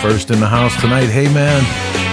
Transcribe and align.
first 0.00 0.30
in 0.30 0.38
the 0.38 0.46
house 0.46 0.70
tonight. 0.80 1.10
Hey 1.10 1.26
man, 1.34 1.58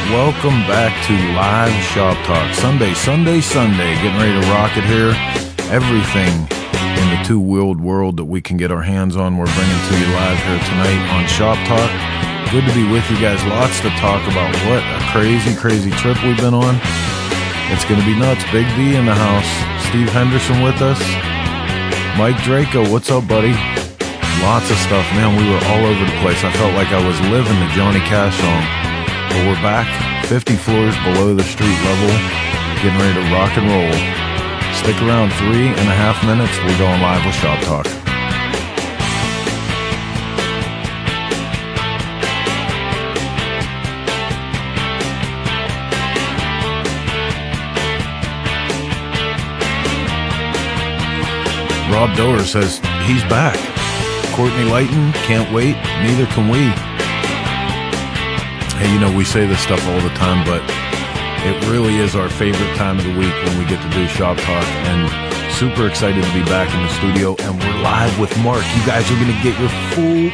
welcome 0.09 0.65
back 0.65 0.97
to 1.05 1.13
Live 1.37 1.69
Shop 1.93 2.17
Talk. 2.25 2.55
Sunday, 2.55 2.95
Sunday, 2.95 3.39
Sunday. 3.39 3.93
Getting 4.01 4.17
ready 4.17 4.33
to 4.33 4.47
rock 4.49 4.73
it 4.77 4.83
here. 4.83 5.13
Everything 5.69 6.33
in 6.97 7.07
the 7.13 7.21
two 7.23 7.39
wheeled 7.39 7.79
world 7.79 8.17
that 8.17 8.25
we 8.25 8.41
can 8.41 8.57
get 8.57 8.71
our 8.71 8.81
hands 8.81 9.15
on, 9.15 9.37
we're 9.37 9.45
bringing 9.53 9.81
to 9.89 9.93
you 9.93 10.09
live 10.09 10.41
here 10.41 10.57
tonight 10.73 11.01
on 11.13 11.27
Shop 11.29 11.57
Talk. 11.69 11.91
Good 12.49 12.65
to 12.65 12.73
be 12.73 12.89
with 12.89 13.05
you 13.11 13.21
guys. 13.21 13.37
Lots 13.45 13.79
to 13.81 13.89
talk 14.01 14.25
about. 14.25 14.49
What 14.65 14.81
a 14.81 14.99
crazy, 15.13 15.53
crazy 15.53 15.91
trip 16.01 16.17
we've 16.23 16.41
been 16.41 16.55
on. 16.55 16.81
It's 17.69 17.85
going 17.85 18.01
to 18.01 18.05
be 18.07 18.17
nuts. 18.17 18.41
Big 18.51 18.65
B 18.73 18.95
in 18.95 19.05
the 19.05 19.13
house. 19.13 19.49
Steve 19.85 20.09
Henderson 20.09 20.63
with 20.63 20.81
us. 20.81 20.99
Mike 22.17 22.41
Draco, 22.41 22.89
what's 22.91 23.11
up, 23.11 23.27
buddy? 23.27 23.53
Lots 24.41 24.71
of 24.71 24.77
stuff, 24.77 25.05
man. 25.13 25.37
We 25.37 25.45
were 25.47 25.63
all 25.69 25.85
over 25.85 26.03
the 26.03 26.17
place. 26.25 26.43
I 26.43 26.51
felt 26.53 26.73
like 26.73 26.89
I 26.89 27.05
was 27.05 27.19
living 27.29 27.59
the 27.61 27.69
Johnny 27.77 27.99
Cash 28.09 28.33
song. 28.41 28.63
But 29.29 29.45
we're 29.45 29.61
back 29.61 29.85
50 30.25 30.55
floors 30.55 30.95
below 31.05 31.35
the 31.35 31.43
street 31.43 31.77
level, 31.85 32.09
getting 32.81 32.97
ready 32.97 33.21
to 33.21 33.25
rock 33.31 33.53
and 33.55 33.69
roll. 33.69 33.93
Stick 34.73 34.97
around 35.03 35.31
three 35.33 35.67
and 35.67 35.87
a 35.87 35.93
half 35.93 36.25
minutes. 36.25 36.57
We're 36.65 36.77
going 36.79 37.01
live 37.01 37.23
with 37.23 37.35
Shop 37.35 37.61
Talk. 37.61 37.85
Rob 51.93 52.17
Doer 52.17 52.39
says 52.39 52.79
he's 53.05 53.23
back. 53.25 53.70
Courtney 54.41 54.65
Lighton 54.71 55.13
can't 55.29 55.53
wait. 55.53 55.75
Neither 56.01 56.25
can 56.33 56.49
we. 56.49 56.65
Hey, 58.81 58.91
you 58.91 58.99
know, 58.99 59.15
we 59.15 59.23
say 59.23 59.45
this 59.45 59.61
stuff 59.61 59.85
all 59.85 60.01
the 60.01 60.09
time, 60.17 60.43
but 60.49 60.65
it 61.45 61.53
really 61.69 61.97
is 61.97 62.15
our 62.15 62.27
favorite 62.27 62.75
time 62.75 62.97
of 62.97 63.05
the 63.05 63.13
week 63.13 63.35
when 63.45 63.59
we 63.59 63.65
get 63.69 63.77
to 63.85 63.89
do 63.93 64.07
Shop 64.07 64.35
Talk. 64.37 64.65
And 64.89 65.53
super 65.53 65.85
excited 65.85 66.23
to 66.23 66.33
be 66.33 66.41
back 66.45 66.73
in 66.73 66.81
the 66.81 66.89
studio. 66.89 67.35
And 67.45 67.61
we're 67.61 67.83
live 67.83 68.17
with 68.17 68.35
Mark. 68.39 68.65
You 68.73 68.83
guys 68.83 69.05
are 69.11 69.19
going 69.21 69.29
to 69.29 69.43
get 69.45 69.53
your 69.61 69.69
full 69.93 70.33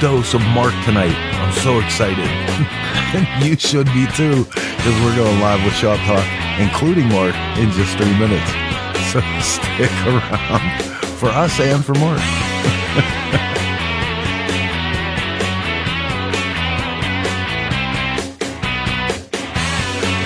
dose 0.00 0.32
of 0.32 0.40
Mark 0.56 0.72
tonight. 0.86 1.12
I'm 1.12 1.52
so 1.60 1.80
excited. 1.80 2.24
and 3.12 3.44
you 3.44 3.58
should 3.58 3.92
be 3.92 4.06
too, 4.16 4.48
because 4.48 4.96
we're 5.04 5.16
going 5.16 5.38
live 5.40 5.62
with 5.66 5.74
Shop 5.74 6.00
Talk, 6.08 6.24
including 6.58 7.12
Mark, 7.12 7.36
in 7.60 7.68
just 7.76 7.92
three 7.98 8.18
minutes. 8.18 8.48
So 9.08 9.20
stick 9.40 9.90
around 10.04 10.82
for 11.16 11.28
us 11.28 11.58
and 11.60 11.82
for 11.82 11.94
Mark. 11.94 12.20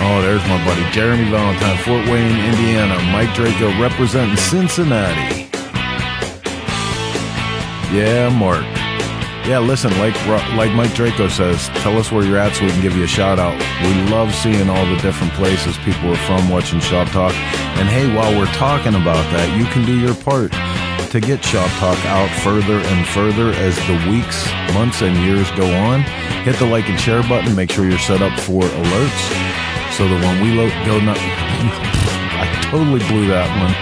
Oh, 0.05 0.21
there's 0.21 0.43
my 0.49 0.63
buddy 0.65 0.83
Jeremy 0.91 1.31
Valentine, 1.31 1.79
Fort 1.79 2.05
Wayne, 2.09 2.37
Indiana. 2.53 3.01
Mike 3.13 3.33
Draco 3.35 3.69
representing 3.81 4.37
Cincinnati. 4.37 5.49
Yeah, 7.97 8.29
Mark. 8.37 8.65
Yeah, 9.47 9.61
listen, 9.61 9.91
like 10.01 10.15
like 10.57 10.73
Mike 10.73 10.93
Draco 10.95 11.29
says, 11.29 11.69
tell 11.83 11.97
us 11.99 12.11
where 12.11 12.25
you're 12.25 12.37
at 12.37 12.53
so 12.55 12.65
we 12.65 12.73
can 12.73 12.83
give 12.83 12.97
you 12.97 13.05
a 13.05 13.07
shout 13.07 13.39
out. 13.39 13.55
We 13.83 14.11
love 14.11 14.35
seeing 14.35 14.69
all 14.69 14.87
the 14.87 14.97
different 15.01 15.33
places 15.35 15.77
people 15.79 16.11
are 16.11 16.17
from 16.27 16.49
watching 16.49 16.81
Shop 16.81 17.09
Talk. 17.09 17.33
And 17.79 17.89
hey, 17.89 18.13
while 18.15 18.37
we're 18.37 18.53
talking 18.55 18.95
about 18.95 19.23
that, 19.33 19.57
you 19.57 19.65
can 19.67 19.87
do 19.87 19.99
your 19.99 20.15
part 20.17 20.53
to 21.13 21.21
get 21.21 21.45
Shop 21.45 21.69
Talk 21.79 21.99
out 22.07 22.31
further 22.41 22.81
and 22.81 23.07
further 23.09 23.51
as 23.53 23.77
the 23.87 24.11
weeks, 24.11 24.49
months, 24.73 25.03
and 25.03 25.15
years 25.19 25.51
go 25.51 25.69
on. 25.85 26.01
Hit 26.45 26.57
the 26.57 26.65
like 26.65 26.89
and 26.89 26.99
share 26.99 27.23
button. 27.25 27.55
Make 27.55 27.71
sure 27.71 27.85
you're 27.87 27.99
set 27.99 28.23
up 28.23 28.33
for 28.41 28.63
alerts 28.63 29.23
so 29.93 30.09
that 30.09 30.19
when 30.25 30.43
we 30.43 30.57
lo- 30.57 30.73
go, 30.87 30.99
no- 31.05 31.13
I 31.17 32.49
totally 32.71 33.01
blew 33.09 33.29
that 33.29 33.45
one. 33.61 33.77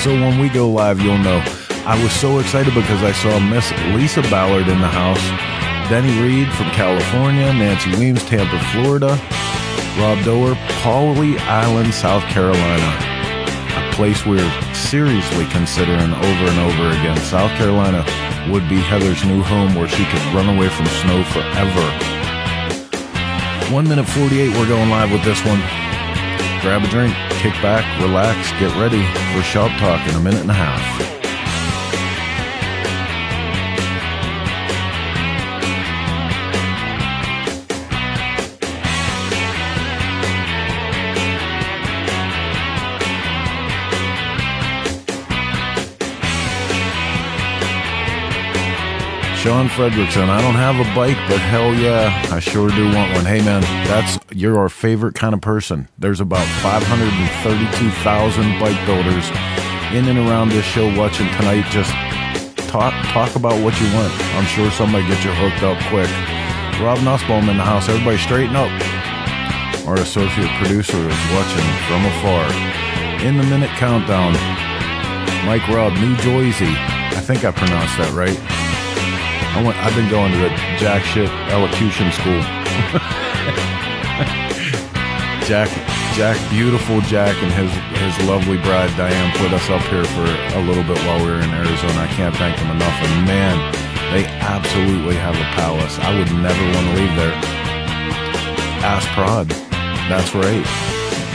So 0.00 0.10
when 0.10 0.40
we 0.40 0.48
go 0.48 0.68
live, 0.68 1.00
you'll 1.00 1.18
know. 1.18 1.38
I 1.86 2.02
was 2.02 2.12
so 2.14 2.40
excited 2.40 2.74
because 2.74 3.00
I 3.04 3.12
saw 3.12 3.38
Miss 3.38 3.70
Lisa 3.94 4.22
Ballard 4.22 4.66
in 4.66 4.80
the 4.80 4.88
house, 4.88 5.22
Denny 5.88 6.18
Reed 6.20 6.52
from 6.54 6.66
California, 6.70 7.52
Nancy 7.52 7.94
Weems, 7.96 8.24
Tampa, 8.24 8.58
Florida, 8.72 9.20
Rob 10.00 10.24
Doer, 10.24 10.56
Pawleys 10.82 11.38
Island, 11.46 11.94
South 11.94 12.24
Carolina. 12.24 13.11
Place 13.92 14.24
we're 14.26 14.50
seriously 14.74 15.46
considering 15.46 16.12
over 16.12 16.44
and 16.48 16.58
over 16.58 16.88
again. 16.98 17.16
South 17.18 17.50
Carolina 17.52 18.04
would 18.50 18.68
be 18.68 18.76
Heather's 18.80 19.24
new 19.24 19.42
home 19.42 19.74
where 19.74 19.88
she 19.88 20.04
could 20.06 20.24
run 20.34 20.48
away 20.48 20.68
from 20.68 20.86
snow 20.86 21.22
forever. 21.24 21.86
One 23.72 23.86
minute 23.88 24.08
48, 24.08 24.48
we're 24.56 24.66
going 24.66 24.90
live 24.90 25.12
with 25.12 25.22
this 25.24 25.44
one. 25.44 25.60
Grab 26.62 26.82
a 26.82 26.88
drink, 26.88 27.14
kick 27.42 27.54
back, 27.62 27.84
relax, 28.00 28.50
get 28.52 28.74
ready 28.80 29.02
for 29.34 29.42
Shop 29.42 29.70
Talk 29.78 30.06
in 30.08 30.14
a 30.14 30.20
minute 30.20 30.40
and 30.40 30.50
a 30.50 30.54
half. 30.54 31.21
Sean 49.42 49.66
Fredrickson, 49.66 50.28
I 50.28 50.40
don't 50.40 50.54
have 50.54 50.78
a 50.78 50.86
bike, 50.94 51.18
but 51.26 51.40
hell 51.40 51.74
yeah, 51.74 52.14
I 52.30 52.38
sure 52.38 52.70
do 52.70 52.84
want 52.94 53.10
one. 53.10 53.24
Hey 53.24 53.42
man, 53.42 53.62
that's 53.90 54.16
you're 54.30 54.56
our 54.56 54.68
favorite 54.68 55.16
kind 55.16 55.34
of 55.34 55.40
person. 55.40 55.88
There's 55.98 56.20
about 56.20 56.46
532,000 56.62 58.60
bike 58.60 58.78
builders 58.86 59.26
in 59.90 60.06
and 60.06 60.30
around 60.30 60.50
this 60.50 60.64
show 60.64 60.86
watching 60.96 61.26
tonight. 61.34 61.66
Just 61.74 61.90
talk 62.70 62.94
talk 63.10 63.34
about 63.34 63.58
what 63.66 63.74
you 63.82 63.90
want. 63.90 64.14
I'm 64.38 64.46
sure 64.46 64.70
somebody 64.70 65.08
get 65.08 65.24
you 65.26 65.34
hooked 65.34 65.66
up 65.66 65.74
quick. 65.90 66.06
Rob 66.78 67.02
Nussbaum 67.02 67.48
in 67.50 67.58
the 67.58 67.66
house. 67.66 67.88
Everybody 67.88 68.18
straighten 68.18 68.54
up. 68.54 68.70
Our 69.90 69.98
associate 69.98 70.54
producer 70.62 71.02
is 71.02 71.18
watching 71.34 71.66
from 71.90 72.06
afar. 72.14 72.46
In 73.26 73.38
the 73.38 73.46
minute 73.50 73.74
countdown, 73.74 74.38
Mike 75.50 75.66
Rob, 75.66 75.98
New 75.98 76.14
Jersey. 76.22 76.70
I 77.10 77.18
think 77.18 77.42
I 77.44 77.50
pronounced 77.50 77.98
that 77.98 78.14
right. 78.14 78.38
I 79.54 79.62
went, 79.62 79.76
I've 79.78 79.94
been 79.94 80.08
going 80.08 80.32
to 80.32 80.38
the 80.38 80.48
jack 80.78 81.04
shit 81.04 81.28
elocution 81.52 82.10
school. 82.12 82.40
Jack, 85.46 85.68
Jack, 86.14 86.38
beautiful 86.50 87.00
Jack, 87.02 87.34
and 87.42 87.52
his 87.52 87.68
his 87.98 88.28
lovely 88.28 88.58
bride 88.58 88.96
Diane 88.96 89.36
put 89.36 89.52
us 89.52 89.68
up 89.70 89.82
here 89.90 90.04
for 90.04 90.22
a 90.24 90.62
little 90.62 90.84
bit 90.84 90.96
while 91.04 91.18
we 91.18 91.32
were 91.32 91.40
in 91.42 91.50
Arizona. 91.50 91.98
I 91.98 92.06
can't 92.14 92.34
thank 92.36 92.56
them 92.58 92.70
enough. 92.70 92.94
And 93.02 93.26
man, 93.26 93.58
they 94.14 94.24
absolutely 94.24 95.16
have 95.16 95.34
a 95.34 95.44
palace. 95.58 95.98
I 95.98 96.16
would 96.16 96.30
never 96.32 96.64
want 96.72 96.86
to 96.86 96.94
leave 96.94 97.16
there. 97.16 97.34
Ass 98.86 99.04
Prod, 99.14 99.48
that's 100.08 100.32
right. 100.32 100.64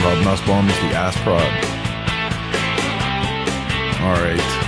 Rob 0.02 0.24
Nussbaum 0.24 0.68
is 0.68 0.76
the 0.80 0.96
Ass 0.96 1.16
Prod. 1.20 1.44
All 4.00 4.22
right. 4.24 4.67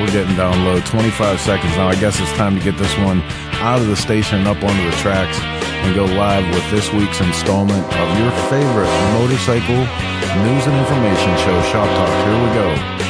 We're 0.00 0.10
getting 0.10 0.36
down 0.36 0.64
low. 0.64 0.80
25 0.80 1.40
seconds 1.40 1.76
now. 1.76 1.88
I 1.88 1.94
guess 1.94 2.18
it's 2.20 2.32
time 2.32 2.56
to 2.58 2.62
get 2.62 2.76
this 2.78 2.96
one 2.98 3.22
out 3.62 3.80
of 3.80 3.86
the 3.86 3.96
station 3.96 4.46
up 4.46 4.62
onto 4.62 4.90
the 4.90 4.96
tracks 4.96 5.38
and 5.40 5.94
go 5.94 6.04
live 6.04 6.44
with 6.54 6.68
this 6.70 6.92
week's 6.92 7.20
installment 7.20 7.84
of 7.84 8.18
your 8.18 8.30
favorite 8.50 8.90
motorcycle 9.20 9.86
news 10.42 10.66
and 10.66 10.76
information 10.76 11.36
show, 11.38 11.62
Shop 11.70 11.86
Talk. 11.86 12.08
Here 12.26 12.42
we 12.42 12.54
go. 12.54 13.03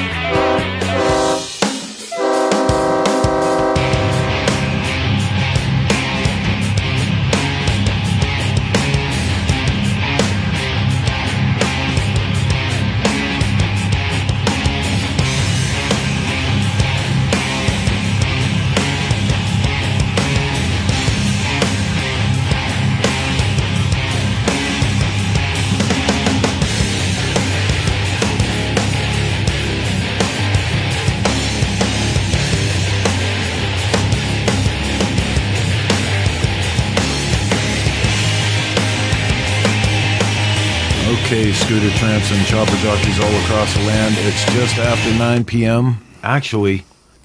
Tramps 41.99 42.31
and 42.32 42.46
chopper 42.46 42.76
jockeys 42.76 43.19
all 43.20 43.35
across 43.43 43.75
the 43.75 43.82
land. 43.85 44.14
It's 44.19 44.44
just 44.52 44.76
after 44.79 45.11
9 45.19 45.44
p.m. 45.44 46.05
Actually, 46.23 46.85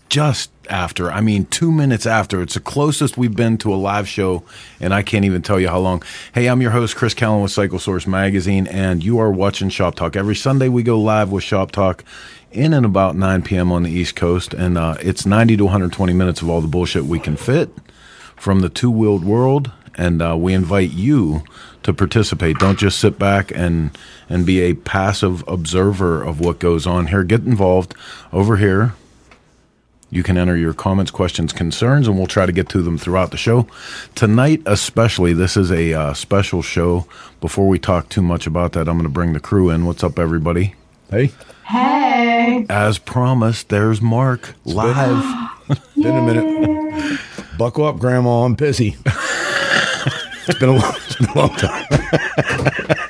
just 0.09 0.51
after. 0.69 1.11
I 1.11 1.21
mean, 1.21 1.45
two 1.45 1.71
minutes 1.71 2.05
after. 2.05 2.41
It's 2.41 2.53
the 2.53 2.59
closest 2.59 3.17
we've 3.17 3.35
been 3.35 3.57
to 3.59 3.73
a 3.73 3.75
live 3.75 4.07
show, 4.07 4.43
and 4.79 4.93
I 4.93 5.01
can't 5.01 5.25
even 5.25 5.41
tell 5.41 5.59
you 5.59 5.69
how 5.69 5.79
long. 5.79 6.03
Hey, 6.33 6.47
I'm 6.47 6.61
your 6.61 6.71
host, 6.71 6.95
Chris 6.95 7.13
Callen 7.13 7.41
with 7.41 7.51
Cycle 7.51 7.79
Source 7.79 8.05
Magazine, 8.05 8.67
and 8.67 9.03
you 9.03 9.19
are 9.19 9.31
watching 9.31 9.69
Shop 9.69 9.95
Talk. 9.95 10.15
Every 10.15 10.35
Sunday, 10.35 10.69
we 10.69 10.83
go 10.83 10.99
live 10.99 11.31
with 11.31 11.43
Shop 11.43 11.71
Talk 11.71 12.03
in 12.51 12.73
and 12.73 12.85
about 12.85 13.15
9 13.15 13.41
p.m. 13.43 13.71
on 13.71 13.83
the 13.83 13.91
East 13.91 14.15
Coast, 14.15 14.53
and 14.53 14.77
uh, 14.77 14.95
it's 15.01 15.25
90 15.25 15.57
to 15.57 15.63
120 15.65 16.13
minutes 16.13 16.41
of 16.41 16.49
all 16.49 16.61
the 16.61 16.67
bullshit 16.67 17.05
we 17.05 17.19
can 17.19 17.35
fit 17.35 17.69
from 18.35 18.59
the 18.61 18.69
two 18.69 18.91
wheeled 18.91 19.23
world. 19.23 19.71
And 19.99 20.21
uh, 20.21 20.35
we 20.35 20.53
invite 20.53 20.91
you 20.91 21.43
to 21.83 21.93
participate. 21.93 22.57
Don't 22.57 22.79
just 22.79 22.99
sit 22.99 23.19
back 23.19 23.51
and 23.53 23.95
and 24.27 24.45
be 24.45 24.61
a 24.61 24.73
passive 24.73 25.43
observer 25.47 26.23
of 26.23 26.39
what 26.39 26.59
goes 26.59 26.87
on 26.87 27.07
here. 27.07 27.23
Get 27.23 27.41
involved 27.41 27.93
over 28.31 28.57
here 28.57 28.93
you 30.11 30.23
can 30.23 30.37
enter 30.37 30.57
your 30.57 30.73
comments, 30.73 31.11
questions, 31.11 31.53
concerns, 31.53 32.07
and 32.07 32.17
we'll 32.17 32.27
try 32.27 32.45
to 32.45 32.51
get 32.51 32.67
to 32.69 32.81
them 32.81 32.97
throughout 32.97 33.31
the 33.31 33.37
show. 33.37 33.67
Tonight, 34.15 34.61
especially, 34.65 35.33
this 35.33 35.55
is 35.55 35.71
a 35.71 35.93
uh, 35.93 36.13
special 36.13 36.61
show. 36.61 37.05
Before 37.41 37.67
we 37.67 37.77
talk 37.77 38.09
too 38.09 38.23
much 38.23 38.47
about 38.47 38.71
that, 38.73 38.87
I'm 38.89 38.95
going 38.95 39.03
to 39.03 39.09
bring 39.09 39.33
the 39.33 39.39
crew 39.39 39.69
in. 39.69 39.85
What's 39.85 40.03
up, 40.03 40.17
everybody? 40.17 40.73
Hey. 41.11 41.31
Hey. 41.65 42.65
As 42.69 42.97
promised, 42.97 43.69
there's 43.69 44.01
Mark 44.01 44.55
live. 44.65 45.23
Been 45.95 46.17
a 46.17 46.33
minute. 46.33 47.19
Buckle 47.57 47.85
up, 47.85 47.99
Grandma. 47.99 48.45
I'm 48.45 48.55
pissy. 48.55 48.97
it's 50.49 50.59
been 50.59 50.69
a 50.69 50.73
long, 50.73 50.93
it's 51.05 51.15
been 51.15 51.29
a 51.29 51.37
long 51.37 51.55
time. 51.55 51.85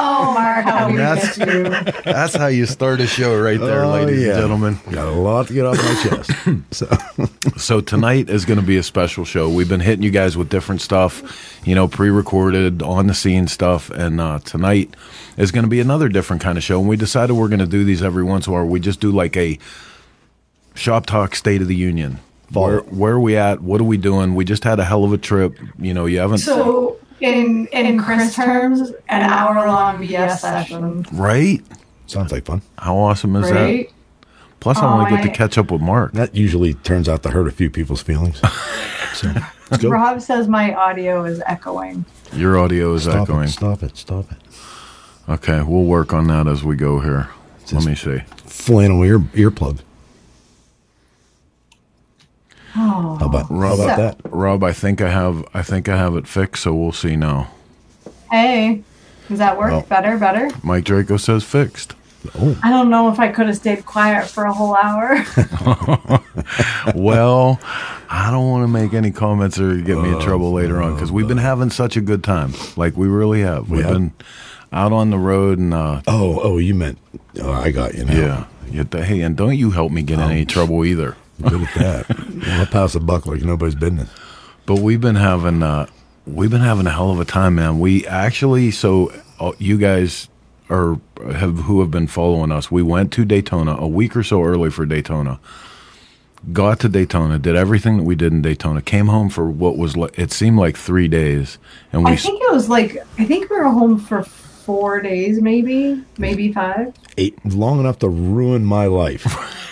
Oh, 0.00 0.32
Mark, 0.32 0.64
how 0.64 0.88
we 0.90 0.96
That's- 0.96 1.38
miss 1.38 1.48
you. 1.54 1.62
That's 2.04 2.34
how 2.36 2.46
you 2.46 2.66
start 2.66 3.00
a 3.00 3.06
show, 3.06 3.36
right 3.38 3.58
there, 3.58 3.84
Oh, 3.84 3.90
ladies 3.92 4.22
yeah. 4.24 4.32
and 4.34 4.40
gentlemen. 4.42 4.78
Got 4.90 5.08
a 5.08 5.10
lot 5.10 5.48
to 5.48 5.52
get 5.54 5.66
off 5.66 5.76
my 5.76 6.02
chest. 6.08 6.30
So 6.70 6.88
So 7.56 7.80
tonight 7.80 8.30
is 8.30 8.44
going 8.44 8.60
to 8.60 8.64
be 8.66 8.76
a 8.76 8.82
special 8.84 9.24
show. 9.24 9.48
We've 9.48 9.68
been 9.68 9.80
hitting 9.80 10.04
you 10.04 10.10
guys 10.10 10.36
with 10.36 10.48
different 10.50 10.80
stuff, 10.82 11.60
you 11.66 11.74
know, 11.74 11.88
pre-recorded, 11.88 12.80
on 12.82 13.08
the 13.08 13.14
scene 13.14 13.48
stuff, 13.48 13.90
and 13.90 14.20
uh, 14.20 14.38
tonight 14.40 14.94
is 15.36 15.50
going 15.50 15.64
to 15.64 15.68
be 15.70 15.80
another 15.80 16.08
different 16.08 16.42
kind 16.42 16.56
of 16.56 16.62
show. 16.64 16.78
And 16.78 16.88
we 16.88 16.96
decided 16.96 17.32
we're 17.34 17.48
going 17.48 17.58
to 17.58 17.66
do 17.66 17.82
these 17.84 18.02
every 18.02 18.22
once 18.24 18.46
in 18.46 18.52
a 18.52 18.56
while. 18.56 18.66
We 18.66 18.78
just 18.80 19.00
do 19.00 19.10
like 19.10 19.36
a 19.36 19.58
shop 20.74 21.06
talk, 21.06 21.34
State 21.34 21.60
of 21.60 21.66
the 21.68 21.76
Union. 21.76 22.20
Where, 22.52 22.80
where 22.80 23.12
are 23.14 23.20
we 23.20 23.36
at? 23.36 23.60
What 23.62 23.80
are 23.80 23.84
we 23.84 23.96
doing? 23.98 24.34
We 24.34 24.44
just 24.44 24.64
had 24.64 24.78
a 24.80 24.84
hell 24.84 25.04
of 25.04 25.12
a 25.12 25.18
trip. 25.18 25.58
You 25.78 25.92
know, 25.94 26.06
you 26.06 26.18
haven't 26.18 26.38
So, 26.38 26.96
in 27.20 27.66
in 27.72 27.98
Chris 27.98 28.34
terms, 28.34 28.80
an 29.08 29.22
hour 29.22 29.66
long 29.66 29.98
BS 29.98 30.38
session, 30.38 31.04
right? 31.12 31.60
sounds 32.06 32.32
like 32.32 32.46
fun. 32.46 32.62
How 32.78 32.96
awesome 32.96 33.36
is 33.36 33.50
right? 33.50 33.88
that? 33.88 33.94
Plus, 34.60 34.78
I 34.78 34.86
Oh, 34.86 34.98
only 35.00 35.10
get 35.10 35.22
to 35.22 35.30
catch 35.30 35.56
up 35.58 35.70
with 35.70 35.80
Mark. 35.82 36.12
That 36.14 36.34
usually 36.34 36.74
turns 36.74 37.08
out 37.08 37.22
to 37.24 37.30
hurt 37.30 37.46
a 37.46 37.52
few 37.52 37.70
people's 37.70 38.02
feelings. 38.02 38.40
So 39.14 39.32
let's. 39.70 39.82
Rob 39.82 40.20
says 40.20 40.46
my 40.46 40.72
audio 40.74 41.24
is 41.24 41.42
echoing. 41.46 42.04
Your 42.34 42.56
audio 42.58 42.94
is 42.94 43.02
Stop 43.04 43.22
echoing. 43.22 43.44
it. 43.44 43.48
Stop 43.48 43.82
it. 43.82 43.96
Stop 43.96 44.30
it. 44.30 44.38
Okay, 45.28 45.60
we'll 45.62 45.84
work 45.84 46.12
on 46.12 46.28
that 46.28 46.46
as 46.46 46.62
we 46.62 46.76
go 46.76 47.00
here. 47.00 47.28
Let 47.72 47.84
me 47.84 47.96
see. 47.96 48.18
Flannel 48.46 49.02
ear 49.02 49.18
earplug. 49.18 49.80
Oh, 52.80 53.16
How 53.18 53.26
about, 53.26 53.48
how 53.48 53.54
Rob, 53.54 53.80
about 53.80 53.96
that? 53.98 54.16
Rob, 54.30 54.62
I 54.62 54.72
think 54.72 55.00
I 55.00 55.10
have 55.10 55.44
I 55.52 55.62
think 55.62 55.88
I 55.88 55.96
have 55.96 56.14
it 56.16 56.28
fixed, 56.28 56.62
so 56.62 56.72
we'll 56.74 56.92
see 56.92 57.16
now. 57.16 57.48
hey, 58.30 58.82
does 59.28 59.38
that 59.38 59.58
work 59.58 59.72
Oh. 59.72 59.80
better? 59.88 60.16
Better? 60.16 60.48
Mike 60.62 60.84
Draco 60.84 61.16
says 61.16 61.42
fixed. 61.44 61.94
Oh, 62.38 62.58
I 62.62 62.70
don't 62.70 62.90
know 62.90 63.10
if 63.10 63.18
I 63.18 63.28
could 63.28 63.46
have 63.46 63.56
stayed 63.56 63.84
quiet 63.86 64.28
for 64.28 64.44
a 64.44 64.52
whole 64.52 64.74
hour. 64.76 65.16
well, 66.94 67.60
I 68.10 68.30
don't 68.30 68.48
want 68.48 68.64
to 68.64 68.68
make 68.68 68.92
any 68.94 69.10
comments 69.10 69.58
or 69.58 69.76
get 69.80 69.98
me 69.98 70.12
in 70.12 70.20
trouble 70.20 70.52
later 70.52 70.80
on 70.82 70.94
because 70.94 71.12
we've 71.12 71.28
been 71.28 71.38
having 71.38 71.70
such 71.70 71.96
a 71.96 72.00
good 72.00 72.22
time. 72.24 72.52
Like 72.76 72.96
we 72.96 73.08
really 73.08 73.40
have. 73.42 73.70
We've 73.70 73.84
have. 73.84 73.92
been 73.92 74.12
out 74.72 74.92
on 74.92 75.10
the 75.10 75.18
road 75.18 75.58
and 75.58 75.72
uh, 75.74 76.02
oh, 76.06 76.40
oh, 76.42 76.58
you 76.58 76.74
meant. 76.74 76.98
Oh, 77.40 77.52
I 77.52 77.70
got 77.70 77.94
you 77.94 78.04
now. 78.04 78.46
yeah. 78.70 78.84
yeah 78.92 79.04
hey, 79.04 79.20
and 79.22 79.36
don't 79.36 79.56
you 79.56 79.70
help 79.70 79.92
me 79.92 80.02
get 80.02 80.18
in 80.18 80.30
any 80.30 80.44
trouble 80.44 80.84
either. 80.84 81.16
Good 81.42 81.62
at 81.62 81.74
that. 81.74 82.18
well, 82.18 82.62
I 82.62 82.64
pass 82.64 82.94
a 82.94 83.00
buck 83.00 83.26
like 83.26 83.42
nobody's 83.42 83.74
business. 83.74 84.10
But 84.66 84.80
we've 84.80 85.00
been 85.00 85.16
having 85.16 85.62
uh, 85.62 85.86
we've 86.26 86.50
been 86.50 86.60
having 86.60 86.86
a 86.86 86.90
hell 86.90 87.10
of 87.10 87.20
a 87.20 87.24
time, 87.24 87.56
man. 87.56 87.78
We 87.78 88.06
actually 88.06 88.70
so 88.70 89.12
uh, 89.40 89.52
you 89.58 89.78
guys 89.78 90.28
are 90.70 90.98
have 91.34 91.60
who 91.60 91.80
have 91.80 91.90
been 91.90 92.06
following 92.06 92.52
us. 92.52 92.70
We 92.70 92.82
went 92.82 93.12
to 93.14 93.24
Daytona 93.24 93.76
a 93.76 93.86
week 93.86 94.16
or 94.16 94.22
so 94.22 94.42
early 94.42 94.70
for 94.70 94.84
Daytona. 94.86 95.40
Got 96.52 96.78
to 96.80 96.88
Daytona, 96.88 97.38
did 97.38 97.56
everything 97.56 97.96
that 97.96 98.04
we 98.04 98.14
did 98.14 98.32
in 98.32 98.42
Daytona. 98.42 98.80
Came 98.80 99.08
home 99.08 99.28
for 99.28 99.50
what 99.50 99.76
was 99.76 99.96
like 99.96 100.16
it 100.18 100.30
seemed 100.30 100.58
like 100.58 100.76
three 100.76 101.08
days, 101.08 101.58
and 101.92 102.04
we 102.04 102.12
I 102.12 102.16
think 102.16 102.40
it 102.42 102.52
was 102.52 102.68
like 102.68 102.96
I 103.18 103.24
think 103.24 103.50
we 103.50 103.56
were 103.56 103.64
home 103.64 103.98
for 103.98 104.22
four 104.22 105.00
days, 105.00 105.40
maybe, 105.40 106.04
maybe 106.18 106.52
five. 106.52 106.94
Eight 107.16 107.38
long 107.44 107.80
enough 107.80 107.98
to 108.00 108.08
ruin 108.08 108.64
my 108.64 108.86
life. 108.86 109.26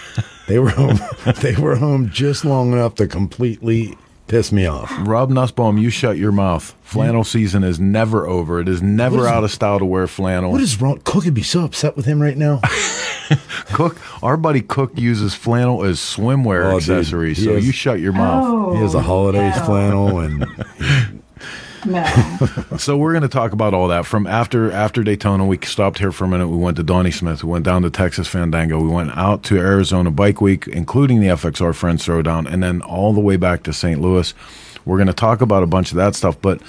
they 0.48 0.58
were 0.58 0.70
home. 0.70 0.98
They 1.40 1.56
were 1.56 1.76
home 1.76 2.10
just 2.10 2.44
long 2.44 2.72
enough 2.72 2.94
to 2.96 3.06
completely 3.08 3.96
piss 4.28 4.50
me 4.52 4.66
off. 4.66 4.92
Rob 5.00 5.30
Nussbaum, 5.30 5.76
you 5.78 5.90
shut 5.90 6.16
your 6.18 6.32
mouth. 6.32 6.74
Flannel 6.82 7.24
season 7.24 7.62
is 7.64 7.78
never 7.80 8.26
over. 8.26 8.60
It 8.60 8.68
is 8.68 8.80
never 8.82 9.16
What 9.16 9.22
is- 9.24 9.28
out 9.28 9.44
of 9.44 9.50
style 9.50 9.78
to 9.80 9.84
wear 9.84 10.06
flannel. 10.06 10.52
What 10.52 10.60
is 10.60 10.80
wrong? 10.80 11.00
Cook 11.04 11.24
would 11.24 11.34
be 11.34 11.42
so 11.42 11.64
upset 11.64 11.96
with 11.96 12.06
him 12.06 12.20
right 12.22 12.36
now. 12.36 12.60
Cook? 13.72 14.00
Our 14.22 14.36
buddy 14.36 14.60
Cook 14.62 14.92
uses 14.96 15.34
flannel 15.34 15.82
as 15.84 15.98
swimwear 15.98 16.64
Oh, 16.66 16.78
dude, 16.78 16.90
accessories. 16.90 17.42
So 17.44 17.50
is- 17.52 17.66
you 17.66 17.72
shut 17.72 17.98
your 18.00 18.12
mouth. 18.12 18.44
Oh, 18.46 18.74
He 18.74 18.80
has 18.82 18.94
a 18.94 19.02
holidays 19.02 19.56
no. 19.56 19.62
Oh, 19.62 19.66
flannel 19.66 20.18
and 20.20 20.44
So 22.78 22.96
we're 22.96 23.12
going 23.12 23.22
to 23.22 23.28
talk 23.28 23.52
about 23.52 23.74
all 23.74 23.88
that 23.88 24.06
from 24.06 24.26
after 24.26 24.70
after 24.70 25.02
Daytona. 25.02 25.46
We 25.46 25.58
stopped 25.62 25.98
here 25.98 26.12
for 26.12 26.24
a 26.24 26.28
minute. 26.28 26.48
We 26.48 26.58
went 26.58 26.76
to 26.76 26.82
Donnie 26.82 27.10
Smith. 27.10 27.42
We 27.42 27.50
went 27.50 27.64
down 27.64 27.82
to 27.82 27.90
Texas 27.90 28.28
Fandango. 28.28 28.80
We 28.80 28.88
went 28.88 29.16
out 29.16 29.42
to 29.44 29.58
Arizona 29.58 30.10
Bike 30.10 30.40
Week, 30.40 30.68
including 30.68 31.20
the 31.20 31.28
FXR 31.28 31.74
Friends 31.74 32.04
Throwdown, 32.06 32.52
and 32.52 32.62
then 32.62 32.82
all 32.82 33.12
the 33.12 33.20
way 33.20 33.36
back 33.36 33.62
to 33.64 33.72
St. 33.72 34.00
Louis. 34.00 34.34
We're 34.84 34.98
going 34.98 35.06
to 35.06 35.14
talk 35.14 35.40
about 35.40 35.62
a 35.62 35.66
bunch 35.66 35.90
of 35.90 35.96
that 35.96 36.14
stuff, 36.14 36.40
but 36.40 36.60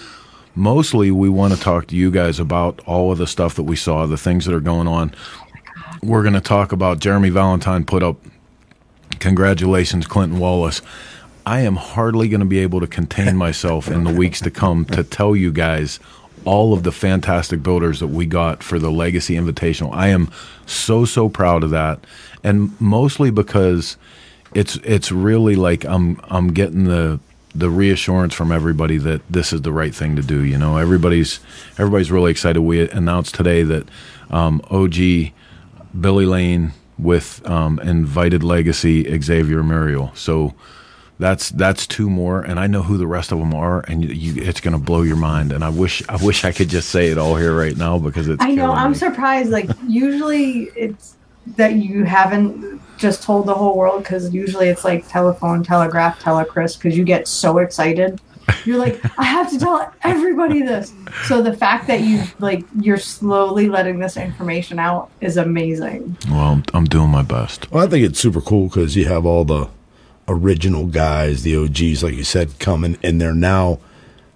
mostly 0.55 1.11
we 1.11 1.29
want 1.29 1.53
to 1.53 1.59
talk 1.59 1.87
to 1.87 1.95
you 1.95 2.09
guys 2.09 2.39
about 2.39 2.79
all 2.85 3.11
of 3.11 3.17
the 3.17 3.27
stuff 3.27 3.55
that 3.55 3.63
we 3.63 3.75
saw, 3.75 4.05
the 4.05 4.17
things 4.17 4.45
that 4.45 4.55
are 4.55 4.59
going 4.59 4.87
on. 4.87 5.13
We're 6.01 6.23
going 6.23 6.33
to 6.33 6.41
talk 6.41 6.71
about 6.71 6.99
Jeremy 6.99 7.29
Valentine 7.29 7.85
put 7.85 8.01
up 8.01 8.17
congratulations, 9.19 10.07
Clinton 10.07 10.39
Wallace. 10.39 10.81
I 11.47 11.61
am 11.61 11.77
hardly 11.77 12.27
going 12.27 12.41
to 12.41 12.45
be 12.45 12.59
able 12.59 12.81
to 12.81 12.87
contain 12.87 13.37
myself 13.45 13.87
in 13.87 14.03
the 14.03 14.13
weeks 14.13 14.41
to 14.41 14.51
come 14.51 14.83
to 14.87 15.01
tell 15.01 15.33
you 15.33 15.53
guys 15.53 15.97
all 16.43 16.73
of 16.73 16.83
the 16.83 16.91
fantastic 16.91 17.63
builders 17.63 18.01
that 18.01 18.07
we 18.07 18.25
got 18.25 18.61
for 18.61 18.77
the 18.79 18.91
Legacy 18.91 19.35
Invitational. 19.35 19.93
I 19.93 20.09
am 20.09 20.29
so 20.65 21.05
so 21.05 21.29
proud 21.29 21.63
of 21.63 21.69
that, 21.69 22.01
and 22.43 22.79
mostly 22.81 23.31
because 23.31 23.95
it's 24.53 24.75
it's 24.83 25.09
really 25.09 25.55
like 25.55 25.85
I'm 25.85 26.19
I'm 26.25 26.51
getting 26.51 26.83
the 26.83 27.17
the 27.55 27.69
reassurance 27.69 28.33
from 28.33 28.51
everybody 28.51 28.97
that 28.97 29.21
this 29.29 29.53
is 29.53 29.61
the 29.61 29.71
right 29.71 29.95
thing 29.95 30.17
to 30.17 30.21
do. 30.21 30.43
You 30.43 30.57
know, 30.57 30.75
everybody's 30.75 31.39
everybody's 31.77 32.11
really 32.11 32.31
excited. 32.31 32.59
We 32.59 32.89
announced 32.89 33.35
today 33.35 33.63
that 33.63 33.87
um, 34.29 34.61
OG 34.69 35.31
Billy 35.97 36.25
Lane 36.25 36.73
with 36.99 37.41
um, 37.49 37.79
invited 37.79 38.43
legacy 38.43 39.17
Xavier 39.21 39.63
Muriel. 39.63 40.11
So 40.13 40.53
that's 41.19 41.49
that's 41.49 41.87
two 41.87 42.09
more, 42.09 42.41
and 42.41 42.59
I 42.59 42.67
know 42.67 42.83
who 42.83 42.97
the 42.97 43.07
rest 43.07 43.31
of 43.31 43.39
them 43.39 43.53
are, 43.53 43.79
and 43.87 44.03
you, 44.03 44.09
you, 44.09 44.43
it's 44.43 44.61
going 44.61 44.73
to 44.73 44.83
blow 44.83 45.01
your 45.01 45.15
mind. 45.15 45.51
And 45.51 45.63
I 45.63 45.69
wish 45.69 46.03
I 46.07 46.15
wish 46.17 46.45
I 46.45 46.51
could 46.51 46.69
just 46.69 46.89
say 46.89 47.07
it 47.07 47.17
all 47.17 47.35
here 47.35 47.57
right 47.57 47.75
now 47.75 47.97
because 47.97 48.27
it's. 48.27 48.43
I 48.43 48.53
know 48.53 48.71
I'm 48.71 48.91
me. 48.91 48.97
surprised. 48.97 49.49
Like 49.49 49.69
usually 49.87 50.63
it's 50.75 51.15
that 51.55 51.75
you 51.75 52.03
haven't 52.03 52.81
just 52.97 53.23
told 53.23 53.47
the 53.47 53.53
whole 53.53 53.75
world 53.75 54.03
because 54.03 54.33
usually 54.33 54.67
it's 54.67 54.83
like 54.83 55.07
telephone, 55.07 55.63
telegraph, 55.63 56.21
telechris 56.21 56.77
because 56.77 56.97
you 56.97 57.03
get 57.03 57.27
so 57.27 57.59
excited. 57.59 58.19
You're 58.63 58.77
like, 58.77 59.01
I 59.19 59.23
have 59.23 59.49
to 59.51 59.59
tell 59.59 59.93
everybody 60.03 60.61
this. 60.61 60.93
So 61.25 61.41
the 61.41 61.55
fact 61.55 61.87
that 61.87 62.01
you 62.01 62.23
like 62.39 62.63
you're 62.79 62.97
slowly 62.97 63.69
letting 63.69 63.99
this 63.99 64.17
information 64.17 64.77
out 64.77 65.09
is 65.19 65.37
amazing. 65.37 66.15
Well, 66.29 66.39
I'm, 66.39 66.63
I'm 66.73 66.85
doing 66.85 67.09
my 67.09 67.23
best. 67.23 67.71
Well, 67.71 67.85
I 67.85 67.89
think 67.89 68.05
it's 68.05 68.19
super 68.19 68.41
cool 68.41 68.67
because 68.67 68.95
you 68.95 69.05
have 69.05 69.25
all 69.25 69.43
the 69.43 69.69
original 70.27 70.85
guys, 70.85 71.43
the 71.43 71.55
OGs, 71.55 72.03
like 72.03 72.15
you 72.15 72.23
said, 72.23 72.59
coming, 72.59 72.97
and 73.03 73.19
they're 73.21 73.33
now. 73.33 73.79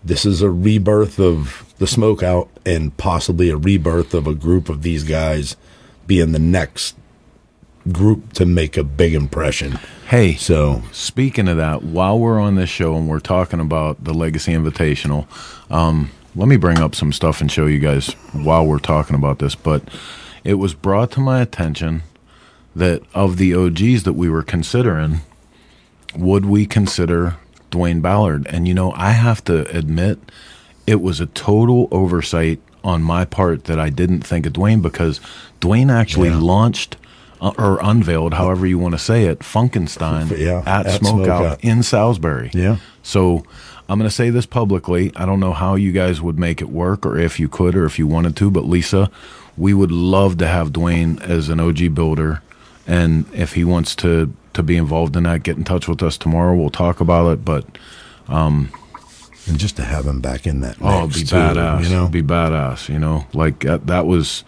This 0.04 0.26
is 0.26 0.42
a 0.42 0.50
rebirth 0.50 1.20
of 1.20 1.74
the 1.78 1.86
smokeout, 1.86 2.48
and 2.66 2.96
possibly 2.98 3.50
a 3.50 3.58
rebirth 3.58 4.14
of 4.14 4.28
a 4.28 4.34
group 4.36 4.70
of 4.70 4.82
these 4.82 5.04
guys 5.04 5.56
being 6.08 6.32
the 6.32 6.40
next 6.40 6.96
group 7.92 8.34
to 8.34 8.46
make 8.46 8.78
a 8.78 8.84
big 8.84 9.14
impression. 9.14 9.80
Hey, 10.08 10.36
So 10.36 10.84
Speaking 10.92 11.48
of 11.48 11.58
that, 11.58 11.84
while 11.84 12.20
we're 12.20 12.40
on 12.40 12.56
this 12.56 12.70
show 12.70 12.96
and 12.96 13.08
we're 13.08 13.20
talking 13.20 13.60
about 13.60 14.04
the 14.04 14.14
Legacy 14.14 14.52
Invitational, 14.52 15.26
um, 15.72 16.12
let 16.36 16.48
me 16.48 16.58
bring 16.58 16.80
up 16.80 16.96
some 16.96 17.12
stuff 17.14 17.42
and 17.42 17.52
show 17.52 17.66
you 17.66 17.80
guys 17.80 18.10
while 18.34 18.66
we're 18.66 18.80
talking 18.80 19.16
about 19.16 19.40
this. 19.40 19.56
But 19.56 19.88
it 20.44 20.56
was 20.56 20.74
brought 20.74 21.12
to 21.12 21.20
my 21.20 21.42
attention 21.42 22.04
that 22.76 23.04
of 23.14 23.38
the 23.38 23.54
OGs 23.54 24.04
that 24.04 24.14
we 24.14 24.30
were 24.30 24.44
considering, 24.44 25.22
would 26.16 26.46
we 26.46 26.66
consider 26.66 27.36
Dwayne 27.72 28.02
Ballard? 28.02 28.46
And 28.50 28.68
you 28.68 28.74
know, 28.74 28.92
I 28.94 29.12
have 29.12 29.44
to 29.46 29.66
admit, 29.76 30.20
it 30.88 31.02
was 31.02 31.20
a 31.20 31.26
total 31.28 31.88
oversight 31.92 32.60
on 32.84 33.04
my 33.04 33.26
part 33.26 33.66
that 33.66 33.80
I 33.80 33.90
didn't 33.90 34.22
think 34.22 34.46
of 34.46 34.54
Dwayne 34.54 34.82
because 34.82 35.20
Dwayne 35.60 35.92
actually 35.92 36.30
Yeah. 36.30 36.40
launched 36.40 36.98
uh, 37.40 37.52
or 37.58 37.80
unveiled, 37.82 38.34
however 38.36 38.66
you 38.68 38.78
want 38.80 38.94
to 38.94 39.00
say 39.00 39.26
it, 39.26 39.40
Funkenstein 39.40 40.30
Yeah, 40.38 40.64
at, 40.66 40.86
at 40.88 41.02
Smokeout 41.02 41.26
Smokeout. 41.26 41.60
in 41.62 41.84
Salisbury. 41.84 42.52
Yeah. 42.54 42.78
So 43.04 43.44
I'm 43.90 43.98
going 44.00 44.10
to 44.10 44.16
say 44.16 44.30
this 44.30 44.46
publicly. 44.46 45.12
I 45.16 45.26
don't 45.26 45.40
know 45.40 45.54
how 45.54 45.76
you 45.76 45.92
guys 45.92 46.22
would 46.22 46.38
make 46.40 46.62
it 46.62 46.70
work 46.70 47.06
or 47.06 47.18
if 47.18 47.40
you 47.40 47.48
could 47.50 47.76
or 47.76 47.86
if 47.86 47.98
you 48.00 48.06
wanted 48.08 48.36
to, 48.38 48.52
but 48.52 48.66
Lisa, 48.66 49.10
we 49.58 49.74
would 49.74 49.92
love 49.92 50.38
to 50.38 50.48
have 50.48 50.70
Dwayne 50.72 51.20
as 51.22 51.50
an 51.50 51.60
OG 51.60 51.94
builder. 51.96 52.42
And 52.88 53.26
if 53.34 53.54
he 53.54 53.64
wants 53.64 53.96
to, 53.98 54.34
to 54.54 54.64
be 54.64 54.76
involved 54.78 55.16
in 55.16 55.24
that, 55.24 55.44
get 55.44 55.58
in 55.58 55.64
touch 55.64 55.88
with 55.88 56.02
us 56.04 56.18
tomorrow. 56.18 56.56
We'll 56.56 56.70
talk 56.70 57.00
about 57.00 57.32
it. 57.34 57.46
But 57.46 57.66
um, 58.28 58.72
and 59.48 59.58
just 59.60 59.76
to 59.78 59.84
have 59.84 60.06
him 60.06 60.22
back 60.22 60.46
in 60.46 60.62
that. 60.62 60.78
oh, 60.82 61.08
be 61.08 61.14
too, 61.24 61.36
badass. 61.36 61.84
You 61.84 61.90
know, 61.90 62.08
be 62.08 62.22
badass. 62.22 62.90
You 62.90 63.00
know, 63.00 63.26
like 63.34 63.62
that, 63.62 63.88
that 63.88 64.06
was 64.06 64.44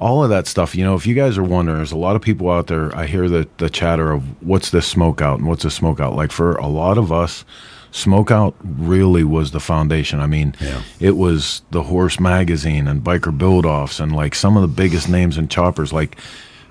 all 0.00 0.24
of 0.24 0.30
that 0.30 0.46
stuff. 0.46 0.74
You 0.74 0.84
know, 0.84 0.94
if 0.94 1.06
you 1.06 1.14
guys 1.14 1.36
are 1.38 1.42
wondering, 1.44 1.78
there's 1.78 1.92
a 1.92 1.96
lot 1.96 2.16
of 2.16 2.22
people 2.22 2.50
out 2.50 2.66
there. 2.68 2.94
I 2.96 3.06
hear 3.06 3.28
the 3.28 3.48
the 3.58 3.68
chatter 3.70 4.10
of 4.12 4.22
what's 4.42 4.70
this 4.70 4.86
smoke 4.86 5.20
out 5.20 5.38
and 5.38 5.46
what's 5.48 5.62
this 5.64 5.74
smoke 5.74 6.00
out. 6.00 6.14
Like 6.16 6.32
for 6.32 6.54
a 6.56 6.66
lot 6.66 6.98
of 6.98 7.12
us, 7.12 7.44
smoke 7.90 8.30
out 8.30 8.54
really 8.64 9.22
was 9.22 9.50
the 9.50 9.60
foundation. 9.60 10.18
I 10.18 10.26
mean, 10.26 10.54
Yeah. 10.60 10.82
it 10.98 11.16
was 11.16 11.62
the 11.70 11.82
Horse 11.84 12.18
Magazine 12.18 12.88
and 12.88 13.04
Biker 13.04 13.36
Build 13.36 13.66
Offs 13.66 14.00
and 14.00 14.16
like 14.16 14.34
some 14.34 14.56
of 14.56 14.62
the 14.62 14.68
biggest 14.82 15.08
names 15.10 15.36
in 15.36 15.48
choppers, 15.48 15.92
like 15.92 16.16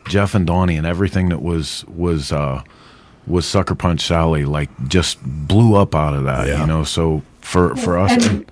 Jeff 0.07 0.35
and 0.35 0.45
Donnie 0.45 0.77
and 0.77 0.85
everything 0.85 1.29
that 1.29 1.41
was 1.41 1.85
was 1.87 2.31
uh 2.31 2.63
was 3.27 3.45
Sucker 3.45 3.75
Punch 3.75 4.01
Sally, 4.01 4.45
like 4.45 4.69
just 4.87 5.19
blew 5.23 5.75
up 5.75 5.95
out 5.95 6.13
of 6.13 6.23
that. 6.23 6.47
Yeah. 6.47 6.61
You 6.61 6.67
know, 6.67 6.83
so 6.83 7.21
for 7.41 7.75
for 7.75 7.97
us. 7.97 8.27
And, 8.27 8.51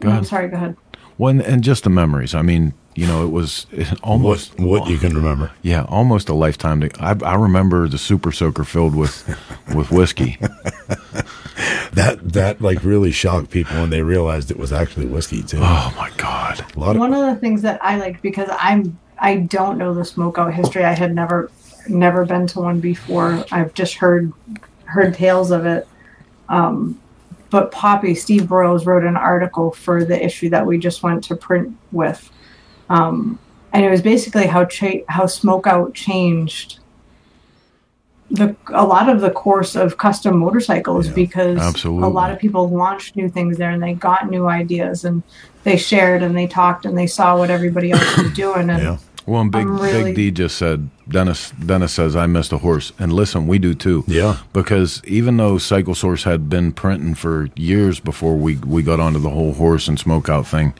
Go 0.00 0.10
I'm 0.10 0.24
sorry. 0.24 0.48
Go 0.48 0.56
ahead. 0.56 0.76
Well, 1.16 1.30
and, 1.30 1.40
and 1.42 1.64
just 1.64 1.84
the 1.84 1.90
memories. 1.90 2.34
I 2.34 2.42
mean, 2.42 2.74
you 2.94 3.06
know, 3.06 3.24
it 3.24 3.30
was 3.30 3.66
it 3.70 3.88
what 3.88 4.00
almost 4.02 4.58
what 4.58 4.88
you 4.88 4.98
can 4.98 5.14
remember? 5.14 5.50
yeah, 5.62 5.84
almost 5.88 6.28
a 6.28 6.34
lifetime. 6.34 6.80
To, 6.80 6.90
I, 7.00 7.16
I 7.24 7.34
remember 7.36 7.88
the 7.88 7.98
Super 7.98 8.32
Soaker 8.32 8.64
filled 8.64 8.94
with 8.94 9.26
with 9.74 9.90
whiskey. 9.90 10.38
That 11.94 12.32
that 12.32 12.60
like 12.60 12.82
really 12.82 13.12
shocked 13.12 13.50
people 13.50 13.76
when 13.76 13.90
they 13.90 14.02
realized 14.02 14.50
it 14.50 14.56
was 14.56 14.72
actually 14.72 15.06
whiskey 15.06 15.44
too. 15.44 15.58
Oh 15.60 15.94
my 15.96 16.10
god! 16.16 16.64
A 16.74 16.80
lot 16.80 16.96
of 16.96 17.00
One 17.00 17.14
of 17.14 17.24
the 17.32 17.40
things 17.40 17.62
that 17.62 17.82
I 17.84 17.98
like 17.98 18.20
because 18.20 18.48
I'm 18.58 18.98
I 19.18 19.36
don't 19.36 19.78
know 19.78 19.94
the 19.94 20.02
smokeout 20.02 20.52
history. 20.52 20.84
I 20.84 20.92
had 20.92 21.14
never 21.14 21.50
never 21.88 22.24
been 22.24 22.46
to 22.48 22.60
one 22.60 22.80
before. 22.80 23.44
I've 23.52 23.74
just 23.74 23.94
heard 23.94 24.32
heard 24.84 25.14
tales 25.14 25.50
of 25.50 25.66
it. 25.66 25.86
Um, 26.48 27.00
but 27.50 27.70
Poppy 27.70 28.14
Steve 28.14 28.48
Burrows 28.48 28.86
wrote 28.86 29.04
an 29.04 29.16
article 29.16 29.70
for 29.70 30.04
the 30.04 30.22
issue 30.22 30.50
that 30.50 30.66
we 30.66 30.78
just 30.78 31.02
went 31.02 31.22
to 31.24 31.36
print 31.36 31.76
with, 31.92 32.30
um, 32.88 33.38
and 33.72 33.84
it 33.84 33.90
was 33.90 34.02
basically 34.02 34.46
how 34.46 34.64
cha- 34.64 35.04
how 35.08 35.24
smokeout 35.24 35.94
changed 35.94 36.80
the 38.30 38.56
a 38.72 38.84
lot 38.86 39.08
of 39.08 39.20
the 39.20 39.30
course 39.30 39.76
of 39.76 39.98
custom 39.98 40.38
motorcycles 40.38 41.08
Yeah, 41.08 41.12
because 41.14 41.58
absolutely. 41.58 42.04
a 42.08 42.10
lot 42.10 42.30
of 42.30 42.38
people 42.38 42.68
launched 42.70 43.16
new 43.16 43.28
things 43.28 43.58
there 43.58 43.70
and 43.70 43.82
they 43.82 43.94
got 43.94 44.30
new 44.30 44.46
ideas 44.48 45.04
and 45.04 45.22
they 45.64 45.76
shared 45.76 46.22
and 46.22 46.36
they 46.36 46.46
talked 46.46 46.86
and 46.86 46.96
they 46.96 47.06
saw 47.06 47.36
what 47.38 47.50
everybody 47.50 47.92
else 47.92 48.16
was 48.18 48.32
doing 48.44 48.70
and 48.70 48.82
yeah. 48.82 48.98
Well, 49.26 49.40
and 49.40 49.50
Big 49.50 49.66
really- 49.66 50.02
Big 50.12 50.16
D 50.16 50.30
just 50.30 50.58
said 50.58 50.90
Dennis. 51.08 51.50
Dennis 51.52 51.94
says 51.94 52.14
I 52.14 52.26
missed 52.26 52.52
a 52.52 52.58
horse, 52.58 52.92
and 52.98 53.10
listen, 53.10 53.46
we 53.46 53.58
do 53.58 53.74
too. 53.74 54.04
Yeah. 54.06 54.36
because 54.52 55.00
even 55.06 55.38
though 55.38 55.56
Cycle 55.56 55.94
Source 55.94 56.24
had 56.24 56.50
been 56.50 56.72
printing 56.72 57.14
for 57.14 57.48
years 57.56 58.00
before 58.00 58.36
we 58.36 58.56
we 58.58 58.82
got 58.82 59.00
onto 59.00 59.18
the 59.18 59.30
whole 59.30 59.54
horse 59.54 59.88
and 59.88 59.96
smokeout 59.98 60.44
thing, 60.46 60.74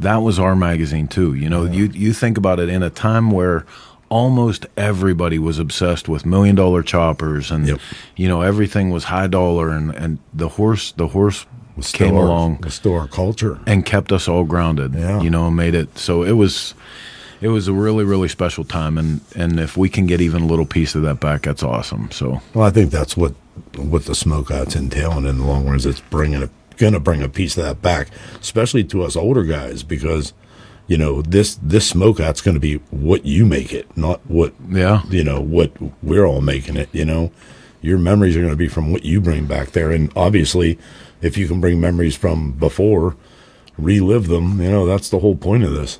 that 0.00 0.22
was 0.22 0.38
our 0.38 0.56
magazine 0.56 1.06
too. 1.06 1.34
You 1.34 1.50
know, 1.50 1.64
you 1.64 1.86
you 1.92 2.14
think 2.14 2.38
about 2.38 2.60
it 2.60 2.70
in 2.70 2.82
a 2.82 2.88
time 2.88 3.30
where 3.30 3.66
almost 4.08 4.66
everybody 4.76 5.38
was 5.38 5.58
obsessed 5.58 6.08
with 6.08 6.24
million 6.24 6.54
dollar 6.54 6.82
choppers 6.82 7.50
and 7.50 7.66
Yep. 7.66 7.80
you 8.16 8.28
know 8.28 8.42
everything 8.42 8.90
was 8.90 9.04
high 9.04 9.26
dollar 9.26 9.70
and 9.70 9.94
and 9.94 10.18
the 10.32 10.48
horse 10.50 10.92
the 10.92 11.08
horse 11.08 11.44
Was 11.76 11.90
came 11.92 12.16
our- 12.16 12.24
along 12.24 12.60
was 12.62 12.74
still 12.74 12.94
our 12.94 13.08
culture. 13.08 13.58
and 13.66 13.84
kept 13.84 14.12
us 14.12 14.28
all 14.28 14.44
grounded. 14.44 14.94
Yeah. 14.94 15.20
You 15.20 15.30
know, 15.30 15.48
and 15.48 15.56
made 15.56 15.74
it 15.74 15.98
so 15.98 16.22
it 16.22 16.32
was 16.32 16.74
it 17.40 17.48
was 17.48 17.68
a 17.68 17.72
really 17.72 18.04
really 18.04 18.28
special 18.28 18.64
time 18.64 18.96
and 18.96 19.20
and 19.34 19.58
if 19.60 19.76
we 19.76 19.88
can 19.88 20.06
get 20.06 20.20
even 20.20 20.42
a 20.42 20.46
little 20.46 20.66
piece 20.66 20.94
of 20.94 21.02
that 21.02 21.18
back 21.20 21.42
that's 21.42 21.62
awesome. 21.62 22.08
So 22.12 22.40
Well, 22.54 22.64
I 22.64 22.70
think 22.70 22.90
that's 22.92 23.16
what 23.16 23.34
what 23.76 24.04
the 24.04 24.12
smokeouts 24.12 24.76
entailing 24.76 25.24
in 25.26 25.38
the 25.38 25.44
long 25.44 25.66
run 25.66 25.76
is. 25.76 25.84
It's 25.86 26.00
bringing 26.10 26.42
a 26.42 26.48
gonna 26.76 27.00
bring 27.00 27.22
a 27.22 27.28
piece 27.28 27.56
of 27.56 27.64
that 27.64 27.80
back, 27.82 28.08
especially 28.40 28.84
to 28.84 29.02
us 29.02 29.16
older 29.16 29.42
guys, 29.44 29.82
because 29.82 30.32
you 30.86 30.96
know 30.96 31.22
this 31.22 31.56
this 31.56 31.92
smokeout's 31.92 32.40
going 32.40 32.54
to 32.54 32.60
be 32.60 32.76
what 32.90 33.24
you 33.24 33.44
make 33.44 33.72
it, 33.72 33.94
not 33.96 34.20
what 34.26 34.54
yeah. 34.68 35.02
you 35.08 35.24
know 35.24 35.40
what 35.40 35.72
we're 36.02 36.24
all 36.24 36.40
making 36.40 36.76
it. 36.76 36.88
You 36.92 37.04
know, 37.04 37.32
your 37.80 37.98
memories 37.98 38.36
are 38.36 38.40
going 38.40 38.52
to 38.52 38.56
be 38.56 38.68
from 38.68 38.92
what 38.92 39.04
you 39.04 39.20
bring 39.20 39.46
back 39.46 39.72
there, 39.72 39.90
and 39.90 40.12
obviously, 40.14 40.78
if 41.22 41.36
you 41.36 41.48
can 41.48 41.60
bring 41.60 41.80
memories 41.80 42.16
from 42.16 42.52
before, 42.52 43.16
relive 43.76 44.28
them. 44.28 44.60
You 44.60 44.70
know, 44.70 44.86
that's 44.86 45.08
the 45.08 45.18
whole 45.18 45.36
point 45.36 45.64
of 45.64 45.72
this. 45.72 45.98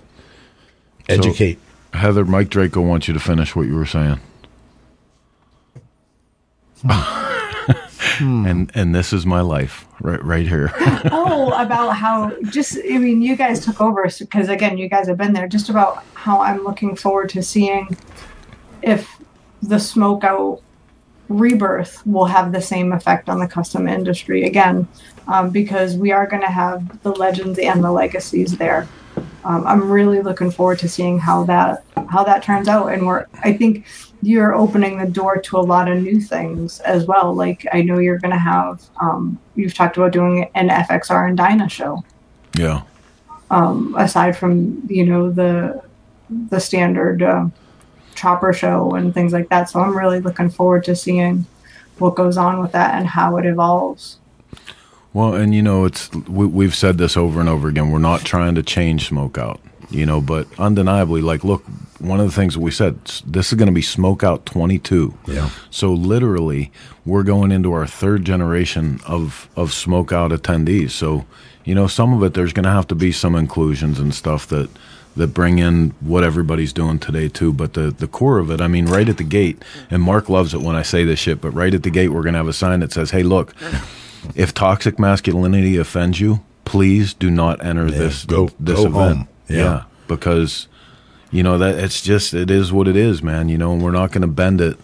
Educate. 1.08 1.58
Heather, 1.92 2.24
Mike 2.24 2.50
Draco 2.50 2.82
wants 2.82 3.08
you 3.08 3.14
to 3.14 3.20
finish 3.20 3.56
what 3.56 3.66
you 3.66 3.74
were 3.74 3.86
saying. 3.86 4.20
and 8.20 8.70
and 8.74 8.94
this 8.94 9.12
is 9.12 9.26
my 9.26 9.40
life 9.40 9.86
right 10.00 10.22
right 10.24 10.46
here. 10.46 10.72
oh 11.12 11.52
about 11.52 11.90
how 11.90 12.32
just 12.50 12.78
i 12.90 12.98
mean 12.98 13.22
you 13.22 13.36
guys 13.36 13.64
took 13.64 13.80
over 13.80 14.08
because 14.18 14.48
again 14.48 14.78
you 14.78 14.88
guys 14.88 15.08
have 15.08 15.16
been 15.16 15.32
there 15.32 15.48
just 15.48 15.68
about 15.68 16.04
how 16.14 16.40
i'm 16.40 16.64
looking 16.64 16.94
forward 16.96 17.28
to 17.28 17.42
seeing 17.42 17.96
if 18.82 19.20
the 19.62 19.76
smokeout 19.76 20.60
rebirth 21.28 22.06
will 22.06 22.26
have 22.26 22.52
the 22.52 22.60
same 22.60 22.92
effect 22.92 23.28
on 23.28 23.40
the 23.40 23.48
custom 23.48 23.88
industry 23.88 24.44
again 24.44 24.86
um, 25.28 25.50
because 25.50 25.96
we 25.96 26.12
are 26.12 26.26
going 26.26 26.42
to 26.42 26.48
have 26.48 27.02
the 27.02 27.10
legends 27.10 27.58
and 27.58 27.82
the 27.82 27.90
legacies 27.90 28.56
there 28.58 28.86
um, 29.44 29.66
i'm 29.66 29.90
really 29.90 30.22
looking 30.22 30.50
forward 30.50 30.78
to 30.78 30.88
seeing 30.88 31.18
how 31.18 31.42
that 31.44 31.84
how 32.08 32.22
that 32.22 32.42
turns 32.42 32.68
out 32.68 32.92
and 32.92 33.06
we're 33.06 33.26
i 33.42 33.52
think 33.52 33.84
you're 34.22 34.54
opening 34.54 34.98
the 34.98 35.06
door 35.06 35.36
to 35.36 35.58
a 35.58 35.60
lot 35.60 35.88
of 35.88 36.02
new 36.02 36.20
things 36.20 36.80
as 36.80 37.04
well. 37.06 37.34
Like 37.34 37.66
i 37.72 37.82
know 37.82 37.98
you're 37.98 38.18
going 38.18 38.32
to 38.32 38.38
have 38.38 38.82
um, 39.00 39.38
you've 39.54 39.74
talked 39.74 39.96
about 39.96 40.12
doing 40.12 40.50
an 40.54 40.68
fxr 40.68 41.28
and 41.28 41.36
dyna 41.36 41.68
show. 41.68 42.04
Yeah. 42.54 42.82
um, 43.50 43.94
aside 43.98 44.36
from 44.36 44.82
you 44.88 45.04
know 45.06 45.30
the 45.30 45.82
the 46.50 46.58
standard 46.58 47.22
uh, 47.22 47.46
chopper 48.14 48.52
show 48.52 48.94
and 48.94 49.12
things 49.14 49.32
like 49.32 49.48
that. 49.50 49.70
So 49.70 49.80
i'm 49.80 49.96
really 49.96 50.20
looking 50.20 50.50
forward 50.50 50.84
to 50.84 50.96
seeing 50.96 51.46
what 51.98 52.14
goes 52.14 52.36
on 52.36 52.60
with 52.60 52.72
that 52.72 52.94
and 52.94 53.06
how 53.06 53.36
it 53.36 53.46
evolves. 53.46 54.18
Well, 55.12 55.34
and 55.34 55.54
you 55.54 55.62
know, 55.62 55.86
it's 55.86 56.10
we, 56.12 56.46
we've 56.46 56.74
said 56.74 56.98
this 56.98 57.16
over 57.16 57.40
and 57.40 57.48
over 57.48 57.68
again. 57.68 57.90
We're 57.90 57.98
not 57.98 58.20
trying 58.24 58.54
to 58.56 58.62
change 58.62 59.08
smokeout, 59.08 59.58
you 59.90 60.06
know, 60.06 60.20
but 60.20 60.46
undeniably, 60.58 61.20
like, 61.20 61.44
look, 61.44 61.64
one 61.98 62.20
of 62.20 62.26
the 62.26 62.32
things 62.32 62.54
that 62.54 62.60
we 62.60 62.70
said, 62.70 63.04
this 63.26 63.52
is 63.52 63.54
going 63.58 63.68
to 63.68 63.72
be 63.74 63.82
smokeout 63.82 64.44
22. 64.44 65.16
Yeah. 65.26 65.50
So 65.70 65.92
literally, 65.92 66.72
we're 67.04 67.22
going 67.22 67.52
into 67.52 67.72
our 67.72 67.86
third 67.86 68.24
generation 68.24 69.00
of 69.06 69.48
of 69.56 69.70
smokeout 69.70 70.36
attendees. 70.36 70.90
So, 70.90 71.24
you 71.64 71.74
know, 71.74 71.86
some 71.86 72.12
of 72.12 72.22
it 72.22 72.34
there's 72.34 72.52
going 72.52 72.64
to 72.64 72.70
have 72.70 72.86
to 72.88 72.94
be 72.94 73.12
some 73.12 73.34
inclusions 73.34 73.98
and 73.98 74.14
stuff 74.14 74.46
that 74.48 74.68
that 75.16 75.28
bring 75.28 75.58
in 75.58 75.94
what 76.00 76.22
everybody's 76.22 76.72
doing 76.74 76.98
today 76.98 77.28
too. 77.28 77.52
But 77.52 77.74
the 77.74 77.90
the 77.90 78.08
core 78.08 78.38
of 78.38 78.50
it, 78.50 78.60
I 78.60 78.68
mean, 78.68 78.86
right 78.86 79.08
at 79.08 79.16
the 79.16 79.24
gate, 79.24 79.62
and 79.90 80.02
Mark 80.02 80.28
loves 80.28 80.52
it 80.52 80.60
when 80.60 80.76
I 80.76 80.82
say 80.82 81.04
this 81.04 81.18
shit. 81.18 81.40
But 81.40 81.50
right 81.52 81.72
at 81.72 81.82
the 81.84 81.90
gate, 81.90 82.08
we're 82.08 82.22
going 82.22 82.34
to 82.34 82.38
have 82.38 82.48
a 82.48 82.52
sign 82.52 82.80
that 82.80 82.92
says, 82.92 83.10
"Hey, 83.12 83.22
look." 83.22 83.54
If 84.34 84.52
toxic 84.54 84.98
masculinity 84.98 85.76
offends 85.76 86.18
you, 86.18 86.40
please 86.64 87.14
do 87.14 87.30
not 87.30 87.64
enter 87.64 87.88
this 87.88 88.24
go- 88.24 88.50
this 88.58 88.74
go 88.80 88.86
event. 88.86 89.18
home. 89.18 89.28
Yeah. 89.48 89.84
because 90.08 90.68
you 91.30 91.42
know 91.42 91.58
that 91.58 91.76
it's 91.76 92.02
just 92.02 92.34
it 92.34 92.50
is 92.50 92.72
what 92.72 92.88
it 92.88 92.96
is, 92.96 93.22
man. 93.22 93.48
You 93.48 93.58
know, 93.58 93.72
and 93.72 93.82
we're 93.82 93.90
not 93.90 94.12
going 94.12 94.22
to 94.22 94.28
bend 94.28 94.60
it. 94.60 94.78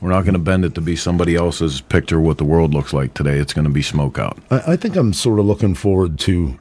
We're 0.00 0.10
not 0.10 0.22
going 0.22 0.34
to 0.34 0.38
bend 0.40 0.64
it 0.64 0.74
to 0.76 0.80
be 0.80 0.96
somebody 0.96 1.36
else's 1.36 1.80
picture 1.82 2.18
of 2.18 2.24
what 2.24 2.38
the 2.38 2.44
world 2.44 2.72
looks 2.72 2.92
like 2.92 3.12
today. 3.12 3.38
It's 3.38 3.52
going 3.52 3.66
to 3.66 3.70
be 3.70 3.82
smoke 3.82 4.18
out. 4.18 4.38
I, 4.50 4.72
I 4.72 4.76
think 4.76 4.96
I'm 4.96 5.12
sort 5.12 5.38
of 5.38 5.44
looking 5.46 5.74
forward 5.74 6.18
to 6.20 6.58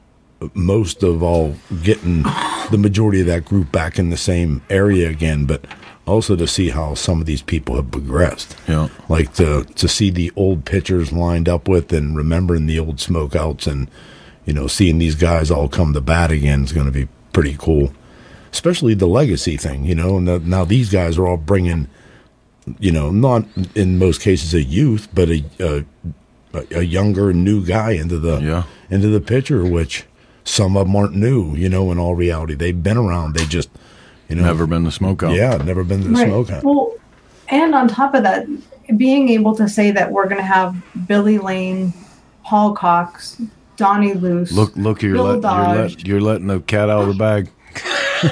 most 0.54 1.04
of 1.04 1.22
all 1.24 1.56
getting 1.84 2.24
the 2.72 2.78
majority 2.78 3.22
of 3.22 3.28
that 3.28 3.46
group 3.46 3.72
back 3.72 3.98
in 4.00 4.10
the 4.10 4.18
same 4.18 4.62
area 4.70 5.10
again, 5.10 5.46
but 5.46 5.66
also 6.06 6.36
to 6.36 6.48
see 6.48 6.70
how 6.70 6.94
some 6.96 7.20
of 7.22 7.28
these 7.28 7.42
people 7.42 7.76
have 7.76 7.92
progressed. 7.92 8.56
Yeah. 8.68 8.90
Like 9.08 9.34
to 9.36 9.64
to 9.64 9.88
see 9.88 10.10
the 10.10 10.32
old 10.36 10.66
pictures 10.66 11.12
lined 11.12 11.48
up 11.48 11.68
with 11.68 11.94
and 11.94 12.16
remembering 12.16 12.66
the 12.66 12.80
old 12.80 12.98
smokeouts 12.98 13.68
and 13.68 13.90
you 14.46 14.54
know 14.54 14.68
seeing 14.68 14.98
these 14.98 15.16
guys 15.16 15.52
all 15.52 15.70
come 15.70 15.94
to 15.94 16.02
bat 16.02 16.32
again 16.32 16.64
is 16.64 16.74
going 16.74 16.88
to 16.88 16.92
be 16.92 17.08
pretty 17.34 17.56
cool. 17.60 17.92
especially 18.52 18.96
the 18.96 19.06
legacy 19.08 19.58
thing, 19.58 19.86
you 19.86 19.94
know. 19.94 20.18
And 20.18 20.28
the, 20.28 20.40
now 20.40 20.66
these 20.66 20.90
guys 20.92 21.18
are 21.20 21.28
all 21.28 21.38
bringing, 21.38 21.88
you 22.80 22.92
know, 22.92 23.12
not 23.12 23.46
in 23.76 23.98
most 24.00 24.22
cases 24.22 24.54
a 24.56 24.64
youth, 24.64 25.08
but 25.14 25.30
a 25.30 25.44
a, 25.60 25.86
a 26.72 26.82
younger 26.82 27.32
new 27.34 27.64
guy 27.64 27.92
into 27.92 28.18
the 28.18 28.40
Yeah. 28.40 28.64
into 28.90 29.08
the 29.10 29.22
picture, 29.22 29.64
which 29.66 30.06
some 30.44 30.76
of 30.76 30.88
them 30.88 30.96
aren't 30.96 31.14
new, 31.16 31.54
you 31.56 31.70
know. 31.70 31.92
In 31.92 32.00
all 32.00 32.16
reality, 32.16 32.56
they've 32.56 32.82
been 32.82 32.98
around. 32.98 33.36
They 33.36 33.46
just, 33.46 33.70
you 34.30 34.36
know, 34.36 34.44
Never 34.44 34.66
been 34.66 34.84
to 34.86 34.92
smoke 34.92 35.22
out. 35.22 35.34
yeah, 35.36 35.58
never 35.58 35.84
been 35.84 36.02
to 36.02 36.08
the 36.10 36.16
smokehouse. 36.18 36.64
Well, 36.64 36.96
and 37.50 37.76
on 37.76 37.88
top 37.88 38.16
of 38.16 38.24
that, 38.24 38.48
being 38.98 39.30
able 39.30 39.56
to 39.58 39.70
say 39.70 39.92
that 39.92 40.12
we're 40.12 40.26
going 40.26 40.38
to 40.42 40.44
have 40.58 40.76
Billy 41.08 41.38
Lane, 41.38 41.94
Paul 42.44 42.74
Cox, 42.74 43.40
Donnie 43.80 44.14
Loos. 44.14 44.52
Look, 44.52 44.76
look, 44.76 45.02
you're, 45.02 45.14
Bill 45.14 45.24
let, 45.24 45.34
you're, 45.34 45.42
Dodge. 45.42 45.96
let, 45.96 46.08
you're 46.08 46.22
letting 46.22 46.48
the 46.48 46.60
cat 46.60 46.90
out 46.90 47.02
of 47.04 47.08
the 47.08 47.14
bag. 47.16 47.50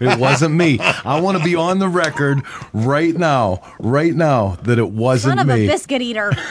it 0.00 0.18
wasn't 0.18 0.54
me. 0.54 0.78
I 0.80 1.20
want 1.20 1.36
to 1.38 1.44
be 1.44 1.54
on 1.56 1.78
the 1.78 1.88
record 1.88 2.42
right 2.72 3.14
now, 3.14 3.60
right 3.78 4.14
now, 4.14 4.56
that 4.62 4.78
it 4.78 4.90
wasn't 4.90 5.38
Son 5.38 5.48
of 5.50 5.54
a 5.54 5.58
me. 5.58 5.66
biscuit 5.66 6.00
eater. 6.02 6.32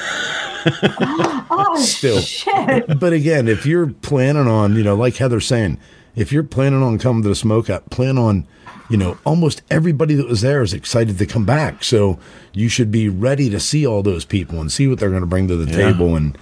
Oh, 0.67 1.45
oh, 1.51 1.79
Still. 1.79 2.19
shit. 2.21 2.99
but 2.99 3.13
again, 3.13 3.47
if 3.47 3.67
you're 3.67 3.85
planning 3.87 4.47
on, 4.47 4.75
you 4.75 4.83
know, 4.83 4.95
like 4.95 5.15
Heather's 5.17 5.45
saying, 5.45 5.77
if 6.15 6.31
you're 6.31 6.41
planning 6.43 6.81
on 6.81 6.97
coming 6.97 7.21
to 7.21 7.29
the 7.29 7.35
smokeout, 7.35 7.91
plan 7.91 8.17
on, 8.17 8.47
you 8.89 8.97
know, 8.97 9.19
almost 9.25 9.61
everybody 9.69 10.15
that 10.15 10.27
was 10.27 10.41
there 10.41 10.63
is 10.63 10.73
excited 10.73 11.19
to 11.19 11.25
come 11.27 11.45
back. 11.45 11.83
So 11.83 12.17
you 12.51 12.67
should 12.67 12.89
be 12.89 13.09
ready 13.09 13.47
to 13.51 13.59
see 13.59 13.85
all 13.85 14.01
those 14.01 14.25
people 14.25 14.59
and 14.59 14.71
see 14.71 14.87
what 14.87 14.97
they're 14.97 15.11
going 15.11 15.21
to 15.21 15.27
bring 15.27 15.47
to 15.49 15.55
the 15.55 15.71
Yeah. 15.71 15.91
table. 15.91 16.15
And, 16.15 16.35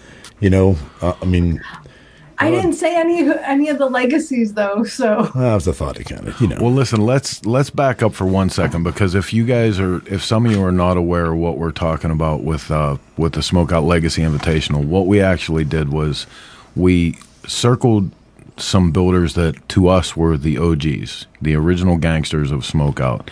you 0.43 0.49
know, 0.49 0.75
uh, 1.01 1.13
I 1.21 1.25
mean, 1.25 1.63
I 2.37 2.51
didn't 2.51 2.73
say 2.73 2.97
any 2.97 3.31
any 3.45 3.69
of 3.69 3.77
the 3.77 3.85
legacies 3.85 4.55
though, 4.55 4.83
so 4.83 5.31
that 5.35 5.53
was 5.53 5.63
the 5.63 5.71
thought 5.71 5.97
it 5.97 6.03
kind 6.03 6.27
of, 6.27 6.41
you 6.41 6.47
know. 6.47 6.57
Well, 6.59 6.73
listen, 6.73 6.99
let's 6.99 7.45
let's 7.45 7.69
back 7.69 8.03
up 8.03 8.13
for 8.13 8.25
one 8.25 8.49
second 8.49 8.83
because 8.83 9.15
if 9.15 9.33
you 9.33 9.45
guys 9.45 9.79
are, 9.79 10.05
if 10.05 10.21
some 10.21 10.45
of 10.45 10.51
you 10.51 10.61
are 10.61 10.71
not 10.73 10.97
aware 10.97 11.31
of 11.31 11.37
what 11.37 11.57
we're 11.57 11.71
talking 11.71 12.11
about 12.11 12.43
with 12.43 12.69
uh, 12.69 12.97
with 13.15 13.33
the 13.33 13.39
Smokeout 13.39 13.87
Legacy 13.87 14.21
Invitational, 14.21 14.83
what 14.83 15.07
we 15.07 15.21
actually 15.21 15.63
did 15.63 15.93
was 15.93 16.27
we 16.75 17.17
circled 17.47 18.11
some 18.57 18.91
builders 18.91 19.35
that 19.35 19.67
to 19.69 19.87
us 19.87 20.17
were 20.17 20.37
the 20.37 20.57
OGs, 20.57 21.25
the 21.41 21.55
original 21.55 21.95
gangsters 21.95 22.51
of 22.51 22.63
Smokeout, 22.63 23.29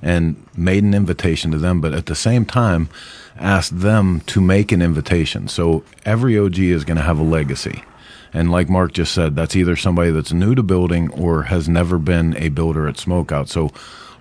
and 0.00 0.34
made 0.56 0.82
an 0.82 0.94
invitation 0.94 1.50
to 1.50 1.58
them, 1.58 1.82
but 1.82 1.92
at 1.92 2.06
the 2.06 2.14
same 2.14 2.46
time 2.46 2.88
asked 3.38 3.80
them 3.80 4.20
to 4.26 4.40
make 4.40 4.72
an 4.72 4.80
invitation. 4.82 5.48
So 5.48 5.82
every 6.04 6.38
OG 6.38 6.58
is 6.58 6.84
going 6.84 6.96
to 6.96 7.02
have 7.02 7.18
a 7.18 7.22
legacy. 7.24 7.82
And 8.32 8.50
like 8.50 8.68
Mark 8.68 8.92
just 8.92 9.12
said, 9.14 9.36
that's 9.36 9.54
either 9.56 9.76
somebody 9.76 10.10
that's 10.10 10.32
new 10.32 10.54
to 10.54 10.62
building 10.62 11.10
or 11.10 11.44
has 11.44 11.68
never 11.68 11.98
been 11.98 12.36
a 12.36 12.48
builder 12.48 12.86
at 12.88 12.96
Smokeout. 12.96 13.48
So 13.48 13.70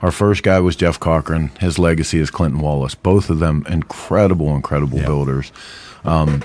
our 0.02 0.12
first 0.12 0.44
guy 0.44 0.60
was 0.60 0.76
Jeff 0.76 1.00
Cochran. 1.00 1.50
His 1.60 1.80
legacy 1.80 2.20
is 2.20 2.30
Clinton 2.30 2.60
Wallace. 2.60 2.94
Both 2.96 3.30
of 3.30 3.40
them 3.40 3.66
incredible, 3.70 4.56
incredible 4.56 5.00
Yeah. 5.00 5.06
builders. 5.08 5.52
Um, 6.06 6.44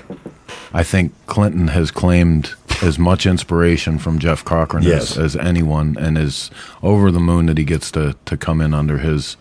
I 0.73 0.83
think 0.83 1.13
Clinton 1.27 1.67
has 1.67 1.91
claimed 1.91 2.51
as 2.81 2.97
much 2.97 3.25
inspiration 3.25 3.99
from 3.99 4.17
Jeff 4.17 4.45
Cochran 4.45 4.83
Yes. 4.83 5.17
as, 5.17 5.35
as 5.35 5.45
anyone, 5.45 5.97
and 5.99 6.17
is 6.17 6.49
over 6.81 7.11
the 7.11 7.19
moon 7.19 7.47
that 7.47 7.57
he 7.57 7.65
gets 7.65 7.91
to 7.91 8.15
to 8.25 8.37
come 8.37 8.61
in 8.61 8.73
under 8.73 8.99
his 8.99 9.35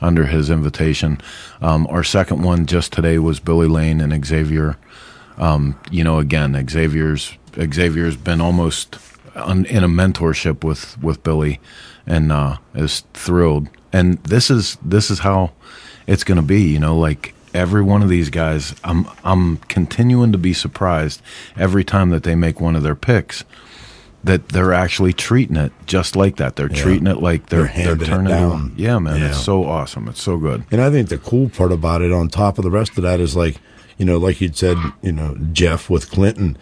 under 0.00 0.26
his 0.26 0.50
invitation. 0.50 1.20
Um, 1.60 1.86
our 1.88 2.04
second 2.04 2.42
one 2.42 2.66
just 2.66 2.92
today 2.92 3.18
was 3.18 3.40
Billy 3.40 3.68
Lane 3.68 4.00
and 4.00 4.24
Xavier. 4.24 4.76
Um, 5.38 5.78
you 5.90 6.04
know, 6.04 6.18
again, 6.18 6.54
Xavier's 6.68 7.36
Xavier's 7.56 8.16
been 8.16 8.40
almost 8.40 8.98
on, 9.34 9.64
in 9.66 9.84
a 9.84 9.88
mentorship 9.88 10.64
with 10.64 11.00
with 11.02 11.22
Billy, 11.22 11.60
and 12.06 12.30
uh, 12.30 12.58
is 12.74 13.04
thrilled. 13.14 13.68
And 13.92 14.22
this 14.24 14.50
is 14.50 14.76
this 14.82 15.10
is 15.10 15.20
how 15.20 15.52
it's 16.06 16.24
going 16.24 16.36
to 16.36 16.42
be. 16.42 16.62
You 16.62 16.78
know, 16.78 16.96
like 16.96 17.34
every 17.54 17.82
one 17.82 18.02
of 18.02 18.08
these 18.08 18.30
guys, 18.30 18.74
I'm 18.84 19.06
I'm 19.24 19.58
continuing 19.68 20.32
to 20.32 20.38
be 20.38 20.52
surprised 20.52 21.22
every 21.56 21.84
time 21.84 22.10
that 22.10 22.22
they 22.22 22.34
make 22.34 22.60
one 22.60 22.76
of 22.76 22.82
their 22.82 22.94
picks 22.94 23.44
that 24.24 24.48
they're 24.50 24.72
actually 24.74 25.12
treating 25.14 25.56
it 25.56 25.72
just 25.86 26.14
like 26.14 26.36
that. 26.36 26.56
They're 26.56 26.68
treating 26.68 27.06
it 27.06 27.22
like 27.22 27.46
they're 27.46 27.64
They're 27.64 27.66
they're, 27.66 27.84
handing 27.86 28.06
it 28.06 28.06
turning 28.10 28.28
down. 28.28 28.74
Yeah, 28.76 28.98
man, 28.98 29.18
Yeah. 29.20 29.28
it's 29.30 29.40
so 29.42 29.64
awesome. 29.64 30.08
It's 30.08 30.22
so 30.22 30.36
good. 30.36 30.64
And 30.70 30.80
I 30.80 30.90
think 30.90 31.08
the 31.08 31.16
cool 31.18 31.48
part 31.48 31.72
about 31.72 32.02
it, 32.02 32.12
on 32.12 32.28
top 32.28 32.58
of 32.58 32.64
the 32.64 32.70
rest 32.70 32.96
of 32.98 33.02
that, 33.04 33.18
is 33.18 33.34
like, 33.34 33.56
you 33.96 34.04
know, 34.04 34.18
like 34.18 34.40
you'd 34.40 34.56
said, 34.56 34.76
you 35.02 35.12
know, 35.12 35.36
Jeff 35.52 35.88
with 35.88 36.10
Clinton. 36.10 36.58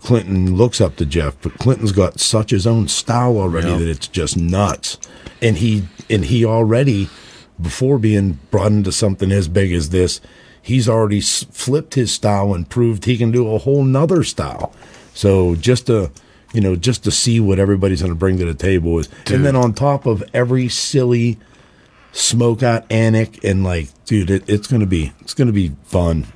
Clinton 0.00 0.56
looks 0.56 0.80
up 0.80 0.96
to 0.96 1.06
Jeff, 1.06 1.36
but 1.42 1.54
Clinton's 1.58 1.92
got 1.92 2.20
such 2.20 2.50
his 2.50 2.66
own 2.66 2.86
style 2.88 3.38
already 3.38 3.68
Yeah. 3.70 3.78
that 3.78 3.88
it's 3.88 4.08
just 4.08 4.36
nuts. 4.36 4.98
And 5.42 5.56
he 5.58 5.88
and 6.10 6.24
he 6.26 6.44
already, 6.44 7.08
before 7.60 7.98
being 7.98 8.38
brought 8.50 8.72
into 8.72 8.92
something 8.92 9.32
as 9.32 9.48
big 9.48 9.72
as 9.72 9.90
this, 9.90 10.20
he's 10.62 10.88
already 10.88 11.18
s- 11.18 11.46
flipped 11.50 11.94
his 11.94 12.12
style 12.12 12.52
and 12.54 12.68
proved 12.68 13.04
he 13.04 13.16
can 13.16 13.30
do 13.32 13.52
a 13.52 13.58
whole 13.58 13.84
nother 13.84 14.22
style. 14.24 14.72
So 15.14 15.54
just 15.56 15.86
to 15.86 16.10
you 16.56 16.62
know, 16.62 16.74
just 16.74 17.04
to 17.04 17.10
see 17.10 17.38
what 17.38 17.58
everybody's 17.58 18.00
going 18.00 18.10
to 18.12 18.18
bring 18.18 18.38
to 18.38 18.46
the 18.46 18.54
table 18.54 18.98
is, 18.98 19.08
Dude. 19.26 19.36
and 19.36 19.44
then 19.44 19.54
on 19.54 19.74
top 19.74 20.06
of 20.06 20.24
every 20.32 20.70
silly 20.70 21.36
smoke 22.12 22.62
out 22.62 22.88
Anik 22.88 23.44
and 23.44 23.62
like, 23.62 23.88
dude, 24.06 24.30
it, 24.30 24.48
it's 24.48 24.66
gonna 24.66 24.86
be 24.86 25.12
it's 25.20 25.34
gonna 25.34 25.52
be 25.52 25.72
fun. 25.84 26.26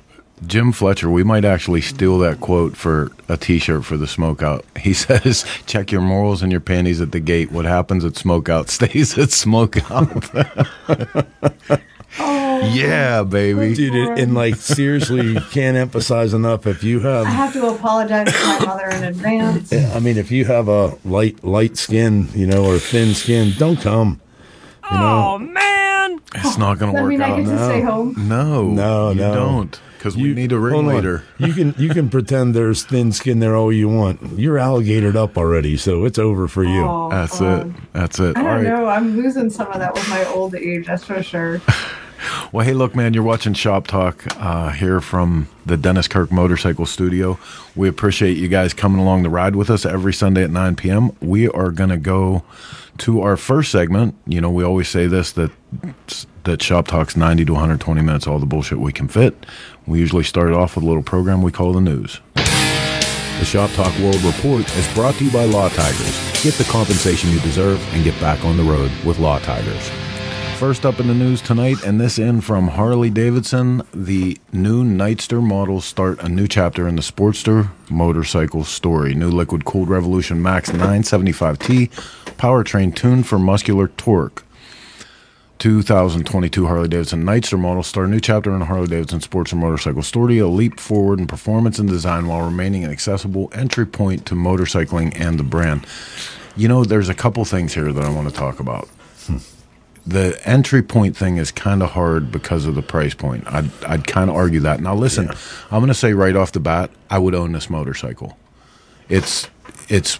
Jim 0.45 0.71
Fletcher, 0.71 1.09
we 1.09 1.23
might 1.23 1.43
actually 1.43 1.81
steal 1.81 2.19
that 2.19 2.39
quote 2.39 2.75
for 2.77 3.11
a 3.29 3.37
T-shirt 3.37 3.83
for 3.83 3.97
the 3.97 4.05
smokeout. 4.05 4.63
He 4.79 4.93
says, 4.93 5.43
"Check 5.65 5.91
your 5.91 6.01
morals 6.01 6.43
and 6.43 6.51
your 6.51 6.61
panties 6.61 7.01
at 7.01 7.11
the 7.11 7.19
gate. 7.19 7.51
What 7.51 7.65
happens 7.65 8.05
at 8.05 8.13
smokeout 8.13 8.69
stays 8.69 9.17
at 9.17 9.29
smokeout." 9.29 10.21
yeah, 12.73 13.23
baby. 13.23 13.73
Dude, 13.73 14.17
and 14.19 14.33
like 14.33 14.55
seriously, 14.55 15.35
can't 15.51 15.77
emphasize 15.77 16.33
enough. 16.33 16.67
If 16.67 16.83
you 16.83 16.99
have 17.01 17.25
I 17.25 17.29
have, 17.29 17.53
have 17.53 17.61
to 17.61 17.67
apologize 17.69 18.27
to 18.31 18.45
my 18.47 18.65
mother 18.65 18.89
in 18.89 19.03
advance. 19.03 19.71
I 19.73 19.99
mean, 19.99 20.17
if 20.17 20.31
you 20.31 20.45
have 20.45 20.67
a 20.67 20.97
light 21.05 21.43
light 21.43 21.77
skin, 21.77 22.27
you 22.33 22.47
know, 22.47 22.65
or 22.65 22.77
thin 22.79 23.13
skin, 23.13 23.53
don't 23.57 23.79
come. 23.79 24.21
You 24.91 24.97
know, 24.97 25.33
Oh 25.33 25.37
man. 25.39 26.19
It's 26.33 26.57
not 26.57 26.79
going 26.79 26.91
to 26.91 26.95
That 26.97 27.03
work 27.03 27.09
mean 27.09 27.21
I 27.21 27.29
out. 27.31 27.37
get 27.37 27.45
to 27.45 27.55
no. 27.55 27.67
stay 27.69 27.81
home? 27.81 28.15
No, 28.17 28.67
No, 28.71 29.09
you 29.11 29.15
no. 29.19 29.33
don't, 29.33 29.81
because 29.97 30.15
we 30.15 30.33
need 30.33 30.51
a 30.53 30.55
hold 30.55 30.71
on. 30.73 30.85
ringleader. 30.85 31.23
You 31.39 31.53
can 31.53 31.75
you 31.77 31.89
can 31.89 32.09
pretend 32.09 32.53
there's 32.55 32.83
thin 32.85 33.11
skin 33.11 33.39
there 33.39 33.53
all 33.55 33.71
you 33.71 33.89
want. 33.89 34.39
You're 34.39 34.55
alligatored 34.57 35.15
up 35.15 35.37
already, 35.37 35.75
so 35.77 36.05
it's 36.05 36.17
over 36.17 36.47
for 36.47 36.63
you. 36.63 36.83
Oh, 36.85 37.09
That's 37.11 37.39
God. 37.39 37.67
it. 37.69 37.75
That's 37.93 38.19
it. 38.19 38.37
I 38.37 38.41
don't 38.43 38.45
right. 38.45 38.63
know. 38.63 38.85
I'm 38.87 39.15
losing 39.17 39.49
some 39.49 39.67
of 39.71 39.79
that 39.79 39.93
with 39.93 40.07
my 40.09 40.23
old 40.27 40.55
age. 40.55 40.87
That's 40.87 41.03
for 41.03 41.21
sure. 41.21 41.61
Well, 42.51 42.65
hey, 42.65 42.73
look, 42.73 42.95
man, 42.95 43.13
you're 43.13 43.23
watching 43.23 43.53
Shop 43.53 43.87
Talk 43.87 44.25
uh, 44.37 44.69
here 44.71 45.01
from 45.01 45.47
the 45.65 45.77
Dennis 45.77 46.07
Kirk 46.07 46.31
Motorcycle 46.31 46.85
Studio. 46.85 47.39
We 47.75 47.87
appreciate 47.87 48.37
you 48.37 48.47
guys 48.47 48.73
coming 48.73 48.99
along 48.99 49.23
the 49.23 49.29
ride 49.29 49.55
with 49.55 49.69
us 49.69 49.85
every 49.85 50.13
Sunday 50.13 50.43
at 50.43 50.49
9 50.49 50.75
p.m. 50.75 51.15
We 51.21 51.47
are 51.49 51.71
going 51.71 51.89
to 51.89 51.97
go 51.97 52.43
to 52.99 53.21
our 53.21 53.37
first 53.37 53.71
segment. 53.71 54.15
You 54.27 54.41
know, 54.41 54.49
we 54.49 54.63
always 54.63 54.89
say 54.89 55.07
this 55.07 55.31
that 55.33 55.51
that 56.43 56.61
Shop 56.61 56.87
Talk's 56.87 57.15
90 57.15 57.45
to 57.45 57.53
120 57.53 58.01
minutes, 58.01 58.27
all 58.27 58.39
the 58.39 58.45
bullshit 58.45 58.79
we 58.79 58.91
can 58.91 59.07
fit. 59.07 59.45
We 59.85 59.99
usually 59.99 60.23
start 60.23 60.51
off 60.53 60.75
with 60.75 60.83
a 60.83 60.87
little 60.87 61.03
program 61.03 61.41
we 61.41 61.51
call 61.51 61.73
the 61.73 61.81
news. 61.81 62.19
The 62.35 63.45
Shop 63.45 63.71
Talk 63.71 63.97
World 63.99 64.21
Report 64.21 64.69
is 64.77 64.93
brought 64.93 65.15
to 65.15 65.25
you 65.25 65.31
by 65.31 65.45
Law 65.45 65.69
Tigers. 65.69 66.43
Get 66.43 66.53
the 66.55 66.63
compensation 66.65 67.31
you 67.31 67.39
deserve 67.39 67.81
and 67.93 68.03
get 68.03 68.19
back 68.19 68.43
on 68.45 68.57
the 68.57 68.63
road 68.63 68.91
with 69.05 69.19
Law 69.19 69.39
Tigers. 69.39 69.89
First 70.61 70.85
up 70.85 70.99
in 70.99 71.07
the 71.07 71.15
news 71.15 71.41
tonight, 71.41 71.83
and 71.83 71.99
this 71.99 72.19
in 72.19 72.39
from 72.39 72.67
Harley 72.67 73.09
Davidson, 73.09 73.81
the 73.95 74.37
new 74.53 74.83
Nightster 74.83 75.41
models 75.41 75.85
start 75.85 76.21
a 76.21 76.29
new 76.29 76.47
chapter 76.47 76.87
in 76.87 76.95
the 76.95 77.01
Sportster 77.01 77.71
motorcycle 77.89 78.63
story. 78.63 79.15
New 79.15 79.31
liquid 79.31 79.65
cooled 79.65 79.89
Revolution 79.89 80.39
Max 80.39 80.69
975T 80.69 81.89
powertrain 82.37 82.95
tuned 82.95 83.25
for 83.25 83.39
muscular 83.39 83.87
torque. 83.87 84.45
2022 85.57 86.67
Harley 86.67 86.87
Davidson 86.87 87.23
Nightster 87.23 87.57
models 87.57 87.87
start 87.87 88.09
a 88.09 88.11
new 88.11 88.19
chapter 88.19 88.53
in 88.53 88.61
Harley 88.61 88.85
Davidson 88.85 89.19
Sportster 89.19 89.57
motorcycle 89.57 90.03
story, 90.03 90.37
a 90.37 90.47
leap 90.47 90.79
forward 90.79 91.19
in 91.19 91.25
performance 91.25 91.79
and 91.79 91.89
design 91.89 92.27
while 92.27 92.45
remaining 92.45 92.83
an 92.83 92.91
accessible 92.91 93.49
entry 93.55 93.87
point 93.87 94.27
to 94.27 94.35
motorcycling 94.35 95.19
and 95.19 95.39
the 95.39 95.43
brand. 95.43 95.87
You 96.55 96.67
know, 96.67 96.85
there's 96.85 97.09
a 97.09 97.15
couple 97.15 97.43
things 97.45 97.73
here 97.73 97.91
that 97.91 98.03
I 98.03 98.09
want 98.13 98.29
to 98.29 98.35
talk 98.35 98.59
about 98.59 98.87
hmm. 99.25 99.37
The 100.05 100.39
entry 100.47 100.81
point 100.81 101.15
thing 101.15 101.37
is 101.37 101.51
kind 101.51 101.83
of 101.83 101.91
hard 101.91 102.31
because 102.31 102.65
of 102.65 102.75
the 102.75 102.81
price 102.81 103.13
point. 103.13 103.43
I'd, 103.47 103.69
I'd 103.85 104.07
kind 104.07 104.29
of 104.29 104.35
argue 104.35 104.59
that. 104.61 104.79
Now, 104.81 104.95
listen, 104.95 105.29
I'm 105.69 105.79
going 105.79 105.87
to 105.87 105.93
say 105.93 106.13
right 106.13 106.35
off 106.35 106.51
the 106.51 106.59
bat, 106.59 106.89
I 107.09 107.19
would 107.19 107.35
own 107.35 107.51
this 107.51 107.69
motorcycle. 107.69 108.37
It's 109.09 109.49
it's 109.89 110.19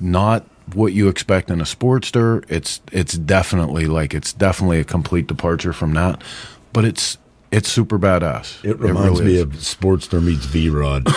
not 0.00 0.44
what 0.74 0.92
you 0.92 1.08
expect 1.08 1.50
in 1.50 1.60
a 1.60 1.64
Sportster. 1.64 2.44
It's 2.48 2.80
it's 2.92 3.14
definitely 3.16 3.86
like 3.86 4.14
it's 4.14 4.32
definitely 4.32 4.80
a 4.80 4.84
complete 4.84 5.26
departure 5.26 5.72
from 5.72 5.94
that, 5.94 6.22
but 6.72 6.84
it's 6.84 7.16
it's 7.50 7.68
super 7.70 7.98
badass. 7.98 8.64
It 8.64 8.78
reminds 8.78 9.20
really 9.20 9.32
me 9.32 9.34
is. 9.36 9.42
of 9.42 9.50
Sportster 9.52 10.22
meets 10.22 10.44
V 10.46 10.68
Rod. 10.70 11.06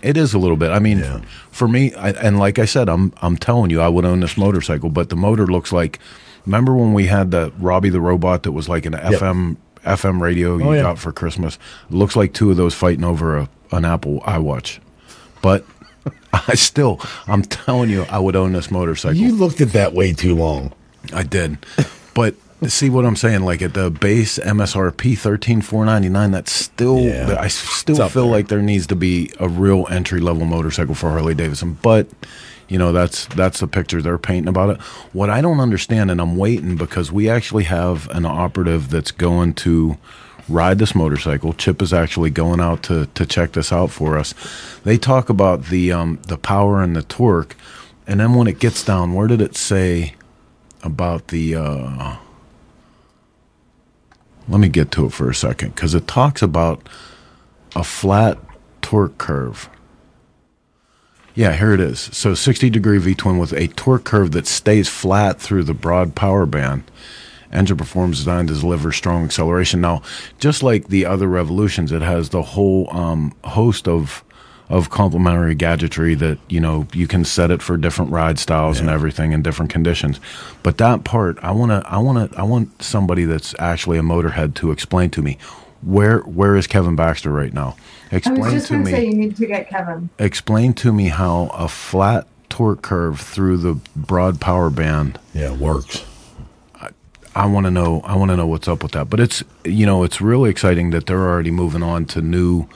It 0.00 0.16
is 0.16 0.32
a 0.32 0.38
little 0.38 0.56
bit. 0.56 0.70
I 0.70 0.78
mean, 0.78 0.98
Yeah. 1.00 1.22
for 1.50 1.66
me, 1.66 1.92
I, 1.94 2.10
and 2.10 2.38
like 2.38 2.60
I 2.60 2.66
said, 2.66 2.88
I'm 2.88 3.12
I'm 3.20 3.36
telling 3.36 3.70
you, 3.70 3.80
I 3.80 3.88
would 3.88 4.04
own 4.04 4.20
this 4.20 4.36
motorcycle, 4.36 4.90
but 4.90 5.08
the 5.08 5.16
motor 5.16 5.44
looks 5.46 5.72
like. 5.72 5.98
Remember 6.46 6.74
when 6.74 6.94
we 6.94 7.06
had 7.06 7.30
the 7.32 7.52
Robbie 7.58 7.90
the 7.90 8.00
robot 8.00 8.44
that 8.44 8.52
was 8.52 8.68
like 8.68 8.86
an 8.86 8.92
FM 8.94 9.56
FM 9.84 10.20
radio 10.20 10.54
oh, 10.54 10.58
you 10.58 10.64
Oh, 10.64 10.72
yeah. 10.72 10.82
got 10.82 10.98
for 10.98 11.12
Christmas? 11.12 11.58
Looks 11.90 12.16
like 12.16 12.32
two 12.32 12.50
of 12.50 12.56
those 12.56 12.74
fighting 12.74 13.04
over 13.04 13.36
a, 13.36 13.48
an 13.72 13.84
Apple 13.84 14.20
iWatch, 14.20 14.78
but 15.42 15.64
I 16.32 16.54
still, 16.54 17.00
I'm 17.26 17.42
telling 17.42 17.90
you, 17.90 18.02
I 18.04 18.18
would 18.18 18.36
own 18.36 18.52
this 18.52 18.70
motorcycle. 18.70 19.16
You 19.16 19.32
looked 19.34 19.60
at 19.60 19.70
that 19.70 19.92
way 19.92 20.12
too 20.12 20.34
long. 20.36 20.72
I 21.12 21.22
did, 21.24 21.58
but 22.14 22.34
see 22.68 22.90
what 22.90 23.04
I'm 23.04 23.16
saying? 23.16 23.42
Like 23.42 23.60
at 23.62 23.74
the 23.74 23.90
base 23.90 24.38
MSRP 24.38 25.18
thirteen 25.18 25.60
four 25.60 25.84
ninety 25.84 26.08
nine, 26.08 26.30
that's 26.32 26.50
still 26.52 27.00
Yeah. 27.00 27.36
I 27.38 27.48
still 27.48 28.08
feel 28.08 28.24
there. 28.24 28.32
like 28.32 28.48
there 28.48 28.62
needs 28.62 28.86
to 28.88 28.96
be 28.96 29.30
a 29.38 29.48
real 29.48 29.86
entry 29.90 30.20
level 30.20 30.46
motorcycle 30.46 30.94
for 30.94 31.10
Harley 31.10 31.34
Davidson, 31.34 31.78
but. 31.82 32.08
You 32.68 32.78
know 32.78 32.92
that's 32.92 33.26
that's 33.26 33.60
the 33.60 33.68
picture 33.68 34.02
they're 34.02 34.18
painting 34.18 34.48
about 34.48 34.70
it. 34.70 34.80
What 35.12 35.30
I 35.30 35.40
don't 35.40 35.60
understand, 35.60 36.10
and 36.10 36.20
I'm 36.20 36.36
waiting 36.36 36.76
because 36.76 37.12
we 37.12 37.28
actually 37.28 37.64
have 37.64 38.08
an 38.10 38.26
operative 38.26 38.90
that's 38.90 39.12
going 39.12 39.54
to 39.54 39.98
ride 40.48 40.78
this 40.78 40.94
motorcycle. 40.94 41.52
Chip 41.52 41.80
is 41.82 41.92
actually 41.92 42.30
going 42.30 42.60
out 42.60 42.82
to 42.84 43.06
to 43.06 43.26
check 43.26 43.52
this 43.52 43.72
out 43.72 43.90
for 43.90 44.18
us. 44.18 44.34
They 44.84 44.98
talk 44.98 45.28
about 45.28 45.66
the 45.66 45.92
um, 45.92 46.18
the 46.26 46.38
power 46.38 46.82
and 46.82 46.96
the 46.96 47.02
torque, 47.02 47.56
and 48.06 48.20
then 48.20 48.34
when 48.34 48.48
it 48.48 48.58
gets 48.58 48.84
down, 48.84 49.14
where 49.14 49.28
did 49.28 49.40
it 49.40 49.56
say 49.56 50.14
about 50.82 51.28
the? 51.28 51.54
Uh, 51.54 52.16
let 54.48 54.60
me 54.60 54.68
get 54.68 54.90
to 54.92 55.06
it 55.06 55.12
for 55.12 55.28
a 55.28 55.34
second 55.34 55.74
because 55.74 55.94
it 55.94 56.06
talks 56.06 56.42
about 56.42 56.88
a 57.74 57.82
flat 57.84 58.38
torque 58.80 59.18
curve. 59.18 59.68
Yeah, 61.36 61.52
here 61.52 61.74
it 61.74 61.80
is. 61.80 62.00
So 62.12 62.34
60 62.34 62.70
degree 62.70 62.96
V 62.96 63.14
twin 63.14 63.36
with 63.36 63.52
a 63.52 63.68
torque 63.68 64.04
curve 64.04 64.32
that 64.32 64.46
stays 64.46 64.88
flat 64.88 65.38
through 65.38 65.64
the 65.64 65.74
broad 65.74 66.14
power 66.14 66.46
band. 66.46 66.90
Engine 67.52 67.76
performs 67.76 68.16
designed 68.18 68.48
to 68.48 68.54
deliver 68.54 68.90
strong 68.90 69.24
acceleration. 69.24 69.82
Now, 69.82 70.00
just 70.40 70.62
like 70.62 70.88
the 70.88 71.04
other 71.04 71.28
revolutions, 71.28 71.92
it 71.92 72.00
has 72.00 72.30
the 72.30 72.42
whole 72.42 72.88
um, 72.90 73.34
host 73.44 73.86
of 73.86 74.24
of 74.68 74.90
complementary 74.90 75.54
gadgetry 75.54 76.14
that 76.16 76.38
you 76.48 76.58
know 76.58 76.88
you 76.92 77.06
can 77.06 77.24
set 77.24 77.50
it 77.50 77.62
for 77.62 77.76
different 77.76 78.10
ride 78.10 78.38
styles 78.38 78.80
and 78.80 78.88
everything 78.88 79.32
in 79.32 79.42
different 79.42 79.70
conditions. 79.70 80.18
But 80.62 80.78
that 80.78 81.04
part, 81.04 81.38
I 81.42 81.52
want 81.52 81.70
to, 81.70 81.86
I 81.88 81.98
want 81.98 82.32
to, 82.32 82.38
I 82.38 82.42
want 82.44 82.82
somebody 82.82 83.26
that's 83.26 83.54
actually 83.58 83.98
a 83.98 84.02
motorhead 84.02 84.54
to 84.56 84.70
explain 84.70 85.10
to 85.10 85.22
me 85.22 85.36
where 85.82 86.20
where 86.20 86.56
is 86.56 86.66
Kevin 86.66 86.96
Baxter 86.96 87.30
right 87.30 87.52
now? 87.52 87.76
I 88.12 88.16
Explain 88.16 88.40
was 88.40 88.52
just 88.52 88.66
to 88.68 88.74
going 88.74 88.84
me 88.84 88.90
to 88.92 88.96
say 88.96 89.06
you 89.06 89.14
need 89.14 89.36
to 89.36 89.46
get 89.46 89.68
Kevin. 89.68 90.10
explain 90.18 90.74
to 90.74 90.92
me 90.92 91.08
how 91.08 91.50
a 91.54 91.68
flat 91.68 92.26
torque 92.48 92.82
curve 92.82 93.20
through 93.20 93.58
the 93.58 93.74
broad 93.94 94.40
power 94.40 94.70
band 94.70 95.18
Yeah, 95.34 95.52
it 95.52 95.58
works. 95.58 96.04
I 97.34 97.44
want 97.44 97.66
to 97.66 97.70
know 97.70 98.00
I 98.04 98.16
want 98.16 98.30
to 98.30 98.36
know 98.36 98.46
what's 98.46 98.66
up 98.66 98.82
with 98.82 98.92
that 98.92 99.10
but 99.10 99.20
it's 99.20 99.44
you 99.64 99.84
know 99.84 100.04
it's 100.04 100.22
really 100.22 100.48
exciting 100.48 100.88
that 100.90 101.06
they're 101.06 101.28
already 101.28 101.50
moving 101.50 101.82
on 101.82 102.06
to 102.06 102.22
new 102.22 102.66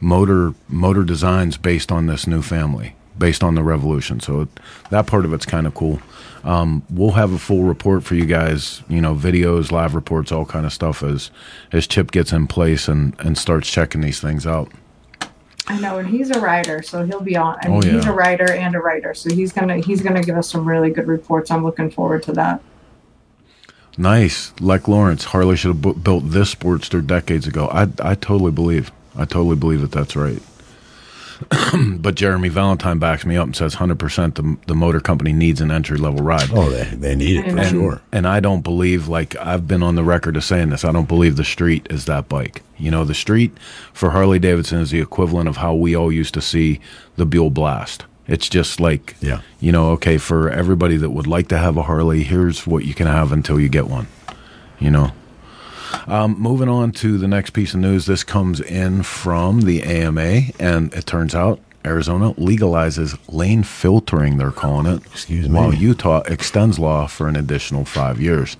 motor 0.00 0.54
motor 0.68 1.04
designs 1.04 1.58
based 1.58 1.92
on 1.92 2.06
this 2.06 2.26
new 2.26 2.40
family 2.40 2.96
based 3.18 3.44
on 3.44 3.56
the 3.56 3.62
revolution 3.62 4.18
so 4.18 4.42
it, 4.42 4.48
that 4.90 5.06
part 5.06 5.26
of 5.26 5.34
it's 5.34 5.44
kind 5.44 5.66
of 5.66 5.74
cool 5.74 6.00
um, 6.46 6.82
we'll 6.90 7.10
have 7.12 7.32
a 7.32 7.38
full 7.38 7.64
report 7.64 8.02
for 8.04 8.14
you 8.14 8.24
guys 8.24 8.82
you 8.88 9.00
know 9.00 9.14
videos 9.14 9.70
live 9.70 9.94
reports 9.94 10.32
all 10.32 10.46
kind 10.46 10.64
of 10.64 10.72
stuff 10.72 11.02
as 11.02 11.30
as 11.72 11.86
chip 11.86 12.10
gets 12.10 12.32
in 12.32 12.46
place 12.46 12.88
and 12.88 13.14
and 13.20 13.36
starts 13.36 13.70
checking 13.70 14.00
these 14.00 14.20
things 14.20 14.46
out 14.46 14.70
I 15.68 15.80
know, 15.80 15.98
and 15.98 16.06
he's 16.08 16.30
a 16.30 16.38
writer, 16.38 16.80
so 16.80 17.04
he'll 17.04 17.20
be 17.20 17.36
on. 17.36 17.58
I 17.62 17.66
mean, 17.66 17.78
Oh, 17.78 17.80
he's 17.80 18.04
a 18.06 18.12
writer 18.12 18.52
and 18.52 18.76
a 18.76 18.78
writer, 18.78 19.14
so 19.14 19.34
he's 19.34 19.52
gonna 19.52 19.78
he's 19.78 20.00
gonna 20.00 20.22
give 20.22 20.36
us 20.36 20.48
some 20.48 20.64
really 20.64 20.90
good 20.90 21.08
reports. 21.08 21.50
I'm 21.50 21.64
looking 21.64 21.90
forward 21.90 22.22
to 22.22 22.32
that. 22.34 22.62
Nice. 23.98 24.52
Like 24.60 24.86
Lawrence, 24.88 25.24
Harley 25.24 25.56
should 25.56 25.68
have 25.72 25.82
bu- 25.82 25.94
built 25.94 26.30
this 26.30 26.54
Sportster 26.54 27.04
decades 27.04 27.48
ago. 27.48 27.66
I, 27.68 27.88
I 28.00 28.14
totally 28.14 28.52
believe. 28.52 28.92
I 29.16 29.24
totally 29.24 29.56
believe 29.56 29.80
that 29.80 29.90
that's 29.90 30.14
right. 30.14 30.40
but 31.98 32.14
Jeremy 32.14 32.48
Valentine 32.48 32.98
backs 32.98 33.24
me 33.26 33.36
up 33.36 33.46
and 33.46 33.54
says 33.56 33.76
100% 33.76 34.34
the, 34.34 34.56
the 34.66 34.74
motor 34.74 35.00
company 35.00 35.32
needs 35.32 35.60
an 35.60 35.70
entry 35.70 35.98
level 35.98 36.20
ride. 36.24 36.48
Oh, 36.52 36.70
they, 36.70 36.84
they 36.84 37.14
need 37.14 37.38
it 37.44 37.50
for 37.52 37.58
And- 37.58 37.68
sure. 37.68 38.02
And 38.12 38.26
I 38.26 38.40
don't 38.40 38.62
believe, 38.62 39.08
like, 39.08 39.36
I've 39.36 39.66
been 39.68 39.82
on 39.82 39.94
the 39.94 40.04
record 40.04 40.36
of 40.36 40.44
saying 40.44 40.70
this, 40.70 40.84
I 40.84 40.92
don't 40.92 41.08
believe 41.08 41.36
the 41.36 41.44
street 41.44 41.86
is 41.90 42.06
that 42.06 42.28
bike. 42.28 42.62
You 42.78 42.90
know, 42.90 43.04
the 43.04 43.14
street 43.14 43.56
for 43.92 44.10
Harley 44.10 44.38
Davidson 44.38 44.80
is 44.80 44.90
the 44.90 45.00
equivalent 45.00 45.48
of 45.48 45.58
how 45.58 45.74
we 45.74 45.94
all 45.94 46.10
used 46.12 46.34
to 46.34 46.40
see 46.40 46.80
the 47.16 47.26
Buell 47.26 47.50
Blast. 47.50 48.04
It's 48.28 48.48
just 48.48 48.80
like, 48.80 49.14
Yeah. 49.20 49.40
you 49.60 49.70
know, 49.72 49.90
okay, 49.90 50.18
for 50.18 50.50
everybody 50.50 50.96
that 50.96 51.10
would 51.10 51.26
like 51.26 51.48
to 51.48 51.58
have 51.58 51.76
a 51.76 51.82
Harley, 51.82 52.22
here's 52.24 52.66
what 52.66 52.84
you 52.84 52.92
can 52.94 53.06
have 53.06 53.30
until 53.32 53.60
you 53.60 53.68
get 53.68 53.86
one. 53.88 54.08
You 54.78 54.90
know, 54.90 55.12
um, 56.06 56.38
moving 56.40 56.68
on 56.68 56.92
to 56.92 57.18
the 57.18 57.28
next 57.28 57.50
piece 57.50 57.74
of 57.74 57.80
news. 57.80 58.06
This 58.06 58.24
comes 58.24 58.60
in 58.60 59.02
from 59.02 59.62
the 59.62 59.82
AMA, 59.82 60.42
and 60.58 60.92
it 60.94 61.06
turns 61.06 61.34
out 61.34 61.60
Arizona 61.84 62.34
legalizes 62.34 63.16
lane 63.28 63.62
filtering, 63.62 64.38
they're 64.38 64.50
calling 64.50 64.86
it. 64.86 65.02
Excuse 65.06 65.48
me. 65.48 65.54
While 65.54 65.72
Utah 65.74 66.22
extends 66.26 66.78
law 66.78 67.06
for 67.06 67.28
an 67.28 67.36
additional 67.36 67.84
five 67.84 68.20
years. 68.20 68.56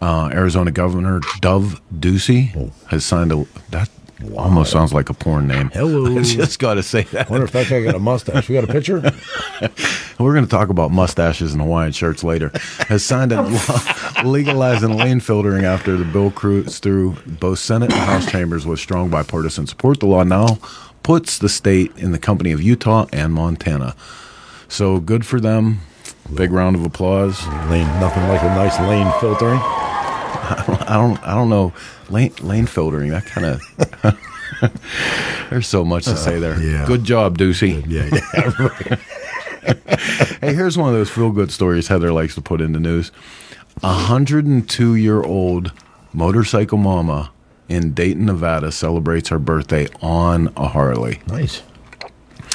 Uh, 0.00 0.28
Arizona 0.32 0.72
Governor 0.72 1.20
Doug 1.40 1.78
Ducey 1.94 2.56
Oh. 2.56 2.72
has 2.88 3.04
signed 3.04 3.30
a. 3.32 3.46
That 3.70 3.88
almost 4.36 4.72
sounds 4.72 4.92
like 4.92 5.08
a 5.10 5.14
porn 5.14 5.46
name. 5.46 5.70
Hello. 5.70 6.16
I 6.18 6.22
just 6.22 6.58
got 6.58 6.74
to 6.74 6.82
say 6.82 7.02
that. 7.04 7.30
wonder 7.30 7.44
if 7.44 7.52
that 7.52 7.68
guy 7.68 7.82
got 7.82 7.94
a 7.94 7.98
mustache. 7.98 8.48
We 8.48 8.54
got 8.54 8.64
a 8.64 8.72
picture? 8.72 9.00
We're 10.18 10.34
going 10.34 10.44
to 10.44 10.50
talk 10.50 10.68
about 10.68 10.90
mustaches 10.90 11.52
and 11.52 11.62
Hawaiian 11.62 11.92
shirts 11.92 12.22
later. 12.22 12.50
Has 12.88 13.04
signed 13.04 13.32
a 13.32 13.42
law 14.22 14.22
legalizing 14.24 14.96
lane 14.96 15.20
filtering 15.20 15.64
after 15.64 15.96
the 15.96 16.04
bill 16.04 16.30
cruised 16.30 16.82
through 16.82 17.16
both 17.26 17.58
Senate 17.58 17.92
and 17.92 18.00
House 18.00 18.30
chambers 18.30 18.66
with 18.66 18.78
strong 18.78 19.10
bipartisan 19.10 19.66
support. 19.66 20.00
The 20.00 20.06
law 20.06 20.22
now 20.22 20.58
puts 21.02 21.38
the 21.38 21.48
state 21.48 21.92
in 21.96 22.12
the 22.12 22.18
company 22.18 22.52
of 22.52 22.62
Utah 22.62 23.06
and 23.12 23.32
Montana. 23.32 23.96
So 24.68 25.00
good 25.00 25.26
for 25.26 25.40
them. 25.40 25.80
Big 26.34 26.52
round 26.52 26.76
of 26.76 26.84
applause. 26.84 27.44
Lane, 27.68 27.86
nothing 28.00 28.26
like 28.28 28.42
a 28.42 28.46
nice 28.46 28.78
lane 28.80 29.12
filtering. 29.20 29.60
I 30.92 30.96
don't. 30.96 31.22
I 31.26 31.34
don't 31.34 31.48
know. 31.48 31.72
Lane 32.10 32.34
lane 32.42 32.66
filtering. 32.66 33.10
That 33.10 33.24
kind 33.24 33.46
of. 33.46 34.20
There's 35.50 35.66
so 35.66 35.84
much 35.86 36.04
to 36.04 36.16
say 36.18 36.36
uh, 36.36 36.40
there. 36.40 36.60
yeah. 36.62 36.84
Good 36.86 37.04
job, 37.04 37.38
Ducey. 37.38 37.82
Yeah, 37.88 38.10
yeah. 38.12 38.96
Hey, 40.40 40.54
here's 40.54 40.76
one 40.76 40.88
of 40.88 40.94
those 40.94 41.08
feel 41.08 41.30
good 41.30 41.52
stories 41.52 41.86
Heather 41.86 42.12
likes 42.12 42.34
to 42.34 42.40
put 42.40 42.60
in 42.60 42.72
the 42.72 42.80
news. 42.80 43.12
A 43.82 43.86
102 43.86 44.94
year 44.96 45.22
old 45.22 45.72
motorcycle 46.12 46.78
mama 46.78 47.30
in 47.68 47.94
Dayton, 47.94 48.26
Nevada 48.26 48.72
celebrates 48.72 49.28
her 49.28 49.38
birthday 49.38 49.86
on 50.02 50.52
a 50.56 50.68
Harley. 50.68 51.20
nice. 51.28 51.62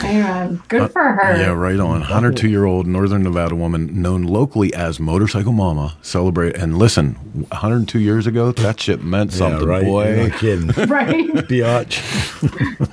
Amen. 0.03 0.61
Good 0.67 0.91
for 0.91 1.01
her. 1.01 1.33
Uh, 1.33 1.39
Yeah, 1.39 1.51
right 1.53 1.79
on. 1.79 1.99
102 2.01 2.49
year 2.49 2.65
old 2.65 2.85
Northern 2.87 3.23
Nevada 3.23 3.55
woman 3.55 4.01
known 4.01 4.23
locally 4.23 4.73
as 4.73 4.99
Motorcycle 4.99 5.53
Mama 5.53 5.97
celebrate. 6.01 6.55
And 6.55 6.77
listen, 6.77 7.13
102 7.51 7.99
years 7.99 8.27
ago, 8.27 8.51
that 8.53 8.79
shit 8.79 9.03
meant 9.03 9.33
something, 9.33 9.67
yeah, 9.67 9.73
right. 9.73 9.83
boy. 9.85 10.07
You're 10.15 10.27
not 10.29 10.39
kidding. 10.39 10.67
Right. 10.87 11.27
Biatch. 11.47 11.97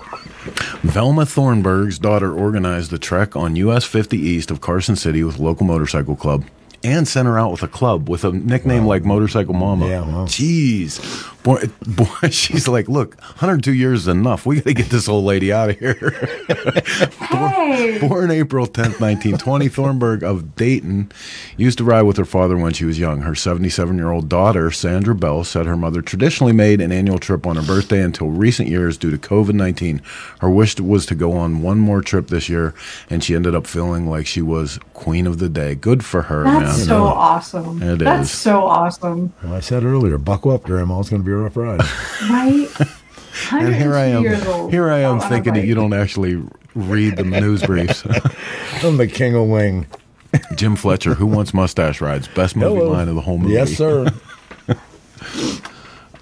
Velma 0.83 1.25
Thornburg's 1.27 1.99
daughter 1.99 2.33
organized 2.33 2.91
the 2.91 2.99
trek 2.99 3.37
on 3.37 3.57
US 3.57 3.85
50 3.85 4.17
east 4.19 4.51
of 4.51 4.61
Carson 4.61 4.97
City 4.97 5.23
with 5.25 5.39
local 5.39 5.67
motorcycle 5.67 6.17
club 6.17 6.45
and 6.83 7.09
sent 7.09 7.27
her 7.27 7.39
out 7.39 7.51
with 7.51 7.63
a 7.63 7.69
club 7.69 8.09
with 8.11 8.25
a 8.25 8.33
nickname 8.33 8.85
like 8.85 9.05
Motorcycle 9.05 9.55
Mama. 9.55 9.87
Yeah, 9.89 10.01
wow. 10.03 10.27
Jeez. 10.27 10.99
Boy, 11.45 11.61
boy, 11.87 12.29
she's 12.31 12.67
like, 12.67 12.89
look, 12.89 13.21
102 13.21 13.73
years 13.75 14.01
is 14.01 14.09
enough. 14.09 14.47
We 14.47 14.57
got 14.57 14.65
to 14.65 14.73
get 14.75 14.87
this 14.87 15.09
old 15.11 15.27
lady 15.27 15.53
out 15.53 15.69
of 15.71 15.79
here. 15.79 15.95
hey. 17.21 17.99
Born 18.01 18.31
April 18.31 18.67
10th, 18.67 18.99
1920, 18.99 19.69
Thornburg 19.69 20.23
of 20.25 20.57
Dayton 20.57 21.13
used 21.59 21.77
to 21.79 21.85
ride 21.85 22.03
with 22.03 22.17
her 22.17 22.25
father 22.25 22.57
when 22.57 22.73
she 22.73 22.87
was 22.87 22.99
young. 22.99 23.21
Her 23.21 23.35
77 23.35 23.97
year 23.99 24.11
old 24.11 24.31
daughter, 24.31 24.71
Sandra 24.71 25.15
Bell, 25.15 25.45
said 25.45 25.67
her 25.67 25.77
mother 25.77 26.01
traditionally 26.01 26.53
made 26.55 26.81
an 26.81 26.91
annual 26.91 27.19
trip 27.19 27.47
on 27.47 27.57
her 27.57 27.63
birthday 27.63 28.01
until 28.01 28.29
recent 28.31 28.71
years 28.71 28.97
due 28.97 29.11
to 29.11 29.19
COVID 29.19 29.53
19. 29.55 30.01
Her 30.41 30.49
wish 30.49 30.81
was 30.81 31.05
to 31.07 31.15
go 31.15 31.33
on 31.33 31.61
one 31.61 31.79
more 31.79 32.01
trip 32.01 32.29
this 32.29 32.49
year, 32.49 32.75
and 33.11 33.23
she 33.23 33.35
ended 33.35 33.55
up 33.55 33.67
feeling 33.67 34.09
like 34.09 34.27
she 34.27 34.41
was 34.41 34.79
queen 34.95 35.27
of 35.27 35.41
the 35.41 35.51
day. 35.51 35.75
Good 35.75 36.07
for 36.07 36.23
her, 36.23 36.45
That's 36.45 36.79
man. 36.79 36.87
so 36.87 37.05
awesome. 37.05 37.83
It 37.83 37.99
That's 37.99 38.33
is. 38.33 38.39
so 38.39 38.65
awesome. 38.65 39.35
Well, 39.43 39.53
I 39.53 39.61
said 39.61 39.85
earlier, 39.85 40.17
buckle 40.17 40.53
up, 40.53 40.63
Grandma. 40.63 41.01
It's 41.01 41.11
going 41.11 41.21
to 41.21 41.27
be 41.27 41.34
a 41.35 41.43
rough 41.45 41.57
ride. 41.57 41.81
Right? 42.31 42.69
and 43.53 43.75
here 43.75 43.95
I 43.95 44.05
am. 44.07 44.23
Here 44.71 44.91
I 44.91 44.99
am 45.01 45.11
Oh, 45.11 45.13
on 45.13 45.19
a 45.19 45.29
thinking 45.29 45.55
that 45.55 45.65
you 45.65 45.75
don't 45.75 45.93
actually 45.93 46.43
read 46.75 47.17
the 47.17 47.25
news 47.25 47.63
briefs. 47.67 48.05
I'm 48.85 48.97
the 48.97 49.07
king 49.07 49.35
of 49.35 49.49
wing. 49.49 49.87
Jim 50.57 50.75
Fletcher, 50.77 51.15
Who 51.15 51.27
Wants 51.27 51.55
Mustache 51.55 52.01
Rides? 52.01 52.27
Best 52.29 52.57
movie 52.57 52.75
Hello. 52.77 52.91
line 52.91 53.09
of 53.09 53.15
the 53.15 53.21
whole 53.21 53.39
movie. 53.39 53.55
Yes, 53.55 53.73
sir. 53.73 54.07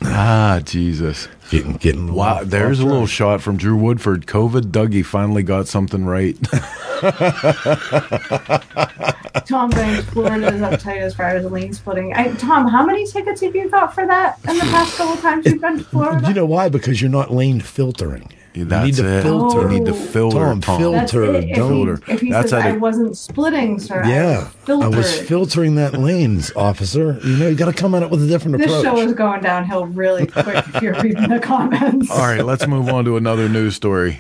Ah, 0.04 0.60
Jesus. 0.64 1.28
Getting 1.50 1.74
getting 1.74 2.12
Wow, 2.14 2.36
off- 2.40 2.44
there's 2.44 2.80
a 2.80 2.86
little 2.86 3.06
shot 3.06 3.40
from 3.42 3.56
Drew 3.56 3.76
Woodford. 3.76 4.26
COVID 4.26 4.70
Dougie 4.72 5.04
finally 5.04 5.42
got 5.42 5.68
something 5.68 6.04
right. 6.04 6.36
Tom 9.46 9.70
Banks, 9.70 10.08
Florida 10.10 10.48
is 10.54 10.60
uptight 10.60 10.98
as 11.00 11.14
far 11.14 11.28
as 11.28 11.44
lane 11.50 11.72
splitting. 11.72 12.14
I, 12.14 12.32
Tom, 12.34 12.68
how 12.68 12.84
many 12.84 13.06
tickets 13.06 13.40
have 13.42 13.54
you 13.54 13.68
got 13.68 13.94
for 13.94 14.06
that 14.06 14.38
in 14.48 14.56
the 14.56 14.64
past 14.64 14.96
couple 14.96 15.16
times 15.20 15.46
you've 15.46 15.60
been 15.60 15.78
to 15.78 15.84
Florida? 15.84 16.26
You 16.28 16.34
know 16.34 16.46
why? 16.46 16.68
Because 16.68 17.00
you're 17.02 17.10
not 17.10 17.32
lane 17.32 17.60
filtering. 17.60 18.32
You 18.54 18.66
That's 18.66 18.84
need 18.86 18.94
to 18.96 19.06
it. 19.18 19.22
filter. 19.22 19.62
You 19.62 19.68
need 19.80 19.86
to 19.86 19.92
Oh. 19.92 19.94
filter, 19.94 20.38
Tom, 20.38 20.60
Tom. 20.60 20.78
filter. 20.78 21.32
That's 21.32 21.44
it. 21.44 21.50
If 21.50 21.56
don't- 21.56 22.04
he, 22.06 22.12
if 22.12 22.20
he 22.20 22.30
That's 22.30 22.50
says 22.50 22.62
how 22.62 22.68
I 22.68 22.72
they- 22.72 22.78
wasn't 22.78 23.16
splitting, 23.16 23.78
sir, 23.78 24.02
Yeah, 24.04 24.48
I, 24.68 24.72
I 24.72 24.88
was 24.88 25.20
filtering 25.20 25.76
that 25.76 25.98
lanes, 25.98 26.52
officer. 26.54 27.18
You 27.24 27.36
know, 27.38 27.48
you 27.48 27.54
got 27.54 27.66
to 27.66 27.72
come 27.72 27.94
at 27.94 28.02
it 28.02 28.10
with 28.10 28.22
a 28.22 28.26
different 28.26 28.58
This 28.58 28.66
approach. 28.66 28.84
This 28.84 28.92
show 28.92 28.98
is 29.08 29.14
going 29.14 29.40
downhill 29.42 29.86
really 29.86 30.26
quick 30.26 30.64
if 30.74 30.82
you're 30.82 31.00
reading 31.00 31.30
the 31.30 31.40
comments. 31.40 32.10
All 32.10 32.18
right, 32.18 32.44
let's 32.44 32.66
move 32.66 32.88
on 32.90 33.06
to 33.06 33.16
another 33.16 33.48
news 33.48 33.74
story. 33.74 34.18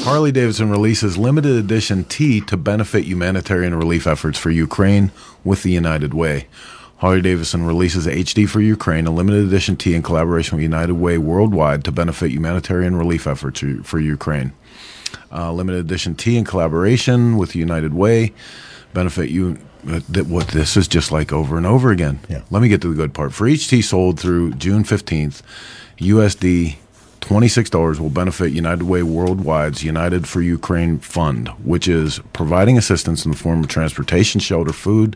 Harley 0.00 0.32
Davidson 0.32 0.70
releases 0.70 1.16
limited 1.18 1.52
edition 1.56 2.04
tea 2.04 2.40
to 2.42 2.56
benefit 2.56 3.04
humanitarian 3.04 3.74
relief 3.74 4.06
efforts 4.06 4.38
for 4.38 4.50
Ukraine 4.50 5.10
with 5.44 5.62
the 5.62 5.70
United 5.70 6.14
Way. 6.14 6.46
Harley 6.98 7.20
Davidson 7.20 7.64
releases 7.64 8.06
HD 8.06 8.48
for 8.48 8.60
Ukraine, 8.60 9.06
a 9.06 9.10
limited 9.10 9.44
edition 9.46 9.76
tea 9.76 9.94
in 9.94 10.02
collaboration 10.02 10.56
with 10.56 10.62
United 10.62 10.94
Way 10.94 11.16
worldwide 11.18 11.84
to 11.84 11.92
benefit 11.92 12.32
humanitarian 12.32 12.96
relief 12.96 13.26
efforts 13.26 13.62
for 13.84 14.00
Ukraine. 14.00 14.52
Uh, 15.32 15.52
limited 15.52 15.80
edition 15.80 16.14
tea 16.16 16.36
in 16.36 16.44
collaboration 16.44 17.36
with 17.36 17.54
United 17.54 17.94
Way 17.94 18.32
benefit 18.94 19.30
you. 19.30 19.58
uh, 19.88 20.00
That 20.08 20.26
what 20.26 20.48
this 20.48 20.76
is 20.76 20.88
just 20.88 21.12
like 21.12 21.32
over 21.32 21.56
and 21.56 21.66
over 21.66 21.92
again. 21.92 22.18
Yeah. 22.28 22.42
Let 22.50 22.62
me 22.62 22.68
get 22.68 22.82
to 22.82 22.88
the 22.88 22.96
good 22.96 23.14
part. 23.14 23.32
For 23.32 23.46
each 23.46 23.68
tea 23.68 23.80
sold 23.82 24.18
through 24.18 24.54
June 24.54 24.82
fifteenth, 24.82 25.42
USD 25.98 26.76
$26 27.20 28.00
will 28.00 28.08
benefit 28.10 28.52
United 28.52 28.84
Way 28.84 29.02
Worldwide's 29.02 29.82
United 29.84 30.26
for 30.26 30.40
Ukraine 30.40 30.98
Fund, 30.98 31.48
which 31.62 31.86
is 31.86 32.20
providing 32.32 32.78
assistance 32.78 33.24
in 33.24 33.30
the 33.32 33.36
form 33.36 33.60
of 33.60 33.68
transportation, 33.68 34.40
shelter, 34.40 34.72
food, 34.72 35.14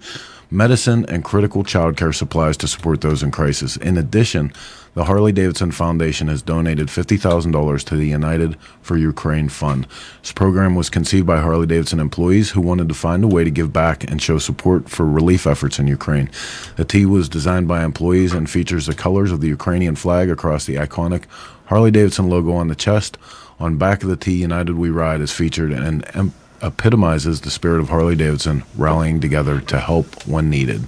medicine, 0.53 1.05
and 1.09 1.25
critical 1.25 1.65
childcare 1.65 2.15
supplies 2.15 2.57
to 2.59 2.69
support 2.69 3.01
those 3.01 3.23
in 3.23 3.31
crisis. 3.31 3.77
In 3.77 3.97
addition, 3.97 4.53
the 4.95 5.05
Harley 5.05 5.33
Davidson 5.33 5.73
Foundation 5.73 6.29
has 6.29 6.43
donated 6.43 6.89
$50,000 6.89 7.85
to 7.85 7.97
the 7.97 8.07
United 8.07 8.59
for 8.83 8.99
Ukraine 8.99 9.49
Fund. 9.49 9.87
This 10.21 10.33
program 10.33 10.75
was 10.75 10.91
conceived 10.91 11.27
by 11.27 11.41
Harley 11.41 11.67
Davidson 11.67 11.99
employees 11.99 12.51
who 12.51 12.61
wanted 12.61 12.89
to 12.89 12.95
find 12.95 13.25
a 13.25 13.29
way 13.29 13.43
to 13.43 13.51
give 13.51 13.73
back 13.73 14.09
and 14.11 14.21
show 14.21 14.39
support 14.39 14.91
for 14.91 15.07
relief 15.07 15.47
efforts 15.47 15.79
in 15.79 15.87
Ukraine. 15.87 16.31
The 16.77 16.85
tee 16.85 17.07
was 17.07 17.31
designed 17.31 17.69
by 17.69 17.85
employees 17.85 18.35
and 18.35 18.51
features 18.51 18.87
the 18.87 18.95
colors 18.95 19.33
of 19.33 19.41
the 19.41 19.49
Ukrainian 19.49 19.97
flag 19.97 20.29
across 20.29 20.67
the 20.67 20.77
iconic 20.77 21.25
Harley 21.67 21.91
Davidson 21.91 22.29
logo 22.29 22.53
on 22.53 22.69
the 22.69 22.75
chest. 22.75 23.17
On 23.59 23.79
back 23.79 24.03
of 24.03 24.11
the 24.11 24.17
tee, 24.17 24.35
United 24.35 24.77
We 24.77 24.91
Ride 24.91 25.23
is 25.23 25.33
featured 25.33 25.73
and 25.73 26.05
em- 26.15 26.35
epitomizes 26.63 27.41
the 27.41 27.51
spirit 27.51 27.81
of 27.81 27.89
Harley 27.89 28.15
Davidson 28.17 28.63
rallying 28.77 29.21
together 29.21 29.61
to 29.63 29.79
help 29.81 30.27
when 30.27 30.49
needed. 30.51 30.83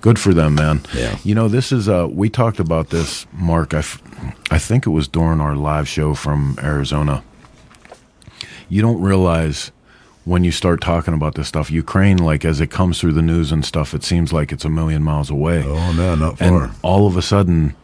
Good 0.00 0.18
for 0.18 0.32
them, 0.32 0.54
man. 0.54 0.80
Yeah. 0.94 1.18
You 1.24 1.34
know, 1.34 1.48
this 1.48 1.72
is 1.72 1.88
uh 1.88 2.08
we 2.10 2.30
talked 2.30 2.58
about 2.58 2.88
this, 2.90 3.26
Mark. 3.32 3.74
I, 3.74 3.78
f- 3.80 4.02
I 4.50 4.58
think 4.58 4.86
it 4.86 4.90
was 4.90 5.06
during 5.08 5.40
our 5.40 5.54
live 5.56 5.86
show 5.88 6.14
from 6.14 6.56
Arizona. 6.62 7.22
You 8.68 8.82
don't 8.82 9.00
realize 9.00 9.72
when 10.24 10.44
you 10.44 10.52
start 10.52 10.80
talking 10.80 11.12
about 11.14 11.34
this 11.34 11.48
stuff, 11.48 11.70
Ukraine, 11.70 12.18
like 12.18 12.44
as 12.44 12.60
it 12.60 12.68
comes 12.70 13.00
through 13.00 13.12
the 13.14 13.22
news 13.22 13.52
and 13.52 13.64
stuff, 13.64 13.94
it 13.94 14.04
seems 14.04 14.32
like 14.32 14.52
it's 14.52 14.64
a 14.64 14.68
million 14.70 15.02
miles 15.02 15.28
away. 15.30 15.62
oh 15.66 15.92
no, 15.92 16.14
not 16.14 16.38
far. 16.38 16.64
and 16.64 16.72
all 16.82 17.06
of 17.06 17.16
a 17.16 17.22
sudden, 17.22 17.74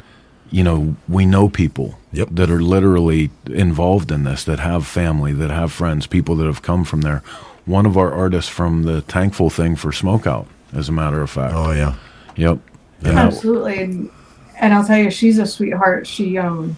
you 0.50 0.62
know, 0.62 0.96
we 1.08 1.26
know 1.26 1.48
people 1.48 1.98
Yep. 2.16 2.28
that 2.32 2.50
are 2.50 2.62
literally 2.62 3.30
involved 3.46 4.10
in 4.10 4.24
this, 4.24 4.44
that 4.44 4.60
have 4.60 4.86
family, 4.86 5.32
that 5.32 5.50
have 5.50 5.72
friends, 5.72 6.06
people 6.06 6.34
that 6.36 6.46
have 6.46 6.62
come 6.62 6.84
from 6.84 7.02
there. 7.02 7.22
One 7.66 7.84
of 7.84 7.96
our 7.96 8.12
artists 8.12 8.50
from 8.50 8.84
the 8.84 9.02
Tankful 9.02 9.50
thing 9.50 9.76
for 9.76 9.90
Smokeout, 9.90 10.46
as 10.72 10.88
a 10.88 10.92
matter 10.92 11.20
of 11.20 11.30
fact. 11.30 11.54
oh 11.54 11.72
yeah, 11.72 11.96
Yep. 12.36 12.58
And 13.02 13.18
Absolutely. 13.18 13.82
And, 13.82 14.10
and 14.58 14.72
I'll 14.72 14.86
tell 14.86 14.98
you, 14.98 15.10
she's 15.10 15.38
a 15.38 15.46
sweetheart. 15.46 16.06
She 16.06 16.38
um 16.38 16.76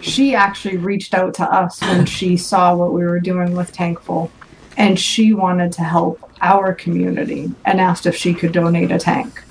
she 0.00 0.34
actually 0.34 0.76
reached 0.78 1.14
out 1.14 1.34
to 1.34 1.44
us 1.44 1.80
when 1.82 2.06
she 2.06 2.36
saw 2.36 2.74
what 2.74 2.92
we 2.92 3.02
were 3.04 3.20
doing 3.20 3.54
with 3.54 3.72
Tankful 3.72 4.30
and 4.76 4.98
she 4.98 5.34
wanted 5.34 5.72
to 5.72 5.82
help 5.82 6.30
our 6.40 6.72
community 6.72 7.52
and 7.64 7.80
asked 7.80 8.06
if 8.06 8.16
she 8.16 8.32
could 8.32 8.52
donate 8.52 8.90
a 8.90 8.98
tank. 8.98 9.42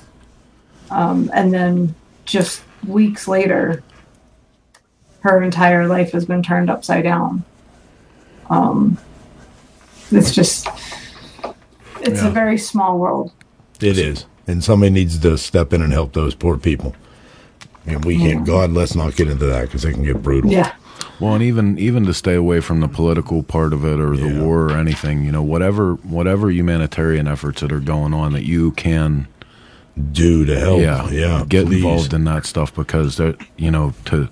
Um, 0.89 1.29
and 1.33 1.53
then 1.53 1.93
just 2.25 2.63
weeks 2.87 3.27
later, 3.27 3.83
her 5.21 5.41
entire 5.43 5.87
life 5.87 6.11
has 6.11 6.25
been 6.25 6.41
turned 6.43 6.69
upside 6.69 7.03
down. 7.03 7.43
Um, 8.49 8.97
it's 10.11 10.33
just, 10.33 10.67
it's 12.01 12.21
Yeah. 12.21 12.27
a 12.27 12.31
very 12.31 12.57
small 12.57 12.97
world. 12.97 13.31
it 13.81 13.97
is. 13.97 14.25
And 14.47 14.63
somebody 14.63 14.89
needs 14.89 15.19
to 15.19 15.37
step 15.37 15.71
in 15.73 15.81
and 15.81 15.93
help 15.93 16.13
those 16.13 16.33
poor 16.35 16.57
people. 16.57 16.95
And 17.85 18.03
we 18.03 18.17
can't. 18.17 18.45
God, 18.45 18.71
let's 18.71 18.95
not 18.95 19.15
get 19.15 19.29
into 19.29 19.45
that 19.45 19.63
because 19.63 19.85
it 19.85 19.93
can 19.93 20.03
get 20.03 20.21
brutal. 20.23 20.51
Yeah. 20.51 20.73
Well, 21.19 21.33
and 21.35 21.43
even 21.43 21.77
even 21.79 22.05
to 22.05 22.13
stay 22.13 22.33
away 22.35 22.59
from 22.59 22.79
the 22.81 22.87
political 22.87 23.41
part 23.43 23.73
of 23.73 23.85
it 23.85 23.99
or 23.99 24.17
the 24.17 24.29
Yeah. 24.29 24.41
war 24.41 24.65
or 24.65 24.71
anything, 24.71 25.23
you 25.23 25.31
know, 25.31 25.41
whatever 25.43 25.93
whatever 26.03 26.49
humanitarian 26.51 27.27
efforts 27.27 27.61
that 27.61 27.71
are 27.71 27.79
going 27.79 28.13
on 28.13 28.33
that 28.33 28.45
you 28.45 28.71
can 28.71 29.27
Do 30.11 30.45
to 30.45 30.59
help. 30.59 30.81
yeah, 30.81 31.09
yeah. 31.09 31.45
get 31.47 31.65
please. 31.67 31.77
involved 31.77 32.13
in 32.13 32.23
that 32.25 32.45
stuff 32.45 32.73
because 32.73 33.17
that 33.17 33.37
you 33.57 33.69
know 33.71 33.93
to 34.05 34.29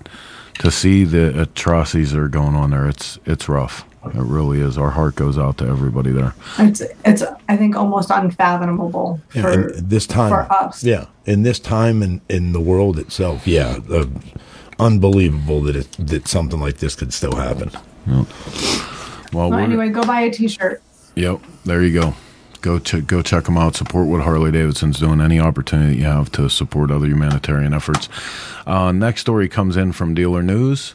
to 0.58 0.70
see 0.70 1.04
the 1.04 1.40
atrocities 1.42 2.12
that 2.12 2.20
are 2.20 2.28
going 2.28 2.54
on 2.54 2.70
there, 2.70 2.88
it's 2.88 3.18
it's 3.26 3.48
rough. 3.48 3.84
It 4.04 4.14
really 4.14 4.60
is. 4.60 4.78
Our 4.78 4.90
heart 4.90 5.16
goes 5.16 5.36
out 5.36 5.58
to 5.58 5.66
everybody 5.66 6.12
there. 6.12 6.34
It's 6.58 6.82
it's 7.04 7.22
I 7.48 7.56
think 7.56 7.76
almost 7.76 8.10
unfathomable 8.10 9.20
Yeah, 9.34 9.42
for 9.42 9.48
and 9.50 9.90
this 9.90 10.06
time 10.06 10.30
for 10.30 10.50
us. 10.52 10.82
Yeah, 10.84 11.06
in 11.26 11.42
this 11.42 11.58
time 11.58 12.02
in 12.02 12.20
in 12.28 12.52
the 12.52 12.60
world 12.60 12.98
itself, 12.98 13.46
yeah, 13.46 13.78
uh, 13.90 14.06
unbelievable 14.78 15.60
that 15.62 15.76
it 15.76 15.92
that 15.98 16.28
something 16.28 16.60
like 16.60 16.78
this 16.78 16.94
could 16.94 17.12
still 17.12 17.34
happen. 17.36 17.70
Well, 18.06 19.50
Well, 19.50 19.54
anyway, 19.54 19.90
go 19.90 20.02
buy 20.02 20.22
a 20.22 20.30
T-shirt. 20.30 20.82
Yep, 21.14 21.40
there 21.64 21.82
you 21.82 22.00
go. 22.00 22.14
Go 22.68 22.78
ch- 22.78 23.06
go 23.06 23.22
check 23.22 23.44
them 23.44 23.56
out. 23.56 23.76
Support 23.76 24.08
what 24.08 24.20
Harley 24.20 24.52
Davidson's 24.52 25.00
doing. 25.00 25.22
Any 25.22 25.40
opportunity 25.40 25.96
you 25.96 26.04
have 26.04 26.30
to 26.32 26.50
support 26.50 26.90
other 26.90 27.06
humanitarian 27.06 27.72
efforts. 27.72 28.10
Uh, 28.66 28.92
next 28.92 29.22
story 29.22 29.48
comes 29.48 29.74
in 29.78 29.92
from 29.92 30.12
Dealer 30.12 30.42
News. 30.42 30.94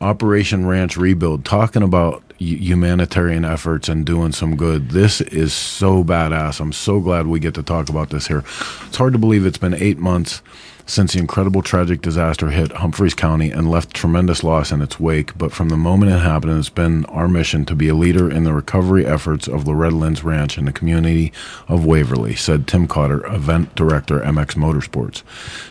Operation 0.00 0.64
Ranch 0.64 0.96
Rebuild, 0.96 1.44
talking 1.44 1.82
about 1.82 2.23
humanitarian 2.38 3.44
efforts 3.44 3.88
and 3.88 4.04
doing 4.04 4.32
some 4.32 4.56
good. 4.56 4.90
This 4.90 5.20
is 5.20 5.52
so 5.52 6.04
badass. 6.04 6.60
I'm 6.60 6.72
so 6.72 7.00
glad 7.00 7.26
we 7.26 7.40
get 7.40 7.54
to 7.54 7.62
talk 7.62 7.88
about 7.88 8.10
this 8.10 8.26
here. 8.26 8.44
It's 8.86 8.96
hard 8.96 9.12
to 9.12 9.18
believe 9.18 9.46
it's 9.46 9.58
been 9.58 9.74
eight 9.74 9.98
months 9.98 10.42
since 10.86 11.14
the 11.14 11.18
incredible 11.18 11.62
tragic 11.62 12.02
disaster 12.02 12.50
hit 12.50 12.72
Humphreys 12.72 13.14
County 13.14 13.50
and 13.50 13.70
left 13.70 13.94
tremendous 13.94 14.44
loss 14.44 14.70
in 14.70 14.82
its 14.82 15.00
wake. 15.00 15.36
But 15.36 15.52
from 15.52 15.70
the 15.70 15.76
moment 15.76 16.12
it 16.12 16.18
happened, 16.18 16.58
it's 16.58 16.68
been 16.68 17.04
our 17.06 17.28
mission 17.28 17.64
to 17.66 17.74
be 17.74 17.88
a 17.88 17.94
leader 17.94 18.30
in 18.30 18.44
the 18.44 18.52
recovery 18.52 19.06
efforts 19.06 19.48
of 19.48 19.66
Loretta 19.66 19.96
Lynn's 19.96 20.24
Ranch 20.24 20.58
in 20.58 20.66
the 20.66 20.72
community 20.72 21.32
of 21.68 21.86
Waverly, 21.86 22.34
said 22.34 22.66
Tim 22.66 22.86
Cotter, 22.86 23.24
event 23.26 23.74
director, 23.74 24.20
MX 24.20 24.56
Motorsports. 24.56 25.22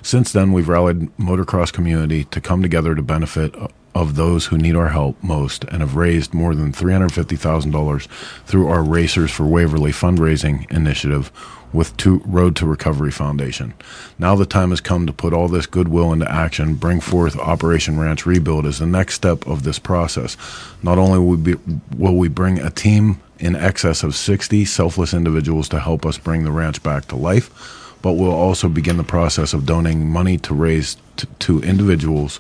Since 0.02 0.32
then, 0.32 0.52
we've 0.52 0.70
rallied 0.70 1.16
motocross 1.18 1.72
community 1.72 2.24
to 2.26 2.42
come 2.42 2.62
together 2.62 2.96
to 2.96 3.02
benefit 3.04 3.54
of 3.96 4.16
those 4.16 4.48
who 4.48 4.58
need 4.58 4.76
our 4.76 4.90
help 4.90 5.22
most 5.22 5.64
and 5.66 5.82
have 5.82 5.96
raised 5.96 6.34
more 6.34 6.56
than 6.56 6.72
$350,000 6.72 8.08
through 8.46 8.68
our 8.68 8.84
Racers 8.84 9.32
for 9.32 9.46
Waverly 9.46 9.92
fundraising 9.92 10.70
initiative 10.72 11.32
with 11.74 12.06
Road 12.06 12.56
to 12.56 12.66
Recovery 12.66 13.12
Foundation. 13.12 13.74
Now 14.20 14.36
the 14.36 14.46
time 14.46 14.70
has 14.70 14.80
come 14.80 15.08
to 15.08 15.14
put 15.14 15.34
all 15.34 15.48
this 15.48 15.66
goodwill 15.66 16.14
into 16.14 16.32
action, 16.32 16.76
bring 16.76 17.02
forth 17.02 17.36
Operation 17.36 18.00
Ranch 18.00 18.26
Rebuild 18.26 18.66
as 18.66 18.80
the 18.80 18.86
next 18.86 19.16
step 19.16 19.46
of 19.48 19.64
this 19.64 19.80
process. 19.80 20.38
Not 20.84 21.00
only 21.00 21.18
will 21.18 21.36
we, 21.36 21.56
be, 21.56 21.56
will 21.98 22.16
we 22.16 22.28
bring 22.28 22.60
a 22.60 22.70
team 22.70 23.20
in 23.40 23.56
excess 23.56 24.04
of 24.04 24.16
60 24.16 24.66
selfless 24.66 25.14
individuals 25.14 25.68
to 25.70 25.80
help 25.80 26.06
us 26.06 26.18
bring 26.18 26.44
the 26.44 26.52
ranch 26.52 26.82
back 26.84 27.06
to 27.08 27.16
life, 27.16 27.98
but 28.02 28.14
we'll 28.14 28.32
also 28.32 28.70
begin 28.70 28.98
the 28.98 29.04
process 29.04 29.54
of 29.54 29.66
donating 29.66 30.08
money 30.08 30.38
to 30.38 30.54
raise 30.54 30.98
t- 31.18 31.28
to 31.40 31.60
individuals 31.62 32.40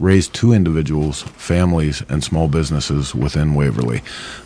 raised 0.00 0.32
to 0.34 0.52
individuals, 0.52 1.22
families, 1.22 2.02
and 2.08 2.24
small 2.24 2.48
businesses 2.48 3.14
within 3.14 3.54
Waverly. 3.54 4.00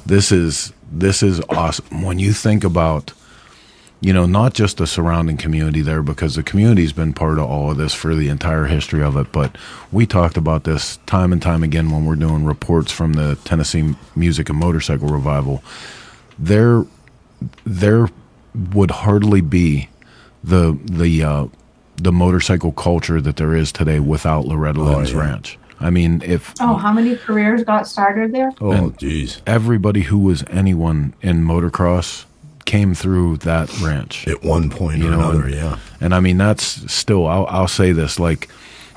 This 0.05 0.31
is 0.31 0.75
this 0.93 1.23
is 1.23 1.41
awesome. 1.49 2.03
When 2.03 2.19
you 2.19 2.33
think 2.33 2.63
about, 2.63 3.13
you 4.01 4.13
know, 4.13 4.27
not 4.27 4.53
just 4.53 4.77
the 4.77 4.87
surrounding 4.87 5.37
community 5.37 5.81
there, 5.81 6.03
because 6.03 6.35
the 6.35 6.43
community's 6.43 6.93
been 6.93 7.15
part 7.15 7.39
of 7.39 7.49
all 7.49 7.71
of 7.71 7.79
this 7.79 7.95
for 7.95 8.15
the 8.15 8.29
entire 8.29 8.67
history 8.67 9.03
of 9.03 9.17
it. 9.17 9.33
But 9.33 9.57
we 9.91 10.07
talked 10.07 10.37
about 10.37 10.65
this 10.65 10.99
time 11.07 11.33
and 11.33 11.41
time 11.41 11.63
again 11.63 11.91
when 11.91 12.05
we're 12.05 12.17
doing 12.17 12.45
reports 12.45 12.93
from 12.93 13.15
the 13.15 13.37
Tennessee 13.45 13.95
Music 14.15 14.49
and 14.51 14.59
Motorcycle 14.59 15.09
Revival. 15.09 15.63
There, 16.39 16.85
there 17.65 18.09
would 18.73 18.91
hardly 18.91 19.41
be 19.41 19.89
the 20.43 20.79
the 20.85 21.23
uh, 21.25 21.47
the 21.97 22.13
motorcycle 22.13 22.73
culture 22.73 23.21
that 23.21 23.37
there 23.37 23.55
is 23.55 23.73
today 23.73 24.01
without 24.01 24.47
Loretta 24.47 24.81
oh, 24.81 24.85
Lynn's 24.85 25.13
yeah. 25.13 25.21
ranch. 25.21 25.59
I 25.81 25.91
mean, 25.91 26.23
if 26.25 26.53
Oh, 26.61 26.75
how 26.77 26.93
many 26.93 27.17
careers 27.17 27.63
got 27.65 27.87
started 27.87 28.33
there? 28.33 28.53
Oh, 28.61 28.73
And- 28.73 28.99
jeez. 28.99 29.41
everybody 29.47 30.03
who 30.03 30.19
was 30.19 30.45
anyone 30.49 31.15
in 31.21 31.45
motocross 31.45 32.25
came 32.65 32.95
through 32.95 33.37
that 33.39 33.81
ranch. 33.81 34.27
At 34.27 34.43
one 34.43 34.71
point 34.71 34.99
You 34.99 35.09
or 35.09 35.11
know, 35.11 35.19
another, 35.31 35.45
and- 35.45 35.55
yeah. 35.55 35.79
And 36.01 36.15
I 36.15 36.21
mean, 36.21 36.39
that's 36.39 36.91
still, 36.93 37.27
I'll, 37.27 37.47
I'll 37.47 37.69
say 37.69 37.93
this 37.93 38.19
like, 38.19 38.49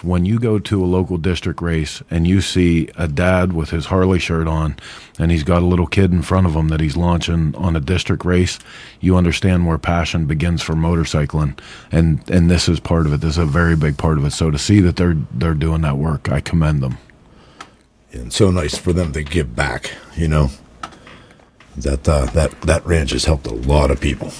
when 0.07 0.25
you 0.25 0.39
go 0.39 0.57
to 0.57 0.83
a 0.83 0.85
local 0.85 1.17
district 1.17 1.61
race 1.61 2.01
and 2.09 2.25
you 2.27 2.41
see 2.41 2.89
a 2.95 3.07
dad 3.07 3.53
with 3.53 3.69
his 3.69 3.87
Harley 3.87 4.19
shirt 4.19 4.47
on 4.47 4.75
and 5.19 5.31
he's 5.31 5.43
got 5.43 5.61
a 5.61 5.65
little 5.65 5.87
kid 5.87 6.11
in 6.11 6.21
front 6.21 6.47
of 6.47 6.53
him 6.53 6.69
that 6.69 6.79
he's 6.79 6.95
launching 6.95 7.55
on 7.55 7.75
a 7.75 7.79
district 7.79 8.23
race, 8.23 8.57
you 9.01 9.17
understand 9.17 9.67
where 9.67 9.77
passion 9.77 10.25
begins 10.25 10.61
for 10.61 10.73
motorcycling. 10.73 11.59
And, 11.91 12.27
and 12.29 12.49
this 12.49 12.69
is 12.69 12.79
part 12.79 13.05
of 13.05 13.13
it. 13.13 13.21
This 13.21 13.31
is 13.31 13.37
a 13.37 13.45
very 13.45 13.75
big 13.75 13.97
part 13.97 14.17
of 14.17 14.25
it. 14.25 14.31
So 14.31 14.49
to 14.49 14.57
see 14.57 14.79
that 14.81 14.95
they're, 14.95 15.17
they're 15.31 15.53
doing 15.53 15.81
that 15.81 15.97
work, 15.97 16.29
I 16.29 16.41
commend 16.41 16.81
them. 16.81 16.97
And 18.13 18.31
so 18.31 18.49
nice 18.49 18.77
for 18.77 18.93
them 18.93 19.11
to 19.13 19.23
give 19.23 19.55
back, 19.55 19.91
you 20.15 20.27
know. 20.27 20.49
That 21.77 22.09
uh, 22.09 22.25
that 22.27 22.59
that 22.61 22.83
ranch 22.87 23.11
has 23.11 23.25
helped 23.25 23.45
a 23.45 23.53
lot 23.53 23.91
of 23.91 24.01
people. 24.01 24.31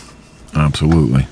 Absolutely. 0.55 1.27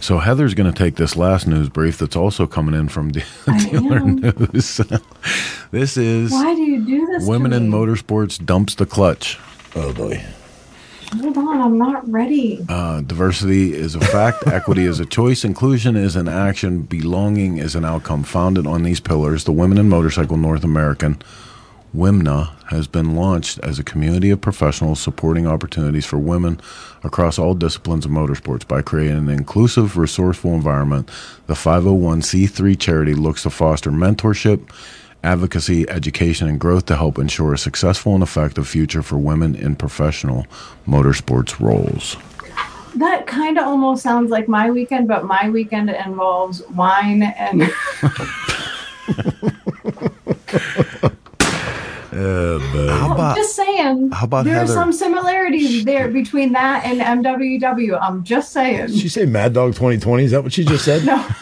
So 0.00 0.18
Heather's 0.18 0.54
going 0.54 0.72
to 0.72 0.78
take 0.78 0.94
this 0.96 1.16
last 1.16 1.46
news 1.46 1.68
brief 1.68 1.98
that's 1.98 2.16
also 2.16 2.46
coming 2.46 2.74
in 2.74 2.88
from 2.88 3.10
De- 3.10 3.24
Dealer 3.70 3.98
am. 3.98 4.16
News. 4.16 4.80
this 5.70 5.96
is 5.96 6.30
Why 6.30 6.54
do 6.54 6.62
you 6.62 6.84
do 6.84 7.06
this? 7.06 7.24
to 7.24 7.28
Women 7.28 7.52
in? 7.52 7.70
Motorsports 7.70 8.44
dumps 8.44 8.74
the 8.76 8.86
clutch. 8.86 9.38
Oh 9.74 9.92
boy. 9.92 10.24
Hold 11.20 11.38
on, 11.38 11.60
I'm 11.60 11.78
not 11.78 12.08
ready. 12.10 12.64
Uh, 12.68 13.00
diversity 13.00 13.72
is 13.74 13.94
a 13.94 14.00
fact, 14.00 14.46
equity 14.46 14.84
is 14.84 15.00
a 15.00 15.06
choice, 15.06 15.42
inclusion 15.42 15.96
is 15.96 16.16
an 16.16 16.28
action, 16.28 16.82
belonging 16.82 17.56
is 17.56 17.74
an 17.74 17.84
outcome. 17.84 18.22
Founded 18.24 18.66
on 18.66 18.82
these 18.82 19.00
pillars, 19.00 19.44
the 19.44 19.52
Women 19.52 19.78
in 19.78 19.88
Motorcycle 19.88 20.36
North 20.36 20.64
American 20.64 21.20
WIMNA 21.98 22.50
has 22.66 22.86
been 22.86 23.16
launched 23.16 23.58
as 23.58 23.80
a 23.80 23.82
community 23.82 24.30
of 24.30 24.40
professionals 24.40 25.00
supporting 25.00 25.48
opportunities 25.48 26.06
for 26.06 26.16
women 26.16 26.60
across 27.02 27.40
all 27.40 27.54
disciplines 27.54 28.04
of 28.04 28.12
motorsports 28.12 28.66
by 28.66 28.82
creating 28.82 29.16
an 29.16 29.28
inclusive, 29.28 29.96
resourceful 29.96 30.54
environment. 30.54 31.10
The 31.48 31.54
501c3 31.54 32.78
charity 32.78 33.14
looks 33.14 33.42
to 33.42 33.50
foster 33.50 33.90
mentorship, 33.90 34.70
advocacy, 35.24 35.90
education, 35.90 36.46
and 36.48 36.60
growth 36.60 36.86
to 36.86 36.94
help 36.94 37.18
ensure 37.18 37.52
a 37.52 37.58
successful 37.58 38.14
and 38.14 38.22
effective 38.22 38.68
future 38.68 39.02
for 39.02 39.18
women 39.18 39.56
in 39.56 39.74
professional 39.74 40.46
motorsports 40.86 41.58
roles. 41.58 42.16
That 42.94 43.26
kind 43.26 43.58
of 43.58 43.66
almost 43.66 44.04
sounds 44.04 44.30
like 44.30 44.46
my 44.46 44.70
weekend, 44.70 45.08
but 45.08 45.24
my 45.24 45.50
weekend 45.50 45.90
involves 45.90 46.62
wine 46.68 47.24
and 47.24 47.68
Uh, 52.18 52.58
but 52.72 52.88
How 52.90 53.14
about 53.14 53.36
just 53.36 53.54
saying. 53.54 54.10
how 54.10 54.24
about 54.26 54.44
there 54.44 54.54
Heather? 54.54 54.72
are 54.72 54.74
some 54.74 54.92
similarities 54.92 55.84
there 55.84 56.08
between 56.08 56.52
that 56.52 56.84
and 56.84 57.00
MWW. 57.24 57.98
I'm 58.00 58.24
just 58.24 58.52
saying. 58.52 58.86
did 58.88 58.98
she 58.98 59.08
say 59.08 59.24
Mad 59.26 59.52
Dog 59.52 59.74
2020? 59.74 60.24
Is 60.24 60.30
that 60.32 60.42
what 60.42 60.52
she 60.52 60.64
just 60.64 60.84
said? 60.84 61.04
No, 61.04 61.14
I 61.16 61.34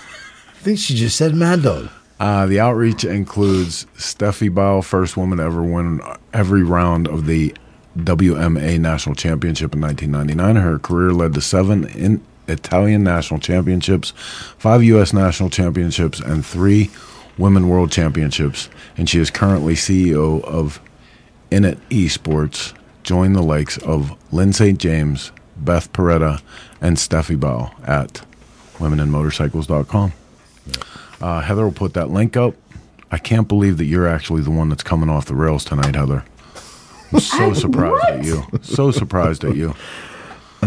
think 0.56 0.78
she 0.78 0.94
just 0.94 1.16
said 1.16 1.34
Mad 1.34 1.62
Dog. 1.62 1.88
Uh, 2.20 2.46
the 2.46 2.60
outreach 2.60 3.04
includes 3.04 3.86
Stefy 3.96 4.48
Bau, 4.48 4.80
first 4.80 5.16
woman 5.16 5.38
to 5.38 5.44
ever 5.44 5.62
win 5.62 6.00
every 6.32 6.62
round 6.62 7.06
of 7.08 7.26
the 7.26 7.54
WMA 7.98 8.78
National 8.78 9.14
Championship 9.14 9.74
in 9.74 9.80
1999. 9.80 10.62
Her 10.62 10.78
career 10.78 11.12
led 11.12 11.34
to 11.34 11.40
seven 11.40 11.84
in 11.88 12.22
Italian 12.48 13.02
national 13.02 13.40
championships, 13.40 14.12
five 14.58 14.82
U.S. 14.84 15.12
national 15.12 15.50
championships, 15.50 16.20
and 16.20 16.44
three 16.44 16.90
Women 17.38 17.68
World 17.68 17.90
Championships. 17.90 18.68
And 18.96 19.09
she 19.09 19.18
is 19.18 19.31
currently 19.31 19.75
CEO 19.75 20.42
of 20.44 20.81
Init 21.51 21.79
Esports. 21.90 22.75
Join 23.03 23.35
the 23.35 23.42
likes 23.42 23.79
of 23.79 24.16
Lyn 24.33 24.53
St. 24.53 24.79
James, 24.79 25.33
Beth 25.57 25.92
Paretta, 25.92 26.42
and 26.81 26.99
Stefy 26.99 27.37
Bau 27.37 27.72
at 27.87 28.22
womeninmotorcycles.com. 28.79 30.12
Uh, 31.20 31.40
Heather 31.40 31.64
will 31.64 31.72
put 31.72 31.94
that 31.94 32.11
link 32.11 32.37
up. 32.37 32.55
I 33.11 33.18
can't 33.18 33.46
believe 33.49 33.79
that 33.79 33.85
you're 33.85 34.09
actually 34.09 34.42
the 34.42 34.51
one 34.51 34.68
that's 34.68 34.83
coming 34.83 35.09
off 35.09 35.27
the 35.27 35.35
rails 35.35 35.64
tonight, 35.64 35.94
Heather. 35.94 36.25
I'm 37.12 37.20
so 37.20 37.51
I- 37.51 37.53
surprised 37.53 37.92
what? 37.92 38.12
at 38.12 38.25
you. 38.25 38.42
So 38.62 38.90
surprised 38.90 39.44
at 39.44 39.55
you. 39.57 39.75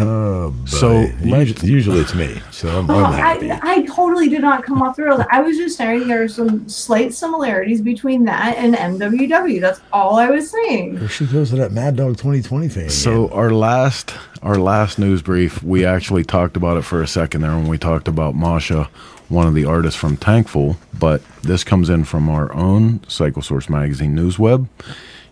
Oh, 0.01 0.53
so 0.65 0.77
So, 0.77 1.01
usually, 1.23 1.69
usually 1.69 1.99
it's 1.99 2.15
me. 2.15 2.41
So 2.51 2.69
I'm, 2.69 2.89
Oh, 2.89 3.03
I'm 3.03 3.13
happy. 3.13 3.51
I, 3.51 3.59
I 3.63 3.81
totally 3.85 4.29
did 4.29 4.41
not 4.41 4.63
come 4.63 4.81
off 4.81 4.95
the 4.95 5.03
rails. 5.03 5.21
I 5.31 5.41
was 5.41 5.57
just 5.57 5.77
saying 5.77 6.07
there 6.07 6.23
are 6.23 6.27
some 6.27 6.67
slight 6.69 7.13
similarities 7.13 7.81
between 7.81 8.25
that 8.25 8.55
and 8.57 8.75
MWW. 8.75 9.59
That's 9.61 9.81
all 9.93 10.15
I 10.17 10.29
was 10.29 10.49
saying. 10.49 10.95
There 10.95 11.09
she 11.09 11.25
goes 11.25 11.49
to 11.51 11.55
that 11.57 11.71
Mad 11.71 11.95
Dog 11.95 12.17
2020 12.17 12.67
thing. 12.69 12.89
So 12.89 13.29
our 13.29 13.51
last 13.51 14.13
our 14.41 14.55
last 14.57 14.99
news 14.99 15.21
brief, 15.21 15.61
we 15.63 15.85
actually 15.85 16.23
talked 16.23 16.55
about 16.55 16.77
it 16.77 16.83
for 16.83 17.01
a 17.01 17.07
second 17.07 17.41
there 17.41 17.51
when 17.51 17.67
we 17.67 17.77
talked 17.77 18.07
about 18.07 18.35
Masha, 18.35 18.89
one 19.27 19.47
of 19.47 19.53
the 19.53 19.65
artists 19.65 19.99
from 19.99 20.15
Tankful. 20.15 20.77
But 20.97 21.21
this 21.41 21.63
comes 21.63 21.89
in 21.89 22.05
from 22.05 22.29
our 22.29 22.53
own 22.53 23.01
Cycle 23.09 23.41
Source 23.41 23.69
magazine 23.69 24.15
news 24.15 24.39
web. 24.39 24.69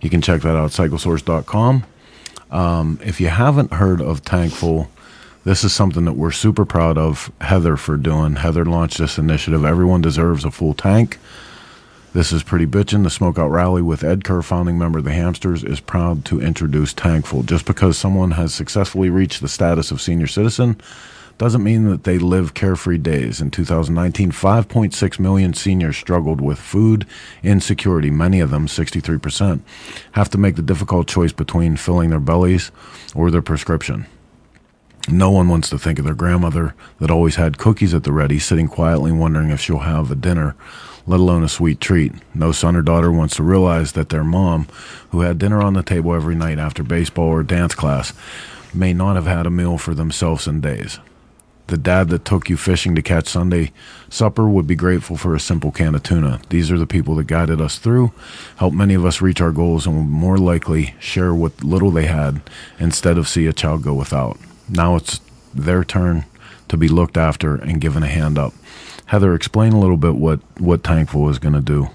You 0.01 0.09
can 0.09 0.21
check 0.21 0.41
that 0.41 0.55
out, 0.55 0.71
cyclesource.com. 0.71 1.85
Um, 2.51 2.99
if 3.03 3.19
you 3.19 3.27
haven't 3.27 3.73
heard 3.73 4.01
of 4.01 4.23
Tankful, 4.23 4.89
this 5.43 5.63
is 5.63 5.73
something 5.73 6.05
that 6.05 6.13
we're 6.13 6.31
super 6.31 6.65
proud 6.65 6.97
of 6.97 7.31
Heather 7.41 7.77
for 7.77 7.97
doing. 7.97 8.35
Heather 8.35 8.65
launched 8.65 8.97
this 8.97 9.17
initiative. 9.17 9.63
Everyone 9.63 10.01
deserves 10.01 10.43
a 10.43 10.51
full 10.51 10.73
tank. 10.73 11.19
This 12.13 12.31
is 12.31 12.43
Pretty 12.43 12.65
Bitchin'. 12.65 13.03
The 13.03 13.09
Smokeout 13.09 13.51
Rally 13.51 13.81
with 13.81 14.03
Ed 14.03 14.23
Kerr, 14.23 14.41
founding 14.41 14.77
member 14.77 14.99
of 14.99 15.05
the 15.05 15.13
Hamsters, 15.13 15.63
is 15.63 15.79
proud 15.79 16.25
to 16.25 16.41
introduce 16.41 16.93
Tankful. 16.93 17.43
Just 17.43 17.65
because 17.65 17.97
someone 17.97 18.31
has 18.31 18.53
successfully 18.53 19.09
reached 19.09 19.41
the 19.41 19.47
status 19.47 19.91
of 19.91 20.01
senior 20.01 20.27
citizen 20.27 20.81
doesn't 21.37 21.63
mean 21.63 21.89
that 21.89 22.03
they 22.03 22.17
live 22.17 22.53
carefree 22.53 22.97
days. 22.97 23.41
In 23.41 23.51
2019, 23.51 24.31
5.6 24.31 25.19
million 25.19 25.53
seniors 25.53 25.95
struggled 25.95 26.41
with 26.41 26.57
food 26.57 27.05
insecurity. 27.43 28.09
Many 28.09 28.39
of 28.39 28.49
them, 28.49 28.67
63%, 28.67 29.61
have 30.13 30.29
to 30.31 30.37
make 30.37 30.55
the 30.55 30.61
difficult 30.61 31.07
choice 31.07 31.31
between 31.31 31.77
filling 31.77 32.09
their 32.09 32.19
bellies 32.19 32.71
or 33.13 33.29
their 33.29 33.41
prescription. 33.41 34.07
No 35.09 35.31
one 35.31 35.47
wants 35.47 35.69
to 35.69 35.79
think 35.79 35.99
of 35.99 36.05
their 36.05 36.15
grandmother 36.15 36.75
that 36.99 37.11
always 37.11 37.35
had 37.35 37.57
cookies 37.57 37.93
at 37.93 38.03
the 38.03 38.11
ready, 38.11 38.39
sitting 38.39 38.67
quietly 38.67 39.11
wondering 39.11 39.51
if 39.51 39.61
she'll 39.61 39.79
have 39.79 40.11
a 40.11 40.15
dinner, 40.15 40.55
let 41.05 41.21
alone 41.21 41.43
a 41.43 41.49
sweet 41.49 41.79
treat. 41.79 42.11
No 42.33 42.51
son 42.51 42.75
or 42.75 42.81
daughter 42.81 43.09
wants 43.09 43.37
to 43.37 43.43
realize 43.43 43.93
that 43.93 44.09
their 44.09 44.25
mom, 44.25 44.67
who 45.11 45.21
had 45.21 45.37
dinner 45.37 45.61
on 45.61 45.75
the 45.75 45.83
table 45.83 46.13
every 46.13 46.35
night 46.35 46.59
after 46.59 46.83
baseball 46.83 47.29
or 47.29 47.43
dance 47.43 47.73
class, 47.73 48.11
may 48.73 48.91
not 48.91 49.15
have 49.15 49.27
had 49.27 49.45
a 49.45 49.49
meal 49.49 49.77
for 49.77 49.93
themselves 49.93 50.45
in 50.45 50.59
days. 50.59 50.99
The 51.67 51.77
dad 51.77 52.07
that 52.09 52.23
took 52.23 52.49
you 52.49 52.55
fishing 52.55 52.95
to 52.95 53.01
catch 53.01 53.27
Sunday 53.27 53.73
supper 54.09 54.47
would 54.47 54.67
be 54.67 54.75
grateful 54.75 55.17
for 55.17 55.35
a 55.35 55.39
simple 55.39 55.71
can 55.71 55.95
of 55.95 56.03
tuna. 56.03 56.39
These 56.49 56.71
are 56.71 56.77
the 56.77 56.87
people 56.87 57.15
that 57.15 57.27
guided 57.27 57.59
us 57.59 57.77
through, 57.77 58.13
helped 58.55 58.75
many 58.75 58.93
of 58.93 59.05
us 59.05 59.21
reach 59.21 59.41
our 59.41 59.51
goals, 59.51 59.85
and 59.85 59.95
will 59.95 60.03
more 60.03 60.37
likely 60.37 60.95
share 60.99 61.33
what 61.33 61.63
little 61.63 61.91
they 61.91 62.05
had 62.05 62.41
instead 62.79 63.17
of 63.17 63.27
see 63.27 63.47
a 63.47 63.53
child 63.53 63.83
go 63.83 63.93
without. 63.93 64.37
Now 64.69 64.95
it's 64.95 65.19
their 65.53 65.83
turn 65.83 66.25
to 66.69 66.77
be 66.77 66.87
looked 66.87 67.17
after 67.17 67.55
and 67.55 67.81
given 67.81 68.01
a 68.01 68.07
hand 68.07 68.37
up. 68.37 68.53
Heather, 69.07 69.33
explain 69.33 69.73
a 69.73 69.79
little 69.79 69.97
bit 69.97 70.15
what, 70.15 70.39
what 70.59 70.83
Tankful 70.83 71.29
is 71.29 71.39
going 71.39 71.53
to 71.53 71.61
do. 71.61 71.89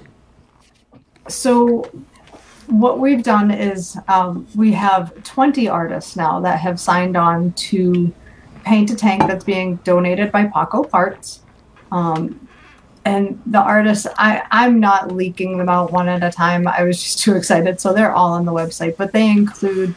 So, 1.28 1.90
what 2.66 2.98
we've 2.98 3.22
done 3.22 3.50
is 3.50 3.98
um, 4.08 4.46
we 4.54 4.72
have 4.72 5.22
20 5.24 5.68
artists 5.68 6.16
now 6.16 6.40
that 6.40 6.58
have 6.60 6.80
signed 6.80 7.16
on 7.16 7.52
to 7.52 8.12
paint 8.64 8.90
a 8.90 8.96
tank 8.96 9.22
that's 9.22 9.44
being 9.44 9.76
donated 9.76 10.32
by 10.32 10.46
Paughco 10.46 10.88
Parts. 10.88 11.40
Um, 11.90 12.48
and 13.04 13.40
the 13.46 13.60
artists, 13.60 14.06
I, 14.16 14.42
I'm 14.50 14.78
not 14.78 15.12
leaking 15.12 15.58
them 15.58 15.68
out 15.68 15.92
one 15.92 16.08
at 16.08 16.22
a 16.22 16.30
time. 16.30 16.66
I 16.68 16.84
was 16.84 17.02
just 17.02 17.18
too 17.22 17.34
excited. 17.34 17.80
So 17.80 17.92
they're 17.92 18.14
all 18.14 18.32
on 18.32 18.44
the 18.44 18.52
website, 18.52 18.96
but 18.96 19.12
they 19.12 19.28
include 19.30 19.94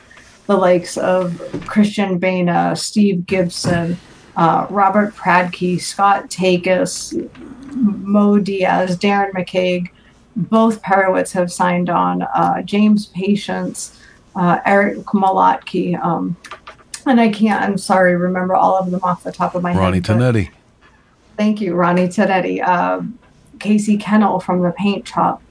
the 0.47 0.55
likes 0.55 0.97
of 0.97 1.41
Christian 1.65 2.17
Bana, 2.19 2.75
Steve 2.75 3.25
Gibson, 3.25 3.97
uh, 4.35 4.67
Robert 4.69 5.15
Pradke, 5.15 5.79
Scott 5.81 6.29
Takis, 6.29 7.29
Mo 7.73 8.39
Diaz, 8.39 8.97
Darren 8.97 9.31
McKeag. 9.31 9.89
Both 10.35 10.81
Perowitz 10.81 11.31
have 11.31 11.51
signed 11.51 11.89
on. 11.89 12.23
Uh, 12.23 12.61
James 12.61 13.07
Patience, 13.07 13.99
uh, 14.35 14.59
Eric 14.65 14.97
Malotke. 15.05 15.99
Um, 16.03 16.35
and 17.05 17.19
I 17.19 17.29
can't, 17.29 17.61
I'm 17.61 17.77
sorry, 17.77 18.15
remember 18.15 18.55
all 18.55 18.75
of 18.75 18.91
them 18.91 19.01
off 19.03 19.23
the 19.23 19.31
top 19.31 19.55
of 19.55 19.63
my 19.63 19.73
Ronnie 19.75 19.97
head. 19.97 20.09
Ronnie 20.09 20.21
Tanetti. 20.23 20.49
Thank 21.37 21.61
you, 21.61 21.75
Ronnie 21.75 22.07
Tedetti. 22.07 22.61
Uh, 22.65 23.01
Casey 23.59 23.97
Kennel 23.97 24.39
from 24.39 24.61
the 24.61 24.71
Paint 24.71 25.07
Shop. 25.07 25.41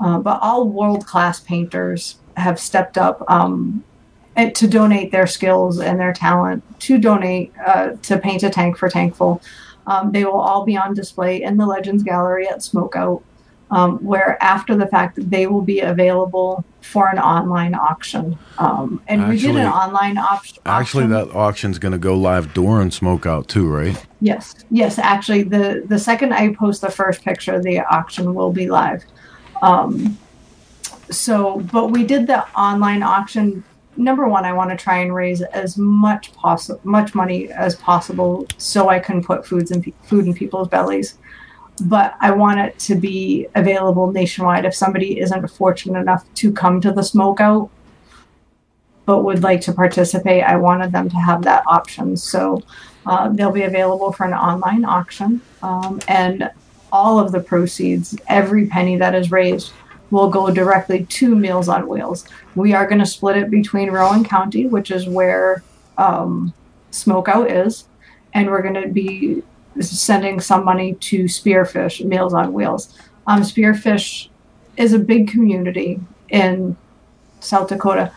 Uh, 0.00 0.18
but 0.18 0.40
all 0.42 0.68
world 0.68 1.06
class 1.06 1.38
painters 1.40 2.16
have 2.36 2.58
stepped 2.58 2.98
up 2.98 3.22
um, 3.30 3.84
to 4.36 4.66
donate 4.66 5.12
their 5.12 5.26
skills 5.26 5.78
and 5.78 6.00
their 6.00 6.12
talent 6.12 6.64
to 6.80 6.98
donate 6.98 7.52
uh, 7.64 7.90
to 8.02 8.18
paint 8.18 8.42
a 8.42 8.50
tank 8.50 8.76
for 8.76 8.88
Tankful. 8.88 9.40
Um, 9.86 10.12
they 10.12 10.24
will 10.24 10.40
all 10.40 10.64
be 10.64 10.76
on 10.76 10.94
display 10.94 11.42
in 11.42 11.56
the 11.56 11.66
Legends 11.66 12.02
Gallery 12.02 12.48
at 12.48 12.58
Smokeout, 12.58 13.22
um, 13.70 13.98
where 13.98 14.42
after 14.42 14.74
the 14.74 14.86
fact 14.86 15.18
they 15.30 15.46
will 15.46 15.62
be 15.62 15.80
available 15.80 16.64
for 16.82 17.08
an 17.08 17.18
online 17.18 17.74
auction. 17.74 18.38
Um, 18.58 19.00
and 19.06 19.28
we 19.28 19.38
did 19.38 19.56
an 19.56 19.66
online 19.66 20.18
op- 20.18 20.42
Actually, 20.66 21.04
auction. 21.04 21.10
that 21.10 21.34
auction's 21.34 21.78
going 21.78 21.92
to 21.92 21.98
go 21.98 22.16
live 22.16 22.52
during 22.54 22.90
Smoke 22.90 23.24
Out 23.26 23.48
too, 23.48 23.68
right? 23.68 24.04
Yes, 24.20 24.54
yes. 24.70 24.98
Actually, 24.98 25.44
the 25.44 25.84
the 25.86 25.98
second 25.98 26.32
I 26.32 26.54
post 26.54 26.80
the 26.80 26.90
first 26.90 27.24
picture, 27.24 27.60
the 27.60 27.80
auction 27.80 28.34
will 28.34 28.52
be 28.52 28.68
live. 28.68 29.04
Um, 29.62 30.18
so, 31.10 31.60
but 31.72 31.88
we 31.88 32.04
did 32.04 32.26
the 32.26 32.46
online 32.56 33.02
auction. 33.02 33.64
Number 33.96 34.26
one, 34.26 34.44
I 34.44 34.52
want 34.54 34.70
to 34.70 34.76
try 34.76 34.98
and 34.98 35.14
raise 35.14 35.42
as 35.42 35.76
much 35.76 36.32
possible, 36.32 36.80
much 36.84 37.14
money 37.14 37.52
as 37.52 37.76
possible, 37.76 38.46
so 38.56 38.88
I 38.88 38.98
can 38.98 39.22
put 39.22 39.46
foods 39.46 39.70
and 39.70 39.84
pe- 39.84 39.92
food 40.02 40.26
in 40.26 40.34
people's 40.34 40.68
bellies. 40.68 41.18
But 41.80 42.14
I 42.20 42.30
want 42.32 42.60
it 42.60 42.78
to 42.80 42.94
be 42.94 43.48
available 43.54 44.12
nationwide. 44.12 44.64
If 44.64 44.74
somebody 44.74 45.18
isn't 45.20 45.48
fortunate 45.48 46.00
enough 46.00 46.24
to 46.34 46.52
come 46.52 46.80
to 46.80 46.92
the 46.92 47.00
smokeout, 47.00 47.70
but 49.04 49.24
would 49.24 49.42
like 49.42 49.60
to 49.62 49.72
participate, 49.72 50.44
I 50.44 50.56
wanted 50.56 50.92
them 50.92 51.08
to 51.10 51.16
have 51.16 51.42
that 51.42 51.64
option. 51.66 52.16
So 52.16 52.62
uh, 53.06 53.30
they'll 53.30 53.50
be 53.50 53.64
available 53.64 54.12
for 54.12 54.24
an 54.24 54.34
online 54.34 54.84
auction, 54.84 55.40
um, 55.62 56.00
and 56.06 56.50
all 56.92 57.18
of 57.18 57.32
the 57.32 57.40
proceeds, 57.40 58.16
every 58.28 58.66
penny 58.66 58.96
that 58.98 59.14
is 59.14 59.32
raised, 59.32 59.72
will 60.10 60.28
go 60.28 60.50
directly 60.50 61.04
to 61.06 61.34
Meals 61.34 61.68
on 61.68 61.88
Wheels. 61.88 62.26
We 62.54 62.74
are 62.74 62.86
going 62.86 62.98
to 63.00 63.06
split 63.06 63.38
it 63.38 63.50
between 63.50 63.90
Rowan 63.90 64.24
County, 64.24 64.66
which 64.66 64.90
is 64.90 65.08
where 65.08 65.64
um, 65.96 66.52
Smokeout 66.92 67.50
is, 67.50 67.88
and 68.34 68.50
we're 68.50 68.62
going 68.62 68.80
to 68.80 68.88
be 68.88 69.42
sending 69.80 70.40
some 70.40 70.64
money 70.64 70.94
to 70.94 71.24
Spearfish 71.24 72.04
Meals 72.04 72.34
on 72.34 72.52
Wheels. 72.52 72.96
Um, 73.26 73.40
Spearfish 73.42 74.28
is 74.76 74.92
a 74.92 74.98
big 74.98 75.28
community 75.28 76.00
in 76.28 76.76
South 77.40 77.68
Dakota, 77.68 78.12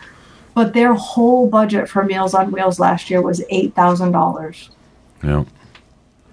but 0.54 0.72
their 0.72 0.94
whole 0.94 1.48
budget 1.48 1.88
for 1.88 2.02
Meals 2.04 2.34
on 2.34 2.50
Wheels 2.50 2.78
last 2.80 3.10
year 3.10 3.20
was 3.22 3.42
eight 3.50 3.74
thousand 3.74 4.12
dollars 4.12 4.70
Yeah. 5.22 5.44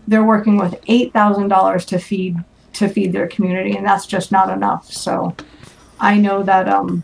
they're 0.08 0.24
working 0.24 0.58
with 0.58 0.76
eight 0.88 1.12
thousand 1.14 1.48
dollars 1.50 1.86
to 1.86 2.00
feed 2.00 2.38
to 2.74 2.88
feed 2.88 3.12
their 3.14 3.28
community, 3.28 3.76
and 3.78 3.86
that's 3.86 4.08
just 4.08 4.32
not 4.32 4.50
enough. 4.50 4.92
So, 4.92 5.36
I 6.00 6.18
know 6.18 6.42
that 6.44 6.68
um, 6.68 7.04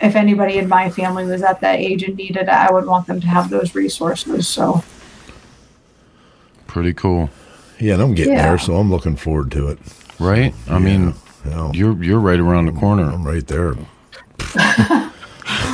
if 0.00 0.16
anybody 0.16 0.56
in 0.58 0.66
my 0.68 0.88
family 0.90 1.26
was 1.26 1.42
at 1.42 1.60
that 1.60 1.78
age 1.78 2.02
and 2.02 2.16
needed 2.16 2.42
it, 2.44 2.48
I 2.48 2.72
would 2.72 2.86
want 2.86 3.06
them 3.06 3.20
to 3.20 3.26
have 3.26 3.50
those 3.50 3.74
resources. 3.74 4.48
So, 4.48 4.82
Pretty 6.66 6.94
cool, 6.94 7.28
Yeah, 7.80 7.94
and 7.94 8.02
I'm 8.02 8.14
getting 8.14 8.34
Yeah. 8.34 8.48
there, 8.48 8.58
so 8.58 8.76
I'm 8.76 8.90
looking 8.90 9.16
forward 9.16 9.50
to 9.52 9.68
it. 9.68 9.78
right? 10.18 10.54
I 10.68 10.78
mean, 10.78 11.14
You 11.44 11.50
know, 11.50 11.70
you're 11.74 12.02
you're 12.02 12.20
right 12.20 12.38
around 12.40 12.66
the 12.66 12.72
corner. 12.72 13.04
I'm 13.10 13.26
right 13.26 13.46
there. 13.46 13.74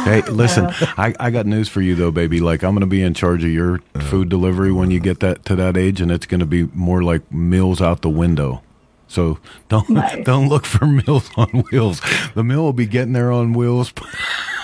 Hey, 0.04 0.22
listen, 0.22 0.66
I, 0.96 1.14
I 1.20 1.30
got 1.30 1.46
news 1.46 1.68
for 1.68 1.80
you 1.80 1.94
though, 1.94 2.10
baby. 2.10 2.40
Like 2.40 2.64
I'm 2.64 2.72
going 2.72 2.80
to 2.80 2.86
be 2.86 3.02
in 3.02 3.14
charge 3.14 3.44
of 3.44 3.50
your 3.50 3.78
food 4.08 4.28
delivery 4.28 4.72
when 4.72 4.90
you 4.90 4.98
get 4.98 5.20
that 5.20 5.44
to 5.44 5.54
that 5.56 5.76
age, 5.76 6.00
and 6.00 6.10
it's 6.10 6.26
going 6.26 6.40
to 6.40 6.46
be 6.46 6.64
more 6.74 7.02
like 7.04 7.30
meals 7.32 7.80
out 7.80 8.00
the 8.02 8.08
window. 8.08 8.62
So 9.10 9.38
don't 9.68 9.88
Nice. 9.90 10.24
don't 10.24 10.48
look 10.48 10.64
for 10.64 10.86
mills 10.86 11.28
on 11.36 11.48
wheels. 11.70 12.00
The 12.34 12.44
mill 12.44 12.62
will 12.62 12.72
be 12.72 12.86
getting 12.86 13.12
there 13.12 13.30
on 13.32 13.52
wheels. 13.52 13.92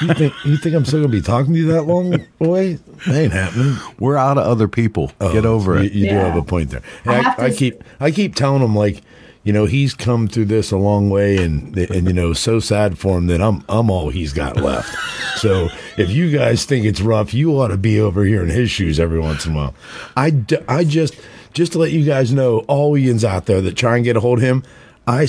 You 0.02 0.12
think 0.12 0.34
you 0.44 0.58
think 0.58 0.74
I'm 0.76 0.84
still 0.84 1.00
gonna 1.00 1.10
be 1.10 1.22
talking 1.22 1.54
to 1.54 1.58
you 1.58 1.66
that 1.72 1.84
long, 1.84 2.22
boy? 2.38 2.74
That 3.06 3.14
ain't 3.14 3.32
happening. 3.32 3.76
We're 3.98 4.18
out 4.18 4.36
of 4.36 4.44
other 4.46 4.68
people. 4.68 5.10
Oh, 5.22 5.32
Get 5.32 5.46
over 5.46 5.76
You, 5.78 5.84
it. 5.84 5.92
you 5.94 6.08
do 6.10 6.14
Yeah. 6.14 6.26
have 6.26 6.36
a 6.36 6.42
point 6.42 6.68
there. 6.68 6.82
I 7.06 7.12
I, 7.12 7.14
have 7.22 7.36
to 7.36 7.42
I 7.42 7.46
s- 7.46 7.56
keep 7.56 7.82
I 7.98 8.10
keep 8.10 8.34
telling 8.34 8.60
him 8.62 8.76
like, 8.76 9.00
you 9.44 9.54
know, 9.54 9.64
he's 9.64 9.94
come 9.94 10.28
through 10.28 10.44
this 10.44 10.70
a 10.70 10.76
long 10.76 11.08
way, 11.08 11.38
and 11.38 11.74
and 11.78 12.06
you 12.06 12.12
know, 12.12 12.34
so 12.34 12.60
sad 12.60 12.98
for 12.98 13.16
him 13.16 13.26
that 13.28 13.40
I'm 13.40 13.64
I'm 13.70 13.88
all 13.90 14.10
he's 14.10 14.34
got 14.34 14.58
left. 14.58 14.94
so 15.38 15.70
if 15.96 16.10
you 16.10 16.30
guys 16.30 16.66
think 16.66 16.84
it's 16.84 17.00
rough, 17.00 17.32
you 17.32 17.52
ought 17.58 17.68
to 17.68 17.78
be 17.78 17.98
over 17.98 18.22
here 18.22 18.42
in 18.42 18.50
his 18.50 18.70
shoes 18.70 19.00
every 19.00 19.18
once 19.18 19.46
in 19.46 19.52
a 19.52 19.56
while. 19.56 19.74
I, 20.14 20.28
d- 20.28 20.58
I 20.68 20.84
just 20.84 21.14
just 21.56 21.72
to 21.72 21.78
let 21.78 21.90
you 21.90 22.04
guys 22.04 22.34
know, 22.34 22.58
all 22.68 22.96
Ian's 22.98 23.24
out 23.24 23.46
there 23.46 23.62
that 23.62 23.76
try 23.76 23.96
and 23.96 24.04
get 24.04 24.14
a 24.14 24.20
hold 24.20 24.40
of 24.40 24.44
him, 24.44 24.62
I 25.06 25.26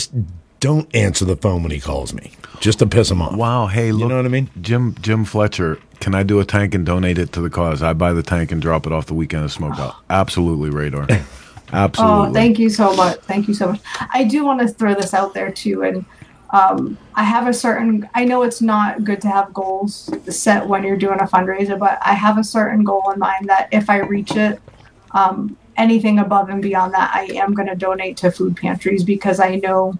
don't 0.59 0.93
answer 0.93 1.23
the 1.23 1.37
phone 1.37 1.63
when 1.63 1.71
he 1.71 1.79
calls 1.79 2.13
me, 2.13 2.33
just 2.59 2.79
to 2.79 2.85
piss 2.85 3.09
him 3.09 3.21
off. 3.21 3.33
Wow. 3.33 3.67
Hey, 3.67 3.93
look. 3.93 4.01
You 4.01 4.09
know 4.09 4.17
what 4.17 4.25
I 4.25 4.27
mean? 4.27 4.49
Jim 4.59 4.93
Jim 5.01 5.23
Fletcher, 5.23 5.79
can 6.01 6.13
I 6.13 6.23
do 6.23 6.41
a 6.41 6.45
tank 6.45 6.75
and 6.75 6.85
donate 6.85 7.17
it 7.17 7.31
to 7.31 7.41
the 7.41 7.49
cause? 7.49 7.81
I 7.81 7.93
buy 7.93 8.11
the 8.11 8.23
tank 8.23 8.51
and 8.51 8.61
drop 8.61 8.85
it 8.85 8.91
off 8.91 9.05
the 9.05 9.13
weekend 9.13 9.45
of 9.45 9.53
smokeout. 9.53 9.95
Absolutely, 10.09 10.69
radar. 10.69 11.07
Absolutely. 11.71 12.29
oh, 12.29 12.33
thank 12.33 12.59
you 12.59 12.69
so 12.69 12.93
much. 12.93 13.19
Thank 13.21 13.47
you 13.47 13.53
so 13.53 13.71
much. 13.71 13.81
I 14.13 14.25
do 14.25 14.43
want 14.43 14.59
to 14.59 14.67
throw 14.67 14.95
this 14.95 15.13
out 15.13 15.33
there 15.33 15.49
too, 15.49 15.83
and 15.83 16.05
um, 16.49 16.97
I 17.15 17.23
have 17.23 17.47
a 17.47 17.53
certain. 17.53 18.09
I 18.15 18.25
know 18.25 18.43
it's 18.43 18.61
not 18.61 19.05
good 19.05 19.21
to 19.21 19.29
have 19.29 19.53
goals 19.53 20.09
set 20.27 20.67
when 20.67 20.83
you're 20.83 20.97
doing 20.97 21.21
a 21.21 21.25
fundraiser, 21.25 21.79
but 21.79 21.99
I 22.01 22.15
have 22.15 22.37
a 22.37 22.43
certain 22.43 22.83
goal 22.83 23.11
in 23.11 23.19
mind 23.19 23.47
that 23.47 23.69
if 23.71 23.89
I 23.89 23.99
reach 23.99 24.35
it, 24.35 24.59
um, 25.11 25.55
anything 25.77 26.19
above 26.19 26.49
and 26.49 26.61
beyond 26.61 26.93
that, 26.93 27.11
I 27.13 27.25
am 27.35 27.53
going 27.53 27.67
to 27.67 27.75
donate 27.75 28.17
to 28.17 28.31
food 28.31 28.57
pantries 28.57 29.03
because 29.03 29.39
I 29.39 29.55
know 29.55 29.97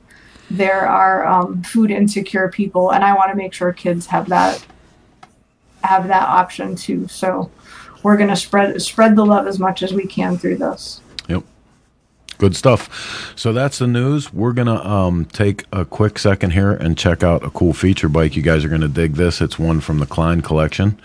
there 0.50 0.88
are 0.88 1.26
um, 1.26 1.62
food 1.64 1.92
insecure 1.92 2.50
people, 2.50 2.92
and 2.92 3.04
I 3.04 3.16
want 3.16 3.32
to 3.32 3.38
make 3.38 3.54
sure 3.54 3.72
kids 3.74 4.08
have 4.08 4.30
that 4.30 4.66
have 5.84 6.08
that 6.08 6.28
option 6.28 6.76
too. 6.76 7.08
So 7.08 7.52
we're 8.04 8.18
going 8.18 8.30
to 8.30 8.36
spread 8.36 8.82
spread 8.82 9.16
the 9.16 9.26
love 9.26 9.48
as 9.48 9.60
much 9.60 9.84
as 9.84 9.94
we 9.94 10.08
can 10.08 10.38
through 10.38 10.58
this. 10.58 11.02
Good 12.38 12.56
stuff. 12.56 13.34
So 13.36 13.52
that's 13.52 13.80
the 13.80 13.88
news. 13.88 14.32
We're 14.32 14.54
gonna 14.54 14.84
um, 14.84 15.26
take 15.26 15.66
a 15.72 15.86
quick 15.86 16.20
second 16.20 16.52
here 16.52 16.72
and 16.72 16.98
check 16.98 17.24
out 17.24 17.44
a 17.44 17.50
cool 17.50 17.74
feature 17.74 18.10
bike. 18.10 18.36
You 18.36 18.44
guys 18.44 18.64
are 18.64 18.70
gonna 18.70 18.88
dig 18.88 19.14
this. 19.14 19.42
It's 19.42 19.58
one 19.58 19.80
from 19.80 20.00
the 20.00 20.06
Klein 20.06 20.42
collection. 20.42 21.00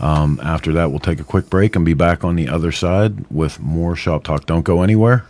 Um, 0.00 0.40
after 0.42 0.72
that, 0.74 0.90
we'll 0.90 1.00
take 1.00 1.20
a 1.20 1.24
quick 1.24 1.50
break 1.50 1.76
and 1.76 1.84
be 1.84 1.94
back 1.94 2.24
on 2.24 2.36
the 2.36 2.48
other 2.48 2.72
side 2.72 3.28
with 3.30 3.60
more 3.60 3.96
shop 3.96 4.24
talk. 4.24 4.46
Don't 4.46 4.62
go 4.62 4.82
anywhere. 4.82 5.26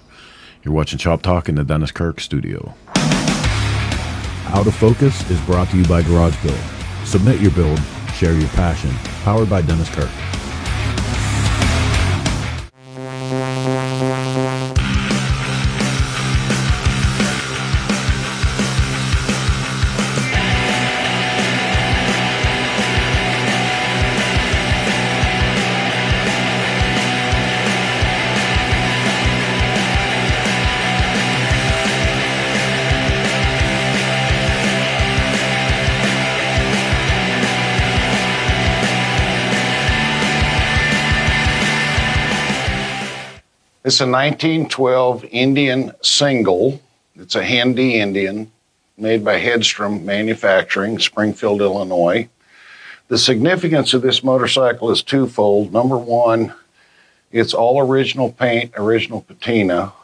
You're 0.63 0.75
watching 0.75 0.99
Shop 0.99 1.23
Talk 1.23 1.49
in 1.49 1.55
the 1.55 1.65
Dennis 1.65 1.93
Kirk 1.93 2.21
studio. 2.21 2.75
Out 2.97 4.67
of 4.67 4.75
Focus 4.75 5.29
is 5.31 5.41
brought 5.43 5.71
to 5.71 5.77
you 5.77 5.85
by 5.87 6.03
Garage 6.03 6.37
Build. 6.43 6.59
Submit 7.05 7.41
your 7.41 7.53
build, 7.53 7.81
share 8.15 8.35
your 8.35 8.49
passion. 8.51 8.91
Powered 9.23 9.49
by 9.49 9.63
Dennis 9.63 9.89
Kirk. 9.89 10.11
It's 43.89 44.03
a 44.03 44.05
1912 44.05 45.25
Indian 45.31 45.93
single. 46.03 46.83
It's 47.17 47.35
a 47.37 47.43
Hendee 47.43 47.95
Indian 47.95 48.53
made 48.99 49.25
by 49.25 49.41
Hedstrom 49.41 50.03
Manufacturing, 50.03 50.99
Springfield, 50.99 51.63
Illinois. 51.63 52.29
The 53.09 53.17
significance 53.17 53.95
of 53.95 54.03
this 54.03 54.23
motorcycle 54.23 54.91
is 54.91 55.03
twofold. 55.03 55.73
Number 55.73 55.97
one, 55.97 56.53
it's 57.33 57.55
all 57.55 57.81
original 57.81 58.31
paint, 58.31 58.73
original 58.77 59.23
patina. 59.23 59.95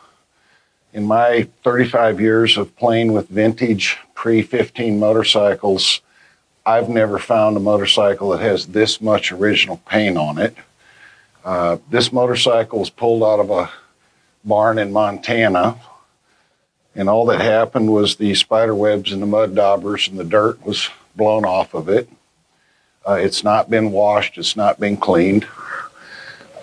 In 0.95 1.05
my 1.05 1.47
35 1.63 2.23
years 2.23 2.57
of 2.57 2.75
playing 2.77 3.13
with 3.13 3.29
vintage 3.29 3.99
pre 4.15 4.41
15 4.41 4.99
motorcycles, 4.99 6.01
I've 6.65 6.89
never 6.89 7.19
found 7.19 7.55
a 7.59 7.61
motorcycle 7.61 8.31
that 8.31 8.41
has 8.41 8.65
this 8.65 9.03
much 9.03 9.31
original 9.31 9.77
paint 9.85 10.17
on 10.17 10.39
it. 10.39 10.57
Uh, 11.45 11.77
this 11.91 12.11
motorcycle 12.11 12.79
was 12.79 12.89
pulled 12.89 13.23
out 13.23 13.39
of 13.39 13.51
a 13.51 13.71
barn 14.45 14.79
in 14.79 14.93
Montana, 14.93 15.79
and 16.95 17.09
all 17.09 17.27
that 17.27 17.41
happened 17.41 17.93
was 17.93 18.17
the 18.17 18.35
spider 18.35 18.75
webs 18.75 19.13
and 19.13 19.21
the 19.21 19.27
mud 19.27 19.55
daubers 19.55 20.09
and 20.09 20.19
the 20.19 20.25
dirt 20.25 20.65
was 20.65 20.89
blown 21.15 21.45
off 21.45 21.75
of 21.75 21.89
it. 21.89 22.09
Uh, 23.07 23.15
it's 23.15 23.45
not 23.45 23.69
been 23.69 23.93
washed, 23.93 24.39
it's 24.39 24.57
not 24.57 24.81
been 24.81 24.97
cleaned. 24.97 25.47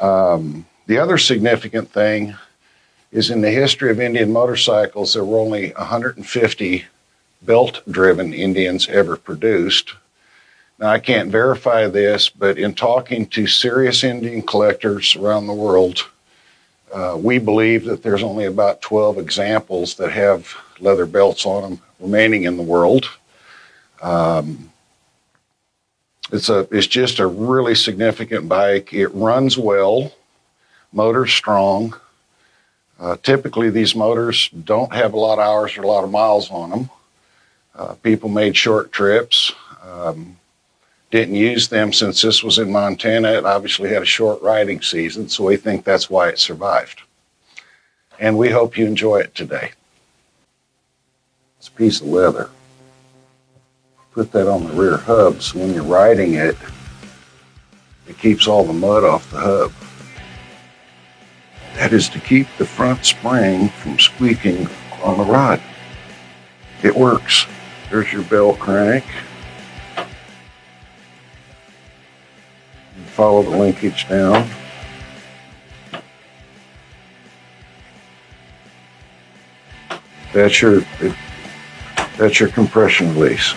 Um, 0.02 0.66
the 0.88 0.98
other 0.98 1.20
significant 1.20 1.92
thing 1.92 2.36
is 3.12 3.30
in 3.30 3.42
the 3.42 3.52
history 3.52 3.92
of 3.92 4.00
Indian 4.00 4.32
motorcycles, 4.34 5.14
there 5.14 5.24
were 5.24 5.38
only 5.38 5.74
150 5.74 6.86
belt 7.44 7.82
driven 7.90 8.34
Indians 8.34 8.88
ever 8.90 9.16
produced. 9.16 9.94
Now, 10.82 10.90
I 10.90 11.00
can't 11.00 11.30
verify 11.32 11.88
this, 11.88 12.28
but 12.28 12.58
in 12.58 12.74
talking 12.74 13.28
to 13.28 13.46
serious 13.46 14.04
Indian 14.04 14.42
collectors 14.42 15.16
around 15.16 15.48
the 15.48 15.54
world, 15.54 16.08
Uh, 16.94 17.16
we 17.18 17.40
believe 17.40 17.86
that 17.86 18.04
there's 18.04 18.22
only 18.22 18.44
about 18.44 18.82
12 18.82 19.18
examples 19.18 19.96
that 19.96 20.12
have 20.12 20.54
leather 20.82 21.06
belts 21.06 21.46
on 21.46 21.62
them 21.64 21.82
remaining 22.02 22.44
in 22.44 22.58
the 22.58 22.64
world. 22.64 23.10
Um, 24.02 24.72
it's 26.34 26.50
a 26.50 26.68
it's 26.70 26.88
just 26.88 27.20
a 27.20 27.28
really 27.28 27.76
significant 27.76 28.50
bike. 28.50 28.94
It 28.94 29.08
runs 29.08 29.58
well, 29.58 30.12
motor's 30.92 31.32
strong. 31.32 31.96
Uh, 33.00 33.16
typically, 33.24 33.70
these 33.70 33.96
motors 33.96 34.50
don't 34.50 34.94
have 34.94 35.14
a 35.14 35.20
lot 35.20 35.40
of 35.40 35.46
hours 35.48 35.78
or 35.78 35.84
a 35.84 35.88
lot 35.88 36.04
of 36.04 36.12
miles 36.12 36.52
on 36.52 36.72
them. 36.72 36.90
Uh, 37.74 37.94
people 38.04 38.28
made 38.28 38.58
short 38.58 38.92
trips. 38.92 39.54
Um, 39.82 40.36
didn't 41.12 41.36
use 41.36 41.68
them 41.68 41.92
since 41.92 42.22
this 42.22 42.42
was 42.42 42.58
in 42.58 42.72
Montana. 42.72 43.34
It 43.34 43.46
obviously 43.46 43.90
had 43.90 44.02
a 44.02 44.06
short 44.06 44.42
riding 44.42 44.82
season, 44.82 45.28
so 45.28 45.44
we 45.44 45.58
think 45.58 45.84
that's 45.84 46.10
why 46.10 46.30
it 46.30 46.40
survived. 46.40 47.02
And 48.20 48.38
we 48.38 48.50
hope 48.50 48.78
you 48.78 48.86
enjoy 48.86 49.18
it 49.18 49.36
today. 49.36 49.72
It's 51.60 51.68
a 51.68 51.72
piece 51.72 52.00
of 52.00 52.08
leather. 52.08 52.50
Put 54.14 54.32
that 54.32 54.48
on 54.48 54.66
the 54.66 54.74
rear 54.74 54.98
hub 54.98 55.42
so 55.42 55.60
when 55.60 55.74
you're 55.74 55.84
riding 55.84 56.34
it, 56.34 56.58
it 58.08 58.18
keeps 58.18 58.48
all 58.48 58.64
the 58.64 58.74
mud 58.74 59.04
off 59.04 59.30
the 59.32 59.40
hub. 59.40 59.72
That 61.76 61.94
is 61.94 62.10
to 62.10 62.20
keep 62.20 62.48
the 62.58 62.66
front 62.66 63.06
spring 63.06 63.70
from 63.70 64.00
squeaking 64.00 64.68
on 65.04 65.18
the 65.18 65.24
rod. 65.24 65.62
It 66.84 66.96
works. 66.96 67.46
There's 67.90 68.12
your 68.12 68.24
bell 68.24 68.56
crank. 68.56 69.06
Follow 73.12 73.44
the 73.44 73.50
linkage 73.50 74.08
down. 74.08 74.50
That's 80.34 80.62
your 80.62 80.82
that's 82.18 82.40
your 82.40 82.50
compression 82.50 83.14
release. 83.14 83.54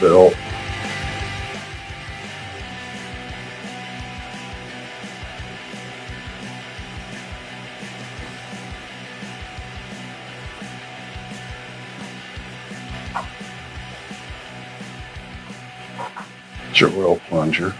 Belt. 0.00 0.34
It's 16.70 16.80
your 16.80 16.90
oil 16.96 17.20
plunger. 17.28 17.74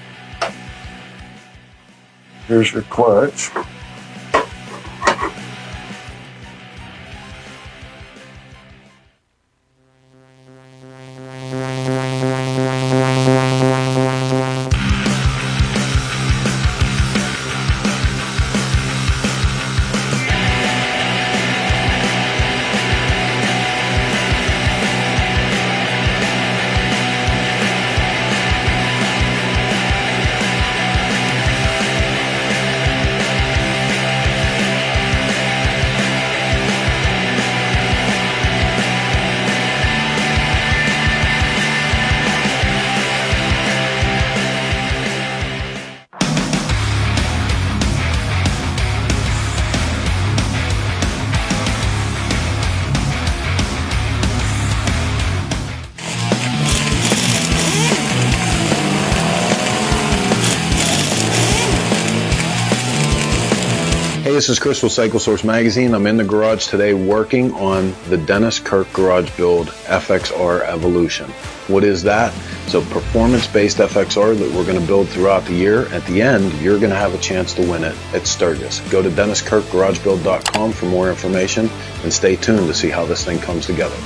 Here's 2.47 2.73
your 2.73 2.83
clutch. 2.83 3.51
Is 64.51 64.83
with 64.83 64.91
Cycle 64.91 65.21
Source 65.21 65.45
Magazine. 65.45 65.95
I'm 65.95 66.09
in 66.09 66.17
the 66.17 66.25
garage 66.25 66.67
today 66.67 66.93
working 66.93 67.53
on 67.53 67.95
the 68.09 68.17
Dennis 68.17 68.59
Kirk 68.59 68.93
Garage 68.93 69.31
Build 69.37 69.69
FXR 69.69 70.63
Evolution. 70.63 71.31
What 71.69 71.85
is 71.85 72.03
that? 72.03 72.35
It's 72.65 72.75
a 72.75 72.81
performance-based 72.81 73.79
FXR 73.79 74.37
that 74.37 74.53
we're 74.53 74.65
going 74.65 74.81
to 74.81 74.87
build 74.87 75.09
throughout 75.09 75.45
the 75.45 75.55
year. 75.55 75.87
At 75.93 76.05
the 76.07 76.21
end, 76.21 76.53
you're 76.55 76.79
going 76.79 76.91
to 76.91 76.97
have 76.97 77.15
a 77.15 77.19
chance 77.19 77.55
to 77.55 77.63
win 77.63 77.85
it 77.85 77.95
at 78.13 78.27
Sturgis. 78.27 78.81
Go 78.91 79.01
to 79.03 79.09
DennisKirkGarageBuild.com 79.09 80.73
for 80.73 80.87
more 80.87 81.11
information 81.11 81.71
and 82.03 82.13
stay 82.13 82.35
tuned 82.35 82.67
to 82.67 82.75
see 82.75 82.89
how 82.89 83.05
this 83.05 83.25
thing 83.25 83.39
comes 83.39 83.67
together. 83.67 83.97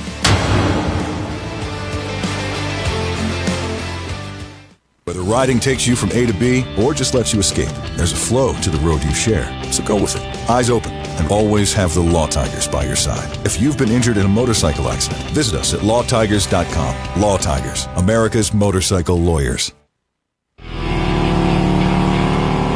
Whether 5.05 5.21
riding 5.21 5.59
takes 5.59 5.87
you 5.87 5.95
from 5.95 6.11
A 6.11 6.27
to 6.27 6.33
B 6.33 6.65
or 6.77 6.93
just 6.93 7.15
lets 7.15 7.33
you 7.33 7.39
escape, 7.39 7.73
there's 7.95 8.11
a 8.11 8.15
flow 8.15 8.53
to 8.61 8.69
the 8.69 8.79
road 8.79 9.03
you 9.03 9.13
share. 9.13 9.51
So 9.71 9.83
go 9.83 9.95
with 9.95 10.15
it. 10.15 10.34
Eyes 10.47 10.69
open 10.69 10.91
and 10.91 11.31
always 11.31 11.73
have 11.73 11.95
the 11.95 12.01
Law 12.01 12.27
Tigers 12.27 12.67
by 12.67 12.85
your 12.85 12.95
side. 12.95 13.35
If 13.45 13.59
you've 13.59 13.79
been 13.79 13.89
injured 13.89 14.17
in 14.17 14.27
a 14.27 14.29
motorcycle 14.29 14.87
accident, 14.89 15.23
visit 15.31 15.59
us 15.59 15.73
at 15.73 15.79
lawtigers.com. 15.79 17.19
Law 17.19 17.37
Tigers, 17.37 17.87
America's 17.95 18.53
motorcycle 18.53 19.17
lawyers. 19.17 19.73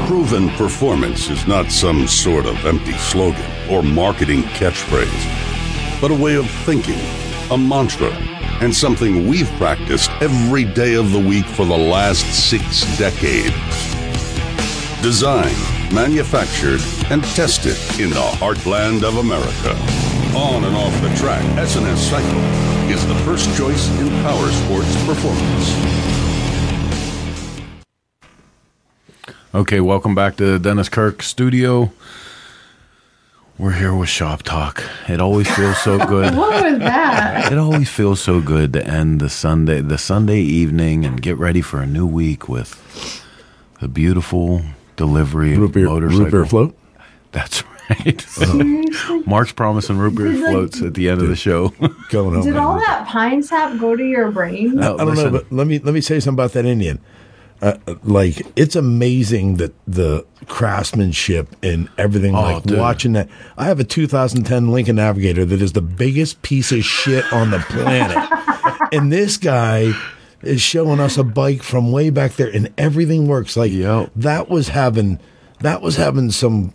Proven 0.08 0.50
performance 0.58 1.30
is 1.30 1.46
not 1.46 1.72
some 1.72 2.08
sort 2.08 2.48
of 2.48 2.66
empty 2.66 2.94
slogan 2.94 3.46
or 3.70 3.84
marketing 3.84 4.42
catchphrase, 4.44 6.02
but 6.02 6.10
a 6.10 6.16
way 6.16 6.36
of 6.38 6.50
thinking, 6.66 7.00
a 7.52 7.58
mantra, 7.58 8.10
and 8.62 8.76
something 8.76 9.28
we've 9.28 9.50
practiced 9.58 10.10
every 10.22 10.66
day 10.66 10.96
of 10.96 11.12
the 11.12 11.20
week 11.20 11.46
for 11.46 11.66
the 11.66 11.78
last 11.78 12.26
six 12.50 12.82
decades. 12.98 13.54
Designed, 15.04 15.56
manufactured, 15.94 16.82
and 17.12 17.24
tested 17.24 17.76
in 17.99 18.10
the 18.10 18.16
heartland 18.39 19.03
of 19.03 19.18
America. 19.18 19.72
On 20.38 20.64
and 20.64 20.76
off 20.76 20.93
the 21.01 21.10
track, 21.18 21.43
S&S 21.57 22.10
Cycle 22.10 22.39
is 22.91 23.05
the 23.07 23.16
first 23.26 23.55
choice 23.57 23.89
in 23.99 24.10
power 24.22 24.47
sports 24.49 25.05
performance. 25.05 25.74
Okay, 29.55 29.80
welcome 29.80 30.14
back 30.14 30.36
to 30.38 30.45
the 30.45 30.60
Dennis 30.60 30.89
Kirk 30.89 31.24
studio. 31.24 31.91
We're 33.57 33.74
here 33.74 33.95
with 33.95 34.07
Shop 34.10 34.43
Talk. 34.43 34.84
It 35.07 35.20
always 35.20 35.49
feels 35.53 35.80
so 35.80 35.97
good. 36.07 36.36
What 36.36 36.64
was 36.64 36.80
that? 36.80 37.51
It 37.51 37.57
always 37.57 37.89
feels 37.89 38.22
so 38.22 38.39
good 38.41 38.72
to 38.74 38.86
end 38.88 39.20
the 39.20 39.30
Sunday 39.30 39.82
the 39.82 39.97
Sunday 39.97 40.39
evening 40.41 41.03
and 41.03 41.20
get 41.22 41.38
ready 41.38 41.62
for 41.62 41.82
a 41.82 41.88
new 41.88 42.05
week 42.05 42.47
with 42.47 42.78
a 43.82 43.88
beautiful 43.88 44.62
delivery 44.95 45.57
Root 45.57 45.74
beer, 45.74 45.88
motorcycle. 45.88 46.24
root 46.26 46.32
beer 46.32 46.45
float. 46.45 46.79
That's 47.32 47.64
right. 47.90 48.22
Seriously? 48.22 49.24
Mark's 49.26 49.52
promising 49.52 49.98
root 49.98 50.16
beer 50.16 50.28
Did, 50.32 50.42
like- 50.42 50.52
floats 50.52 50.82
at 50.82 50.94
the 50.94 51.10
end 51.10 51.22
of 51.22 51.28
the 51.28 51.36
show. 51.36 51.70
Going 52.10 52.34
home. 52.36 52.44
Did 52.44 52.56
all 52.58 52.78
that 52.80 53.08
pine 53.08 53.42
sap 53.44 53.80
go 53.80 53.96
to 53.96 54.04
your 54.04 54.32
brain? 54.32 54.76
No, 54.76 54.96
I 54.96 54.98
don't 55.00 55.08
listen, 55.10 55.26
know, 55.26 55.40
but 55.40 55.52
let 55.52 55.68
me 55.68 55.80
let 55.80 55.94
me 55.94 56.02
say 56.02 56.20
something 56.20 56.36
about 56.36 56.54
that 56.54 56.66
Indian. 56.66 57.00
Uh, 57.62 57.78
like 58.04 58.42
it's 58.56 58.76
amazing 58.76 59.58
that 59.58 59.74
the 59.86 60.26
craftsmanship 60.48 61.56
and 61.64 61.90
everything. 61.98 62.36
Oh, 62.36 62.42
like 62.42 62.64
dude. 62.64 62.78
watching 62.80 63.14
that, 63.14 63.28
I 63.58 63.66
have 63.66 63.80
a 63.80 63.84
2010 63.84 64.72
Lincoln 64.72 64.96
Navigator 64.98 65.44
that 65.46 65.62
is 65.62 65.74
the 65.74 65.82
biggest 65.82 66.42
piece 66.42 66.72
of 66.72 66.84
shit 66.86 67.32
on 67.34 67.52
the 67.52 67.60
planet, 67.60 68.18
and 68.94 69.12
this 69.12 69.38
guy 69.38 69.92
is 70.42 70.62
showing 70.62 71.00
us 71.02 71.18
a 71.18 71.24
bike 71.24 71.62
from 71.64 71.92
way 71.92 72.10
back 72.12 72.34
there, 72.34 72.50
and 72.50 72.72
everything 72.78 73.28
works. 73.28 73.58
Like 73.58 73.72
Yep. 73.74 74.12
that 74.16 74.50
was 74.50 74.70
having 74.70 75.20
that 75.60 75.82
was 75.82 75.98
having 75.98 76.32
some 76.32 76.74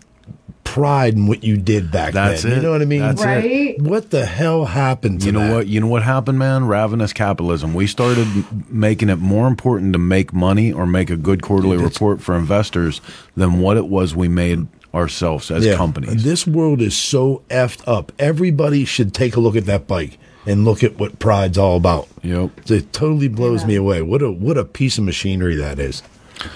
pride 0.65 1.15
in 1.15 1.27
what 1.27 1.45
you 1.45 1.57
did 1.57 1.91
back 1.93 2.13
That's 2.15 2.43
then. 2.43 2.53
it. 2.53 2.57
You 2.57 2.63
know 2.63 2.71
what 2.73 2.83
I 2.83 2.87
mean? 2.87 3.01
That's 3.01 3.23
it. 3.25 3.81
What 3.81 4.11
the 4.11 4.27
hell 4.27 4.65
happened 4.65 5.21
to 5.21 5.27
You 5.27 5.33
know 5.33 5.47
that? 5.47 5.55
what? 5.55 5.67
You 5.69 5.81
know 5.81 5.87
what 5.87 6.03
happened, 6.03 6.39
man? 6.39 6.67
Ravenous 6.67 7.13
capitalism. 7.13 7.75
We 7.75 7.87
started 7.87 8.27
making 8.71 9.09
it 9.11 9.17
more 9.17 9.47
important 9.47 9.93
to 9.93 9.99
make 9.99 10.33
money 10.33 10.73
or 10.73 10.87
make 10.87 11.11
a 11.11 11.17
good 11.17 11.43
quarterly 11.43 11.77
report 11.77 12.21
for 12.21 12.37
investors 12.37 13.01
than 13.37 13.61
what 13.61 13.77
it 13.77 13.87
was 13.87 14.17
we 14.17 14.27
made 14.29 14.67
ourselves 14.95 15.51
as 15.51 15.67
companies. 15.77 16.25
This 16.25 16.47
world 16.47 16.81
is 16.81 16.97
so 16.97 17.43
effed 17.51 17.83
up. 17.87 18.13
Everybody 18.19 18.85
should 18.85 19.13
take 19.13 19.37
a 19.37 19.41
look 19.41 19.57
at 19.57 19.67
that 19.67 19.87
bike 19.87 20.19
and 20.47 20.65
look 20.65 20.83
at 20.85 20.99
what 20.99 21.19
pride's 21.19 21.59
all 21.59 21.77
about. 21.77 22.09
Yep. 22.23 22.71
It 22.71 22.93
totally 22.93 23.29
blows 23.29 23.65
me 23.65 23.77
away. 23.77 24.03
What 24.03 24.23
a 24.23 24.31
what 24.31 24.57
a 24.59 24.65
piece 24.65 24.99
of 24.99 25.05
machinery 25.05 25.57
that 25.57 25.79
is. 25.79 26.03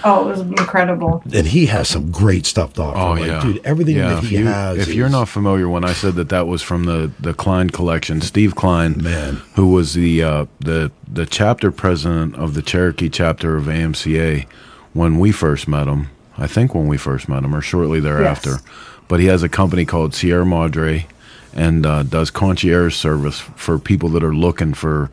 Oh, 0.03 0.27
it 0.27 0.31
was 0.31 0.39
incredible. 0.41 1.23
And 1.33 1.47
he 1.47 1.65
has 1.67 1.87
some 1.87 2.11
great 2.11 2.45
stuff 2.45 2.73
to 2.73 2.83
offer. 2.83 2.97
Oh 2.99 3.11
Like, 3.13 3.27
yeah, 3.27 3.41
dude, 3.41 3.65
everything 3.65 3.95
yeah, 3.97 4.09
that 4.15 4.23
if 4.23 4.29
he 4.29 4.37
you, 4.37 4.45
has. 4.45 4.77
If 4.87 4.93
you're 4.93 5.09
not 5.09 5.29
familiar, 5.29 5.67
when 5.69 5.83
I 5.83 5.93
said 5.93 6.15
that 6.15 6.29
that 6.29 6.47
was 6.47 6.61
from 6.61 6.83
the 6.85 7.11
the 7.19 7.33
Klein 7.33 7.69
collection, 7.69 8.21
Steve 8.21 8.55
Klein, 8.55 9.01
Man. 9.01 9.41
who 9.55 9.71
was 9.71 9.93
the 9.93 10.23
uh, 10.23 10.45
the 10.59 10.91
the 11.11 11.25
chapter 11.25 11.71
president 11.71 12.35
of 12.35 12.53
the 12.53 12.61
Cherokee 12.61 13.09
chapter 13.09 13.57
of 13.57 13.65
AMCA 13.65 14.45
when 14.93 15.17
we 15.19 15.31
first 15.31 15.67
met 15.67 15.87
him. 15.87 16.09
I 16.37 16.47
think 16.47 16.73
when 16.75 16.87
we 16.87 16.97
first 16.97 17.27
met 17.27 17.43
him, 17.43 17.55
or 17.55 17.61
shortly 17.61 17.99
thereafter. 17.99 18.51
Yes. 18.51 18.63
But 19.07 19.19
he 19.19 19.25
has 19.25 19.43
a 19.43 19.49
company 19.49 19.85
called 19.85 20.13
Sierra 20.13 20.45
Madre, 20.45 21.07
and 21.53 21.85
uh, 21.85 22.03
does 22.03 22.29
concierge 22.29 22.95
service 22.95 23.39
for 23.39 23.79
people 23.79 24.09
that 24.09 24.23
are 24.23 24.35
looking 24.35 24.73
for, 24.73 25.09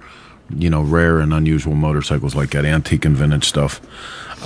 you 0.55 0.69
know, 0.69 0.83
rare 0.83 1.19
and 1.19 1.33
unusual 1.33 1.75
motorcycles 1.75 2.35
like 2.35 2.51
that, 2.51 2.65
antique 2.67 3.05
and 3.07 3.17
vintage 3.17 3.45
stuff. 3.45 3.81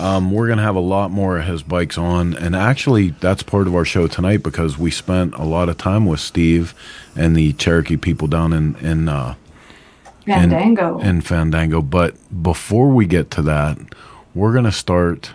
Um, 0.00 0.32
we're 0.32 0.48
gonna 0.48 0.62
have 0.62 0.76
a 0.76 0.80
lot 0.80 1.10
more 1.10 1.38
of 1.38 1.46
his 1.46 1.62
bikes 1.62 1.98
on, 1.98 2.34
and 2.34 2.56
actually, 2.56 3.10
that's 3.20 3.42
part 3.42 3.66
of 3.66 3.74
our 3.74 3.84
show 3.84 4.06
tonight 4.06 4.42
because 4.42 4.78
we 4.78 4.90
spent 4.90 5.34
a 5.34 5.44
lot 5.44 5.68
of 5.68 5.76
time 5.76 6.06
with 6.06 6.20
Steve 6.20 6.74
and 7.14 7.36
the 7.36 7.52
Cherokee 7.52 7.96
people 7.98 8.26
down 8.26 8.52
in 8.54 8.76
in 8.76 9.08
uh, 9.08 9.34
in- 10.26 10.34
Fandango. 10.34 10.98
in 11.00 11.20
Fandango. 11.20 11.82
But 11.82 12.14
before 12.42 12.88
we 12.88 13.06
get 13.06 13.30
to 13.32 13.42
that, 13.42 13.78
we're 14.34 14.54
gonna 14.54 14.72
start. 14.72 15.32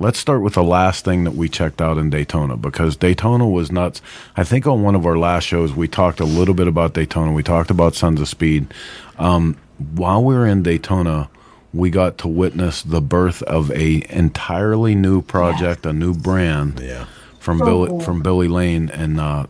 Let's 0.00 0.18
start 0.20 0.42
with 0.42 0.54
the 0.54 0.62
last 0.62 1.04
thing 1.04 1.24
that 1.24 1.34
we 1.34 1.48
checked 1.48 1.80
out 1.82 1.98
in 1.98 2.08
Daytona 2.10 2.56
because 2.56 2.96
Daytona 2.96 3.48
was 3.48 3.72
nuts. 3.72 4.00
I 4.36 4.44
think 4.44 4.64
on 4.66 4.82
one 4.82 4.94
of 4.94 5.04
our 5.06 5.18
last 5.18 5.44
shows 5.44 5.74
we 5.74 5.88
talked 5.88 6.20
a 6.20 6.24
little 6.24 6.54
bit 6.54 6.68
about 6.68 6.94
Daytona. 6.94 7.32
We 7.32 7.42
talked 7.42 7.70
about 7.70 7.94
Sons 7.96 8.20
of 8.20 8.28
Speed. 8.28 8.72
Um, 9.18 9.56
while 9.94 10.22
we 10.22 10.34
were 10.36 10.46
in 10.46 10.62
Daytona, 10.62 11.28
we 11.72 11.90
got 11.90 12.18
to 12.18 12.28
witness 12.28 12.82
the 12.82 13.00
birth 13.00 13.42
of 13.42 13.70
a 13.72 14.04
entirely 14.10 14.94
new 14.94 15.20
project, 15.22 15.84
a 15.86 15.92
new 15.92 16.14
brand 16.14 16.80
Yeah. 16.80 17.04
from 17.38 17.58
So 17.58 17.64
Billy 17.66 17.88
cool. 17.88 18.00
from 18.00 18.22
Billy 18.22 18.48
Lane, 18.48 18.90
and 18.90 19.20
uh, 19.20 19.46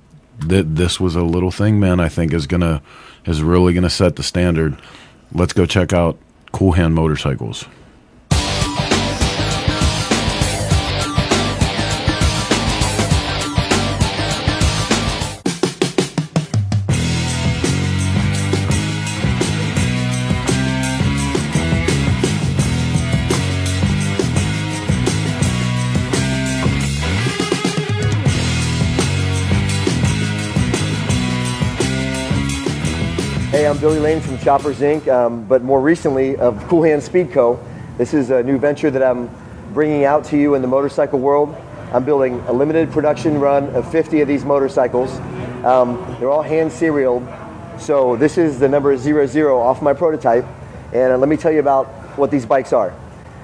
th- 0.46 0.66
this 0.68 0.98
was 0.98 1.14
a 1.16 1.22
little 1.22 1.50
thing, 1.50 1.78
man. 1.78 2.00
I 2.00 2.08
think 2.08 2.32
is 2.32 2.46
gonna 2.46 2.82
is 3.24 3.42
really 3.42 3.72
gonna 3.72 3.90
set 3.90 4.16
the 4.16 4.22
standard. 4.22 4.76
Let's 5.32 5.52
go 5.52 5.66
check 5.66 5.92
out 5.92 6.18
Cool 6.52 6.72
Hand 6.72 6.94
Motorcycles. 6.94 7.66
Billy 33.80 34.00
Lane 34.00 34.20
from 34.20 34.36
Choppers 34.38 34.80
Inc., 34.80 35.06
um, 35.06 35.44
but 35.44 35.62
more 35.62 35.80
recently 35.80 36.36
of 36.36 36.60
Cool 36.66 36.82
Hand 36.82 37.00
Speed 37.00 37.30
Co. 37.30 37.64
This 37.96 38.12
is 38.12 38.30
a 38.30 38.42
new 38.42 38.58
venture 38.58 38.90
that 38.90 39.04
I'm 39.04 39.30
bringing 39.72 40.04
out 40.04 40.24
to 40.24 40.36
you 40.36 40.56
in 40.56 40.62
the 40.62 40.68
motorcycle 40.68 41.20
world. 41.20 41.54
I'm 41.92 42.04
building 42.04 42.40
a 42.48 42.52
limited 42.52 42.90
production 42.90 43.38
run 43.38 43.68
of 43.76 43.88
50 43.88 44.20
of 44.20 44.26
these 44.26 44.44
motorcycles. 44.44 45.16
Um, 45.64 46.16
they're 46.18 46.28
all 46.28 46.42
hand 46.42 46.72
serialed, 46.72 47.24
so 47.78 48.16
this 48.16 48.36
is 48.36 48.58
the 48.58 48.68
number 48.68 48.96
00 48.96 49.60
off 49.60 49.80
my 49.80 49.92
prototype. 49.92 50.44
And 50.92 51.12
uh, 51.12 51.16
let 51.16 51.28
me 51.28 51.36
tell 51.36 51.52
you 51.52 51.60
about 51.60 51.86
what 52.18 52.32
these 52.32 52.46
bikes 52.46 52.72
are. 52.72 52.92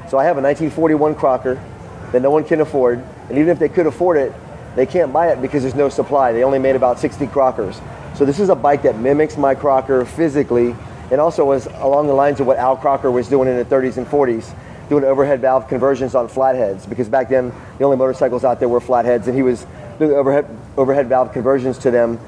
So 0.08 0.18
I 0.18 0.24
have 0.24 0.36
a 0.36 0.42
1941 0.42 1.14
Crocker 1.14 1.62
that 2.10 2.22
no 2.22 2.32
one 2.32 2.42
can 2.42 2.60
afford, 2.60 2.98
and 3.28 3.38
even 3.38 3.50
if 3.50 3.60
they 3.60 3.68
could 3.68 3.86
afford 3.86 4.16
it, 4.16 4.32
they 4.74 4.84
can't 4.84 5.12
buy 5.12 5.28
it 5.28 5.40
because 5.40 5.62
there's 5.62 5.76
no 5.76 5.88
supply. 5.88 6.32
They 6.32 6.42
only 6.42 6.58
made 6.58 6.74
about 6.74 6.98
60 6.98 7.28
Crockers. 7.28 7.80
So 8.14 8.24
this 8.24 8.38
is 8.38 8.48
a 8.48 8.54
bike 8.54 8.82
that 8.82 8.96
mimics 8.96 9.36
my 9.36 9.56
Crocker 9.56 10.04
physically, 10.04 10.76
and 11.10 11.20
also 11.20 11.44
was 11.44 11.66
along 11.66 12.06
the 12.06 12.12
lines 12.12 12.38
of 12.38 12.46
what 12.46 12.58
Al 12.58 12.76
Crocker 12.76 13.10
was 13.10 13.28
doing 13.28 13.48
in 13.48 13.56
the 13.56 13.64
30s 13.64 13.96
and 13.96 14.06
40s, 14.06 14.54
doing 14.88 15.02
overhead 15.02 15.40
valve 15.40 15.66
conversions 15.66 16.14
on 16.14 16.28
flatheads. 16.28 16.86
Because 16.86 17.08
back 17.08 17.28
then, 17.28 17.52
the 17.78 17.84
only 17.84 17.96
motorcycles 17.96 18.44
out 18.44 18.60
there 18.60 18.68
were 18.68 18.80
flatheads, 18.80 19.26
and 19.26 19.36
he 19.36 19.42
was 19.42 19.66
doing 19.98 20.12
overhead 20.12 20.46
overhead 20.76 21.08
valve 21.08 21.32
conversions 21.32 21.76
to 21.78 21.90
them 21.90 22.20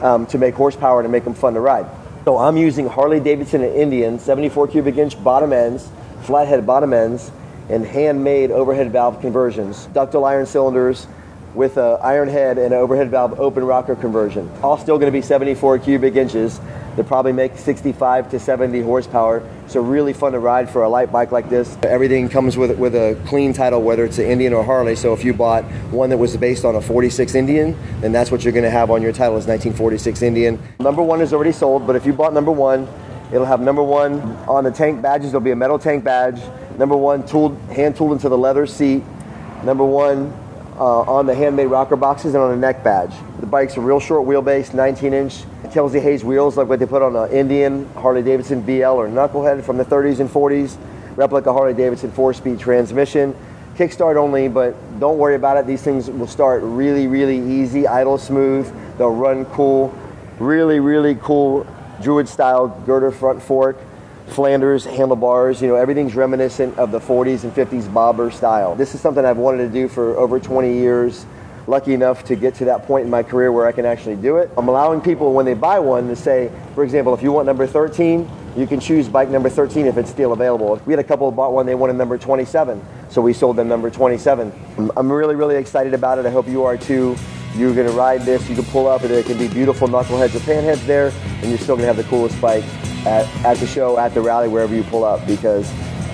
um, 0.00 0.26
to 0.26 0.38
make 0.38 0.54
horsepower 0.54 1.02
to 1.02 1.08
make 1.08 1.24
them 1.24 1.34
fun 1.34 1.54
to 1.54 1.60
ride. 1.60 1.86
So 2.24 2.38
I'm 2.38 2.56
using 2.56 2.86
Harley 2.86 3.18
Davidson 3.18 3.62
and 3.62 3.74
Indian 3.74 4.20
74 4.20 4.68
cubic 4.68 4.96
inch 4.96 5.22
bottom 5.24 5.52
ends, 5.52 5.90
flathead 6.22 6.64
bottom 6.64 6.92
ends, 6.92 7.32
and 7.68 7.84
handmade 7.84 8.52
overhead 8.52 8.92
valve 8.92 9.20
conversions, 9.20 9.86
ductile 9.86 10.24
iron 10.24 10.46
cylinders 10.46 11.08
with 11.54 11.76
a 11.76 11.98
iron 12.02 12.28
head 12.28 12.58
and 12.58 12.72
an 12.72 12.80
overhead 12.80 13.10
valve 13.10 13.38
open 13.38 13.64
rocker 13.64 13.94
conversion. 13.94 14.50
All 14.62 14.78
still 14.78 14.98
going 14.98 15.12
to 15.12 15.16
be 15.16 15.22
74 15.22 15.78
cubic 15.80 16.16
inches. 16.16 16.60
They 16.96 17.02
probably 17.02 17.32
make 17.32 17.56
65 17.56 18.30
to 18.30 18.38
70 18.38 18.82
horsepower. 18.82 19.48
So 19.66 19.80
really 19.80 20.12
fun 20.12 20.32
to 20.32 20.38
ride 20.38 20.68
for 20.68 20.82
a 20.82 20.88
light 20.88 21.10
bike 21.10 21.32
like 21.32 21.48
this. 21.48 21.78
Everything 21.82 22.28
comes 22.28 22.56
with 22.56 22.78
with 22.78 22.94
a 22.94 23.18
clean 23.26 23.52
title, 23.52 23.82
whether 23.82 24.04
it's 24.04 24.18
an 24.18 24.26
Indian 24.26 24.52
or 24.52 24.62
Harley. 24.62 24.94
So 24.94 25.12
if 25.14 25.24
you 25.24 25.32
bought 25.32 25.64
one 25.90 26.10
that 26.10 26.18
was 26.18 26.36
based 26.36 26.64
on 26.64 26.76
a 26.76 26.80
46 26.80 27.34
Indian, 27.34 27.76
then 28.00 28.12
that's 28.12 28.30
what 28.30 28.44
you're 28.44 28.52
going 28.52 28.64
to 28.64 28.70
have 28.70 28.90
on 28.90 29.00
your 29.00 29.12
title 29.12 29.36
is 29.38 29.46
1946 29.46 30.22
Indian. 30.22 30.62
Number 30.80 31.02
one 31.02 31.20
is 31.22 31.32
already 31.32 31.52
sold, 31.52 31.86
but 31.86 31.96
if 31.96 32.04
you 32.04 32.12
bought 32.12 32.34
number 32.34 32.52
one, 32.52 32.86
it'll 33.32 33.46
have 33.46 33.60
number 33.60 33.82
one 33.82 34.20
on 34.46 34.64
the 34.64 34.70
tank 34.70 35.00
badges. 35.00 35.32
There'll 35.32 35.44
be 35.44 35.52
a 35.52 35.56
metal 35.56 35.78
tank 35.78 36.04
badge. 36.04 36.40
Number 36.78 36.96
one 36.96 37.26
tooled, 37.26 37.58
hand 37.70 37.96
tooled 37.96 38.12
into 38.12 38.28
the 38.28 38.38
leather 38.38 38.66
seat. 38.66 39.02
Number 39.64 39.84
one 39.84 40.32
uh, 40.78 41.00
on 41.02 41.26
the 41.26 41.34
handmade 41.34 41.68
rocker 41.68 41.96
boxes 41.96 42.34
and 42.34 42.42
on 42.42 42.50
the 42.50 42.56
neck 42.56 42.82
badge. 42.82 43.14
The 43.40 43.46
bike's 43.46 43.76
a 43.76 43.80
real 43.80 44.00
short 44.00 44.26
wheelbase, 44.26 44.74
19 44.74 45.12
inch 45.12 45.42
Kelsey 45.72 46.00
Hayes 46.00 46.22
wheels 46.22 46.58
like 46.58 46.68
what 46.68 46.78
they 46.78 46.86
put 46.86 47.00
on 47.00 47.16
an 47.16 47.30
Indian, 47.30 47.88
Harley 47.94 48.22
Davidson 48.22 48.62
VL 48.62 48.94
or 48.94 49.08
Knucklehead 49.08 49.64
from 49.64 49.78
the 49.78 49.84
30s 49.84 50.20
and 50.20 50.28
40s. 50.28 50.76
Replica 51.16 51.50
Harley 51.52 51.72
Davidson 51.72 52.12
four 52.12 52.34
speed 52.34 52.58
transmission. 52.60 53.34
Kickstart 53.76 54.16
only, 54.16 54.48
but 54.48 54.74
don't 55.00 55.16
worry 55.16 55.34
about 55.34 55.56
it. 55.56 55.66
These 55.66 55.82
things 55.82 56.10
will 56.10 56.26
start 56.26 56.62
really, 56.62 57.06
really 57.06 57.38
easy, 57.38 57.86
idle 57.86 58.18
smooth. 58.18 58.70
They'll 58.98 59.14
run 59.14 59.46
cool. 59.46 59.94
Really, 60.38 60.78
really 60.78 61.14
cool 61.16 61.66
Druid 62.02 62.28
style 62.28 62.68
girder 62.84 63.10
front 63.10 63.42
fork. 63.42 63.78
Flanders, 64.32 64.84
handlebars, 64.84 65.60
you 65.60 65.68
know, 65.68 65.74
everything's 65.76 66.14
reminiscent 66.14 66.78
of 66.78 66.90
the 66.90 66.98
40s 66.98 67.44
and 67.44 67.54
50s 67.54 67.92
bobber 67.92 68.30
style. 68.30 68.74
This 68.74 68.94
is 68.94 69.00
something 69.00 69.24
I've 69.24 69.36
wanted 69.36 69.58
to 69.58 69.68
do 69.68 69.88
for 69.88 70.16
over 70.16 70.40
20 70.40 70.72
years. 70.72 71.26
Lucky 71.66 71.94
enough 71.94 72.24
to 72.24 72.34
get 72.34 72.54
to 72.56 72.64
that 72.64 72.86
point 72.86 73.04
in 73.04 73.10
my 73.10 73.22
career 73.22 73.52
where 73.52 73.66
I 73.66 73.72
can 73.72 73.86
actually 73.86 74.16
do 74.16 74.38
it. 74.38 74.50
I'm 74.56 74.68
allowing 74.68 75.00
people 75.00 75.32
when 75.32 75.46
they 75.46 75.54
buy 75.54 75.78
one 75.78 76.08
to 76.08 76.16
say, 76.16 76.50
for 76.74 76.82
example, 76.82 77.14
if 77.14 77.22
you 77.22 77.30
want 77.30 77.46
number 77.46 77.66
13, 77.66 78.28
you 78.56 78.66
can 78.66 78.80
choose 78.80 79.08
bike 79.08 79.28
number 79.28 79.48
13 79.48 79.86
if 79.86 79.96
it's 79.96 80.10
still 80.10 80.32
available. 80.32 80.80
We 80.86 80.92
had 80.92 81.00
a 81.00 81.04
couple 81.04 81.30
bought 81.30 81.52
one, 81.52 81.64
they 81.64 81.74
wanted 81.76 81.96
number 81.96 82.18
27, 82.18 82.84
so 83.10 83.22
we 83.22 83.32
sold 83.32 83.56
them 83.56 83.68
number 83.68 83.90
27. 83.90 84.52
I'm- 84.76 84.90
I'm 84.96 85.12
really, 85.12 85.36
really 85.36 85.56
excited 85.56 85.94
about 85.94 86.18
it. 86.18 86.26
I 86.26 86.30
hope 86.30 86.48
you 86.48 86.64
are 86.64 86.76
too. 86.76 87.14
You're 87.56 87.74
gonna 87.74 87.90
ride 87.90 88.22
this, 88.22 88.48
you 88.48 88.56
can 88.56 88.64
pull 88.64 88.88
up, 88.88 89.02
and 89.02 89.10
there 89.10 89.22
can 89.22 89.38
be 89.38 89.46
beautiful 89.46 89.86
knuckleheads 89.86 90.34
or 90.34 90.40
panheads 90.40 90.84
there, 90.86 91.12
and 91.42 91.50
you're 91.50 91.58
still 91.58 91.76
gonna 91.76 91.86
have 91.86 91.96
the 91.96 92.04
coolest 92.04 92.40
bike 92.40 92.64
at, 93.06 93.26
at 93.44 93.56
the 93.58 93.66
show, 93.66 93.98
at 93.98 94.14
the 94.14 94.20
rally, 94.20 94.48
wherever 94.48 94.74
you 94.74 94.82
pull 94.84 95.04
up, 95.04 95.26
because 95.26 95.70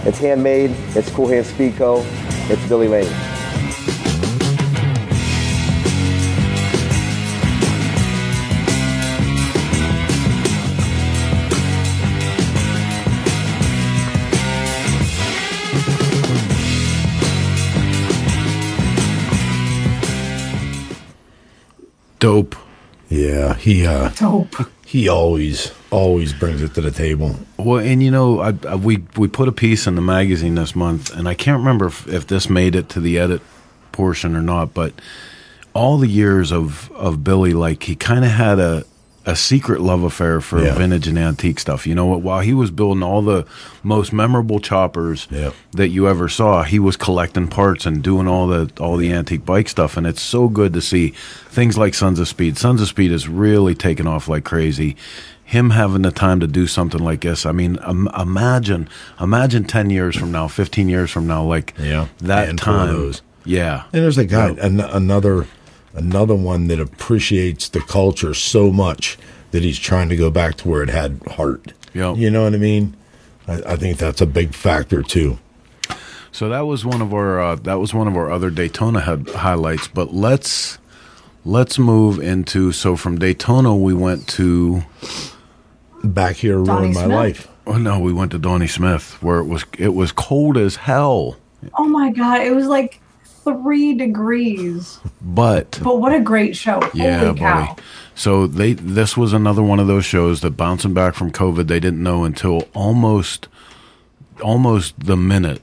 it's 0.06 0.18
handmade, 0.18 0.70
it's 0.96 1.10
Cool 1.10 1.28
Hand 1.28 1.46
Speed 1.46 1.76
Co., 1.76 2.02
it's 2.50 2.66
Billy 2.68 2.88
Lane. 2.88 3.12
Dope. 22.18 22.56
Yeah, 23.08 23.54
he 23.54 23.86
uh, 23.86 24.10
Dope. 24.10 24.56
he 24.84 25.08
always 25.08 25.72
always 25.90 26.32
brings 26.32 26.62
it 26.62 26.74
to 26.74 26.80
the 26.80 26.90
table. 26.90 27.36
Well, 27.56 27.78
and 27.84 28.02
you 28.02 28.10
know, 28.10 28.40
I, 28.40 28.54
I, 28.68 28.74
we 28.76 29.04
we 29.16 29.28
put 29.28 29.48
a 29.48 29.52
piece 29.52 29.86
in 29.86 29.94
the 29.94 30.02
magazine 30.02 30.54
this 30.54 30.74
month, 30.76 31.14
and 31.16 31.28
I 31.28 31.34
can't 31.34 31.58
remember 31.58 31.86
if, 31.86 32.06
if 32.08 32.26
this 32.26 32.48
made 32.50 32.74
it 32.74 32.88
to 32.90 33.00
the 33.00 33.18
edit 33.18 33.40
portion 33.92 34.36
or 34.36 34.42
not, 34.42 34.74
but 34.74 34.92
all 35.74 35.98
the 35.98 36.08
years 36.08 36.52
of 36.52 36.90
of 36.92 37.22
Billy, 37.24 37.52
like 37.54 37.82
he 37.84 37.94
kind 37.96 38.24
of 38.24 38.30
had 38.30 38.58
a 38.58 38.84
a 39.26 39.36
secret 39.36 39.80
love 39.82 40.04
affair 40.04 40.40
for 40.40 40.58
Yeah. 40.64 40.72
vintage 40.74 41.06
and 41.06 41.18
antique 41.18 41.58
stuff. 41.60 41.86
You 41.86 41.94
know 41.94 42.06
what? 42.06 42.22
While 42.22 42.40
he 42.40 42.54
was 42.54 42.70
building 42.70 43.02
all 43.02 43.20
the 43.20 43.44
most 43.82 44.10
memorable 44.10 44.58
choppers 44.58 45.28
Yeah. 45.30 45.50
that 45.72 45.88
you 45.88 46.08
ever 46.08 46.30
saw, 46.30 46.62
he 46.62 46.78
was 46.78 46.96
collecting 46.96 47.46
parts 47.46 47.84
and 47.84 48.02
doing 48.02 48.26
all 48.26 48.46
the 48.46 48.70
all 48.80 48.96
the 48.96 49.12
antique 49.12 49.44
bike 49.44 49.68
stuff. 49.68 49.98
And 49.98 50.06
it's 50.06 50.22
so 50.22 50.48
good 50.48 50.72
to 50.72 50.80
see 50.80 51.08
things 51.50 51.76
like 51.76 51.92
Sons 51.94 52.18
of 52.18 52.26
Speed. 52.28 52.56
Sons 52.56 52.80
of 52.80 52.88
Speed 52.88 53.12
is 53.12 53.28
really 53.28 53.74
taking 53.74 54.06
off 54.06 54.28
like 54.28 54.44
crazy. 54.44 54.96
Him 55.48 55.70
having 55.70 56.02
the 56.02 56.10
time 56.10 56.40
to 56.40 56.46
do 56.46 56.66
something 56.66 57.00
like 57.00 57.22
this. 57.22 57.46
I 57.46 57.52
mean, 57.52 57.78
um, 57.82 58.06
imagine, 58.18 58.86
imagine 59.18 59.64
ten 59.64 59.88
years 59.88 60.14
from 60.14 60.30
now, 60.30 60.46
fifteen 60.46 60.88
years 60.90 61.10
from 61.10 61.26
now, 61.26 61.42
like 61.42 61.72
Yeah. 61.78 62.08
that 62.18 62.46
Handful 62.48 62.74
of 62.74 62.80
time. 62.80 62.88
those. 62.94 63.22
Yeah, 63.46 63.84
And 63.94 64.02
there's 64.02 64.18
a 64.18 64.26
guy, 64.26 64.50
Yeah. 64.50 64.66
an, 64.66 64.80
another, 64.80 65.46
another 65.94 66.34
one 66.34 66.66
that 66.68 66.78
appreciates 66.78 67.70
the 67.70 67.80
culture 67.80 68.34
so 68.34 68.70
much 68.70 69.16
that 69.52 69.62
he's 69.62 69.78
trying 69.78 70.10
to 70.10 70.16
go 70.16 70.28
back 70.30 70.56
to 70.56 70.68
where 70.68 70.82
it 70.82 70.90
had 70.90 71.18
heart. 71.36 71.72
Yeah. 71.94 72.12
You 72.14 72.30
know 72.30 72.42
what 72.44 72.52
I 72.52 72.58
mean? 72.58 72.94
I, 73.46 73.62
I 73.68 73.76
think 73.76 73.96
that's 73.96 74.20
a 74.20 74.26
big 74.26 74.52
factor 74.52 75.02
too. 75.02 75.38
So 76.30 76.50
that 76.50 76.66
was 76.66 76.84
one 76.84 77.00
of 77.00 77.14
our 77.14 77.40
uh, 77.40 77.54
that 77.62 77.80
was 77.80 77.94
one 77.94 78.06
of 78.06 78.14
our 78.18 78.30
other 78.30 78.50
Daytona 78.50 79.00
had 79.00 79.30
highlights. 79.30 79.88
But 79.88 80.12
let's 80.12 80.76
let's 81.46 81.78
move 81.78 82.18
into 82.20 82.70
so 82.72 82.96
from 82.96 83.18
Daytona 83.18 83.74
we 83.74 83.94
went 83.94 84.28
to 84.36 84.82
Back 86.14 86.36
here, 86.36 86.62
Donnie 86.62 86.80
ruined 86.88 86.94
my 86.94 87.04
Smith. 87.04 87.16
life. 87.16 87.48
oh 87.66 87.76
no 87.76 87.98
we 88.00 88.12
went 88.12 88.30
to 88.32 88.38
Donnie 88.38 88.66
Smith 88.66 89.20
where 89.22 89.38
it 89.38 89.44
was 89.44 89.64
it 89.78 89.94
was 89.94 90.10
cold 90.12 90.56
as 90.56 90.76
hell. 90.76 91.36
Oh 91.76 91.84
my 91.88 92.10
god, 92.10 92.40
it 92.42 92.54
was 92.54 92.66
like 92.66 93.00
three 93.44 93.94
degrees. 93.94 94.98
But 95.20 95.78
But 95.82 96.00
what 96.00 96.14
a 96.14 96.20
great 96.20 96.56
show! 96.56 96.80
yeah, 96.94 97.18
Holy 97.24 97.38
cow! 97.38 97.66
buddy. 97.66 97.82
So 98.14 98.46
they 98.46 98.72
this 98.74 99.16
was 99.16 99.32
another 99.32 99.62
one 99.62 99.80
of 99.80 99.86
those 99.86 100.04
shows 100.04 100.40
that 100.40 100.52
bouncing 100.52 100.94
back 100.94 101.14
from 101.14 101.30
COVID 101.30 101.66
they 101.66 101.80
didn't 101.80 102.02
know 102.02 102.24
until 102.24 102.68
almost 102.74 103.48
almost 104.42 104.98
the 105.00 105.16
minute 105.16 105.60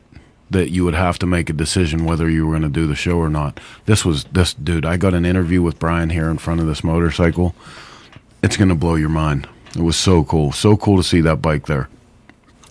that 0.49 0.69
you 0.69 0.85
would 0.85 0.93
have 0.93 1.17
to 1.19 1.25
make 1.25 1.49
a 1.49 1.53
decision 1.53 2.05
whether 2.05 2.29
you 2.29 2.45
were 2.45 2.51
going 2.51 2.61
to 2.61 2.69
do 2.69 2.85
the 2.87 2.95
show 2.95 3.17
or 3.17 3.29
not. 3.29 3.59
This 3.85 4.05
was 4.05 4.25
this 4.25 4.53
dude. 4.53 4.85
I 4.85 4.95
got 4.97 5.13
an 5.15 5.25
interview 5.25 5.61
with 5.61 5.79
Brian 5.79 6.11
here 6.11 6.29
in 6.29 6.37
front 6.37 6.59
of 6.61 6.67
this 6.67 6.83
motorcycle. 6.83 7.55
It's 8.43 8.55
going 8.57 8.69
to 8.69 8.75
blow 8.75 8.93
your 8.95 9.09
mind. 9.09 9.47
It 9.75 9.81
was 9.81 9.97
so 9.97 10.23
cool. 10.23 10.51
So 10.51 10.77
cool 10.77 10.97
to 10.97 11.03
see 11.03 11.21
that 11.21 11.41
bike 11.41 11.67
there. 11.67 11.89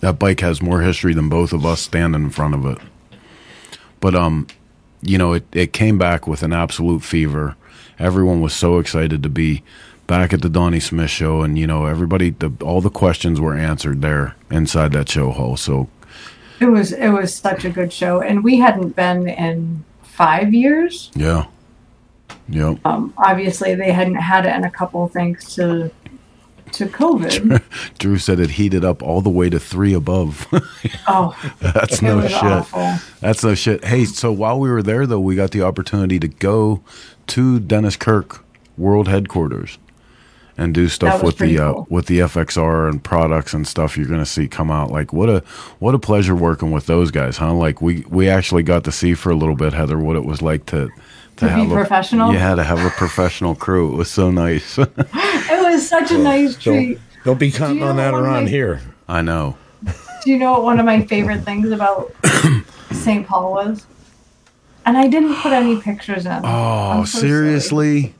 That 0.01 0.19
bike 0.19 0.39
has 0.41 0.61
more 0.61 0.81
history 0.81 1.13
than 1.13 1.29
both 1.29 1.53
of 1.53 1.65
us 1.65 1.81
standing 1.81 2.23
in 2.23 2.29
front 2.29 2.53
of 2.55 2.65
it. 2.65 2.77
But 3.99 4.15
um 4.15 4.47
you 5.01 5.17
know, 5.19 5.33
it, 5.33 5.45
it 5.51 5.71
came 5.71 5.97
back 5.99 6.25
with 6.25 6.41
an 6.41 6.51
absolute 6.51 7.03
fever. 7.03 7.55
Everyone 7.99 8.41
was 8.41 8.53
so 8.53 8.79
excited 8.79 9.21
to 9.21 9.29
be 9.29 9.63
back 10.07 10.33
at 10.33 10.41
the 10.41 10.49
Donnie 10.49 10.79
Smith 10.79 11.11
show, 11.11 11.41
and 11.43 11.59
you 11.59 11.67
know, 11.67 11.85
everybody, 11.85 12.31
the, 12.31 12.51
all 12.61 12.81
the 12.81 12.89
questions 12.89 13.39
were 13.39 13.55
answered 13.55 14.01
there 14.01 14.35
inside 14.49 14.91
that 14.93 15.09
show 15.09 15.31
hall. 15.31 15.57
So 15.57 15.89
It 16.59 16.65
was 16.65 16.91
it 16.91 17.09
was 17.09 17.35
such 17.35 17.65
a 17.65 17.69
good 17.69 17.93
show, 17.93 18.21
and 18.21 18.43
we 18.43 18.57
hadn't 18.57 18.95
been 18.95 19.27
in 19.27 19.83
five 20.01 20.53
years. 20.53 21.11
yeah, 21.15 21.45
yep. 22.49 22.79
Um, 22.83 23.13
obviously, 23.17 23.75
they 23.75 23.91
hadn't 23.91 24.15
had 24.15 24.45
it 24.45 24.55
in 24.55 24.63
a 24.63 24.71
couple 24.71 25.07
thanks 25.07 25.53
to 25.55 25.91
to 26.75 26.85
COVID. 26.87 27.61
Drew 27.97 28.17
said 28.17 28.39
it 28.39 28.51
heated 28.51 28.83
up 28.85 29.01
all 29.01 29.21
the 29.21 29.29
way 29.29 29.49
to 29.49 29.59
three 29.59 29.93
above. 29.93 30.47
oh, 31.07 31.35
That's 31.59 32.01
no 32.01 32.21
shit. 32.27 32.43
awful. 32.43 32.95
That's 33.19 33.43
no 33.43 33.55
shit. 33.55 33.83
Hey, 33.85 34.05
so 34.05 34.31
while 34.31 34.59
we 34.59 34.69
were 34.69 34.83
there, 34.83 35.07
though, 35.07 35.19
we 35.19 35.35
got 35.35 35.51
the 35.51 35.61
opportunity 35.61 36.19
to 36.19 36.27
go 36.27 36.81
to 37.27 37.59
Dennis 37.59 37.95
Kirk 37.95 38.43
World 38.77 39.07
Headquarters 39.07 39.77
and 40.57 40.73
do 40.73 40.87
stuff 40.87 41.21
with 41.21 41.37
the 41.37 41.59
uh, 41.59 41.73
cool. 41.73 41.87
with 41.89 42.05
the 42.05 42.19
FXR 42.19 42.89
and 42.89 43.03
products 43.03 43.53
and 43.53 43.67
stuff 43.67 43.97
you're 43.97 44.07
going 44.07 44.19
to 44.19 44.25
see 44.25 44.47
come 44.47 44.71
out. 44.71 44.91
Like 44.91 45.11
what 45.11 45.29
a 45.29 45.39
what 45.79 45.95
a 45.95 45.99
pleasure 45.99 46.35
working 46.35 46.71
with 46.71 46.85
those 46.85 47.11
guys, 47.11 47.37
huh? 47.37 47.53
Like 47.53 47.81
we 47.81 48.05
we 48.07 48.29
actually 48.29 48.63
got 48.63 48.83
to 48.85 48.91
see 48.91 49.13
for 49.15 49.31
a 49.31 49.35
little 49.35 49.55
bit, 49.55 49.73
Heather, 49.73 49.97
what 49.97 50.15
it 50.15 50.23
was 50.25 50.41
like 50.41 50.65
to 50.67 50.89
To 51.37 51.45
be 51.45 51.51
have 51.51 51.69
professional? 51.69 52.31
A, 52.31 52.33
yeah, 52.33 52.55
to 52.55 52.63
have 52.63 52.79
a 52.85 52.89
professional 52.91 53.55
crew. 53.55 53.93
It 53.93 53.97
was 53.97 54.09
so 54.11 54.31
nice. 54.31 54.77
It 55.47 55.61
was 55.71 55.87
such 55.87 56.11
a 56.11 56.17
nice 56.17 56.55
treat. 56.57 56.95
Don't, 56.95 57.23
don't 57.25 57.39
be 57.39 57.51
counting 57.51 57.79
you 57.79 57.83
on 57.85 57.97
that 57.97 58.13
around 58.13 58.45
my- 58.45 58.49
here. 58.49 58.81
I 59.07 59.21
know. 59.21 59.57
Do 60.23 60.31
you 60.31 60.37
know 60.39 60.53
what 60.53 60.63
one 60.63 60.79
of 60.79 60.85
my 60.85 61.05
favorite 61.05 61.43
things 61.43 61.69
about 61.71 62.11
St. 62.91 63.27
Paul 63.27 63.51
was? 63.51 63.85
And 64.85 64.97
I 64.97 65.07
didn't 65.07 65.35
put 65.35 65.51
any 65.51 65.79
pictures 65.79 66.25
in. 66.25 66.31
Oh, 66.43 66.47
I'm 66.47 67.05
so 67.05 67.19
sorry. 67.19 67.29
seriously? 67.29 68.15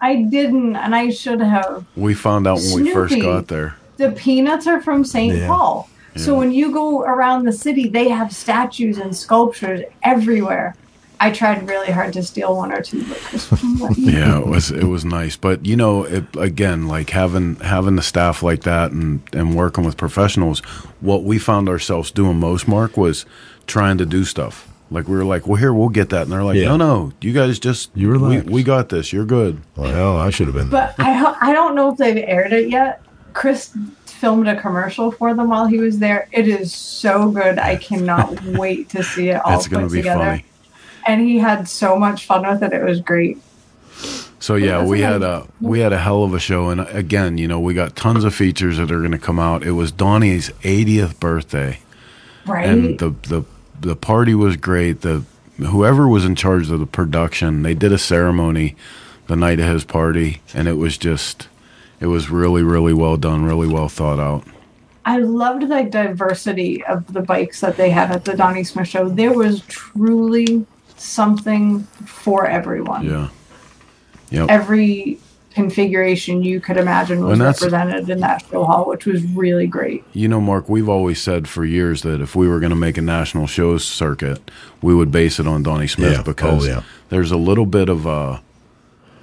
I 0.00 0.22
didn't, 0.22 0.74
and 0.76 0.94
I 0.94 1.10
should 1.10 1.40
have. 1.40 1.84
We 1.96 2.14
found 2.14 2.46
out 2.46 2.58
when 2.72 2.84
we 2.84 2.92
first 2.92 3.18
got 3.20 3.48
there. 3.48 3.76
The 3.96 4.10
peanuts 4.12 4.66
are 4.66 4.80
from 4.80 5.04
St. 5.04 5.36
Yeah. 5.36 5.46
Paul. 5.46 5.88
So 6.16 6.36
when 6.36 6.52
you 6.52 6.72
go 6.72 7.02
around 7.02 7.44
the 7.44 7.52
city, 7.52 7.88
they 7.88 8.08
have 8.08 8.32
statues 8.32 8.98
and 8.98 9.16
sculptures 9.16 9.82
everywhere. 10.02 10.76
I 11.20 11.30
tried 11.30 11.68
really 11.68 11.90
hard 11.92 12.12
to 12.14 12.22
steal 12.22 12.56
one 12.56 12.72
or 12.72 12.80
two, 12.82 13.02
but 13.08 13.16
Chris 13.18 13.50
wouldn't 13.50 13.80
let 13.80 13.96
me. 13.96 14.12
yeah 14.12 14.38
it 14.38 14.46
was 14.46 14.70
it 14.70 14.84
was 14.84 15.04
nice 15.04 15.36
but 15.36 15.64
you 15.64 15.76
know 15.76 16.04
it, 16.04 16.24
again 16.36 16.86
like 16.88 17.10
having 17.10 17.56
having 17.56 17.96
the 17.96 18.02
staff 18.02 18.42
like 18.42 18.62
that 18.62 18.90
and 18.92 19.22
and 19.32 19.54
working 19.54 19.84
with 19.84 19.96
professionals 19.96 20.60
what 21.00 21.22
we 21.24 21.38
found 21.38 21.68
ourselves 21.68 22.10
doing 22.10 22.38
most 22.38 22.66
mark 22.68 22.96
was 22.96 23.24
trying 23.66 23.96
to 23.98 24.04
do 24.06 24.24
stuff 24.24 24.68
like 24.90 25.08
we 25.08 25.16
were 25.16 25.24
like 25.24 25.46
well 25.46 25.56
here 25.56 25.72
we'll 25.72 25.88
get 25.88 26.10
that 26.10 26.22
and 26.22 26.32
they're 26.32 26.42
like 26.44 26.56
Yeah. 26.56 26.68
no 26.68 26.76
no 26.76 27.12
you 27.20 27.32
guys 27.32 27.58
just 27.58 27.90
You 27.94 28.08
we, 28.08 28.12
relax. 28.14 28.46
we 28.46 28.62
got 28.62 28.88
this 28.90 29.12
you're 29.12 29.24
good 29.24 29.60
Well, 29.76 29.92
hell, 29.92 30.16
I 30.18 30.30
should 30.30 30.46
have 30.48 30.54
been 30.56 30.68
there. 30.70 30.92
But 30.96 31.04
I 31.06 31.50
I 31.50 31.52
don't 31.52 31.74
know 31.74 31.90
if 31.92 31.96
they've 31.98 32.16
aired 32.26 32.52
it 32.52 32.68
yet. 32.68 33.02
Chris 33.32 33.70
filmed 34.04 34.46
a 34.48 34.60
commercial 34.60 35.10
for 35.10 35.34
them 35.34 35.48
while 35.48 35.66
he 35.66 35.78
was 35.78 35.98
there. 35.98 36.28
It 36.32 36.46
is 36.48 36.72
so 36.74 37.30
good. 37.30 37.58
I 37.58 37.76
cannot 37.76 38.42
wait 38.44 38.88
to 38.90 39.02
see 39.02 39.30
it 39.30 39.40
all 39.44 39.56
it's 39.58 39.68
gonna 39.68 39.86
put 39.86 39.92
be 39.92 39.98
together. 39.98 40.24
funny 40.24 40.44
And 41.06 41.20
he 41.20 41.38
had 41.38 41.68
so 41.68 41.96
much 41.96 42.26
fun 42.26 42.46
with 42.46 42.62
it. 42.62 42.72
It 42.72 42.82
was 42.84 43.00
great. 43.00 43.38
so 44.40 44.56
yeah 44.56 44.84
we 44.84 45.00
had 45.00 45.22
a 45.22 45.46
we 45.60 45.78
had 45.80 45.92
a 45.92 45.98
hell 45.98 46.24
of 46.24 46.34
a 46.34 46.38
show 46.40 46.68
and 46.68 46.80
uh, 46.80 46.86
again 46.90 47.38
you 47.38 47.46
know 47.46 47.60
we 47.60 47.72
got 47.72 47.94
tons 47.94 48.24
of 48.24 48.34
features 48.34 48.76
that 48.76 48.90
are 48.90 48.98
going 48.98 49.12
to 49.12 49.18
come 49.18 49.38
out 49.38 49.62
it 49.62 49.70
was 49.70 49.92
donnie's 49.92 50.50
80th 50.62 51.18
birthday 51.20 51.78
Right? 52.44 52.68
and 52.68 52.98
the 52.98 53.10
the 53.28 53.44
the 53.80 53.96
party 53.96 54.34
was 54.34 54.56
great. 54.56 55.00
The 55.02 55.24
whoever 55.58 56.06
was 56.08 56.24
in 56.24 56.34
charge 56.34 56.70
of 56.70 56.78
the 56.80 56.86
production, 56.86 57.62
they 57.62 57.74
did 57.74 57.92
a 57.92 57.98
ceremony 57.98 58.76
the 59.28 59.36
night 59.36 59.60
of 59.60 59.66
his 59.68 59.84
party, 59.84 60.40
and 60.54 60.68
it 60.68 60.74
was 60.74 60.96
just 60.98 61.48
it 62.00 62.06
was 62.06 62.28
really 62.30 62.62
really 62.62 62.92
well 62.94 63.16
done, 63.16 63.44
really 63.44 63.68
well 63.68 63.88
thought 63.88 64.18
out. 64.20 64.44
I 65.06 65.18
loved 65.18 65.68
the 65.68 65.82
diversity 65.84 66.84
of 66.84 67.12
the 67.12 67.20
bikes 67.22 67.60
that 67.60 67.76
they 67.76 67.90
had 67.90 68.10
at 68.10 68.24
the 68.24 68.36
Donnie 68.36 68.64
Smith 68.64 68.88
show. 68.88 69.08
There 69.08 69.32
was 69.32 69.60
truly 69.68 70.66
something 71.04 71.82
for 72.06 72.46
everyone. 72.46 73.04
Yeah, 73.04 73.28
yep. 74.30 74.48
Every 74.48 75.18
configuration 75.52 76.42
you 76.42 76.60
could 76.60 76.76
imagine 76.76 77.24
was 77.24 77.38
that's- 77.38 77.62
represented 77.62 78.10
in 78.10 78.18
that 78.20 78.44
show 78.50 78.64
hall, 78.64 78.88
which 78.88 79.06
was 79.06 79.22
really 79.24 79.66
great. 79.68 80.02
You 80.12 80.26
know, 80.26 80.40
Mark, 80.40 80.68
we've 80.68 80.88
always 80.88 81.20
said 81.22 81.46
for 81.46 81.64
years 81.64 82.02
that 82.02 82.20
if 82.20 82.34
we 82.34 82.48
were 82.48 82.58
going 82.58 82.70
to 82.70 82.76
make 82.76 82.98
a 82.98 83.02
national 83.02 83.46
shows 83.46 83.84
circuit, 83.84 84.50
we 84.82 84.94
would 84.94 85.12
base 85.12 85.38
it 85.38 85.46
on 85.46 85.62
Donnie 85.62 85.86
Smith 85.86 86.12
Yeah. 86.12 86.22
because 86.22 86.64
Oh, 86.64 86.68
yeah. 86.68 86.82
there's 87.08 87.30
a 87.30 87.36
little 87.36 87.66
bit 87.66 87.88
of 87.88 88.04
a 88.06 88.40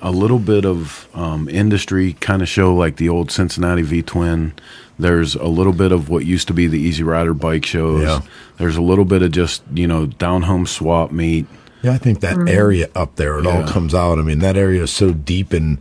a 0.03 0.09
little 0.11 0.39
bit 0.39 0.65
of 0.65 1.07
um, 1.13 1.47
industry 1.47 2.13
kind 2.13 2.41
of 2.41 2.47
show 2.49 2.73
like 2.73 2.95
the 2.95 3.07
old 3.07 3.29
Cincinnati 3.29 3.83
V 3.83 4.01
Twin. 4.01 4.53
There's 4.97 5.35
a 5.35 5.45
little 5.47 5.73
bit 5.73 5.91
of 5.91 6.09
what 6.09 6.25
used 6.25 6.47
to 6.47 6.53
be 6.55 6.65
the 6.65 6.79
Easy 6.79 7.03
Rider 7.03 7.33
bike 7.35 7.65
shows. 7.65 8.03
Yeah. 8.03 8.21
There's 8.57 8.77
a 8.77 8.81
little 8.81 9.05
bit 9.05 9.21
of 9.21 9.31
just 9.31 9.61
you 9.73 9.85
know 9.85 10.05
down 10.07 10.43
home 10.43 10.65
swap 10.65 11.11
meet. 11.11 11.45
Yeah, 11.81 11.93
I 11.93 11.97
think 11.97 12.19
that 12.19 12.37
mm. 12.37 12.49
area 12.49 12.89
up 12.95 13.15
there, 13.15 13.39
it 13.39 13.47
all 13.47 13.67
comes 13.67 13.95
out. 13.95 14.19
I 14.19 14.21
mean, 14.21 14.39
that 14.39 14.55
area 14.55 14.83
is 14.83 14.91
so 14.91 15.13
deep 15.13 15.53
in 15.53 15.79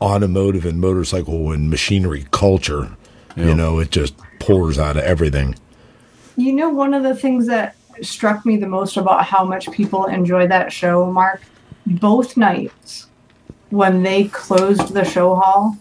automotive 0.00 0.66
and 0.66 0.80
motorcycle 0.80 1.52
and 1.52 1.70
machinery 1.70 2.26
culture. 2.32 2.96
Yeah. 3.36 3.46
You 3.46 3.54
know, 3.54 3.78
it 3.78 3.90
just 3.90 4.14
pours 4.40 4.78
out 4.78 4.96
of 4.96 5.04
everything. 5.04 5.54
You 6.36 6.52
know, 6.52 6.70
one 6.70 6.94
of 6.94 7.02
the 7.02 7.14
things 7.14 7.46
that 7.46 7.76
struck 8.02 8.44
me 8.44 8.56
the 8.56 8.66
most 8.66 8.96
about 8.96 9.24
how 9.24 9.44
much 9.44 9.70
people 9.70 10.06
enjoy 10.06 10.46
that 10.48 10.72
show, 10.72 11.10
Mark, 11.10 11.42
both 11.86 12.36
nights 12.36 13.06
when 13.70 14.02
they 14.02 14.24
closed 14.24 14.94
the 14.94 15.04
show 15.04 15.34
hall, 15.36 15.76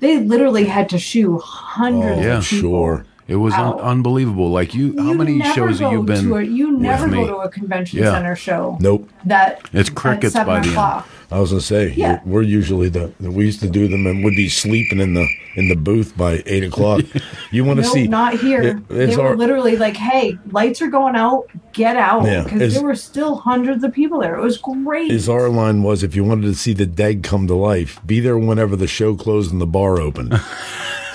they 0.00 0.18
literally 0.18 0.64
had 0.64 0.88
to 0.90 0.98
shoo 0.98 1.38
hundreds 1.38 2.18
Oh, 2.18 2.22
yeah, 2.22 2.38
of 2.38 2.44
people. 2.44 2.70
Sure. 2.70 3.06
It 3.28 3.36
was 3.36 3.54
un- 3.54 3.80
unbelievable. 3.80 4.50
Like 4.50 4.72
you, 4.72 4.94
how 4.98 5.12
many 5.12 5.42
shows 5.52 5.80
have 5.80 5.90
you 5.90 6.02
been? 6.04 6.24
To 6.26 6.36
a, 6.36 6.42
you 6.42 6.78
never 6.78 7.06
with 7.08 7.14
go 7.14 7.26
to 7.26 7.36
a 7.38 7.48
convention 7.48 7.98
Yeah. 7.98 8.12
center 8.12 8.36
show. 8.36 8.78
Nope. 8.80 9.08
That 9.24 9.68
It's 9.72 9.90
at 9.90 9.96
crickets 9.96 10.34
by 10.34 10.40
seven 10.40 10.52
the 10.54 10.58
end. 10.60 10.68
o'clock. 10.70 11.08
I 11.32 11.40
was 11.40 11.50
gonna 11.50 11.60
say, 11.60 11.92
Yeah. 11.96 12.20
we're, 12.24 12.34
we're 12.34 12.42
usually 12.42 12.88
the, 12.88 13.12
we 13.18 13.44
used 13.46 13.58
to 13.60 13.68
do 13.68 13.88
them 13.88 14.06
and 14.06 14.22
would 14.22 14.36
be 14.36 14.48
sleeping 14.48 15.00
in 15.00 15.14
the 15.14 15.26
in 15.56 15.68
the 15.68 15.74
booth 15.74 16.16
by 16.16 16.42
eight 16.46 16.62
o'clock. 16.62 17.00
You 17.52 17.64
want 17.64 17.78
to 17.78 17.82
Nope, 17.84 17.92
see? 17.92 18.06
not 18.08 18.34
here. 18.38 18.62
It- 18.62 18.88
they 18.88 19.04
it's 19.04 19.16
were 19.16 19.28
our- 19.28 19.36
literally 19.36 19.76
like, 19.76 19.96
"Hey, 19.96 20.36
lights 20.50 20.80
are 20.82 20.88
going 20.88 21.16
out. 21.16 21.46
Get 21.72 21.96
out!" 21.96 22.22
Because 22.44 22.60
is- 22.60 22.74
there 22.74 22.84
were 22.84 22.94
still 22.96 23.36
hundreds 23.36 23.82
of 23.82 23.92
people 23.92 24.20
there. 24.20 24.36
It 24.36 24.42
was 24.42 24.58
great. 24.58 25.10
His 25.10 25.28
our 25.28 25.48
line 25.48 25.82
was, 25.82 26.02
if 26.04 26.14
you 26.14 26.22
wanted 26.24 26.42
to 26.46 26.54
see 26.54 26.74
the 26.74 26.86
dead 26.86 27.22
come 27.24 27.46
to 27.48 27.54
life, 27.54 28.00
be 28.06 28.20
there 28.20 28.36
whenever 28.38 28.76
the 28.76 28.86
show 28.88 29.14
closed 29.16 29.50
and 29.52 29.60
the 29.60 29.66
bar 29.66 29.98
opened. 30.00 30.38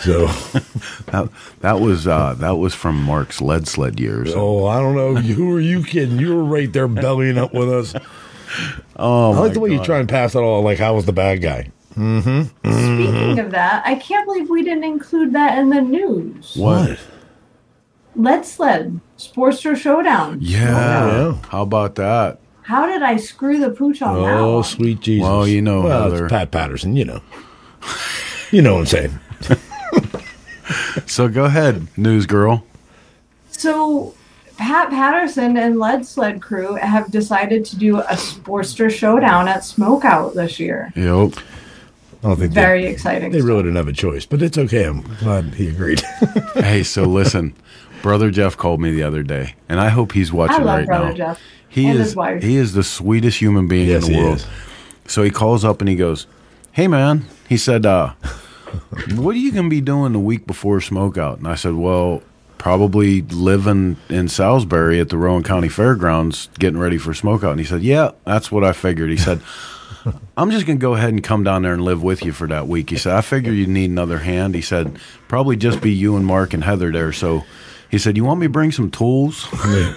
so, 0.02 0.28
That, 1.08 1.30
that 1.62 1.80
was 1.80 2.08
uh, 2.08 2.36
that 2.36 2.56
was 2.58 2.74
from 2.74 3.02
Mark's 3.02 3.42
lead 3.42 3.68
sled 3.68 4.00
years. 4.00 4.32
oh, 4.36 4.66
I 4.68 4.80
don't 4.80 4.96
know. 4.96 5.16
Who 5.16 5.54
are 5.56 5.60
you 5.60 5.84
kidding? 5.84 6.20
You 6.20 6.36
were 6.36 6.44
right 6.44 6.72
there 6.72 6.88
bellying 6.88 7.38
up 7.38 7.54
with 7.54 7.72
us. 7.72 7.94
Oh, 8.98 9.34
I 9.34 9.38
like 9.40 9.54
the 9.54 9.60
way 9.60 9.72
you 9.72 9.84
try 9.84 10.00
and 10.00 10.10
pass 10.10 10.36
it 10.36 10.40
all 10.40 10.62
like 10.62 10.80
I 10.82 10.92
was 10.92 11.06
the 11.06 11.14
bad 11.14 11.42
guy. 11.42 11.72
Speaking 11.92 13.40
of 13.40 13.52
that, 13.52 13.84
I 13.86 13.96
can't 13.96 14.26
believe 14.26 14.50
we 14.50 14.64
didn't 14.64 14.84
include 14.84 15.34
that 15.34 15.58
in 15.58 15.70
the 15.70 15.82
news. 15.82 16.56
What? 16.56 17.00
Lead 18.16 18.46
Sled 18.46 19.00
Sportster 19.18 19.76
Showdown. 19.76 20.38
Yeah. 20.42 20.60
yeah. 21.30 21.34
How 21.50 21.62
about 21.64 21.96
that? 21.96 22.40
How 22.64 22.86
did 22.86 23.02
I 23.04 23.18
screw 23.18 23.60
the 23.60 23.70
pooch 23.72 24.02
on 24.02 24.16
that 24.22 24.38
Oh, 24.38 24.56
one? 24.56 24.64
sweet 24.64 25.00
Jesus. 25.00 25.24
Well, 25.28 25.48
you 25.48 25.62
know, 25.62 25.82
well, 25.82 26.14
it's 26.14 26.32
Pat 26.32 26.52
Patterson, 26.52 26.96
you 26.96 27.06
know. 27.06 27.22
You 28.52 28.62
know 28.62 28.74
what 28.76 28.80
I'm 28.82 28.86
saying. 28.86 29.20
So 31.08 31.28
go 31.30 31.46
ahead, 31.46 31.88
news 31.98 32.26
girl. 32.26 32.64
So, 33.52 34.14
Pat 34.58 34.90
Patterson 34.90 35.58
and 35.58 35.80
Lead 35.80 36.06
Sled 36.06 36.42
crew 36.42 36.76
have 36.76 37.12
decided 37.12 37.66
to 37.66 37.76
do 37.78 38.00
a 38.00 38.04
Sportster 38.14 38.90
Showdown 38.90 39.48
at 39.48 39.60
Smokeout 39.62 40.34
this 40.34 40.60
year. 40.60 40.92
Yep. 40.96 41.34
I 42.24 42.28
don't 42.28 42.36
think 42.38 42.54
Very 42.54 42.84
they, 42.84 42.90
exciting. 42.92 43.32
they 43.32 43.42
really 43.42 43.64
didn't 43.64 43.78
have 43.78 43.88
a 43.88 43.94
choice, 43.94 44.26
but 44.26 44.42
it's 44.42 44.58
okay. 44.58 44.86
I'm 44.86 45.02
glad 45.20 45.56
he 45.56 45.68
agreed. 45.70 46.02
hey, 46.54 46.84
so 46.84 47.04
listen, 47.04 47.56
brother 48.04 48.30
Jeff 48.30 48.56
called 48.58 48.80
me 48.80 48.92
the 48.92 49.04
other 49.04 49.24
day, 49.24 49.56
and 49.70 49.80
I 49.80 49.90
hope 49.90 50.12
he's 50.12 50.32
watching 50.32 50.58
I 50.62 50.64
love 50.64 50.78
right 50.80 50.86
Brother 50.88 51.06
now. 51.10 51.14
Jeff 51.16 51.40
He 51.68 51.88
and 51.88 52.00
is 52.00 52.08
his 52.08 52.16
wife. 52.16 52.44
he 52.44 52.58
is 52.58 52.74
the 52.74 52.84
sweetest 52.84 53.40
human 53.40 53.68
being 53.68 53.88
Yes, 53.90 54.06
in 54.06 54.12
the 54.14 54.18
he 54.20 54.24
world. 54.24 54.38
is. 54.38 54.48
So 55.08 55.24
he 55.24 55.32
calls 55.32 55.66
up 55.66 55.82
and 55.82 55.90
he 55.90 55.96
goes, 55.96 56.28
"Hey 56.74 56.88
man," 56.88 57.26
he 57.50 57.58
said, 57.58 57.86
uh, 57.88 58.14
"What 59.16 59.36
are 59.36 59.40
you 59.40 59.52
gonna 59.52 59.70
be 59.70 59.82
doing 59.82 60.14
the 60.14 60.20
week 60.20 60.48
before 60.48 60.80
Smokeout?" 60.80 61.38
And 61.38 61.48
I 61.48 61.56
said, 61.56 61.74
"Well." 61.74 62.24
Probably 62.58 63.24
living 63.24 63.98
in 64.08 64.28
Salisbury 64.28 65.00
at 65.00 65.10
the 65.10 65.18
Rowan 65.18 65.42
County 65.42 65.68
Fairgrounds, 65.68 66.48
getting 66.60 66.80
ready 66.80 67.00
for 67.00 67.12
Smokeout. 67.12 67.50
And 67.50 67.60
he 67.60 67.66
said, 67.66 67.82
"Yeah, 67.82 68.12
that's 68.24 68.52
what 68.52 68.64
I 68.64 68.72
figured." 68.72 69.10
He 69.10 69.18
said, 69.18 69.42
I'm 70.38 70.52
just 70.52 70.66
gonna 70.66 70.80
go 70.80 70.96
ahead 70.96 71.10
and 71.10 71.24
come 71.24 71.44
down 71.44 71.64
there 71.64 71.74
and 71.74 71.84
live 71.84 72.04
with 72.04 72.24
you 72.24 72.32
for 72.32 72.48
that 72.48 72.68
week. 72.68 72.90
He 72.90 72.98
said, 72.98 73.16
I 73.16 73.22
figure 73.22 73.52
you 73.52 73.68
need 73.68 73.90
another 73.90 74.20
hand. 74.20 74.56
He 74.56 74.62
said, 74.62 75.00
probably 75.28 75.56
just 75.56 75.82
be 75.82 75.92
you 75.92 76.16
and 76.16 76.26
Mark 76.26 76.54
and 76.54 76.64
Heather 76.64 76.92
there. 76.92 77.12
So 77.12 77.44
he 77.92 77.98
said, 77.98 78.16
You 78.18 78.24
want 78.24 78.40
me 78.40 78.46
to 78.48 78.50
bring 78.50 78.72
some 78.72 78.90
tools? 78.90 79.48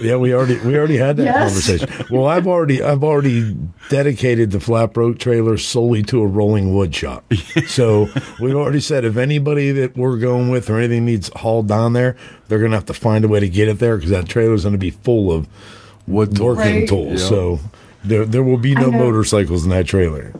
yeah, 0.01 0.17
we 0.17 0.33
already 0.33 0.57
we 0.59 0.77
already 0.77 0.97
had 0.97 1.17
that 1.17 1.23
Yes. 1.23 1.37
conversation. 1.47 2.05
Well, 2.11 2.27
I've 2.27 2.45
already 2.45 2.83
I've 2.83 3.03
already 3.03 3.55
dedicated 3.89 4.51
the 4.51 4.59
flat 4.59 4.93
broke 4.93 5.17
trailer 5.17 5.57
solely 5.57 6.03
to 6.03 6.21
a 6.21 6.27
rolling 6.27 6.75
wood 6.75 6.93
shop. 6.93 7.23
so 7.67 8.09
we've 8.39 8.53
already 8.55 8.81
said 8.81 9.05
if 9.05 9.15
anybody 9.17 9.71
that 9.71 9.95
we're 9.97 10.17
going 10.17 10.49
with 10.49 10.69
or 10.69 10.77
anything 10.77 11.05
needs 11.05 11.29
hauled 11.37 11.67
down 11.67 11.93
there, 11.93 12.15
they're 12.49 12.59
gonna 12.59 12.75
have 12.75 12.85
to 12.85 12.93
find 12.93 13.23
a 13.25 13.27
way 13.29 13.39
to 13.39 13.49
get 13.49 13.67
it 13.69 13.79
there 13.79 13.95
because 13.95 14.11
that 14.11 14.27
trailer's 14.27 14.65
gonna 14.65 14.77
be 14.77 14.91
full 14.91 15.31
of 15.31 15.47
Wood 16.05 16.35
tools. 16.35 16.57
working 16.57 16.75
Right. 16.81 16.87
tools. 16.89 17.21
Yeah. 17.21 17.27
So 17.29 17.59
there 18.03 18.25
there 18.25 18.43
will 18.43 18.57
be 18.59 18.75
no 18.75 18.91
motorcycles 18.91 19.63
in 19.63 19.69
that 19.71 19.87
trailer. 19.87 20.33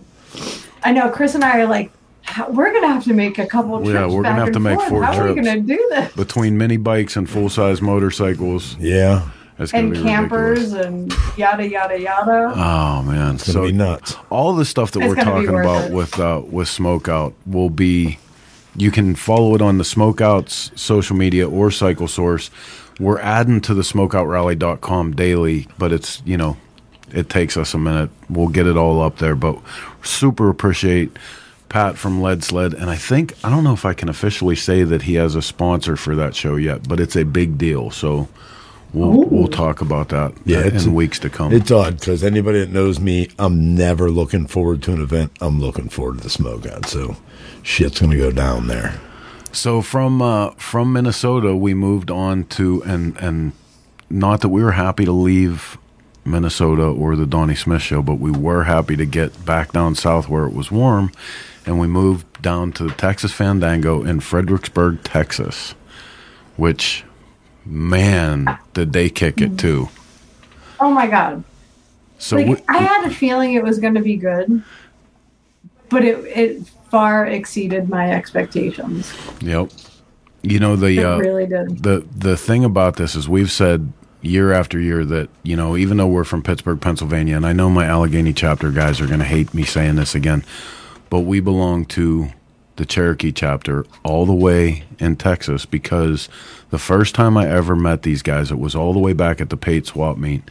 I 0.83 0.91
know 0.91 1.09
Chris 1.09 1.33
and 1.33 1.43
I 1.43 1.59
are 1.61 1.65
like, 1.65 1.91
"How- 2.25 2.49
we're 2.49 2.73
gonna 2.73 2.87
have 2.87 3.03
to 3.05 3.13
make 3.13 3.37
a 3.39 3.45
couple 3.45 3.77
trips. 3.79 3.91
Yeah, 3.93 4.05
we're 4.07 4.23
gonna 4.23 4.35
back 4.35 4.45
have 4.45 4.51
to 4.53 4.59
make 4.59 4.77
forth. 4.79 4.89
four 4.89 5.03
How 5.03 5.13
are 5.19 5.27
we 5.27 5.33
trips. 5.33 5.47
gonna 5.47 5.61
do 5.61 5.87
this? 5.91 6.11
Between 6.13 6.57
mini 6.57 6.77
bikes 6.77 7.15
and 7.15 7.29
full 7.29 7.49
size 7.49 7.81
motorcycles. 7.81 8.75
Yeah, 8.79 9.21
It's 9.57 9.71
gonna 9.71 9.85
And 9.85 9.93
be 9.93 10.03
campers 10.03 10.73
ridiculous. 10.73 10.85
and 10.87 11.13
yada 11.37 11.67
yada 11.69 11.99
yada. 12.01 12.53
Oh 12.55 13.03
man. 13.03 13.35
it's 13.35 13.45
So 13.51 13.63
be 13.65 13.71
nuts. 13.71 14.15
all 14.29 14.53
the 14.53 14.65
stuff 14.65 14.91
that 14.91 14.99
It's 15.01 15.09
we're 15.15 15.23
talking 15.23 15.49
about 15.49 15.85
it. 15.85 15.93
with 15.93 16.19
uh, 16.19 16.41
with 16.49 16.67
Smokeout 16.67 17.33
will 17.45 17.69
be. 17.69 18.19
You 18.77 18.91
can 18.91 19.15
follow 19.15 19.55
it 19.55 19.61
on 19.61 19.77
the 19.77 19.85
Smokeout's 19.85 20.71
social 20.75 21.15
media 21.15 21.47
or 21.49 21.71
Cycle 21.71 22.09
Source. 22.09 22.51
We're 22.99 23.19
adding 23.19 23.61
to 23.61 23.73
the 23.73 23.83
SmokeoutRally.com 23.83 25.13
daily, 25.15 25.67
but 25.77 25.93
it's 25.93 26.21
you 26.25 26.35
know, 26.37 26.57
it 27.13 27.29
takes 27.29 27.55
us 27.55 27.73
a 27.73 27.77
minute. 27.77 28.09
We'll 28.29 28.49
get 28.49 28.67
it 28.67 28.75
all 28.75 29.01
up 29.01 29.19
there, 29.19 29.35
but 29.35 29.57
super 30.03 30.49
appreciate 30.49 31.15
Pat 31.69 31.97
from 31.97 32.21
Lead 32.21 32.43
Sled, 32.43 32.73
and 32.73 32.89
I 32.89 32.95
think 32.95 33.33
I 33.43 33.49
don't 33.49 33.63
know 33.63 33.73
if 33.73 33.85
I 33.85 33.93
can 33.93 34.09
officially 34.09 34.55
say 34.55 34.83
that 34.83 35.03
he 35.03 35.15
has 35.15 35.35
a 35.35 35.41
sponsor 35.41 35.95
for 35.95 36.15
that 36.15 36.35
show 36.35 36.55
yet, 36.55 36.87
but 36.87 36.99
it's 36.99 37.15
a 37.15 37.23
big 37.25 37.57
deal. 37.57 37.91
So 37.91 38.27
we'll 38.93 39.23
we'll 39.25 39.47
talk 39.47 39.81
about 39.81 40.09
that 40.09 40.33
Yeah, 40.45 40.65
in 40.65 40.93
weeks 40.93 41.19
to 41.19 41.29
come. 41.29 41.51
It's 41.51 41.71
odd 41.71 41.99
because 41.99 42.23
anybody 42.23 42.59
that 42.59 42.69
knows 42.69 42.99
me, 42.99 43.29
I'm 43.39 43.75
never 43.75 44.09
looking 44.09 44.47
forward 44.47 44.81
to 44.83 44.93
an 44.93 45.01
event. 45.01 45.31
I'm 45.41 45.59
looking 45.59 45.89
forward 45.89 46.17
to 46.17 46.23
the 46.23 46.29
smoke 46.29 46.65
out. 46.65 46.85
So 46.85 47.17
shit's 47.63 47.99
gonna 47.99 48.17
go 48.17 48.31
down 48.31 48.67
there. 48.67 48.99
So 49.51 49.81
from 49.81 50.21
uh, 50.21 50.51
from 50.51 50.93
Minnesota, 50.93 51.55
we 51.55 51.73
moved 51.73 52.11
on 52.11 52.45
to 52.45 52.83
and 52.83 53.17
and 53.17 53.53
not 54.09 54.41
that 54.41 54.49
we 54.49 54.63
were 54.63 54.73
happy 54.73 55.03
to 55.05 55.11
leave 55.11 55.77
Minnesota 56.23 56.83
or 56.83 57.15
the 57.15 57.25
Donnie 57.25 57.55
Smith 57.55 57.81
show, 57.81 58.01
but 58.01 58.15
we 58.15 58.31
were 58.31 58.63
happy 58.63 58.95
to 58.95 59.05
get 59.05 59.45
back 59.45 59.71
down 59.71 59.95
south 59.95 60.27
where 60.27 60.45
it 60.45 60.53
was 60.53 60.71
warm, 60.71 61.11
and 61.65 61.79
we 61.79 61.87
moved 61.87 62.41
down 62.41 62.71
to 62.73 62.83
the 62.83 62.93
Texas 62.93 63.31
Fandango 63.31 64.03
in 64.03 64.19
Fredericksburg, 64.19 65.03
Texas, 65.03 65.75
which 66.57 67.03
man 67.65 68.57
did 68.73 68.93
they 68.93 69.09
kick 69.09 69.41
it 69.41 69.57
too. 69.57 69.89
Oh 70.79 70.91
my 70.91 71.07
god! 71.07 71.43
So 72.17 72.37
like 72.37 72.47
we, 72.47 72.57
I 72.67 72.77
had 72.77 73.05
a 73.05 73.13
feeling 73.13 73.53
it 73.53 73.63
was 73.63 73.79
gonna 73.79 74.01
be 74.01 74.17
good, 74.17 74.63
but 75.89 76.03
it 76.03 76.17
it 76.25 76.67
far 76.91 77.25
exceeded 77.25 77.89
my 77.89 78.11
expectations. 78.11 79.13
yep, 79.41 79.71
you 80.41 80.59
know 80.59 80.75
the 80.75 81.03
uh, 81.03 81.17
really 81.17 81.47
did. 81.47 81.83
the 81.83 82.05
the 82.15 82.37
thing 82.37 82.63
about 82.63 82.97
this 82.97 83.15
is 83.15 83.27
we've 83.27 83.51
said 83.51 83.91
year 84.21 84.51
after 84.51 84.79
year 84.79 85.05
that 85.05 85.29
you 85.43 85.55
know 85.55 85.77
even 85.77 85.97
though 85.97 86.07
we're 86.07 86.23
from 86.23 86.41
Pittsburgh, 86.41 86.81
Pennsylvania, 86.81 87.35
and 87.35 87.45
I 87.45 87.53
know 87.53 87.69
my 87.69 87.85
Allegheny 87.85 88.33
chapter 88.33 88.71
guys 88.71 88.99
are 88.99 89.07
going 89.07 89.19
to 89.19 89.25
hate 89.25 89.53
me 89.53 89.63
saying 89.63 89.95
this 89.95 90.15
again, 90.15 90.43
but 91.09 91.21
we 91.21 91.39
belong 91.39 91.85
to 91.85 92.29
the 92.75 92.85
Cherokee 92.85 93.31
chapter 93.31 93.85
all 94.03 94.25
the 94.25 94.33
way 94.33 94.83
in 94.99 95.15
Texas 95.15 95.65
because 95.65 96.27
the 96.71 96.77
first 96.77 97.15
time 97.15 97.37
I 97.37 97.47
ever 97.47 97.75
met 97.75 98.01
these 98.01 98.21
guys, 98.21 98.51
it 98.51 98.59
was 98.59 98.75
all 98.75 98.93
the 98.93 98.99
way 98.99 99.13
back 99.13 99.39
at 99.39 99.49
the 99.49 99.57
Pate 99.57 99.85
swap 99.85 100.17
meet, 100.17 100.43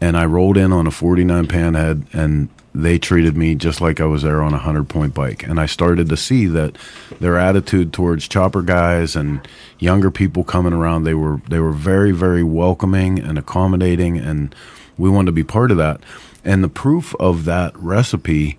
and 0.00 0.16
I 0.16 0.26
rolled 0.26 0.56
in 0.56 0.72
on 0.72 0.86
a 0.86 0.90
49 0.90 1.46
panhead 1.46 2.12
and 2.12 2.48
they 2.74 2.98
treated 2.98 3.36
me 3.36 3.54
just 3.54 3.80
like 3.80 4.00
I 4.00 4.04
was 4.04 4.22
there 4.22 4.42
on 4.42 4.52
a 4.52 4.56
100 4.56 4.88
point 4.88 5.14
bike. 5.14 5.44
And 5.44 5.60
I 5.60 5.66
started 5.66 6.08
to 6.08 6.16
see 6.16 6.46
that 6.46 6.76
their 7.20 7.38
attitude 7.38 7.92
towards 7.92 8.26
chopper 8.26 8.62
guys 8.62 9.14
and 9.14 9.46
younger 9.78 10.10
people 10.10 10.42
coming 10.42 10.72
around 10.72 11.04
they 11.04 11.14
were 11.14 11.40
they 11.48 11.60
were 11.60 11.72
very 11.72 12.10
very 12.10 12.42
welcoming 12.42 13.20
and 13.20 13.38
accommodating 13.38 14.18
and 14.18 14.54
we 14.98 15.08
wanted 15.08 15.26
to 15.26 15.32
be 15.32 15.44
part 15.44 15.70
of 15.70 15.76
that. 15.76 16.00
And 16.44 16.62
the 16.62 16.68
proof 16.68 17.14
of 17.20 17.44
that 17.44 17.76
recipe 17.78 18.58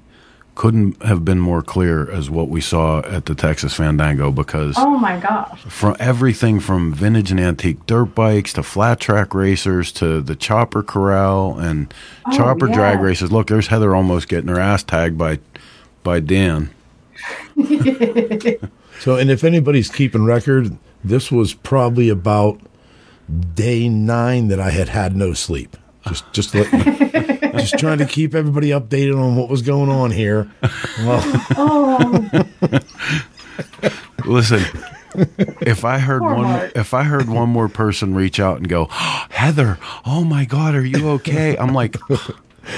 couldn't 0.56 1.02
have 1.04 1.24
been 1.26 1.40
more 1.40 1.62
clear 1.62 2.10
as 2.10 2.30
what 2.30 2.48
we 2.50 2.62
saw 2.62 3.00
at 3.02 3.26
the 3.26 3.36
Texas 3.36 3.74
Fandango 3.74 4.32
because 4.32 4.76
Oh 4.78 4.98
my 4.98 5.20
gosh! 5.20 5.60
from 5.64 5.96
everything 6.00 6.60
from 6.60 6.94
vintage 6.94 7.30
and 7.32 7.40
antique 7.40 7.86
dirt 7.86 8.16
bikes 8.16 8.54
to 8.54 8.64
flat 8.64 9.00
track 9.00 9.34
racers 9.34 9.92
to 9.94 10.22
the 10.22 10.36
chopper 10.36 10.82
corral 10.82 11.60
and 11.60 11.94
Oh, 12.26 12.32
chopper 12.36 12.68
yeah. 12.70 12.74
drag 12.76 13.00
races. 13.02 13.32
Look, 13.32 13.48
there's 13.48 13.68
Heather 13.68 13.96
almost 13.96 14.28
getting 14.30 14.48
her 14.48 14.60
ass 14.60 14.82
tagged 14.84 15.18
by 15.18 15.40
by 16.04 16.20
Dan. 16.22 16.70
So, 19.02 19.18
and 19.18 19.30
if 19.30 19.44
anybody's 19.44 19.90
keeping 19.90 20.24
record, 20.24 20.78
this 21.04 21.30
was 21.30 21.54
probably 21.54 22.08
about 22.10 22.62
day 23.54 23.90
nine 23.90 24.48
that 24.48 24.60
I 24.60 24.70
had 24.72 24.88
had 24.88 25.18
no 25.18 25.34
sleep. 25.34 25.76
Just, 26.08 26.32
just, 26.32 26.56
let, 26.56 26.72
just 27.70 27.80
trying 27.80 27.98
to 28.00 28.06
keep 28.06 28.34
everybody 28.36 28.70
updated 28.70 29.20
on 29.22 29.36
what 29.36 29.50
was 29.50 29.62
going 29.62 29.90
on 29.90 30.12
here. 30.12 30.50
Well, 31.00 31.22
Oh, 31.58 32.30
Listen, 34.26 34.64
if 35.62 35.86
I 35.86 36.00
heard 36.00 36.22
Poor 36.22 36.34
one, 36.36 36.44
Mark. 36.44 36.72
if 36.76 36.94
I 36.94 37.04
heard 37.04 37.30
one 37.30 37.50
more 37.50 37.68
person 37.70 38.16
reach 38.16 38.40
out 38.40 38.58
and 38.58 38.68
go, 38.68 38.86
Heather, 38.90 39.78
oh 40.06 40.24
my 40.24 40.46
God, 40.46 40.76
are 40.76 40.86
you 40.86 41.10
okay? 41.12 41.56
I'm 41.58 41.74
like, 41.74 41.96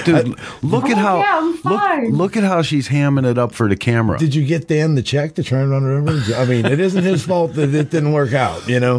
Dude, 0.04 0.38
look 0.62 0.84
at 0.84 0.98
Oh, 0.98 1.00
how 1.00 1.18
yeah, 1.20 1.38
I'm 1.38 1.50
look, 1.52 1.62
fine. 1.62 2.10
look 2.14 2.36
at 2.36 2.44
how 2.44 2.60
she's 2.60 2.88
hamming 2.88 3.24
it 3.28 3.38
up 3.38 3.52
for 3.52 3.68
the 3.68 3.76
camera. 3.76 4.18
Did 4.18 4.34
you 4.34 4.44
get 4.44 4.68
Dan 4.68 4.94
the 4.94 5.02
check 5.02 5.34
to 5.36 5.42
try 5.42 5.60
and 5.60 5.70
run 5.70 5.82
a 5.82 6.00
river? 6.02 6.34
I 6.36 6.44
mean, 6.44 6.66
it 6.66 6.78
isn't 6.78 7.02
his 7.04 7.24
fault 7.24 7.54
that 7.54 7.74
it 7.74 7.90
didn't 7.90 8.12
work 8.12 8.34
out. 8.34 8.68
You 8.68 8.80
know. 8.80 8.98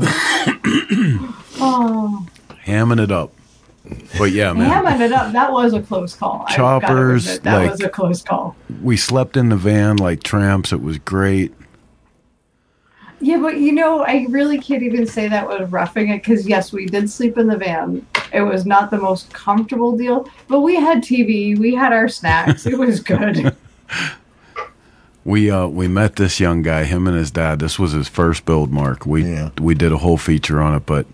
Oh, 1.62 2.26
hamming 2.66 3.00
it 3.04 3.12
up. 3.12 3.32
But 4.18 4.32
yeah, 4.32 4.54
man, 4.54 4.70
hamming 4.70 5.02
it 5.02 5.12
up. 5.12 5.34
That 5.34 5.52
was 5.52 5.74
a 5.74 5.82
close 5.82 6.16
call. 6.16 6.46
Choppers, 6.50 7.28
admit, 7.28 7.44
that 7.44 7.58
like- 7.58 7.72
was 7.72 7.82
a 7.82 7.90
close 7.90 8.22
call. 8.22 8.56
we 8.82 8.98
slept 8.98 9.36
in 9.38 9.50
the 9.50 9.56
van 9.56 9.98
like 9.98 10.24
tramps. 10.24 10.72
It 10.74 10.82
was 10.82 10.98
great. 11.00 11.54
Yeah, 13.22 13.38
but 13.40 13.58
you 13.58 13.74
know, 13.74 14.02
I 14.04 14.26
really 14.30 14.60
can't 14.60 14.82
even 14.84 15.06
say 15.06 15.28
that 15.28 15.48
was 15.48 15.70
roughing 15.72 16.10
it 16.10 16.20
because 16.24 16.48
yes, 16.48 16.72
we 16.72 16.86
did 16.86 17.10
sleep 17.10 17.38
in 17.38 17.48
the 17.48 17.58
van. 17.58 18.06
It 18.32 18.42
was 18.42 18.66
not 18.66 18.92
the 18.92 18.98
most 18.98 19.34
comfortable 19.34 19.98
deal, 19.98 20.30
but 20.48 20.62
we 20.62 20.76
had 20.76 21.00
TV, 21.00 21.58
we 21.58 21.74
had 21.76 21.92
our 21.92 22.08
snacks. 22.08 22.66
It 22.66 22.78
was 22.78 23.00
good. 23.00 23.56
We 25.26 25.52
uh 25.52 25.68
we 25.68 25.88
met 25.88 26.16
this 26.16 26.40
young 26.40 26.62
guy, 26.64 26.86
him 26.86 27.06
and 27.06 27.16
his 27.16 27.30
dad. 27.30 27.60
This 27.60 27.78
was 27.78 27.92
his 27.92 28.08
first 28.08 28.46
build, 28.46 28.72
Mark. 28.72 29.06
We 29.06 29.26
Yeah. 29.26 29.50
we 29.60 29.76
did 29.76 29.92
a 29.92 29.98
whole 29.98 30.18
feature 30.18 30.62
on 30.62 30.74
it, 30.76 30.86
but 30.86 31.06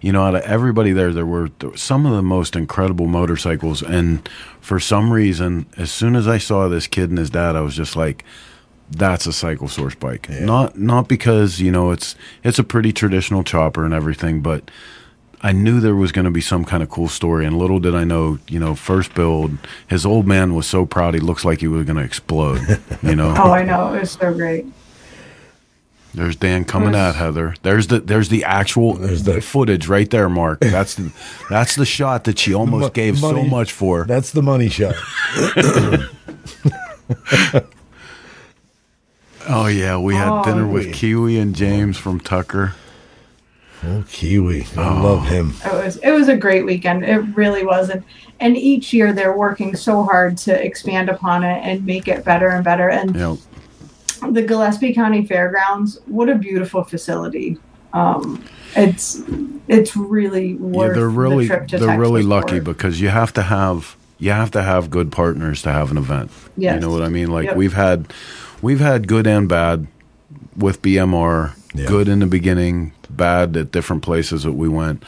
you 0.00 0.12
know, 0.12 0.22
out 0.22 0.34
of 0.34 0.42
everybody 0.42 0.92
there, 0.92 1.12
there 1.12 1.26
were 1.26 1.50
there 1.58 1.76
some 1.76 2.06
of 2.06 2.12
the 2.12 2.22
most 2.22 2.54
incredible 2.54 3.06
motorcycles. 3.06 3.82
And 3.82 4.28
for 4.60 4.78
some 4.78 5.12
reason, 5.12 5.66
as 5.76 5.90
soon 5.90 6.14
as 6.16 6.28
I 6.28 6.38
saw 6.38 6.68
this 6.68 6.86
kid 6.86 7.10
and 7.10 7.18
his 7.18 7.30
dad, 7.30 7.56
I 7.56 7.60
was 7.62 7.74
just 7.74 7.96
like, 7.96 8.24
"That's 8.90 9.26
a 9.26 9.32
Cycle 9.32 9.68
Source 9.68 9.94
bike." 9.94 10.28
Not 10.28 10.78
not 10.78 11.08
because 11.08 11.60
you 11.60 11.72
know 11.72 11.90
it's 11.90 12.14
it's 12.44 12.58
a 12.58 12.64
pretty 12.64 12.92
traditional 12.92 13.42
chopper 13.42 13.84
and 13.84 13.92
everything, 13.92 14.40
but 14.40 14.70
I 15.40 15.52
knew 15.52 15.80
there 15.80 15.94
was 15.94 16.12
going 16.12 16.24
to 16.24 16.30
be 16.30 16.40
some 16.40 16.64
kind 16.64 16.82
of 16.82 16.90
cool 16.90 17.08
story, 17.08 17.46
and 17.46 17.56
little 17.56 17.78
did 17.78 17.94
I 17.94 18.04
know, 18.04 18.38
you 18.48 18.58
know, 18.58 18.74
first 18.74 19.14
build, 19.14 19.56
his 19.86 20.04
old 20.04 20.26
man 20.26 20.54
was 20.54 20.66
so 20.66 20.84
proud 20.84 21.14
he 21.14 21.20
looks 21.20 21.44
like 21.44 21.60
he 21.60 21.68
was 21.68 21.84
going 21.84 21.96
to 21.96 22.02
explode. 22.02 22.80
You 23.02 23.14
know, 23.14 23.34
oh, 23.38 23.52
I 23.52 23.62
know. 23.62 23.94
It 23.94 24.00
was 24.00 24.12
so 24.12 24.34
great. 24.34 24.66
There's 26.14 26.36
Dan 26.36 26.64
coming 26.64 26.94
at 26.94 27.14
Heather. 27.14 27.54
There's 27.62 27.86
the 27.88 28.00
there's 28.00 28.28
the 28.28 28.44
actual 28.44 28.94
There's 28.94 29.22
the- 29.24 29.40
footage 29.40 29.86
right 29.88 30.08
there, 30.10 30.28
Mark. 30.28 30.60
That's 30.60 30.94
the 30.94 31.12
that's 31.50 31.74
the 31.76 31.84
shot 31.86 32.24
that 32.24 32.38
she 32.38 32.54
almost 32.54 32.80
Mo- 32.82 32.88
gave 32.90 33.18
so 33.18 33.42
much 33.44 33.72
for. 33.72 34.04
That's 34.04 34.30
the 34.32 34.42
money 34.42 34.68
shot. 34.68 34.94
Oh 39.50 39.66
yeah, 39.66 39.96
we 39.96 40.14
had 40.14 40.28
Oh, 40.28 40.44
dinner 40.44 40.66
with. 40.66 40.92
Kiwi 40.92 41.38
and 41.38 41.54
James 41.54 41.96
from 41.96 42.20
Tucker. 42.20 42.74
Oh, 43.82 44.04
Kiwi. 44.10 44.66
I 44.76 44.88
Oh. 44.98 45.02
love 45.02 45.26
him. 45.26 45.54
It 45.64 45.72
was 45.72 45.96
it 45.98 46.10
was 46.10 46.28
a 46.28 46.36
great 46.36 46.66
weekend. 46.66 47.04
It 47.04 47.18
really 47.34 47.64
was, 47.64 47.88
and 47.88 48.02
and 48.40 48.56
each 48.56 48.92
year 48.92 49.12
they're 49.12 49.36
working 49.36 49.74
so 49.74 50.02
hard 50.02 50.36
to 50.38 50.52
expand 50.64 51.08
upon 51.08 51.44
it 51.44 51.60
and 51.64 51.86
make 51.86 52.08
it 52.08 52.24
better 52.24 52.48
and 52.48 52.62
better. 52.64 52.88
And 52.90 53.14
You 53.14 53.20
know, 53.20 53.38
the 54.20 54.42
Gillespie 54.42 54.94
County 54.94 55.24
Fairgrounds, 55.26 56.00
what 56.06 56.28
a 56.28 56.34
beautiful 56.34 56.84
facility. 56.84 57.58
Um, 57.92 58.44
it's 58.76 59.22
it's 59.66 59.96
really 59.96 60.54
worth 60.54 60.88
yeah, 60.88 60.94
they're 60.94 61.08
really 61.08 61.46
the 61.48 61.56
trip 61.56 61.68
to 61.68 61.78
they're 61.78 61.98
really 61.98 62.22
lucky 62.22 62.58
for. 62.58 62.64
because 62.64 63.00
you 63.00 63.08
have 63.08 63.32
to 63.34 63.42
have 63.42 63.96
you 64.18 64.30
have 64.30 64.50
to 64.52 64.62
have 64.62 64.90
good 64.90 65.10
partners 65.10 65.62
to 65.62 65.72
have 65.72 65.90
an 65.90 65.96
event. 65.96 66.30
Yes. 66.56 66.74
You 66.74 66.80
know 66.80 66.90
what 66.90 67.02
I 67.02 67.08
mean? 67.08 67.30
Like 67.30 67.46
Yep. 67.46 67.56
we've 67.56 67.72
had 67.72 68.12
we've 68.60 68.80
had 68.80 69.08
good 69.08 69.26
and 69.26 69.48
bad 69.48 69.86
with 70.56 70.82
BMR. 70.82 71.54
Yeah. 71.74 71.86
Good 71.86 72.08
in 72.08 72.18
the 72.18 72.26
beginning, 72.26 72.92
bad 73.10 73.56
at 73.56 73.72
different 73.72 74.02
places 74.02 74.42
that 74.42 74.52
we 74.52 74.68
went. 74.68 75.02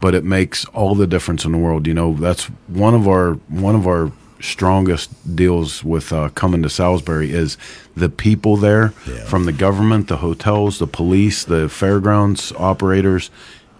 But 0.00 0.14
it 0.14 0.22
makes 0.24 0.64
all 0.66 0.94
the 0.94 1.06
difference 1.06 1.44
in 1.44 1.52
the 1.52 1.58
world. 1.58 1.86
You 1.86 1.94
know, 1.94 2.14
that's 2.14 2.44
one 2.68 2.94
of 2.94 3.08
our 3.08 3.34
one 3.48 3.74
of 3.74 3.86
our 3.86 4.12
strongest 4.44 5.10
deals 5.36 5.82
with 5.82 6.12
uh, 6.12 6.28
coming 6.30 6.62
to 6.62 6.68
Salisbury 6.68 7.30
is 7.32 7.56
the 7.96 8.08
people 8.08 8.56
there 8.56 8.92
Yeah. 9.06 9.24
from 9.24 9.44
the 9.46 9.52
government, 9.52 10.08
the 10.08 10.18
hotels, 10.18 10.78
the 10.78 10.86
police, 10.86 11.44
the 11.44 11.68
fairgrounds 11.68 12.52
operators 12.58 13.30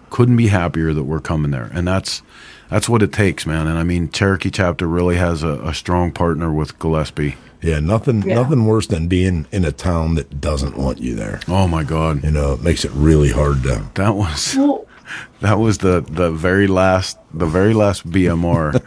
couldn't 0.09 0.37
be 0.37 0.47
happier 0.47 0.93
that 0.93 1.03
we're 1.03 1.19
coming 1.19 1.51
there. 1.51 1.69
And 1.73 1.87
that's 1.87 2.21
that's 2.69 2.89
what 2.89 3.03
it 3.03 3.11
takes, 3.13 3.45
man. 3.45 3.67
And 3.67 3.77
I 3.77 3.83
mean, 3.83 4.09
Cherokee 4.09 4.49
chapter 4.49 4.87
really 4.87 5.17
has 5.17 5.43
a, 5.43 5.59
a 5.63 5.73
strong 5.73 6.11
partner 6.11 6.51
with 6.51 6.79
Gillespie. 6.79 7.35
Yeah, 7.61 7.79
nothing 7.79 8.23
Yeah. 8.23 8.35
nothing 8.41 8.65
worse 8.65 8.87
than 8.87 9.07
being 9.07 9.45
in 9.51 9.65
a 9.65 9.71
town 9.71 10.15
that 10.15 10.41
doesn't 10.41 10.75
want 10.77 10.97
you 10.99 11.15
there. 11.15 11.39
Oh 11.47 11.67
my 11.67 11.83
God, 11.83 12.23
You 12.23 12.31
know, 12.31 12.53
it 12.53 12.61
makes 12.63 12.83
it 12.85 12.91
really 12.93 13.31
hard 13.31 13.63
to. 13.63 13.83
that 13.95 14.15
was 14.15 14.55
Well, 14.57 14.85
that 15.41 15.59
was 15.59 15.79
the 15.79 16.01
the 16.09 16.31
very 16.31 16.67
last 16.67 17.17
the 17.33 17.45
very 17.45 17.73
last 17.73 18.09
BMR. 18.09 18.81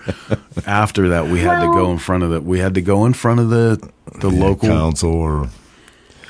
After 0.67 1.09
that, 1.11 1.27
we 1.27 1.41
had 1.41 1.61
to 1.61 1.67
go 1.67 1.91
in 1.93 1.99
front 1.99 2.23
of 2.25 2.31
the 2.31 2.41
we 2.41 2.59
had 2.59 2.75
to 2.75 2.83
go 2.83 3.05
in 3.07 3.13
front 3.13 3.41
of 3.41 3.51
the 3.51 3.91
the 4.21 4.31
local 4.31 4.69
council 4.69 5.13
or 5.15 5.49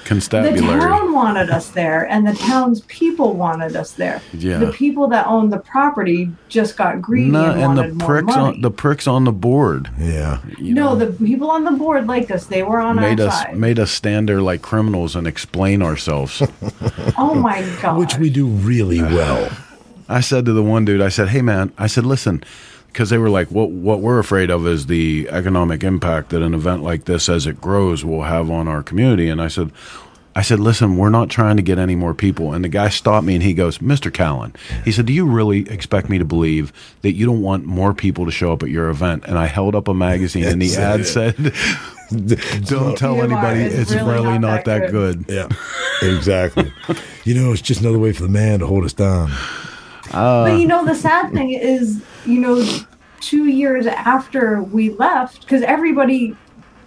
the 0.04 0.08
constabulary. 0.14 0.80
town 0.80 1.12
wanted 1.12 1.50
us 1.50 1.68
there, 1.70 2.06
and 2.08 2.26
the 2.26 2.32
town's 2.32 2.80
people 2.82 3.34
wanted 3.34 3.76
us 3.76 3.92
there. 3.92 4.22
Yeah. 4.32 4.56
The 4.58 4.72
people 4.72 5.06
that 5.08 5.26
owned 5.26 5.52
the 5.52 5.58
property 5.58 6.30
just 6.48 6.78
got 6.78 7.02
greedy 7.02 7.30
No, 7.30 7.50
and 7.50 7.60
and 7.60 7.76
the 7.76 7.82
wanted 7.82 7.94
more 7.96 8.08
pricks 8.08 8.26
money. 8.26 8.56
on 8.56 8.60
the 8.62 8.70
pricks 8.70 9.06
on 9.06 9.24
the 9.24 9.32
board. 9.32 9.90
yeah, 9.98 10.40
you 10.58 10.72
no, 10.74 10.94
know, 10.94 10.96
the 11.06 11.12
people 11.24 11.50
on 11.50 11.64
the 11.64 11.72
board 11.72 12.06
liked 12.06 12.30
us. 12.30 12.46
They 12.46 12.62
were 12.62 12.80
on 12.80 12.96
made 12.96 13.20
our 13.20 13.28
us 13.28 13.40
side. 13.42 13.58
made 13.58 13.78
us 13.78 13.90
stand 13.90 14.30
there 14.30 14.40
like 14.40 14.62
criminals 14.62 15.14
and 15.14 15.26
explain 15.26 15.82
ourselves. 15.82 16.42
oh 17.18 17.34
my 17.34 17.60
god! 17.82 17.98
which 17.98 18.16
we 18.16 18.30
do 18.30 18.46
really 18.46 19.02
well. 19.02 19.50
I 20.08 20.20
said 20.20 20.44
to 20.46 20.52
the 20.52 20.62
one 20.62 20.84
dude, 20.84 21.00
I 21.02 21.08
said, 21.08 21.28
"Hey 21.28 21.42
man," 21.42 21.72
I 21.78 21.86
said, 21.86 22.06
"Listen," 22.06 22.42
because 22.88 23.10
they 23.10 23.18
were 23.18 23.30
like, 23.30 23.48
"What 23.48 23.70
what 23.70 24.00
we're 24.00 24.18
afraid 24.18 24.50
of 24.50 24.66
is 24.66 24.86
the 24.86 25.28
economic 25.30 25.84
impact 25.84 26.30
that 26.30 26.42
an 26.42 26.54
event 26.54 26.82
like 26.82 27.04
this, 27.04 27.28
as 27.28 27.46
it 27.46 27.60
grows, 27.60 28.04
will 28.04 28.22
have 28.22 28.50
on 28.50 28.68
our 28.68 28.82
community." 28.82 29.28
And 29.28 29.40
I 29.40 29.48
said. 29.48 29.72
I 30.36 30.42
said, 30.42 30.60
listen, 30.60 30.96
we're 30.96 31.10
not 31.10 31.30
trying 31.30 31.56
to 31.56 31.64
get 31.64 31.78
any 31.78 31.96
more 31.96 32.14
people. 32.14 32.52
And 32.52 32.64
the 32.64 32.68
guy 32.68 32.90
stopped 32.90 33.26
me 33.26 33.34
and 33.34 33.42
he 33.42 33.54
goes, 33.54 33.78
Mr. 33.78 34.12
Callan, 34.12 34.54
he 34.84 34.92
said, 34.92 35.06
do 35.06 35.12
you 35.12 35.26
really 35.26 35.68
expect 35.68 36.08
me 36.08 36.16
to 36.18 36.24
believe 36.24 36.72
that 37.02 37.14
you 37.14 37.26
don't 37.26 37.42
want 37.42 37.64
more 37.64 37.92
people 37.92 38.24
to 38.24 38.30
show 38.30 38.52
up 38.52 38.62
at 38.62 38.68
your 38.68 38.88
event? 38.88 39.24
And 39.26 39.36
I 39.36 39.46
held 39.46 39.74
up 39.74 39.88
a 39.88 39.94
magazine 39.94 40.44
and 40.44 40.62
the 40.62 40.76
ad 40.76 41.06
said, 41.06 41.34
don't 42.66 42.96
tell 42.96 43.16
BMR 43.16 43.24
anybody. 43.24 43.60
is 43.62 43.90
It's 43.90 43.94
really 43.94 44.12
really, 44.12 44.38
not 44.38 44.40
not, 44.40 44.64
that 44.66 44.80
that 44.82 44.90
good. 44.92 45.24
Yeah, 45.28 45.48
exactly. 46.02 46.72
you 47.24 47.34
know, 47.34 47.50
it's 47.50 47.62
just 47.62 47.80
another 47.80 47.98
way 47.98 48.12
for 48.12 48.22
the 48.22 48.28
man 48.28 48.60
to 48.60 48.66
hold 48.66 48.84
us 48.84 48.92
down. 48.92 49.32
Oh. 50.14 50.44
but 50.46 50.58
you 50.58 50.66
know, 50.66 50.84
the 50.84 50.94
sad 50.94 51.32
thing 51.32 51.50
is, 51.50 52.02
you 52.26 52.40
know, 52.40 52.64
two 53.20 53.46
years 53.46 53.86
after 53.86 54.62
we 54.62 54.90
left, 54.90 55.40
because 55.42 55.62
everybody, 55.62 56.36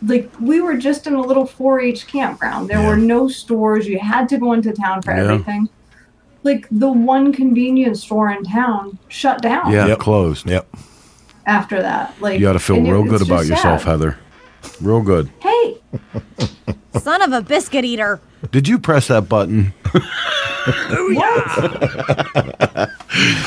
like, 0.05 0.29
we 0.39 0.61
were 0.61 0.75
just 0.77 1.05
in 1.07 1.13
a 1.13 1.21
little 1.21 1.45
4-H 1.45 2.07
campground. 2.07 2.69
There 2.69 2.85
were 2.87 2.97
no 2.97 3.27
stores. 3.27 3.87
You 3.87 3.99
had 3.99 4.27
to 4.29 4.37
go 4.37 4.53
into 4.53 4.71
town 4.71 5.01
for 5.01 5.13
Yeah. 5.15 5.23
everything. 5.23 5.69
Like 6.43 6.67
the 6.71 6.91
one 6.91 7.31
convenience 7.33 8.01
store 8.03 8.31
in 8.31 8.43
town 8.43 8.97
shut 9.09 9.41
down 9.43 9.71
Yeah, 9.71 9.85
Yep. 9.87 9.99
closed. 9.99 10.49
Yep. 10.49 10.67
after 11.45 11.81
that. 11.81 12.13
Like 12.19 12.39
You 12.39 12.45
got 12.45 12.53
to 12.53 12.59
feel 12.59 12.77
and 12.77 12.87
it- 12.87 12.91
real 12.91 13.03
good 13.03 13.21
about 13.21 13.45
yourself, 13.45 13.81
sad. 13.81 13.89
Heather. 13.89 14.17
Real 14.79 15.01
good. 15.01 15.29
Hey, 15.39 15.77
Son 16.99 17.21
of 17.21 17.31
a 17.31 17.41
biscuit 17.41 17.85
eater. 17.85 18.19
Did 18.51 18.67
you 18.67 18.77
press 18.79 19.07
that 19.07 19.29
button? 19.29 19.73
what? 21.15 22.89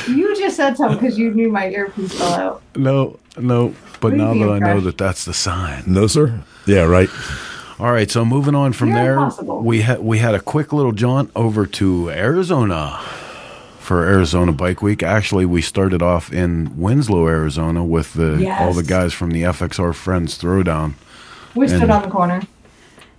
you 0.09 0.36
just 0.36 0.57
said 0.57 0.76
something 0.76 0.99
because 0.99 1.18
you 1.18 1.32
knew 1.32 1.51
my 1.51 1.68
earpiece 1.68 2.16
fell 2.16 2.32
out. 2.34 2.62
No, 2.76 3.18
no. 3.38 3.74
But 4.01 4.12
What 4.12 4.20
are 4.20 4.34
now 4.34 4.34
that 4.47 4.53
I 4.53 4.59
know 4.59 4.80
that 4.80 4.99
that's 4.99 5.24
the 5.24 5.34
sign. 5.34 5.84
No, 5.86 6.07
sir. 6.07 6.40
Yeah, 6.66 6.82
right. 6.82 7.09
All 7.78 7.90
right, 7.92 8.11
so 8.11 8.24
moving 8.24 8.55
on 8.55 8.72
from 8.72 8.90
You're 8.90 8.99
there, 8.99 9.12
impossible. 9.14 9.61
we 9.62 9.80
had 9.82 10.01
we 10.01 10.18
had 10.18 10.34
a 10.34 10.40
quick 10.40 10.72
little 10.72 10.92
jaunt 10.92 11.30
over 11.34 11.66
to 11.66 12.11
Arizona 12.11 12.99
for 13.80 14.05
Arizona 14.07 14.53
Bike 14.53 14.80
Week. 14.80 15.03
Actually, 15.03 15.45
we 15.45 15.61
started 15.61 16.01
off 16.03 16.32
in 16.32 16.76
Winslow, 16.78 17.26
Arizona, 17.26 17.84
with 17.84 18.14
the 18.14 18.49
all 18.61 18.72
the 18.74 18.82
guys 18.84 19.12
from 19.12 19.30
the 19.32 19.42
FXR 19.42 19.92
Friends 19.95 20.38
Throwdown. 20.38 20.95
We 21.55 21.66
stood 21.68 21.82
And- 21.82 21.90
on 21.92 22.03
the 22.03 22.09
corner. 22.09 22.42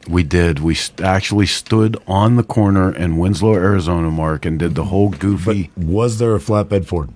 We 0.10 0.24
did. 0.24 0.60
We 0.60 0.76
st- 0.76 1.02
actually 1.02 1.48
stood 1.48 1.98
on 2.08 2.36
the 2.36 2.44
corner 2.44 2.94
in 2.94 3.18
Winslow, 3.18 3.54
Arizona, 3.56 4.12
Mark, 4.12 4.46
and 4.46 4.60
did 4.60 4.76
the 4.76 4.86
whole 4.86 5.10
goofy. 5.10 5.72
Was 5.76 6.20
there 6.20 6.36
a 6.36 6.40
flatbed 6.40 6.86
Ford? 6.86 7.10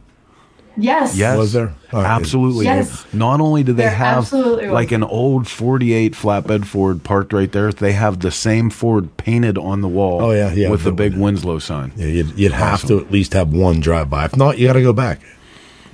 Yes. 0.78 1.18
Yes, 1.18 1.38
Was 1.38 1.52
there? 1.54 1.74
All 1.92 2.02
right. 2.02 2.10
Absolutely. 2.10 2.66
Yes. 2.66 3.06
Not 3.14 3.42
only 3.42 3.64
do 3.64 3.74
they 3.74 3.84
There 3.84 3.92
have 3.92 4.20
absolutely 4.20 4.68
was. 4.68 4.74
like 4.74 4.92
an 4.94 5.04
old 5.04 5.46
48 5.48 6.14
flatbed 6.14 6.66
Ford 6.66 7.04
parked 7.04 7.34
right 7.34 7.52
there, 7.52 7.72
they 7.74 7.92
have 7.92 8.22
the 8.22 8.32
same 8.32 8.70
Ford 8.70 9.18
painted 9.18 9.58
on 9.58 9.82
the 9.82 9.90
wall. 9.90 10.22
Oh, 10.22 10.32
yeah, 10.32 10.54
yeah, 10.54 10.70
with 10.70 10.84
the 10.84 10.94
big 10.94 11.16
Winslow 11.18 11.60
sign. 11.60 11.92
Yeah, 11.98 12.06
you'd, 12.08 12.40
you'd 12.40 12.52
have 12.54 12.76
Awesome. 12.76 12.90
to 13.00 13.06
at 13.06 13.12
least 13.12 13.34
have 13.34 13.52
one 13.52 13.82
drive 13.82 14.10
by. 14.10 14.24
If 14.26 14.38
not, 14.38 14.58
you 14.58 14.68
got 14.68 14.74
to 14.74 14.82
go 14.82 14.94
back. 14.94 15.20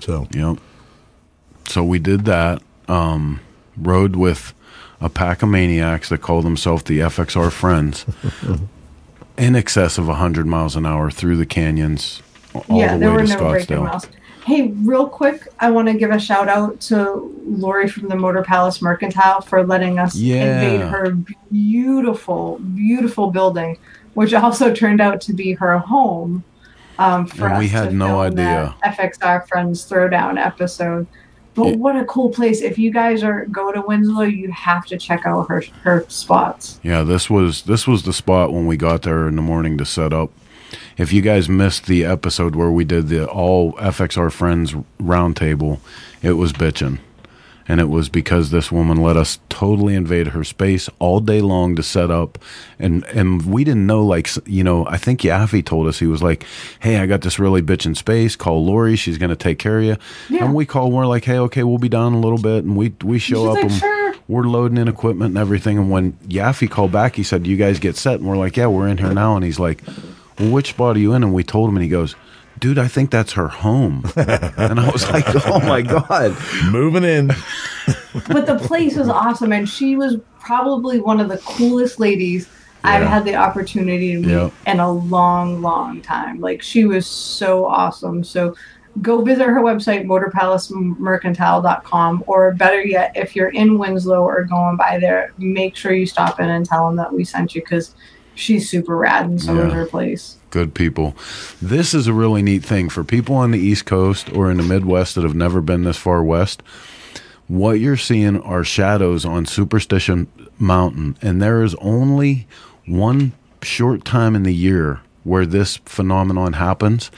So 0.02 0.28
Yep. 0.32 0.58
So 1.68 1.84
we 1.84 1.98
did 1.98 2.26
that. 2.26 2.62
Um, 2.88 3.40
rode 3.76 4.16
with 4.16 4.54
a 5.02 5.10
pack 5.10 5.44
of 5.44 5.50
maniacs 5.50 6.10
that 6.10 6.20
call 6.22 6.42
themselves 6.42 6.84
the 6.84 7.00
FXR 7.00 7.52
Friends, 7.52 8.06
in 9.38 9.56
excess 9.56 9.98
of 9.98 10.08
100 10.08 10.46
miles 10.48 10.76
an 10.76 10.86
hour 10.86 11.12
through 11.12 11.38
the 11.38 11.46
canyons, 11.46 12.22
all 12.54 12.64
yeah, 12.80 12.94
the 12.94 13.00
there 13.00 13.10
way 13.12 13.16
were 13.18 13.28
to 13.28 13.34
no 13.34 13.40
Scottsdale. 13.40 13.84
miles. 13.84 14.08
Hey, 14.46 14.68
real 14.84 15.10
quick, 15.10 15.48
I 15.60 15.72
want 15.72 15.88
to 15.88 15.96
give 15.96 16.12
a 16.12 16.20
shout 16.20 16.48
out 16.48 16.80
to 16.82 17.36
Lori 17.48 17.90
from 17.90 18.10
the 18.10 18.16
Motor 18.16 18.44
Palace 18.44 18.80
Mercantile 18.82 19.42
for 19.42 19.66
letting 19.66 19.98
us 19.98 20.16
Yeah. 20.16 20.62
invade 20.62 20.82
her 20.88 21.12
beautiful, 21.52 22.60
beautiful 22.76 23.32
building, 23.32 23.78
which 24.14 24.34
also 24.36 24.72
turned 24.74 25.02
out 25.02 25.20
to 25.22 25.34
be 25.34 25.54
her 25.54 25.78
home. 25.80 26.44
Um, 27.00 27.26
for 27.26 27.48
And 27.48 27.58
we 27.58 27.68
had 27.68 27.94
no 27.94 28.22
idea. 28.22 28.76
FXR 28.86 29.48
Friends 29.48 29.90
Throwdown 29.90 30.38
episode. 30.38 31.08
But 31.56 31.68
It- 31.68 31.80
what 31.80 31.96
a 31.96 32.04
cool 32.06 32.30
place! 32.30 32.62
If 32.62 32.78
you 32.78 32.92
guys 32.92 33.24
are 33.24 33.46
go 33.46 33.72
to 33.72 33.82
Winslow, 33.82 34.24
you 34.24 34.52
have 34.52 34.86
to 34.88 34.98
check 34.98 35.26
out 35.26 35.48
her 35.48 35.64
her 35.84 36.06
spots. 36.10 36.80
Yeah, 36.84 37.04
this 37.04 37.30
was 37.30 37.64
this 37.64 37.88
was 37.88 38.04
the 38.04 38.14
spot 38.14 38.54
when 38.54 38.68
we 38.68 38.78
got 38.78 39.02
there 39.04 39.28
in 39.28 39.36
the 39.38 39.42
morning 39.42 39.78
to 39.78 39.86
set 39.86 40.12
up. 40.14 40.32
If 40.98 41.14
you 41.14 41.22
guys 41.22 41.48
missed 41.48 41.86
the 41.88 42.04
episode 42.06 42.56
where 42.56 42.72
we 42.72 42.84
did 42.84 43.08
the 43.08 43.26
all 43.26 43.74
FXR 43.80 44.30
friends 44.32 44.76
roundtable, 45.02 45.80
it 46.22 46.34
was 46.34 46.52
bitchin'. 46.54 47.00
And 47.68 47.80
it 47.80 47.90
was 47.90 48.10
because 48.10 48.52
this 48.52 48.72
woman 48.72 48.98
let 49.02 49.18
us 49.18 49.40
totally 49.50 49.96
invade 49.96 50.28
her 50.28 50.44
space 50.44 50.88
all 51.00 51.20
day 51.20 51.42
long 51.42 51.76
to 51.78 51.82
set 51.84 52.12
up, 52.12 52.38
and 52.78 53.04
and 53.06 53.44
we 53.46 53.64
didn't 53.64 53.88
know 53.88 54.06
like 54.06 54.30
you 54.46 54.64
know 54.64 54.86
I 54.86 54.98
think 54.98 55.22
Yaffe 55.22 55.66
told 55.66 55.88
us 55.88 55.98
he 55.98 56.06
was 56.06 56.22
like, 56.22 56.46
hey 56.80 56.98
I 56.98 57.08
got 57.08 57.22
this 57.22 57.40
really 57.40 57.64
bitch 57.64 57.86
in 57.88 57.96
space, 57.96 58.36
call 58.36 58.64
Lori, 58.64 58.96
she's 58.96 59.18
gonna 59.18 59.36
take 59.36 59.58
care 59.58 59.80
of 59.80 59.84
you, 59.86 59.98
Yeah. 60.30 60.46
and 60.46 60.54
we 60.54 60.68
call, 60.68 60.92
we're 60.92 61.08
like 61.08 61.26
hey 61.26 61.40
okay 61.40 61.64
we'll 61.64 61.80
be 61.80 61.90
down 61.90 62.14
a 62.14 62.20
little 62.20 62.38
bit, 62.38 62.64
and 62.66 62.78
we 62.78 62.94
we 63.04 63.18
show 63.18 63.48
up 63.50 63.56
like, 63.56 63.64
and 63.64 63.74
"Sure." 63.74 64.14
we're 64.28 64.44
loading 64.44 64.78
in 64.78 64.88
equipment 64.88 65.30
and 65.30 65.38
everything. 65.40 65.78
And 65.80 65.90
when 65.90 66.14
Yaffe 66.28 66.70
called 66.70 66.92
back, 66.92 67.16
he 67.16 67.24
said, 67.24 67.48
"You 67.48 67.58
guys 67.58 67.80
get 67.80 67.96
set," 67.96 68.20
and 68.20 68.28
we're 68.30 68.38
like, 68.38 68.56
"Yeah, 68.58 68.68
we're 68.68 68.88
in 68.88 68.98
here 69.00 69.14
now." 69.14 69.36
And 69.36 69.44
he's 69.44 69.60
like, 69.60 69.82
"Well, 70.40 70.52
which 70.52 70.70
spot 70.70 70.98
are 70.98 71.00
you 71.00 71.14
in?" 71.14 71.24
And 71.24 71.34
we 71.34 71.44
told 71.44 71.70
him, 71.70 71.78
and 71.78 71.84
he 71.84 71.90
goes, 71.90 72.16
"Dude, 72.60 72.78
I 72.80 72.88
think 72.88 73.10
that's 73.12 73.34
her 73.34 73.48
home." 73.48 74.04
and 74.16 74.80
I 74.80 74.90
was 74.92 75.10
like, 75.12 75.26
"Oh 75.48 75.60
my 75.62 75.82
god!" 75.82 76.36
Moving 76.72 77.04
in. 77.04 77.28
but 78.30 78.46
the 78.46 78.60
place 78.64 78.96
was 78.96 79.10
awesome, 79.10 79.52
and 79.54 79.68
she 79.68 79.96
was 79.96 80.18
probably 80.40 81.00
one 81.00 81.20
of 81.20 81.30
the 81.30 81.38
coolest 81.40 82.00
ladies 82.00 82.48
I've 82.84 83.08
had 83.08 83.26
the 83.26 83.36
opportunity 83.36 84.14
to 84.14 84.20
meet 84.20 84.30
Yep. 84.30 84.52
in 84.68 84.80
a 84.80 84.92
long, 84.92 85.62
long 85.62 86.02
time. 86.02 86.40
Like 86.40 86.62
she 86.62 86.86
was 86.86 87.08
so 87.08 87.66
awesome. 87.66 88.24
So 88.24 88.56
go 89.02 89.22
visit 89.24 89.46
her 89.48 89.62
website, 89.62 90.06
motorpalacemercantile.com, 90.06 92.24
or 92.28 92.54
better 92.54 92.84
yet, 92.84 93.12
if 93.16 93.36
you're 93.36 93.50
in 93.50 93.78
Winslow 93.78 94.22
or 94.24 94.44
going 94.44 94.78
by 94.78 95.00
there, 95.00 95.32
make 95.38 95.76
sure 95.76 95.94
you 95.94 96.06
stop 96.06 96.40
in 96.40 96.50
and 96.50 96.66
tell 96.66 96.88
them 96.88 96.96
that 96.98 97.12
we 97.12 97.24
sent 97.24 97.56
you 97.56 97.62
because 97.62 97.96
she's 98.36 98.70
super 98.70 98.96
rad 98.96 99.26
and 99.26 99.42
so 99.42 99.58
is 99.66 99.74
her 99.74 99.86
place. 99.86 100.38
Good 100.52 100.74
people. 100.74 101.16
This 101.62 101.94
is 101.94 102.08
a 102.08 102.14
really 102.14 102.42
neat 102.42 102.64
thing 102.64 102.90
for 102.90 103.04
people 103.04 103.36
on 103.36 103.52
the 103.52 103.60
East 103.60 103.86
Coast 103.86 104.32
or 104.32 104.50
in 104.52 104.58
the 104.58 104.64
Midwest 104.64 105.16
that 105.16 105.24
have 105.24 105.36
never 105.36 105.60
been 105.62 105.84
this 105.84 105.98
far 105.98 106.24
west. 106.24 106.62
What 107.48 107.74
you're 107.80 107.98
seeing 107.98 108.42
are 108.42 108.64
shadows 108.64 109.26
on 109.26 109.46
Superstition 109.46 110.28
Mountain, 110.58 111.18
and 111.22 111.42
there 111.42 111.62
is 111.62 111.76
only 111.76 112.48
one 112.86 113.34
short 113.62 114.06
time 114.06 114.36
in 114.36 114.44
the 114.44 114.54
year 114.54 115.02
where 115.24 115.46
this 115.46 115.78
phenomenon 115.86 116.54
happens. 116.54 117.12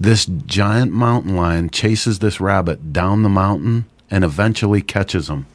This 0.00 0.26
giant 0.26 0.92
mountain 0.92 1.34
lion 1.36 1.70
chases 1.70 2.18
this 2.18 2.40
rabbit 2.40 2.92
down 2.92 3.22
the 3.22 3.28
mountain 3.28 3.86
and 4.10 4.24
eventually 4.24 4.80
catches 4.82 5.28
him. 5.28 5.46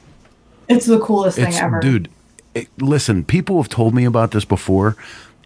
It's 0.70 0.86
the 0.86 1.00
coolest 1.00 1.38
It's 1.38 1.56
thing 1.58 1.66
ever. 1.66 1.80
dude. 1.80 2.10
It, 2.56 2.68
listen, 2.78 3.24
people 3.24 3.58
have 3.62 3.70
told 3.70 3.94
me 3.94 4.06
about 4.06 4.32
this 4.32 4.46
before. 4.46 4.96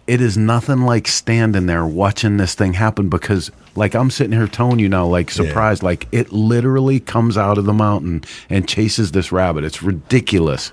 It 0.06 0.20
is 0.22 0.38
nothing 0.38 0.82
like 0.82 1.06
standing 1.06 1.66
there 1.66 1.86
watching 1.86 2.38
this 2.38 2.54
thing 2.54 2.74
happen 2.74 3.08
because, 3.10 3.50
like, 3.76 3.94
I'm 3.94 4.10
sitting 4.10 4.32
here 4.32 4.46
telling 4.46 4.78
you 4.78 4.88
now, 4.88 5.06
like, 5.06 5.30
surprised, 5.30 5.82
like, 5.82 6.08
it 6.12 6.32
literally 6.32 6.98
comes 6.98 7.36
out 7.36 7.58
of 7.58 7.66
the 7.66 7.74
mountain 7.74 8.24
and 8.48 8.66
chases 8.66 9.12
this 9.12 9.32
rabbit. 9.32 9.64
It's 9.64 9.82
ridiculous. 9.82 10.72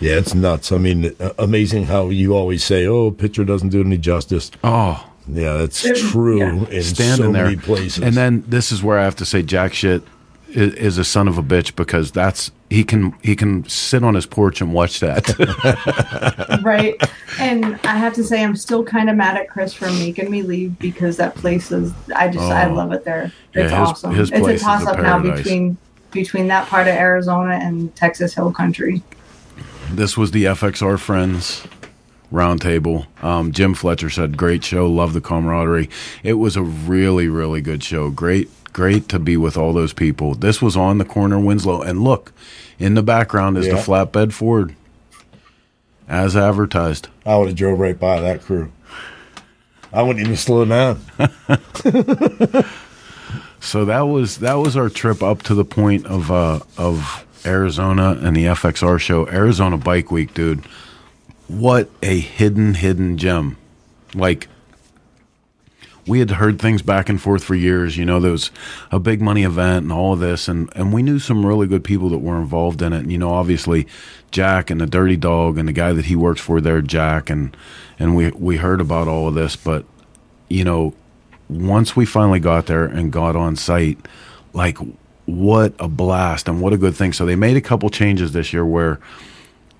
Yeah, 0.00 0.18
it's 0.18 0.34
nuts. 0.34 0.70
I 0.72 0.78
mean, 0.78 1.14
uh, 1.18 1.30
amazing 1.38 1.84
how 1.84 2.08
you 2.10 2.34
always 2.34 2.64
say, 2.64 2.86
"Oh, 2.86 3.12
picture 3.12 3.44
doesn't 3.44 3.68
do 3.68 3.80
any 3.80 3.98
justice." 3.98 4.50
Oh, 4.64 5.08
yeah, 5.28 5.58
that's 5.58 5.82
true 6.10 6.40
yeah. 6.40 6.66
in 6.66 6.82
standing 6.82 7.26
so 7.26 7.32
there, 7.32 7.44
many 7.44 7.56
places. 7.56 8.02
and 8.02 8.14
then 8.16 8.42
this 8.48 8.72
is 8.72 8.82
where 8.82 8.98
I 8.98 9.04
have 9.04 9.14
to 9.16 9.24
say, 9.24 9.42
Jack 9.42 9.72
shit 9.74 10.02
is, 10.54 10.74
is 10.74 10.98
a 10.98 11.04
son 11.04 11.28
of 11.28 11.38
a 11.38 11.42
bitch 11.42 11.74
because 11.76 12.12
that's 12.12 12.50
he 12.70 12.84
can 12.84 13.14
he 13.22 13.34
can 13.36 13.68
sit 13.68 14.02
on 14.04 14.14
his 14.14 14.26
porch 14.26 14.60
and 14.60 14.72
watch 14.72 15.00
that. 15.00 15.28
right? 16.62 16.94
And 17.38 17.78
I 17.84 17.96
have 17.96 18.14
to 18.14 18.24
say, 18.24 18.42
I'm 18.42 18.56
still 18.56 18.84
kind 18.84 19.10
of 19.10 19.16
mad 19.16 19.36
at 19.36 19.48
Chris 19.48 19.72
for 19.74 19.86
making 19.86 20.30
me 20.30 20.42
leave 20.42 20.78
because 20.78 21.16
that 21.18 21.34
place 21.34 21.70
is. 21.72 21.92
I 22.14 22.28
just 22.28 22.44
I 22.44 22.68
Oh. 22.68 22.74
love 22.74 22.92
it 22.92 23.04
there. 23.04 23.32
Yeah, 23.54 23.62
It's 23.62 23.70
his- 23.72 23.78
awesome. 23.80 24.14
his 24.14 24.30
it's 24.30 24.46
a 24.46 24.58
toss 24.58 24.86
up 24.86 24.98
now 25.00 25.18
between 25.18 25.76
between 26.10 26.48
that 26.48 26.68
part 26.68 26.86
of 26.88 26.94
Arizona 26.94 27.54
and 27.62 27.94
Texas 27.96 28.34
Hill 28.34 28.52
Country. 28.52 29.02
This 29.90 30.16
was 30.16 30.30
the 30.30 30.44
FXR 30.44 30.98
Friends 30.98 31.66
Roundtable. 32.32 33.06
Um, 33.22 33.52
Jim 33.52 33.74
Fletcher 33.74 34.08
said, 34.10 34.36
"Great 34.36 34.64
show, 34.64 34.86
love 34.88 35.12
the 35.12 35.20
camaraderie. 35.20 35.90
It 36.22 36.34
was 36.34 36.56
a 36.56 36.62
really, 36.62 37.28
really 37.28 37.60
good 37.60 37.82
show. 37.84 38.08
Great, 38.10 38.48
great 38.72 39.08
to 39.10 39.18
be 39.18 39.36
with 39.36 39.56
all 39.56 39.72
those 39.72 39.92
people. 39.92 40.34
This 40.34 40.60
was 40.62 40.76
on 40.76 40.98
the 40.98 41.04
corner 41.04 41.38
Winslow, 41.38 41.82
and 41.82 42.02
look, 42.02 42.32
in 42.78 42.94
the 42.94 43.02
background 43.02 43.58
is 43.58 43.66
the 43.66 43.74
flatbed 43.74 44.32
Ford, 44.32 44.74
as 46.08 46.36
advertised. 46.36 47.08
I 47.24 47.36
would 47.36 47.48
have 47.48 47.56
drove 47.56 47.78
right 47.78 47.98
by 47.98 48.20
that 48.20 48.42
crew. 48.42 48.72
I 49.92 50.02
wouldn't 50.02 50.24
even 50.24 50.36
slow 50.36 50.64
down. 50.64 51.00
So 53.62 53.84
that 53.84 54.00
was 54.00 54.38
that 54.38 54.54
was 54.54 54.76
our 54.76 54.88
trip 54.88 55.22
up 55.22 55.42
to 55.44 55.54
the 55.54 55.64
point 55.64 56.04
of 56.06 56.32
uh, 56.32 56.60
of 56.76 57.24
Arizona 57.46 58.18
and 58.20 58.36
the 58.36 58.46
FXR 58.46 58.98
show, 58.98 59.28
Arizona 59.28 59.76
Bike 59.78 60.10
Week, 60.10 60.34
dude. 60.34 60.64
What 61.46 61.88
a 62.02 62.18
hidden 62.18 62.74
hidden 62.74 63.18
gem! 63.18 63.56
Like 64.14 64.48
we 66.06 66.18
had 66.18 66.32
heard 66.32 66.60
things 66.60 66.82
back 66.82 67.08
and 67.08 67.20
forth 67.20 67.44
for 67.44 67.54
years. 67.54 67.96
You 67.96 68.04
know, 68.04 68.20
there 68.20 68.32
was 68.32 68.50
a 68.90 68.98
big 68.98 69.20
money 69.20 69.44
event 69.44 69.84
and 69.84 69.92
all 69.92 70.14
of 70.14 70.20
this, 70.20 70.48
and 70.48 70.68
and 70.74 70.92
we 70.92 71.02
knew 71.02 71.18
some 71.18 71.46
really 71.46 71.66
good 71.66 71.84
people 71.84 72.08
that 72.10 72.18
were 72.18 72.38
involved 72.38 72.82
in 72.82 72.92
it. 72.92 73.00
And 73.00 73.12
you 73.12 73.18
know, 73.18 73.30
obviously, 73.30 73.86
Jack 74.30 74.70
and 74.70 74.80
the 74.80 74.86
Dirty 74.86 75.16
Dog 75.16 75.58
and 75.58 75.68
the 75.68 75.72
guy 75.72 75.92
that 75.92 76.06
he 76.06 76.16
works 76.16 76.40
for 76.40 76.60
there, 76.60 76.80
Jack, 76.80 77.30
and 77.30 77.56
and 77.98 78.16
we 78.16 78.30
we 78.32 78.56
heard 78.56 78.80
about 78.80 79.08
all 79.08 79.28
of 79.28 79.34
this, 79.34 79.54
but 79.54 79.84
you 80.48 80.64
know, 80.64 80.94
once 81.48 81.96
we 81.96 82.04
finally 82.04 82.40
got 82.40 82.66
there 82.66 82.84
and 82.84 83.12
got 83.12 83.36
on 83.36 83.56
site, 83.56 83.98
like 84.52 84.78
what 85.24 85.74
a 85.78 85.88
blast 85.88 86.48
and 86.48 86.60
what 86.60 86.72
a 86.72 86.76
good 86.76 86.94
thing. 86.94 87.12
So 87.12 87.24
they 87.24 87.36
made 87.36 87.56
a 87.56 87.60
couple 87.60 87.88
changes 87.90 88.32
this 88.32 88.52
year 88.52 88.66
where 88.66 88.98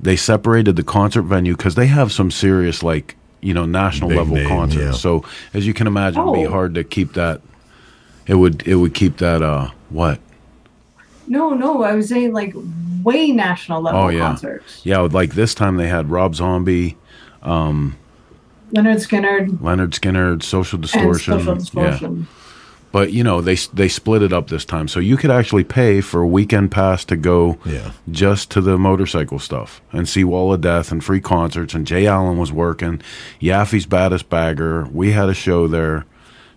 they 0.01 0.16
separated 0.16 0.77
the 0.77 0.82
concert 0.82 1.23
venue 1.23 1.57
because 1.57 1.74
they 1.74 1.86
have 1.86 2.12
some 2.12 2.31
serious 2.31 2.82
like 2.82 3.16
you 3.43 3.52
know 3.52 3.66
national 3.66 4.09
Big 4.09 4.19
level 4.19 4.36
name, 4.36 4.48
concerts. 4.48 4.82
yeah. 4.82 4.90
So 4.93 5.24
as 5.52 5.66
you 5.66 5.74
can 5.74 5.86
imagine, 5.86 6.23
it'd 6.23 6.35
be 6.35 6.47
Oh. 6.47 6.51
hard 6.51 6.74
to 6.77 6.85
keep 6.85 7.12
that. 7.14 7.40
It 8.27 8.36
would 8.36 8.66
it 8.66 8.77
would 8.77 8.94
keep 8.94 9.19
that 9.19 9.43
uh 9.43 9.69
what? 9.90 10.20
No, 11.28 11.51
no, 11.51 11.82
I 11.82 11.94
was 11.94 12.09
saying 12.09 12.32
like 12.32 12.55
way 13.02 13.31
national 13.32 13.82
level 13.82 14.01
Oh 14.02 14.09
yeah, 14.09 14.20
concerts. 14.20 14.81
yeah. 14.85 15.01
Like 15.01 15.35
this 15.35 15.55
time 15.55 15.77
they 15.77 15.89
had 15.89 16.10
Rob 16.10 16.35
Zombie, 16.35 16.97
um, 17.43 17.97
Lynyrd 18.73 19.06
Skynyrd 19.06 19.48
Lynyrd 19.59 19.90
Skynyrd, 19.90 20.43
Social 20.43 20.77
and 20.77 20.82
Distortion. 20.82 21.60
Social 21.60 22.16
Yeah. 22.16 22.24
Distortion. 22.93 23.09
But 23.09 23.12
you 23.12 23.24
know 23.24 23.40
they 23.40 23.55
they 23.73 23.89
split 23.89 24.23
it 24.23 24.32
up 24.32 24.48
this 24.48 24.64
time, 24.64 24.86
so 24.89 25.01
you 25.01 25.16
could 25.16 25.31
actually 25.31 25.64
pay 25.64 26.01
for 26.01 26.20
a 26.20 26.27
weekend 26.27 26.70
pass 26.70 27.05
to 27.06 27.16
go 27.16 27.59
Yeah. 27.64 27.93
just 28.10 28.51
to 28.52 28.60
the 28.60 28.77
motorcycle 28.78 29.39
stuff 29.39 29.81
and 29.93 30.09
see 30.09 30.24
Wall 30.24 30.52
of 30.52 30.60
Death 30.60 30.93
and 30.93 31.02
free 31.02 31.20
concerts. 31.20 31.74
And 31.74 31.86
Jay 31.86 32.06
Allen 32.06 32.39
was 32.39 32.52
working, 32.52 33.01
Yaffe's 33.40 33.86
baddest 33.86 34.28
bagger. 34.28 34.86
We 34.93 35.12
had 35.12 35.28
a 35.28 35.35
show 35.35 35.66
there, 35.66 36.05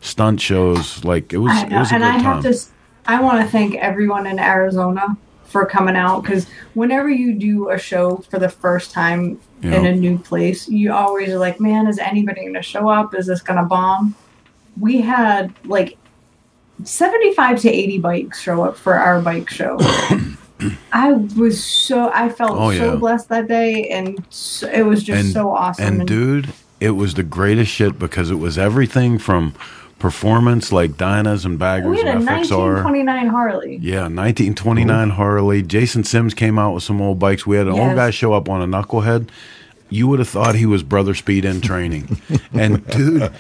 stunt 0.01 0.41
shows. 0.41 1.03
Like 1.05 1.31
it 1.33 1.37
was, 1.39 1.51
I 1.53 1.67
it 1.67 1.79
was 1.79 1.91
a 1.91 1.95
and 1.95 2.03
good 2.03 2.09
I 2.09 2.13
time. 2.15 2.21
have 2.23 2.43
to. 2.43 2.49
s- 2.49 2.69
I 3.07 3.21
want 3.21 3.41
to 3.41 3.47
thank 3.51 3.75
everyone 3.75 4.25
in 4.27 4.39
Arizona 4.39 5.15
for 5.45 5.63
coming 5.65 5.95
out 5.95 6.23
because 6.23 6.47
whenever 6.73 7.07
you 7.07 7.33
do 7.33 7.69
a 7.69 7.77
show 7.77 8.17
for 8.29 8.39
the 8.39 8.49
first 8.49 8.91
time 8.91 9.39
in 9.61 9.71
Yeah. 9.71 9.85
a 9.85 9.95
new 9.95 10.17
place, 10.17 10.67
you 10.67 10.91
always 10.91 11.29
are 11.29 11.37
like, 11.37 11.61
"Man, 11.61 11.87
is 11.87 11.97
anybody 11.99 12.41
going 12.41 12.55
to 12.55 12.61
show 12.63 12.89
up? 12.89 13.13
Is 13.15 13.27
this 13.27 13.41
going 13.41 13.59
to 13.59 13.65
bomb?" 13.65 14.15
We 14.77 14.99
had 15.01 15.53
like 15.65 15.97
seventy-five 16.83 17.59
to 17.61 17.69
eighty 17.69 17.99
bikes 17.99 18.41
show 18.41 18.63
up 18.63 18.75
for 18.75 18.95
our 18.95 19.21
bike 19.21 19.49
show. 19.49 19.77
I 20.93 21.11
was 21.37 21.63
so 21.63 22.09
I 22.13 22.29
felt 22.29 22.57
Oh, 22.57 22.71
so 22.71 22.93
yeah. 22.93 22.95
blessed 22.95 23.29
that 23.29 23.47
day, 23.47 23.89
and 23.89 24.23
so, 24.29 24.69
it 24.69 24.83
was 24.83 25.03
just 25.03 25.25
and, 25.25 25.33
so 25.33 25.51
awesome. 25.51 25.99
And 25.99 26.07
dude, 26.07 26.53
it 26.79 26.91
was 26.91 27.13
the 27.15 27.23
greatest 27.23 27.71
shit 27.71 27.99
because 27.99 28.31
it 28.31 28.35
was 28.35 28.57
everything 28.57 29.17
from 29.17 29.53
performance 29.99 30.71
like 30.71 30.91
Dynas 30.91 31.45
and 31.45 31.57
Baggers 31.57 31.89
we 31.89 31.97
had 31.97 32.07
a 32.07 32.11
and 32.11 32.27
FXR. 32.27 32.83
1929 32.83 33.27
Harley. 33.27 33.77
Yeah, 33.77 34.01
1929 34.01 34.87
mm-hmm. 34.87 35.15
Harley. 35.15 35.61
Jason 35.61 36.03
Sims 36.03 36.33
came 36.33 36.59
out 36.59 36.73
with 36.73 36.83
some 36.83 37.01
old 37.01 37.19
bikes. 37.19 37.45
We 37.45 37.57
had 37.57 37.67
an 37.67 37.73
old 37.73 37.95
guy 37.95 38.11
show 38.11 38.33
up 38.33 38.49
on 38.49 38.61
a 38.61 38.67
knucklehead. 38.67 39.29
You 39.89 40.07
would 40.07 40.19
have 40.19 40.29
thought 40.29 40.55
he 40.55 40.65
was 40.65 40.83
Brother 40.83 41.13
Speed 41.13 41.45
in 41.45 41.61
training. 41.61 42.19
and 42.53 42.85
dude, 42.87 43.31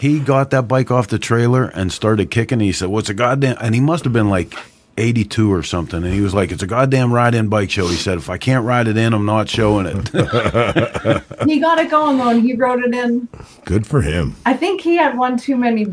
he 0.00 0.18
got 0.18 0.50
that 0.50 0.66
bike 0.66 0.90
off 0.90 1.08
the 1.08 1.18
trailer 1.18 1.66
and 1.66 1.92
started 1.92 2.30
kicking. 2.30 2.60
He 2.60 2.72
said, 2.72 2.88
"What's 2.88 3.08
a 3.08 3.14
goddamn?" 3.14 3.56
And 3.60 3.74
he 3.74 3.80
must 3.80 4.04
have 4.04 4.12
been 4.12 4.30
like 4.30 4.54
82 4.96 5.52
or 5.52 5.62
something. 5.62 6.02
And 6.02 6.12
he 6.12 6.20
was 6.20 6.34
like, 6.34 6.50
"It's 6.50 6.62
a 6.62 6.66
goddamn 6.66 7.12
ride-in 7.12 7.48
bike 7.48 7.70
show." 7.70 7.86
He 7.86 7.96
said, 7.96 8.18
"If 8.18 8.30
I 8.30 8.38
can't 8.38 8.64
ride 8.64 8.88
it 8.88 8.96
in, 8.96 9.12
I'm 9.12 9.26
not 9.26 9.48
showing 9.48 9.86
it." 9.86 10.10
He 11.46 11.58
got 11.58 11.78
it 11.78 11.90
going 11.90 12.18
though, 12.18 12.28
and 12.28 12.42
he 12.42 12.54
wrote 12.54 12.84
it 12.84 12.94
in. 12.94 13.26
Good 13.64 13.86
for 13.86 14.02
him. 14.02 14.36
I 14.44 14.52
think 14.54 14.82
he 14.82 14.96
had 14.96 15.16
one 15.16 15.36
too 15.36 15.56
many 15.56 15.86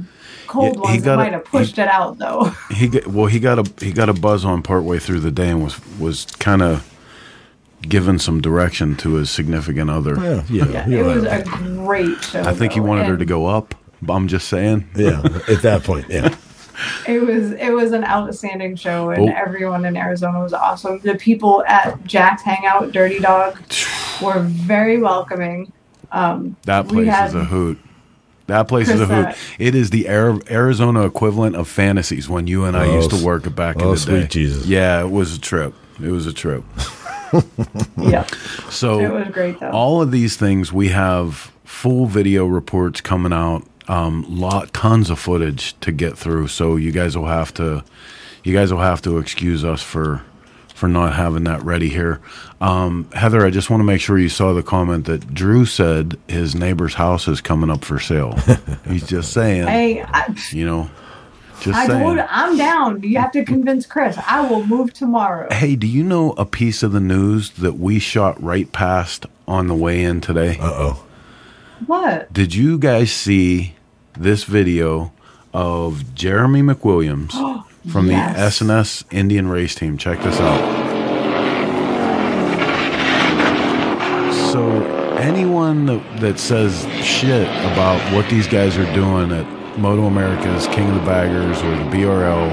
cold 0.48 0.76
Yeah, 0.76 0.82
he 0.82 0.94
ones 0.94 1.04
got 1.04 1.16
that 1.16 1.24
might 1.24 1.34
have 1.34 1.46
pushed 1.46 1.80
it 1.80 1.88
out 1.88 2.18
though. 2.18 2.54
he 2.72 2.90
got, 2.90 3.08
well, 3.08 3.26
he 3.28 3.40
got 3.40 3.60
a 3.60 3.84
he 3.84 3.92
got 3.92 4.10
a 4.10 4.14
buzz 4.14 4.46
on 4.46 4.62
partway 4.62 5.00
through 5.00 5.22
the 5.22 5.32
day 5.32 5.50
and 5.50 5.64
was 5.64 5.80
was 5.98 6.26
kind 6.40 6.62
of 6.62 6.86
giving 7.82 8.20
some 8.20 8.42
direction 8.42 8.96
to 8.98 9.14
his 9.16 9.30
significant 9.30 9.90
other. 9.90 10.16
Yeah, 10.16 10.44
yeah. 10.50 10.88
Yeah, 10.88 11.00
it 11.00 11.04
was 11.04 11.24
a 11.24 11.44
great 11.44 12.22
show. 12.24 12.42
I 12.42 12.54
think 12.54 12.74
he 12.74 12.80
though, 12.80 12.86
wanted 12.86 13.06
her 13.06 13.18
to 13.18 13.26
go 13.26 13.46
up. 13.46 13.74
I'm 14.08 14.28
just 14.28 14.48
saying. 14.48 14.88
yeah. 14.96 15.22
At 15.50 15.62
that 15.64 15.84
point, 15.84 16.06
yeah. 16.10 16.36
It 17.08 17.24
was 17.24 17.54
it 17.54 17.72
was 17.74 17.92
an 17.92 18.04
outstanding 18.04 18.76
show, 18.76 19.10
and 19.10 19.30
Oh. 19.30 19.34
everyone 19.36 19.84
in 19.84 19.98
Arizona 19.98 20.40
was 20.40 20.54
awesome. 20.54 21.00
The 21.00 21.16
people 21.16 21.64
at 21.68 22.04
Jack's 22.06 22.44
Hangout, 22.44 22.92
Dirty 22.92 23.18
Dog, 23.18 23.58
were 24.22 24.42
very 24.42 25.00
welcoming. 25.02 25.72
Um, 26.12 26.56
That 26.66 26.88
place 26.88 27.08
had- 27.10 27.30
is 27.30 27.34
a 27.36 27.46
hoot. 27.46 27.80
That 28.46 28.68
place 28.68 28.90
is 28.90 29.02
a 29.02 29.08
hoot. 29.08 29.26
uh, 29.26 29.34
It 29.58 29.74
is 29.74 29.90
the 29.90 30.08
Arizona 30.08 31.04
equivalent 31.06 31.56
of 31.56 31.68
fantasies 31.68 32.30
when 32.30 32.46
you 32.46 32.64
and 32.66 32.78
I 32.78 32.86
Oh, 32.86 32.94
used 32.98 33.10
to 33.10 33.26
work 33.26 33.48
it 33.48 33.56
back 33.56 33.78
in 33.78 33.82
oh, 33.82 33.92
the 33.92 33.98
sweet 33.98 34.20
day. 34.22 34.28
Jesus. 34.28 34.68
Yeah, 34.68 35.02
it 35.02 35.10
was 35.10 35.36
a 35.36 35.40
trip. 35.40 35.74
It 36.02 36.12
was 36.12 36.28
a 36.28 36.34
trip. 36.34 36.64
Yeah, 37.98 38.26
So 38.70 39.00
it 39.00 39.12
was 39.12 39.28
great 39.34 39.60
though. 39.60 39.72
all 39.72 40.02
of 40.02 40.12
these 40.12 40.38
things 40.38 40.72
we 40.72 40.90
have 40.90 41.52
full 41.66 42.06
video 42.06 42.46
reports 42.46 43.02
coming 43.02 43.34
out 43.34 43.64
um 43.88 44.26
lot 44.28 44.74
tons 44.74 45.10
of 45.10 45.20
footage 45.20 45.80
to 45.80 45.92
get 45.92 46.18
through 46.18 46.48
so 46.48 46.76
you 46.76 46.92
guys 46.92 47.18
will 47.18 47.28
have 47.28 47.54
to 47.54 47.84
you 48.44 48.54
guys 48.54 48.72
will 48.72 48.82
have 48.82 49.02
to 49.02 49.18
excuse 49.18 49.64
us 49.64 49.82
for 49.82 50.24
for 50.74 50.88
not 50.88 51.14
having 51.14 51.44
that 51.46 51.62
ready 51.64 51.90
here 51.90 52.20
um 52.62 53.10
heather 53.14 53.46
i 53.46 53.50
just 53.50 53.70
want 53.70 53.80
to 53.80 53.86
make 53.86 54.02
sure 54.02 54.18
you 54.18 54.30
saw 54.30 54.54
the 54.54 54.64
comment 54.64 55.06
that 55.06 55.34
drew 55.34 55.66
said 55.66 56.18
his 56.28 56.54
neighbor's 56.54 56.94
house 56.94 57.28
is 57.28 57.42
coming 57.42 57.70
up 57.70 57.84
for 57.84 58.00
sale 58.00 58.38
he's 58.88 59.08
just 59.08 59.34
saying 59.34 59.66
hey, 59.68 60.02
I, 60.02 60.36
you 60.52 60.66
know 60.66 60.90
just 61.60 61.78
I 61.78 61.88
saying 61.88 62.04
told 62.04 62.20
I'm 62.20 62.58
down. 62.58 63.02
You 63.02 63.18
have 63.18 63.32
to 63.32 63.44
convince 63.44 63.86
Chris. 63.86 64.18
I 64.28 64.48
will 64.48 64.66
move 64.66 64.94
tomorrow. 64.94 65.52
Hey, 65.52 65.76
do 65.76 65.88
you 65.88 66.04
know 66.04 66.34
a 66.34 66.46
piece 66.46 66.84
of 66.84 66.92
the 66.92 67.00
news 67.00 67.50
that 67.52 67.74
we 67.74 68.00
shot 68.00 68.42
right 68.42 68.72
past 68.72 69.26
on 69.48 69.68
the 69.68 69.76
way 69.76 70.04
in 70.04 70.22
today? 70.22 70.58
Uh 70.60 70.72
oh. 70.72 71.04
What? 71.86 72.32
Did 72.32 72.54
you 72.54 72.78
guys 72.78 73.12
see 73.12 73.74
this 74.20 74.44
video 74.44 75.12
of 75.54 76.14
Jeremy 76.16 76.62
McWilliams 76.62 77.32
from 77.92 78.08
Yes. 78.08 78.60
the 78.60 78.66
S&S 78.66 79.04
Indian 79.12 79.48
race 79.48 79.76
team? 79.76 79.98
Check 79.98 80.22
this 80.22 80.40
out. 80.40 80.86
So, 84.52 84.72
anyone 85.18 85.86
that, 85.88 86.20
that 86.22 86.40
says 86.40 86.86
shit 87.06 87.48
about 87.72 88.00
what 88.14 88.30
these 88.30 88.48
guys 88.48 88.78
are 88.78 88.92
doing 88.94 89.32
at 89.32 89.46
MotoAmerica's 89.76 90.68
King 90.68 90.90
of 90.90 90.96
the 90.96 91.02
Baggers 91.06 91.62
or 91.62 91.72
the 91.72 91.84
BRL, 91.92 92.48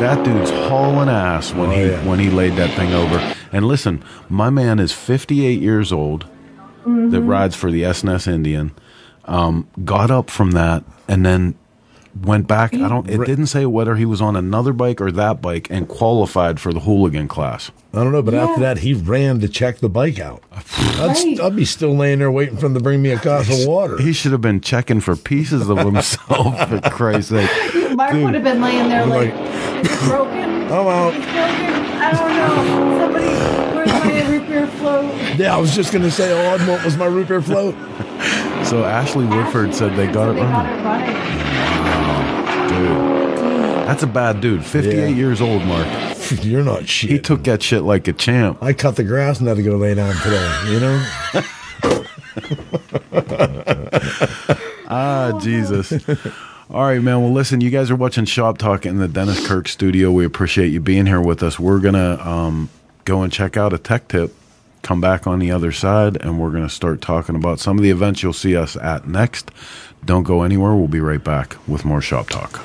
that 0.00 0.22
dude's 0.24 0.50
hauling 0.50 1.08
ass 1.08 1.52
when 1.54 1.70
Oh, 1.70 1.72
he 1.72 1.86
yeah. 1.88 2.04
when 2.06 2.18
he 2.18 2.28
laid 2.30 2.52
that 2.56 2.76
thing 2.76 2.92
over. 2.92 3.18
And 3.52 3.66
listen, 3.66 4.04
my 4.28 4.50
man 4.50 4.78
is 4.78 4.92
58 4.92 5.60
years 5.60 5.90
old 5.92 6.22
that 6.84 6.90
mm-hmm. 6.90 7.26
rides 7.26 7.56
for 7.56 7.70
the 7.72 7.84
S&S 7.84 8.26
Indian, 8.26 8.72
um, 9.26 9.68
got 9.84 10.10
up 10.10 10.30
from 10.30 10.52
that 10.52 10.84
and 11.08 11.24
then 11.26 11.54
went 12.22 12.46
back. 12.48 12.72
I 12.74 12.88
don't. 12.88 13.08
It 13.10 13.24
didn't 13.26 13.46
say 13.48 13.66
whether 13.66 13.96
he 13.96 14.04
was 14.06 14.20
on 14.22 14.36
another 14.36 14.72
bike 14.72 15.00
or 15.00 15.12
that 15.12 15.42
bike 15.42 15.68
and 15.70 15.86
qualified 15.88 16.58
for 16.60 16.72
the 16.72 16.80
hooligan 16.80 17.28
class. 17.28 17.70
I 17.92 18.02
don't 18.04 18.12
know, 18.12 18.22
but 18.22 18.34
after 18.34 18.60
that, 18.60 18.78
he 18.78 18.92
ran 18.94 19.40
to 19.40 19.48
check 19.48 19.78
the 19.78 19.88
bike 19.88 20.18
out. 20.18 20.42
I'd, 20.52 21.06
Right. 21.16 21.40
I'd 21.40 21.56
be 21.56 21.64
still 21.64 21.94
laying 21.96 22.18
there 22.18 22.30
waiting 22.30 22.56
for 22.56 22.66
him 22.66 22.74
to 22.74 22.80
bring 22.80 23.00
me 23.02 23.10
a 23.10 23.18
glass 23.18 23.48
of 23.50 23.66
water. 23.68 23.98
He 23.98 24.12
should 24.12 24.32
have 24.32 24.40
been 24.42 24.60
checking 24.60 25.00
for 25.00 25.16
pieces 25.16 25.68
of 25.68 25.78
himself. 25.78 26.68
for 26.68 26.80
Christ's 26.90 27.30
sake, 27.30 27.94
Mark 27.96 28.12
Dude. 28.12 28.24
would 28.24 28.34
have 28.34 28.44
been 28.44 28.60
laying 28.60 28.88
there 28.88 29.06
like, 29.06 29.34
Like- 29.34 29.84
it's 29.84 30.08
broken. 30.08 30.40
I'm 30.66 30.86
out. 30.86 31.14
It's 31.14 31.24
broken. 31.26 31.76
I 31.98 32.12
don't 32.12 32.36
know. 32.36 32.98
Somebody, 32.98 33.74
where's 33.74 33.88
my 33.88 34.30
root 34.30 34.46
beer 34.48 34.66
float? 34.66 35.38
Yeah, 35.38 35.54
I 35.56 35.58
was 35.58 35.74
just 35.74 35.92
gonna 35.92 36.10
say, 36.10 36.32
oh, 36.32 36.54
I'd 36.54 36.66
want 36.68 36.84
was 36.84 36.96
my 36.96 37.06
root 37.06 37.28
beer 37.28 37.40
float. 37.42 37.74
So 38.66 38.84
Ashley 38.84 39.24
Woodford 39.26 39.74
said 39.74 39.96
they 39.96 40.06
got 40.06 40.36
it 40.36 40.40
running. 40.40 40.84
running. 40.84 41.16
Dude, 42.68 43.38
that's 43.88 44.02
a 44.02 44.06
bad 44.06 44.40
dude. 44.40 44.64
58 44.64 44.94
Yeah. 44.96 45.06
years 45.08 45.40
old, 45.40 45.64
Mark. 45.64 45.86
You're 46.42 46.64
not 46.64 46.88
shit. 46.88 47.10
He 47.10 47.18
took 47.20 47.44
that 47.44 47.62
shit 47.62 47.82
like 47.82 48.08
a 48.08 48.12
champ. 48.12 48.58
I 48.62 48.72
cut 48.72 48.96
the 48.96 49.04
grass 49.04 49.38
and 49.38 49.46
had 49.48 49.56
to 49.58 49.62
go 49.62 49.76
lay 49.76 49.94
down 49.94 50.14
today. 50.16 50.72
You 50.72 50.80
know. 50.80 51.06
Ah, 54.88 55.38
Jesus. 55.42 55.92
All 56.70 56.82
right, 56.82 57.02
man. 57.02 57.20
Well, 57.22 57.32
listen, 57.32 57.60
you 57.60 57.70
guys 57.70 57.90
are 57.90 57.96
watching 57.96 58.24
Shop 58.24 58.58
Talk 58.58 58.86
in 58.86 58.98
the 58.98 59.08
Dennis 59.08 59.44
Kirk 59.46 59.68
studio. 59.68 60.10
We 60.12 60.24
appreciate 60.24 60.68
you 60.68 60.80
being 60.80 61.06
here 61.06 61.20
with 61.20 61.42
us. 61.42 61.58
We're 61.58 61.80
going 61.80 61.94
to 61.94 62.26
um, 62.28 62.68
go 63.04 63.22
and 63.22 63.32
check 63.32 63.56
out 63.56 63.72
a 63.72 63.78
tech 63.78 64.08
tip, 64.08 64.34
come 64.86 65.00
back 65.00 65.26
on 65.26 65.40
the 65.40 65.50
other 65.50 65.72
side, 65.72 66.16
and 66.20 66.38
we're 66.38 66.52
going 66.52 66.62
to 66.62 66.72
start 66.72 67.02
talking 67.02 67.34
about 67.34 67.58
some 67.58 67.76
of 67.76 67.82
the 67.82 67.90
events 67.90 68.22
you'll 68.22 68.32
see 68.32 68.56
us 68.56 68.76
at 68.76 69.08
next. 69.08 69.50
Don't 70.04 70.22
go 70.22 70.42
anywhere. 70.42 70.76
We'll 70.76 70.86
be 70.86 71.00
right 71.00 71.22
back 71.22 71.56
with 71.66 71.84
more 71.84 72.00
Shop 72.00 72.28
Talk. 72.28 72.60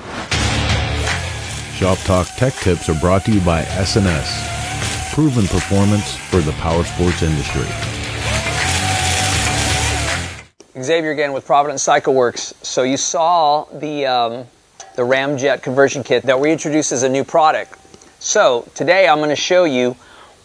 Shop 1.73 1.97
Talk 2.05 2.27
Tech 2.37 2.53
Tips 2.53 2.87
are 2.89 2.99
brought 2.99 3.25
to 3.25 3.31
you 3.31 3.41
by 3.41 3.61
S&S. 3.61 5.13
Proven 5.15 5.47
performance 5.47 6.15
for 6.15 6.41
the 6.41 6.51
power 6.53 6.83
sports 6.83 7.23
industry. 7.23 7.65
Xavier 10.79 11.09
again 11.09 11.33
with 11.33 11.43
Providence 11.43 11.81
Cycle 11.81 12.13
Works. 12.13 12.53
So 12.61 12.83
you 12.83 12.97
saw 12.97 13.65
the 13.79 14.05
um, 14.05 14.45
the 14.95 15.01
Ramjet 15.01 15.63
conversion 15.63 16.03
kit 16.03 16.23
that 16.23 16.39
we 16.39 16.51
introduced 16.51 16.91
as 16.91 17.01
a 17.01 17.09
new 17.09 17.23
product. 17.23 17.79
So 18.19 18.69
today 18.75 19.07
I'm 19.07 19.17
going 19.17 19.29
to 19.31 19.35
show 19.35 19.63
you 19.63 19.95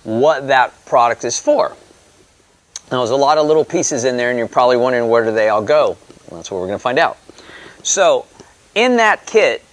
what 0.06 0.46
that 0.46 0.72
product 0.86 1.24
is 1.24 1.38
for. 1.38 1.76
Now 2.90 2.98
there's 2.98 3.10
a 3.10 3.16
lot 3.16 3.38
of 3.38 3.46
little 3.46 3.64
pieces 3.64 4.04
in 4.04 4.16
there, 4.16 4.30
and 4.30 4.38
you're 4.38 4.46
probably 4.46 4.76
wondering 4.76 5.08
where 5.08 5.24
do 5.24 5.32
they 5.32 5.48
all 5.48 5.62
go. 5.62 5.98
Well, 6.28 6.38
that's 6.38 6.50
what 6.50 6.60
we're 6.60 6.68
going 6.68 6.78
to 6.78 6.82
find 6.82 6.98
out. 6.98 7.18
So 7.82 8.26
in 8.76 8.98
that 8.98 9.26
kit 9.26 9.64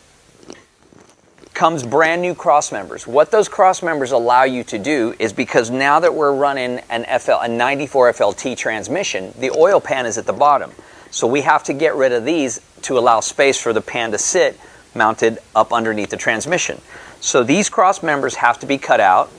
comes 1.54 1.84
brand 1.84 2.24
new 2.24 2.34
cross 2.34 2.72
members. 2.72 3.06
What 3.06 3.30
those 3.30 3.48
cross 3.48 3.84
members 3.84 4.12
allow 4.12 4.44
you 4.44 4.64
to 4.64 4.80
do 4.80 5.14
is 5.20 5.32
because 5.32 5.70
now 5.70 6.00
that 6.00 6.16
we're 6.16 6.34
running 6.34 6.80
an 6.90 7.06
FL 7.20 7.34
a 7.42 7.48
94 7.48 8.14
FLT 8.14 8.58
transmission, 8.58 9.34
the 9.38 9.52
oil 9.52 9.80
pan 9.80 10.08
is 10.08 10.18
at 10.18 10.26
the 10.26 10.34
bottom. 10.34 10.72
So 11.12 11.28
we 11.28 11.42
have 11.42 11.64
to 11.66 11.74
get 11.74 11.94
rid 11.94 12.12
of 12.12 12.26
these 12.26 12.60
to 12.84 12.98
allow 12.98 13.20
space 13.20 13.62
for 13.62 13.72
the 13.72 13.82
pan 13.82 14.12
to 14.12 14.18
sit 14.18 14.60
mounted 14.96 15.38
up 15.56 15.72
underneath 15.72 16.10
the 16.10 16.18
transmission. 16.18 16.82
So 17.20 17.44
these 17.44 17.70
cross 17.70 18.02
members 18.02 18.36
have 18.36 18.60
to 18.60 18.66
be 18.66 18.80
cut 18.80 19.00
out 19.00 19.32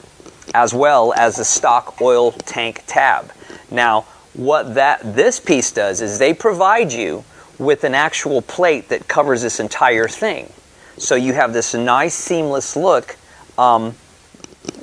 as 0.52 0.74
well 0.74 1.12
as 1.14 1.36
the 1.36 1.44
stock 1.44 2.00
oil 2.00 2.32
tank 2.32 2.82
tab. 2.86 3.32
Now, 3.70 4.02
what 4.34 4.74
that 4.74 5.14
this 5.14 5.38
piece 5.40 5.70
does 5.72 6.00
is 6.00 6.18
they 6.18 6.34
provide 6.34 6.92
you 6.92 7.24
with 7.58 7.84
an 7.84 7.94
actual 7.94 8.42
plate 8.42 8.88
that 8.88 9.06
covers 9.06 9.42
this 9.42 9.60
entire 9.60 10.08
thing. 10.08 10.52
So 10.96 11.14
you 11.14 11.32
have 11.32 11.52
this 11.52 11.74
nice 11.74 12.14
seamless 12.14 12.76
look 12.76 13.16
um, 13.56 13.94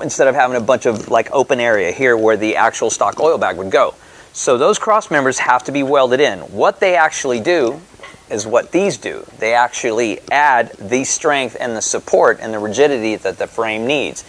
instead 0.02 0.28
of 0.28 0.36
having 0.36 0.58
a 0.58 0.62
bunch 0.62 0.86
of 0.86 1.10
like 1.10 1.30
open 1.32 1.60
area 1.60 1.92
here 1.92 2.16
where 2.16 2.38
the 2.38 2.56
actual 2.56 2.90
stock 2.90 3.20
oil 3.20 3.38
bag 3.38 3.58
would 3.58 3.72
go. 3.72 3.94
So 4.34 4.58
those 4.58 4.80
cross 4.80 5.12
members 5.12 5.40
have 5.40 5.64
to 5.66 5.72
be 5.72 5.84
welded 5.84 6.22
in. 6.22 6.40
What 6.40 6.80
they 6.80 6.96
actually 6.96 7.42
do 7.42 7.82
is 8.30 8.48
what 8.48 8.72
these 8.72 8.98
do. 8.98 9.26
They 9.40 9.54
actually 9.54 10.20
add 10.32 10.72
the 10.78 11.04
strength 11.04 11.58
and 11.60 11.76
the 11.76 11.82
support 11.82 12.40
and 12.40 12.54
the 12.54 12.60
rigidity 12.60 13.18
that 13.18 13.38
the 13.38 13.48
frame 13.48 13.86
needs. 13.86 14.24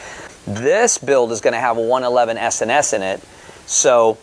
This 0.47 0.99
build 0.99 1.33
is 1.33 1.41
going 1.41 1.55
to 1.55 1.61
have 1.61 1.77
a 1.77 1.81
111 1.81 2.37
S&S 2.37 2.93
in 2.93 3.03
it, 3.03 3.21
so 3.67 4.19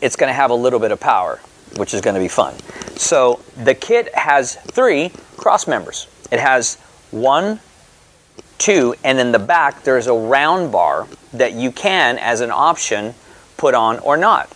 it's 0.00 0.16
going 0.16 0.28
to 0.28 0.34
have 0.34 0.50
a 0.50 0.54
little 0.54 0.78
bit 0.78 0.92
of 0.92 1.00
power, 1.00 1.40
which 1.76 1.94
is 1.94 2.00
going 2.00 2.14
to 2.14 2.20
be 2.20 2.28
fun. 2.28 2.54
So 2.96 3.40
the 3.56 3.74
kit 3.74 4.14
has 4.14 4.54
three 4.54 5.10
cross 5.36 5.66
members. 5.66 6.06
It 6.30 6.38
has 6.38 6.76
one, 7.10 7.60
two, 8.58 8.94
and 9.02 9.18
in 9.18 9.32
the 9.32 9.38
back 9.38 9.82
there's 9.82 10.06
a 10.06 10.14
round 10.14 10.70
bar 10.70 11.08
that 11.32 11.54
you 11.54 11.72
can, 11.72 12.18
as 12.18 12.40
an 12.40 12.50
option, 12.50 13.14
put 13.56 13.74
on 13.74 13.98
or 14.00 14.16
not. 14.16 14.50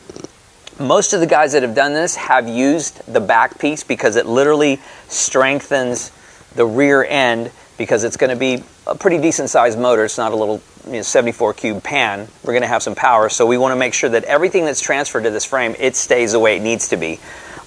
Most 0.79 1.13
of 1.13 1.21
the 1.21 1.27
guys 1.27 1.53
that 1.53 1.63
have 1.63 1.75
done 1.75 1.93
this 1.93 2.17
have 2.17 2.49
used 2.49 3.05
the 3.13 3.21
back 3.21 3.59
piece 3.59 3.85
because 3.85 4.17
it 4.17 4.27
literally 4.27 4.81
strengthens 5.09 6.11
the 6.55 6.67
rear 6.67 7.05
end 7.05 7.51
because 7.83 8.05
it's 8.05 8.17
going 8.17 8.31
to 8.31 8.37
be 8.37 8.63
a 8.87 8.95
pretty 8.95 9.19
decent 9.19 9.51
sized 9.51 9.77
motor. 9.77 10.05
It's 10.05 10.17
not 10.17 10.31
a 10.31 10.37
little 10.37 10.63
you 10.87 10.93
know, 10.93 11.03
74 11.03 11.55
cube 11.55 11.83
pan. 11.83 12.29
We're 12.45 12.53
going 12.53 12.63
to 12.63 12.69
have 12.69 12.81
some 12.81 12.95
power, 12.95 13.29
so 13.29 13.45
we 13.45 13.59
want 13.59 13.73
to 13.73 13.77
make 13.77 13.93
sure 13.93 14.09
that 14.11 14.23
everything 14.23 14.65
that's 14.67 14.81
transferred 14.81 15.25
to 15.25 15.31
this 15.31 15.45
frame 15.45 15.75
it 15.81 15.97
stays 15.97 16.31
the 16.31 16.39
way 16.39 16.57
it 16.57 16.63
needs 16.63 16.91
to 16.91 16.97
be. 16.97 17.19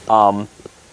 Um, 0.08 0.48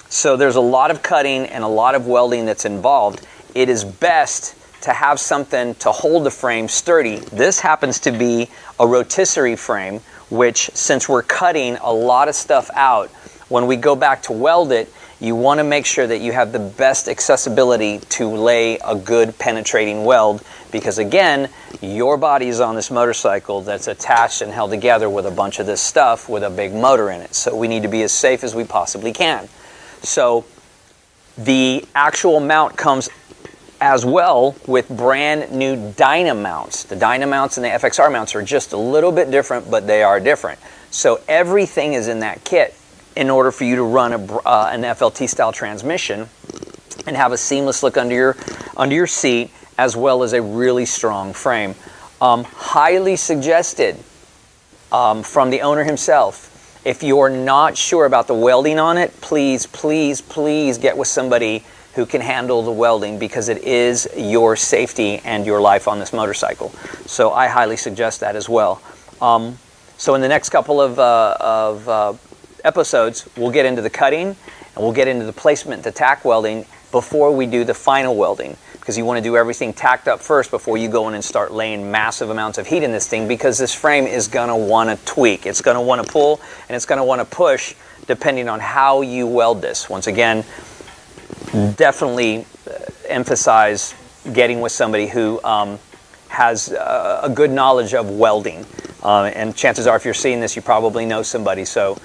So 0.09 0.37
there's 0.37 0.57
a 0.57 0.61
lot 0.61 0.91
of 0.91 1.03
cutting 1.05 1.47
and 1.47 1.63
a 1.63 1.69
lot 1.69 1.95
of 1.95 2.09
welding 2.09 2.47
that's 2.47 2.65
involved. 2.65 3.25
It 3.55 3.69
is 3.69 3.85
best 3.85 4.57
to 4.83 4.93
have 4.93 5.21
something 5.21 5.77
to 5.77 5.93
hold 5.93 6.25
the 6.25 6.31
frame 6.33 6.69
sturdy. 6.69 7.19
This 7.19 7.61
happens 7.61 8.01
to 8.01 8.11
be 8.11 8.51
a 8.81 8.87
rotisserie 8.87 9.57
frame, 9.57 10.01
which 10.31 10.69
since 10.75 11.09
we're 11.09 11.23
cutting 11.23 11.77
a 11.77 11.93
lot 11.93 12.29
of 12.29 12.35
stuff 12.35 12.71
out, 12.75 13.09
when 13.49 13.69
we 13.69 13.77
go 13.77 13.95
back 13.95 14.23
to 14.25 14.33
weld 14.33 14.73
it, 14.73 14.92
you 15.23 15.37
want 15.37 15.59
to 15.59 15.65
make 15.65 15.87
sure 15.87 16.05
that 16.05 16.21
you 16.21 16.33
have 16.33 16.51
the 16.51 16.59
best 16.59 17.09
accessibility 17.09 17.99
to 18.09 18.27
lay 18.27 18.77
a 18.79 18.97
good 18.97 19.39
penetrating 19.39 20.05
weld 20.05 20.43
because 20.73 20.99
again 20.99 21.49
your 21.81 22.17
body 22.17 22.49
is 22.49 22.59
on 22.59 22.75
this 22.75 22.91
motorcycle 22.91 23.61
that's 23.61 23.87
attached 23.87 24.43
and 24.43 24.53
held 24.53 24.73
together 24.73 25.09
with 25.09 25.25
a 25.25 25.31
bunch 25.31 25.61
of 25.61 25.67
this 25.67 25.81
stuff 25.81 26.29
with 26.29 26.43
a 26.43 26.51
big 26.51 26.75
motor 26.75 27.09
in 27.11 27.21
it 27.21 27.35
so 27.35 27.55
we 27.55 27.69
need 27.69 27.85
to 27.85 27.89
be 27.89 28.03
as 28.03 28.11
safe 28.11 28.43
as 28.43 28.53
we 28.53 28.65
possibly 28.65 29.13
can 29.13 29.49
so 30.03 30.45
the 31.39 31.85
actual 31.95 32.41
mount 32.41 32.77
comes 32.77 33.09
as 33.81 34.05
well 34.05 34.57
with 34.67 34.89
brand 34.89 35.51
new 35.51 35.93
Dyna 35.97 36.35
mounts. 36.35 36.85
The 36.85 36.95
Dyna 36.95 37.27
mounts 37.27 37.57
and 37.57 37.65
the 37.65 37.71
FXR 37.71 38.13
mounts 38.13 38.37
are 38.37 38.43
just 38.43 38.73
a 38.73 38.77
little 38.77 39.11
bit 39.11 39.33
different, 39.33 39.69
but 39.69 39.89
they 39.89 40.05
are 40.05 40.21
different. 40.21 40.61
So 40.93 41.21
everything 41.27 41.95
is 41.95 42.07
in 42.07 42.21
that 42.21 42.45
kit 42.45 42.77
in 43.17 43.31
order 43.31 43.51
for 43.53 43.65
you 43.65 43.77
to 43.77 43.83
run 43.83 44.13
a, 44.13 44.35
uh, 44.39 44.71
an 44.73 44.83
FLT 44.83 45.29
style 45.29 45.53
transmission 45.53 46.29
and 47.07 47.17
have 47.17 47.33
a 47.33 47.39
seamless 47.39 47.83
look 47.83 47.97
under 47.97 48.15
your 48.15 48.37
under 48.77 48.95
your 48.95 49.07
seat 49.07 49.51
as 49.79 49.97
well 49.97 50.23
as 50.23 50.33
a 50.33 50.43
really 50.43 50.85
strong 50.85 51.33
frame. 51.33 51.75
Um, 52.21 52.45
highly 52.45 53.17
suggested 53.17 53.97
um, 54.93 55.23
from 55.23 55.51
the 55.51 55.63
owner 55.63 55.85
himself. 55.85 56.49
If 56.85 57.03
you're 57.03 57.31
not 57.31 57.77
sure 57.77 58.07
about 58.07 58.27
the 58.27 58.35
welding 58.35 58.79
on 58.79 58.99
it, 58.99 59.21
please, 59.21 59.67
please, 59.67 60.21
please 60.21 60.79
get 60.79 60.97
with 60.97 61.09
somebody 61.09 61.65
who 61.95 62.07
can 62.07 62.21
handle 62.21 62.63
the 62.63 62.73
welding 62.73 63.19
because 63.19 63.49
it 63.49 63.59
is 63.65 64.09
your 64.17 64.57
safety 64.57 65.21
and 65.25 65.47
your 65.47 65.61
life 65.61 65.87
on 65.87 65.99
this 65.99 66.13
motorcycle. 66.13 66.71
So 67.07 67.33
I 67.33 67.49
highly 67.49 67.77
suggest 67.77 68.21
that 68.21 68.35
as 68.35 68.49
well. 68.49 68.81
Um, 69.21 69.59
so 69.97 70.15
in 70.15 70.21
the 70.21 70.29
next 70.29 70.49
couple 70.49 70.81
of, 70.81 70.99
uh, 70.99 71.37
of 71.39 71.89
uh, 71.89 72.15
episodes, 72.65 73.29
we'll 73.37 73.51
get 73.51 73.67
into 73.67 73.83
the 73.83 73.91
cutting 73.91 74.29
and 74.29 74.77
we'll 74.77 74.93
get 74.93 75.09
into 75.09 75.25
the 75.25 75.33
placement, 75.33 75.83
the 75.83 75.93
tack 75.93 76.25
welding 76.25 76.67
before 76.91 77.35
we 77.35 77.47
do 77.47 77.65
the 77.65 77.75
final 77.75 78.15
welding 78.17 78.57
because 78.83 78.99
you 78.99 79.05
want 79.05 79.17
to 79.17 79.23
do 79.23 79.37
everything 79.37 79.73
tacked 79.73 80.09
up 80.09 80.21
first 80.21 80.51
before 80.51 80.77
you 80.77 80.89
go 80.89 81.09
in 81.09 81.15
and 81.15 81.25
start 81.25 81.53
laying 81.53 81.91
massive 81.91 82.31
amounts 82.31 82.59
of 82.59 82.67
heat 82.67 82.83
in 82.83 82.91
this 82.91 83.07
thing 83.07 83.29
because 83.29 83.57
this 83.57 83.73
frame 83.73 84.07
is 84.07 84.27
going 84.27 84.49
to 84.49 84.57
want 84.57 84.91
to 84.91 85.05
tweak. 85.07 85.47
It's 85.47 85.61
going 85.61 85.77
to 85.77 85.81
want 85.81 86.05
to 86.05 86.13
pull 86.13 86.41
and 86.69 86.75
it's 86.75 86.85
going 86.85 86.99
to 86.99 87.05
want 87.05 87.21
to 87.21 87.25
push 87.25 87.75
depending 88.07 88.49
on 88.49 88.59
how 88.59 89.03
you 89.03 89.27
weld 89.27 89.63
this. 89.63 89.89
Once 89.89 90.09
again, 90.09 90.45
definitely 91.77 92.45
uh, 92.69 92.73
emphasize 93.07 93.95
getting 94.33 94.61
with 94.61 94.73
somebody 94.73 95.07
who 95.07 95.43
um, 95.45 95.79
has 96.29 96.73
uh, 96.73 97.21
a 97.23 97.31
good 97.31 97.51
knowledge 97.51 97.95
of 97.95 98.11
welding. 98.11 98.67
Uh, 99.03 99.31
and 99.35 99.55
chances 99.55 99.87
are, 99.87 99.97
if 99.97 100.05
you're 100.05 100.15
seeing 100.15 100.41
this, 100.41 100.57
you 100.57 100.63
probably 100.63 101.07
know 101.07 101.23
somebody. 101.23 101.65
So 101.65 101.99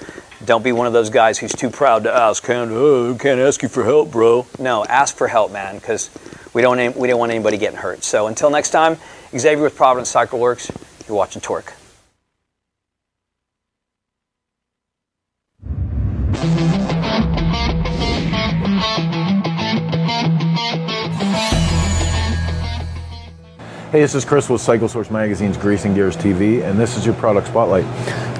don't 0.48 0.64
be 0.64 0.72
one 0.72 0.86
of 0.86 0.94
those 0.94 1.10
guys 1.10 1.38
who's 1.38 1.52
too 1.52 1.68
proud 1.68 2.04
to 2.04 2.12
ask. 2.12 2.42
Can't, 2.42 2.70
oh, 2.72 3.14
can't 3.20 3.38
ask 3.38 3.62
you 3.62 3.68
for 3.68 3.84
help, 3.84 4.10
bro. 4.10 4.46
No, 4.58 4.82
ask 4.86 5.14
for 5.14 5.28
help, 5.28 5.52
man, 5.52 5.76
because 5.76 6.10
we 6.54 6.62
don't 6.62 6.96
we 6.96 7.06
don't 7.06 7.18
want 7.18 7.30
anybody 7.30 7.58
getting 7.58 7.78
hurt. 7.78 8.02
So 8.02 8.26
until 8.26 8.48
next 8.48 8.70
time, 8.70 8.96
Xavier 9.36 9.62
with 9.62 9.76
Providence 9.76 10.08
Cycle 10.08 10.38
Works. 10.40 10.72
You're 11.06 11.16
watching 11.16 11.42
Torque. 11.42 11.74
Hey, 23.90 24.00
this 24.00 24.14
is 24.14 24.24
Chris 24.24 24.48
with 24.48 24.60
Cycle 24.60 24.88
Source 24.88 25.10
Magazine's 25.10 25.56
Greasing 25.56 25.94
Gears 25.94 26.16
TV, 26.16 26.62
and 26.62 26.78
this 26.78 26.96
is 26.96 27.04
your 27.04 27.14
product 27.14 27.48
spotlight. 27.48 27.84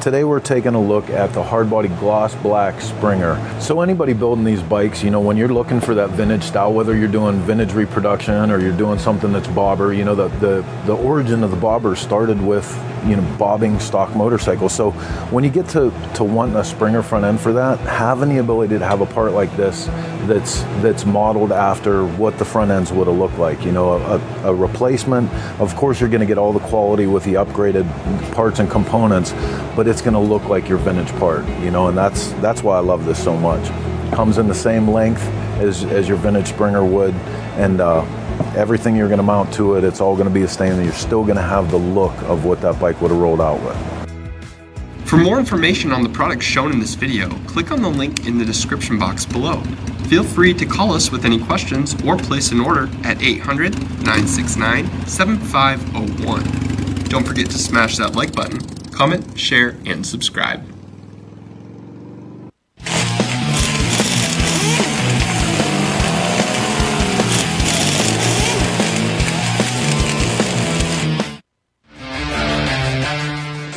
Today 0.01 0.23
we're 0.23 0.39
taking 0.39 0.75
a 0.75 0.81
look 0.81 1.11
at 1.11 1.33
the 1.33 1.43
hardbody 1.43 1.89
gloss 1.99 2.33
black 2.37 2.81
Springer. 2.81 3.37
So 3.61 3.81
anybody 3.81 4.13
building 4.13 4.45
these 4.45 4.63
bikes, 4.63 5.03
you 5.03 5.11
know, 5.11 5.21
when 5.21 5.37
you're 5.37 5.49
looking 5.49 5.81
for 5.81 5.93
that 5.97 6.11
vintage 6.11 6.45
style, 6.45 6.73
whether 6.73 6.97
you're 6.97 7.09
doing 7.09 7.41
vintage 7.41 7.73
reproduction 7.73 8.53
or 8.53 8.61
you're 8.61 8.77
doing 8.77 9.01
something 9.01 9.33
that's 9.33 9.49
bobber, 9.49 9.93
you 9.93 10.05
know, 10.05 10.15
the 10.15 10.29
the, 10.39 10.65
the 10.87 10.95
origin 10.95 11.43
of 11.43 11.51
the 11.51 11.57
bobber 11.57 11.97
started 11.97 12.41
with 12.41 12.65
you 13.07 13.17
know 13.17 13.37
bobbing 13.39 13.79
stock 13.81 14.15
motorcycles. 14.15 14.75
So 14.75 14.93
when 15.31 15.45
you 15.45 15.51
get 15.51 15.69
to 15.71 15.93
to 16.15 16.25
want 16.25 16.57
a 16.57 16.65
Springer 16.65 17.03
front 17.03 17.25
end 17.25 17.41
for 17.41 17.53
that, 17.55 17.79
having 17.81 18.29
the 18.29 18.39
ability 18.39 18.79
to 18.79 18.85
have 18.85 19.01
a 19.01 19.07
part 19.07 19.33
like 19.33 19.55
this 19.57 19.87
that's 20.27 20.63
that's 20.83 21.05
modeled 21.05 21.53
after 21.53 22.07
what 22.07 22.39
the 22.39 22.45
front 22.45 22.71
ends 22.71 22.93
would 22.93 23.07
have 23.07 23.17
looked 23.17 23.39
like, 23.39 23.65
you 23.65 23.73
know, 23.73 23.95
a, 23.95 24.51
a 24.51 24.55
replacement. 24.55 25.33
Of 25.61 25.75
course, 25.77 26.01
you're 26.01 26.09
going 26.09 26.21
to 26.21 26.27
get 26.27 26.39
all 26.39 26.53
the 26.53 26.61
quality 26.61 27.07
with 27.07 27.25
the 27.25 27.35
upgraded 27.35 27.87
parts 28.33 28.59
and 28.61 28.71
components, 28.71 29.33
but 29.75 29.89
it's 29.89 30.03
going 30.03 30.15
to 30.15 30.21
look 30.21 30.45
like 30.45 30.69
your 30.69 30.79
vintage 30.79 31.11
part, 31.19 31.47
you 31.61 31.71
know, 31.71 31.89
and 31.89 31.97
that's 31.97 32.33
that's 32.35 32.63
why 32.63 32.77
I 32.77 32.81
love 32.81 33.05
this 33.05 33.23
so 33.23 33.37
much. 33.37 33.69
Comes 34.13 34.39
in 34.39 34.49
the 34.49 34.55
same 34.55 34.89
length 34.91 35.23
as, 35.59 35.85
as 35.85 36.09
your 36.09 36.17
vintage 36.17 36.49
Springer 36.49 36.85
would, 36.85 37.15
and 37.57 37.81
uh, 37.81 38.03
everything 38.57 38.97
you're 38.97 39.09
going 39.09 39.19
to 39.19 39.25
mount 39.25 39.53
to 39.55 39.77
it, 39.77 39.85
it's 39.85 40.01
all 40.01 40.15
going 40.15 40.29
to 40.29 40.35
be 40.35 40.43
the 40.43 40.49
same. 40.49 40.73
And 40.73 40.85
you're 40.85 40.93
still 40.93 41.23
going 41.23 41.37
to 41.37 41.43
have 41.43 41.71
the 41.71 41.79
look 41.79 42.15
of 42.23 42.45
what 42.45 42.61
that 42.61 42.79
bike 42.81 43.01
would 43.01 43.11
have 43.11 43.21
rolled 43.21 43.41
out 43.41 43.61
with. 43.63 44.09
For 45.09 45.17
more 45.17 45.39
information 45.39 45.91
on 45.91 46.03
the 46.03 46.11
products 46.11 46.45
shown 46.45 46.71
in 46.71 46.79
this 46.79 46.95
video, 46.95 47.31
click 47.47 47.71
on 47.73 47.81
the 47.81 47.89
link 47.89 48.27
in 48.27 48.37
the 48.37 48.45
description 48.45 48.99
box 48.99 49.25
below. 49.25 49.63
Feel 50.09 50.23
free 50.23 50.53
to 50.55 50.67
call 50.67 50.93
us 50.93 51.11
with 51.11 51.25
any 51.25 51.39
questions 51.39 51.95
or 52.05 52.17
place 52.17 52.51
an 52.51 52.61
order 52.61 52.89
at 53.05 53.23
800 53.23 53.73
969 54.05 55.07
7501. 55.07 57.05
Don't 57.05 57.27
forget 57.27 57.47
to 57.47 57.59
smash 57.59 57.97
that 57.97 58.17
like 58.17 58.35
button, 58.35 58.61
comment, 58.91 59.39
share, 59.39 59.77
and 59.87 60.07
subscribe. 60.07 60.78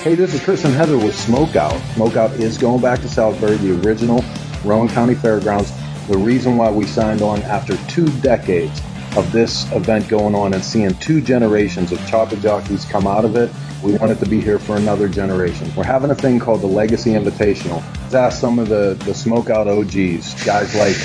Hey, 0.02 0.16
this 0.16 0.34
is 0.34 0.44
Chris 0.44 0.66
and 0.66 0.74
Heather 0.74 0.98
with 0.98 1.14
Smokeout. 1.14 1.78
Smokeout 1.94 2.40
is 2.40 2.58
going 2.58 2.82
back 2.82 3.02
to 3.02 3.08
Salisbury, 3.08 3.58
the 3.58 3.80
original 3.88 4.26
Rowan 4.66 4.88
County 4.88 5.14
Fairgrounds. 5.14 5.72
The 6.08 6.18
reason 6.18 6.58
why 6.58 6.72
we 6.72 6.88
signed 6.88 7.22
on 7.22 7.44
after 7.44 7.78
two 7.86 8.08
decades 8.22 8.82
of 9.16 9.32
this 9.32 9.72
event 9.74 10.10
going 10.10 10.34
on 10.34 10.56
and 10.56 10.66
seeing 10.66 10.96
two 10.96 11.22
generations 11.22 11.92
of 11.92 12.04
chopper 12.08 12.36
jockeys 12.38 12.84
come 12.86 13.06
out 13.06 13.26
of 13.26 13.36
it, 13.36 13.52
we 13.84 13.94
wanted 13.94 14.18
to 14.18 14.26
be 14.26 14.42
here 14.42 14.58
for 14.58 14.76
another 14.76 15.08
generation. 15.08 15.72
We're 15.76 15.84
having 15.84 16.10
a 16.10 16.16
thing 16.16 16.40
called 16.40 16.62
the 16.62 16.68
Legacy 16.68 17.12
Invitational. 17.12 17.84
Let's 18.02 18.16
ask 18.16 18.42
some 18.42 18.58
of 18.58 18.70
the, 18.70 18.96
the 19.06 19.12
Smokeout 19.12 19.68
OGs, 19.68 20.44
guys 20.44 20.74
like 20.74 20.96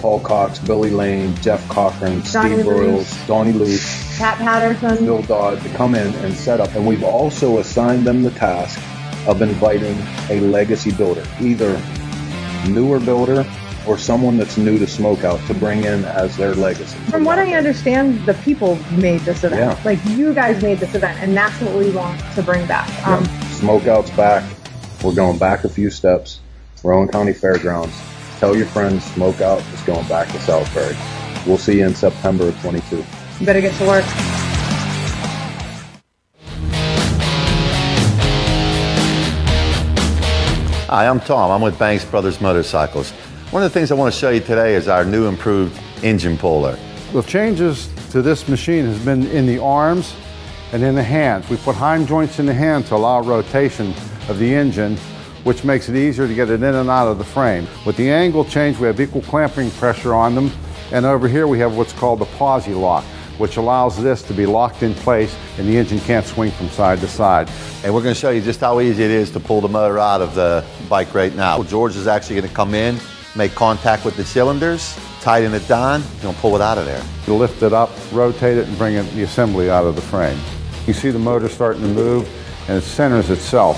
Paul 0.00 0.20
Cox, 0.20 0.58
Billy 0.58 0.88
Lane, 0.88 1.36
Jeff 1.42 1.68
Cochran, 1.68 2.22
Donnie 2.22 2.54
Steve. 2.54 2.64
Broyles, 2.64 3.26
Donnie 3.26 3.52
Loos, 3.52 4.07
Pat 4.18 4.38
Patterson. 4.38 5.04
Bill 5.04 5.22
Dodd 5.22 5.62
to 5.62 5.68
come 5.70 5.94
in 5.94 6.12
and 6.16 6.34
set 6.34 6.60
up. 6.60 6.74
And 6.74 6.84
we've 6.84 7.04
also 7.04 7.58
assigned 7.58 8.04
them 8.04 8.24
the 8.24 8.32
task 8.32 8.80
of 9.28 9.42
inviting 9.42 9.96
a 10.28 10.40
legacy 10.40 10.90
builder, 10.90 11.24
either 11.40 11.80
newer 12.68 12.98
builder 12.98 13.46
or 13.86 13.96
someone 13.96 14.36
that's 14.36 14.56
new 14.56 14.76
to 14.76 14.86
Smokeout 14.86 15.46
to 15.46 15.54
bring 15.54 15.84
in 15.84 16.04
as 16.04 16.36
their 16.36 16.54
legacy. 16.56 16.98
From 17.10 17.24
what 17.24 17.38
I 17.38 17.54
understand, 17.54 18.26
the 18.26 18.34
people 18.34 18.74
made 18.90 19.20
this 19.20 19.44
event. 19.44 19.60
Yeah. 19.60 19.80
Like 19.84 20.04
you 20.06 20.34
guys 20.34 20.60
made 20.62 20.78
this 20.78 20.96
event, 20.96 21.18
and 21.20 21.36
that's 21.36 21.58
what 21.62 21.74
we 21.76 21.90
want 21.90 22.20
to 22.34 22.42
bring 22.42 22.66
back. 22.66 22.88
Um, 23.06 23.24
Smokeout's 23.60 24.10
back. 24.10 24.44
We're 25.04 25.14
going 25.14 25.38
back 25.38 25.62
a 25.62 25.68
few 25.68 25.90
steps. 25.90 26.40
Rowan 26.82 27.06
County 27.06 27.32
Fairgrounds. 27.32 27.94
Tell 28.40 28.56
your 28.56 28.66
friends 28.66 29.04
Smokeout 29.12 29.60
is 29.72 29.80
going 29.82 30.06
back 30.08 30.26
to 30.32 30.40
Salisbury. 30.40 30.96
We'll 31.46 31.56
see 31.56 31.78
you 31.78 31.86
in 31.86 31.94
September 31.94 32.48
of 32.48 32.60
22. 32.60 33.04
You 33.40 33.46
better 33.46 33.60
get 33.60 33.74
to 33.78 33.86
work. 33.86 34.04
Hi, 40.88 41.06
I'm 41.06 41.20
Tom. 41.20 41.50
I'm 41.50 41.60
with 41.60 41.78
Banks 41.78 42.04
Brothers 42.04 42.40
Motorcycles. 42.40 43.10
One 43.50 43.62
of 43.62 43.72
the 43.72 43.78
things 43.78 43.92
I 43.92 43.94
want 43.94 44.12
to 44.12 44.18
show 44.18 44.30
you 44.30 44.40
today 44.40 44.74
is 44.74 44.88
our 44.88 45.04
new 45.04 45.26
improved 45.26 45.78
engine 46.02 46.36
puller. 46.36 46.78
The 47.12 47.22
changes 47.22 47.88
to 48.10 48.22
this 48.22 48.48
machine 48.48 48.86
has 48.86 49.02
been 49.04 49.26
in 49.28 49.46
the 49.46 49.58
arms 49.62 50.14
and 50.72 50.82
in 50.82 50.94
the 50.94 51.02
hands. 51.02 51.48
We 51.48 51.58
put 51.58 51.76
hind 51.76 52.08
joints 52.08 52.38
in 52.38 52.46
the 52.46 52.54
hand 52.54 52.86
to 52.86 52.96
allow 52.96 53.20
rotation 53.20 53.94
of 54.28 54.38
the 54.38 54.52
engine, 54.52 54.96
which 55.44 55.62
makes 55.62 55.88
it 55.88 55.96
easier 55.96 56.26
to 56.26 56.34
get 56.34 56.50
it 56.50 56.62
in 56.62 56.74
and 56.74 56.90
out 56.90 57.08
of 57.08 57.18
the 57.18 57.24
frame. 57.24 57.66
With 57.86 57.96
the 57.96 58.10
angle 58.10 58.44
change, 58.44 58.78
we 58.78 58.86
have 58.86 59.00
equal 59.00 59.22
clamping 59.22 59.70
pressure 59.72 60.14
on 60.14 60.34
them. 60.34 60.50
And 60.90 61.04
over 61.04 61.28
here 61.28 61.46
we 61.46 61.58
have 61.58 61.76
what's 61.76 61.92
called 61.92 62.18
the 62.18 62.24
posi 62.24 62.78
lock, 62.78 63.04
which 63.38 63.56
allows 63.56 64.00
this 64.02 64.22
to 64.22 64.34
be 64.34 64.46
locked 64.46 64.82
in 64.82 64.94
place 64.94 65.34
and 65.56 65.66
the 65.66 65.76
engine 65.76 66.00
can't 66.00 66.26
swing 66.26 66.50
from 66.50 66.68
side 66.68 67.00
to 67.00 67.08
side. 67.08 67.48
And 67.84 67.94
we're 67.94 68.02
going 68.02 68.14
to 68.14 68.20
show 68.20 68.30
you 68.30 68.40
just 68.40 68.60
how 68.60 68.80
easy 68.80 69.02
it 69.02 69.10
is 69.10 69.30
to 69.32 69.40
pull 69.40 69.60
the 69.60 69.68
motor 69.68 69.98
out 69.98 70.20
of 70.20 70.34
the 70.34 70.64
bike 70.88 71.14
right 71.14 71.34
now. 71.34 71.62
George 71.62 71.96
is 71.96 72.06
actually 72.06 72.36
going 72.36 72.48
to 72.48 72.54
come 72.54 72.74
in, 72.74 72.98
make 73.36 73.54
contact 73.54 74.04
with 74.04 74.16
the 74.16 74.24
cylinders, 74.24 74.98
tighten 75.20 75.52
it 75.54 75.66
down, 75.68 76.02
gonna 76.22 76.36
pull 76.38 76.54
it 76.54 76.62
out 76.62 76.78
of 76.78 76.86
there. 76.86 77.02
You 77.26 77.34
lift 77.34 77.62
it 77.62 77.72
up, 77.72 77.90
rotate 78.12 78.56
it, 78.58 78.66
and 78.66 78.78
bring 78.78 78.94
it, 78.94 79.02
the 79.14 79.22
assembly 79.22 79.70
out 79.70 79.84
of 79.84 79.94
the 79.94 80.02
frame. 80.02 80.38
You 80.86 80.92
see 80.92 81.10
the 81.10 81.18
motor 81.18 81.48
starting 81.48 81.82
to 81.82 81.88
move, 81.88 82.28
and 82.68 82.78
it 82.78 82.82
centers 82.82 83.30
itself. 83.30 83.76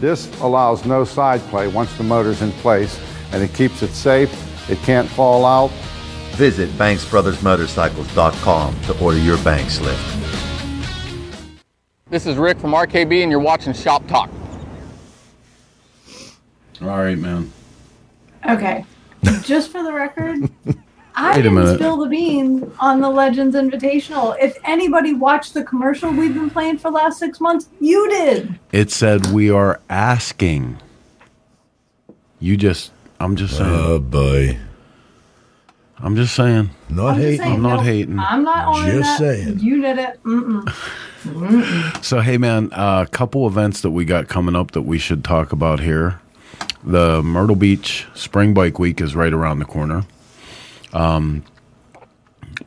This 0.00 0.28
allows 0.40 0.84
no 0.84 1.04
side 1.04 1.40
play 1.42 1.68
once 1.68 1.94
the 1.96 2.04
motor's 2.04 2.42
in 2.42 2.52
place, 2.52 3.00
and 3.32 3.42
it 3.42 3.52
keeps 3.54 3.82
it 3.82 3.90
safe. 3.90 4.30
It 4.70 4.78
can't 4.78 5.08
fall 5.08 5.44
out. 5.44 5.70
Visit 6.34 6.68
BanksBrothersMotorcycles.com 6.70 8.80
to 8.82 9.00
order 9.00 9.18
your 9.18 9.38
Banks 9.38 9.80
lift. 9.80 10.02
This 12.10 12.26
is 12.26 12.36
Rick 12.36 12.58
from 12.58 12.72
RKB, 12.72 13.22
and 13.22 13.30
you're 13.30 13.38
watching 13.38 13.72
Shop 13.72 14.04
Talk. 14.08 14.28
All 16.82 16.88
right, 16.88 17.16
man. 17.16 17.52
Okay. 18.48 18.84
Just 19.42 19.70
for 19.70 19.84
the 19.84 19.92
record, 19.92 20.50
I 21.14 21.36
didn't 21.36 21.54
minute. 21.54 21.76
spill 21.76 21.98
the 21.98 22.08
beans 22.08 22.64
on 22.80 23.00
the 23.00 23.08
Legends 23.08 23.54
Invitational. 23.54 24.36
If 24.40 24.58
anybody 24.64 25.14
watched 25.14 25.54
the 25.54 25.62
commercial 25.62 26.10
we've 26.10 26.34
been 26.34 26.50
playing 26.50 26.78
for 26.78 26.90
the 26.90 26.96
last 26.96 27.20
six 27.20 27.40
months, 27.40 27.68
you 27.80 28.10
did. 28.10 28.58
It 28.72 28.90
said 28.90 29.26
we 29.26 29.50
are 29.50 29.80
asking. 29.88 30.78
You 32.40 32.56
just, 32.56 32.90
I'm 33.20 33.36
just 33.36 33.54
ah, 33.54 33.58
saying. 33.58 33.70
Oh 33.72 34.00
boy. 34.00 34.58
I'm 35.98 36.16
just 36.16 36.34
saying. 36.34 36.70
Not 36.88 37.14
I'm 37.14 37.20
just 37.20 37.38
saying, 37.38 37.52
I'm 37.52 37.62
not 37.62 37.76
no, 37.76 37.82
hating. 37.82 38.18
I'm 38.18 38.44
not 38.44 38.76
owning 38.76 38.92
Just 38.92 39.18
that. 39.20 39.36
saying. 39.36 39.58
You 39.60 39.80
did 39.80 39.98
it. 39.98 40.22
Mm-mm. 40.24 40.64
Mm-mm. 41.24 42.04
So 42.04 42.20
hey 42.20 42.36
man, 42.36 42.68
a 42.72 43.06
couple 43.10 43.46
events 43.46 43.80
that 43.82 43.90
we 43.90 44.04
got 44.04 44.28
coming 44.28 44.56
up 44.56 44.72
that 44.72 44.82
we 44.82 44.98
should 44.98 45.24
talk 45.24 45.52
about 45.52 45.80
here. 45.80 46.20
The 46.82 47.22
Myrtle 47.22 47.56
Beach 47.56 48.06
Spring 48.14 48.52
Bike 48.52 48.78
Week 48.78 49.00
is 49.00 49.16
right 49.16 49.32
around 49.32 49.58
the 49.58 49.64
corner. 49.64 50.04
Um, 50.92 51.42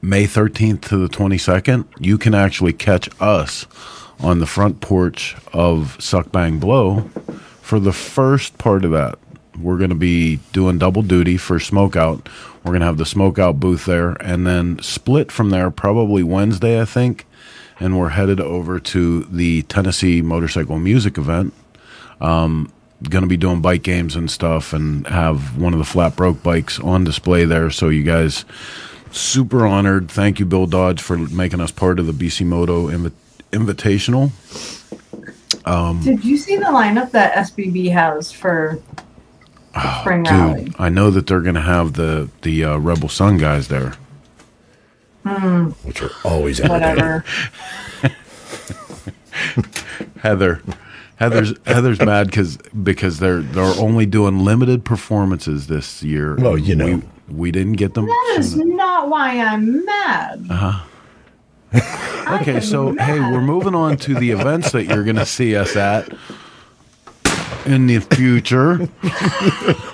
May 0.02 0.26
13th 0.26 0.82
to 0.90 0.98
the 0.98 1.08
22nd, 1.08 1.86
you 2.00 2.18
can 2.18 2.34
actually 2.34 2.74
catch 2.74 3.10
us 3.22 3.68
on 4.20 4.40
the 4.40 4.48
front 4.48 4.82
porch 4.82 5.36
of 5.54 5.96
Suck 6.00 6.32
Bang 6.32 6.60
Blow 6.60 7.02
for 7.62 7.80
the 7.80 7.94
first 7.94 8.58
part 8.58 8.84
of 8.84 8.92
that. 8.92 9.20
We're 9.60 9.78
going 9.78 9.90
to 9.92 9.96
be 9.96 10.38
doing 10.52 10.78
double 10.78 11.02
duty 11.04 11.38
for 11.38 11.58
Smokeout. 11.58 12.28
We're 12.68 12.74
going 12.74 12.82
to 12.82 12.88
have 12.88 12.98
the 12.98 13.06
Smokeout 13.06 13.62
booth 13.62 13.86
there 13.86 14.12
and 14.20 14.46
then 14.46 14.78
split 14.82 15.32
from 15.32 15.52
there 15.52 15.72
probably 15.72 16.22
Wednesday, 16.22 16.82
I 16.82 16.84
think. 16.86 17.26
And 17.80 17.98
we're 17.98 18.10
headed 18.10 18.42
over 18.42 18.78
to 18.78 19.24
the 19.24 19.62
Tennessee 19.64 20.22
Motorcycle 20.22 20.78
Music 20.78 21.18
event. 21.18 21.54
Um, 22.20 22.70
going 23.10 23.22
to 23.22 23.28
be 23.28 23.38
doing 23.38 23.62
bike 23.62 23.84
games 23.84 24.18
and 24.18 24.30
stuff 24.30 24.74
and 24.74 25.08
have 25.08 25.58
one 25.58 25.72
of 25.72 25.80
the 25.80 25.86
flat 25.86 26.18
broke 26.18 26.44
bikes 26.44 26.78
on 26.80 27.06
display 27.06 27.46
there. 27.46 27.70
So 27.70 27.88
you 27.88 28.04
guys, 28.04 28.44
super 29.12 29.66
honored. 29.66 30.12
Thank 30.12 30.38
you, 30.38 30.46
Bill 30.46 30.66
Dodge, 30.66 31.02
for 31.02 31.18
making 31.18 31.62
us 31.62 31.72
part 31.72 32.00
of 32.00 32.06
the 32.06 32.12
BC 32.12 32.46
Moto 32.46 32.88
Invi- 32.88 33.14
Invitational. 33.52 34.32
Um, 35.66 36.02
Did 36.02 36.26
you 36.26 36.36
see 36.36 36.58
the 36.58 36.66
lineup 36.66 37.12
that 37.12 37.34
SBB 37.34 37.94
has 37.94 38.30
for 38.30 38.82
the 39.82 40.02
spring 40.02 40.24
rally? 40.24 40.66
dude, 40.66 40.76
I 40.80 40.90
know 40.90 41.12
that 41.12 41.28
they're 41.28 41.42
going 41.42 41.56
to 41.56 41.62
have 41.62 41.94
the 41.94 42.30
the 42.42 42.64
uh, 42.64 42.78
Rebel 42.78 43.10
Son 43.10 43.38
guys 43.38 43.68
there. 43.68 43.94
Hmm. 45.26 45.70
Which 45.84 46.02
are 46.02 46.12
always 46.24 46.62
Whatever. 46.62 47.26
Heather, 50.22 50.62
Heather's 51.18 51.54
Heather's 51.66 52.00
mad 52.00 52.28
because 52.28 52.58
because 52.58 53.20
they're 53.20 53.42
they're 53.42 53.80
only 53.80 54.06
doing 54.06 54.40
limited 54.46 54.86
performances 54.86 55.68
this 55.68 56.02
year. 56.04 56.36
Well, 56.36 56.58
you 56.58 56.76
know. 56.76 56.86
we, 57.28 57.36
we 57.36 57.52
didn't 57.52 57.74
get 57.74 57.94
them. 57.94 58.06
That 58.06 58.36
is 58.40 58.56
not 58.56 59.10
why 59.10 59.40
I'm 59.40 59.86
mad. 59.86 60.46
Uh 60.50 60.72
huh. 60.72 60.84
okay, 62.40 62.62
so 62.62 62.94
hey, 62.96 63.20
we're 63.20 63.42
moving 63.42 63.76
on 63.76 63.98
to 63.98 64.16
the 64.16 64.32
events 64.32 64.72
that 64.72 64.86
you're 64.86 65.04
going 65.04 65.18
to 65.18 65.26
see 65.26 65.56
us 65.56 65.76
at 65.76 66.08
in 67.68 67.88
the 67.88 68.00
future. 68.00 68.90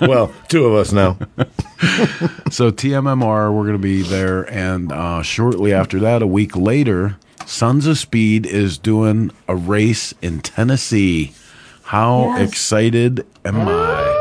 well, 0.00 0.32
two 0.48 0.64
of 0.66 0.74
us 0.74 0.92
now. 0.92 1.18
so 2.50 2.70
TMMR, 2.70 3.52
we're 3.54 3.62
going 3.64 3.72
to 3.72 3.78
be 3.78 4.02
there, 4.02 4.42
and 4.50 4.92
uh, 4.92 5.22
shortly 5.22 5.72
after 5.72 5.98
that, 6.00 6.22
a 6.22 6.26
week 6.26 6.56
later, 6.56 7.16
Sons 7.46 7.86
of 7.86 7.98
Speed 7.98 8.46
is 8.46 8.78
doing 8.78 9.30
a 9.48 9.56
race 9.56 10.14
in 10.22 10.40
Tennessee. 10.40 11.32
How 11.84 12.28
Yes. 12.38 12.48
excited 12.50 13.26
am 13.44 13.56
I? 13.68 14.20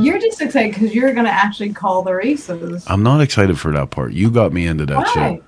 You're 0.00 0.18
just 0.18 0.40
excited 0.42 0.74
because 0.74 0.92
you're 0.92 1.12
going 1.12 1.26
to 1.26 1.30
actually 1.32 1.72
call 1.72 2.02
the 2.02 2.12
races. 2.14 2.84
I'm 2.88 3.04
not 3.04 3.20
excited 3.20 3.60
for 3.60 3.70
that 3.72 3.90
part. 3.90 4.12
You 4.12 4.28
got 4.30 4.52
me 4.52 4.66
into 4.66 4.84
that 4.86 4.96
Why? 4.96 5.04
shit. 5.34 5.44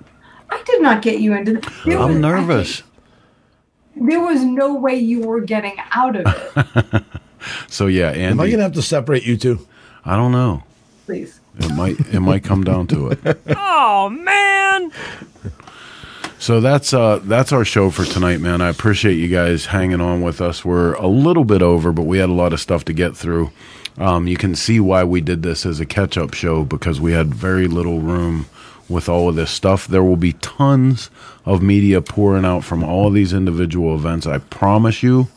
I 0.49 0.63
did 0.65 0.81
not 0.81 1.01
get 1.01 1.19
you 1.19 1.33
into. 1.33 1.55
The, 1.55 1.73
there 1.85 1.99
I'm 1.99 2.21
nervous. 2.21 2.81
There 3.99 4.19
was 4.19 4.43
no 4.43 4.75
way 4.75 4.95
you 4.95 5.21
were 5.21 5.41
getting 5.41 5.75
out 5.91 6.15
of 6.15 6.25
it. 6.55 7.03
So 7.69 7.87
yeah, 7.87 8.09
Andy. 8.09 8.23
Am 8.25 8.39
I 8.39 8.47
going 8.47 8.57
to 8.57 8.63
have 8.63 8.73
to 8.73 8.81
separate 8.81 9.23
you 9.23 9.37
two? 9.37 9.65
I 10.03 10.15
don't 10.17 10.31
know. 10.31 10.63
Please. 11.05 11.39
It 11.59 11.73
might 11.75 11.99
it 12.13 12.19
might 12.19 12.43
come 12.43 12.63
down 12.63 12.87
to 12.87 13.09
it. 13.09 13.19
Oh 13.55 14.09
man! 14.09 14.91
So 16.39 16.59
that's 16.59 16.93
uh 16.93 17.19
that's 17.23 17.51
our 17.51 17.65
show 17.65 17.89
for 17.89 18.05
tonight, 18.05 18.41
man. 18.41 18.61
I 18.61 18.69
appreciate 18.69 19.15
you 19.15 19.27
guys 19.27 19.67
hanging 19.67 20.01
on 20.01 20.21
with 20.21 20.39
us. 20.41 20.63
We're 20.65 20.93
a 20.95 21.07
little 21.07 21.45
bit 21.45 21.61
over, 21.61 21.91
but 21.91 22.03
we 22.03 22.17
had 22.19 22.29
a 22.29 22.33
lot 22.33 22.53
of 22.53 22.59
stuff 22.59 22.85
to 22.85 22.93
get 22.93 23.15
through. 23.17 23.51
Um, 23.97 24.27
you 24.27 24.37
can 24.37 24.55
see 24.55 24.79
why 24.79 25.03
we 25.03 25.21
did 25.21 25.41
this 25.41 25.65
as 25.65 25.79
a 25.79 25.85
catch-up 25.85 26.33
show 26.35 26.63
because 26.63 26.99
we 27.01 27.13
had 27.13 27.33
very 27.33 27.67
little 27.67 27.99
room 28.01 28.45
with 28.89 29.09
all 29.09 29.29
of 29.29 29.35
this 29.35 29.51
stuff. 29.51 29.87
There 29.87 30.03
will 30.03 30.17
be 30.17 30.33
tons 30.33 31.09
of 31.45 31.61
media 31.61 32.01
pouring 32.01 32.45
out 32.45 32.63
from 32.63 32.83
all 32.83 33.07
of 33.07 33.13
these 33.13 33.33
individual 33.33 33.95
events. 33.95 34.25
I 34.25 34.37
promise 34.39 35.03
you, 35.03 35.27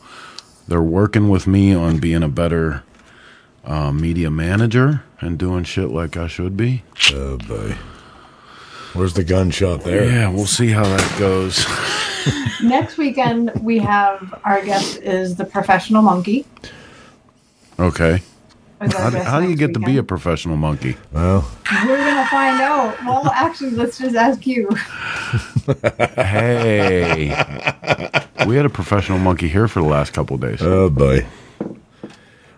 they're 0.67 0.81
working 0.81 1.29
with 1.29 1.47
me 1.47 1.73
on 1.73 1.99
being 1.99 2.23
a 2.23 2.29
better 2.29 2.83
uh, 3.65 3.91
media 3.91 4.31
manager 4.31 5.03
and 5.19 5.37
doing 5.37 5.63
shit 5.63 5.89
like 5.89 6.17
I 6.17 6.27
should 6.27 6.55
be. 6.57 6.83
Oh 7.13 7.37
boy. 7.37 7.75
Where's 8.93 9.13
the 9.13 9.23
gunshot 9.23 9.81
there? 9.81 10.03
Yeah, 10.03 10.29
we'll 10.29 10.45
see 10.45 10.67
how 10.67 10.83
that 10.83 11.15
goes. 11.19 11.65
Next 12.63 12.97
weekend, 12.97 13.51
we 13.61 13.79
have 13.79 14.39
our 14.43 14.63
guest 14.63 14.97
is 14.97 15.35
the 15.35 15.45
professional 15.45 16.01
monkey. 16.01 16.45
Okay. 17.79 18.21
Is 18.81 18.93
our 18.95 19.01
How, 19.01 19.09
guest 19.11 19.27
how 19.27 19.39
do 19.39 19.43
you 19.43 19.49
next 19.55 19.59
get 19.59 19.73
to 19.75 19.79
be 19.79 19.97
a 19.97 20.03
professional 20.03 20.57
monkey? 20.57 20.95
Well, 21.11 21.49
We're 21.85 21.97
gonna 21.97 22.25
find 22.27 22.59
out. 22.61 22.97
Well, 23.05 23.27
actually, 23.27 23.71
let's 23.71 23.97
just 23.99 24.15
ask 24.15 24.45
you. 24.47 24.67
hey, 26.15 27.27
we 28.47 28.55
had 28.55 28.65
a 28.65 28.69
professional 28.69 29.19
monkey 29.19 29.47
here 29.47 29.67
for 29.67 29.81
the 29.81 29.87
last 29.87 30.13
couple 30.13 30.35
of 30.35 30.41
days. 30.41 30.61
Oh 30.61 30.89
boy. 30.89 31.25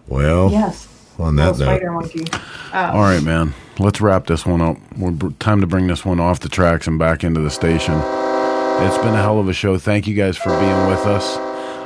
Well, 0.08 0.50
Yes. 0.52 0.88
on 1.20 1.36
Little 1.36 1.54
that 1.54 1.60
note, 1.60 1.66
spider 1.66 1.92
monkey. 1.92 2.26
Oh. 2.74 2.92
All 2.94 3.02
right, 3.02 3.22
man. 3.24 3.54
Let's 3.80 4.00
wrap 4.02 4.28
this 4.28 4.46
one 4.46 4.62
up. 4.62 4.78
We're 4.98 5.12
br- 5.12 5.30
time 5.40 5.62
to 5.62 5.68
bring 5.68 5.88
this 5.88 6.06
one 6.06 6.20
off 6.20 6.40
the 6.42 6.50
tracks 6.50 6.88
and 6.88 7.00
back 7.00 7.24
into 7.24 7.42
the 7.42 7.50
station. 7.50 7.96
It's 7.96 8.98
been 9.00 9.14
a 9.14 9.22
hell 9.22 9.40
of 9.40 9.50
a 9.50 9.54
show. 9.54 9.78
Thank 9.78 10.08
you 10.08 10.14
guys 10.16 10.38
for 10.38 10.50
being 10.60 10.88
with 10.88 11.06
us. 11.06 11.38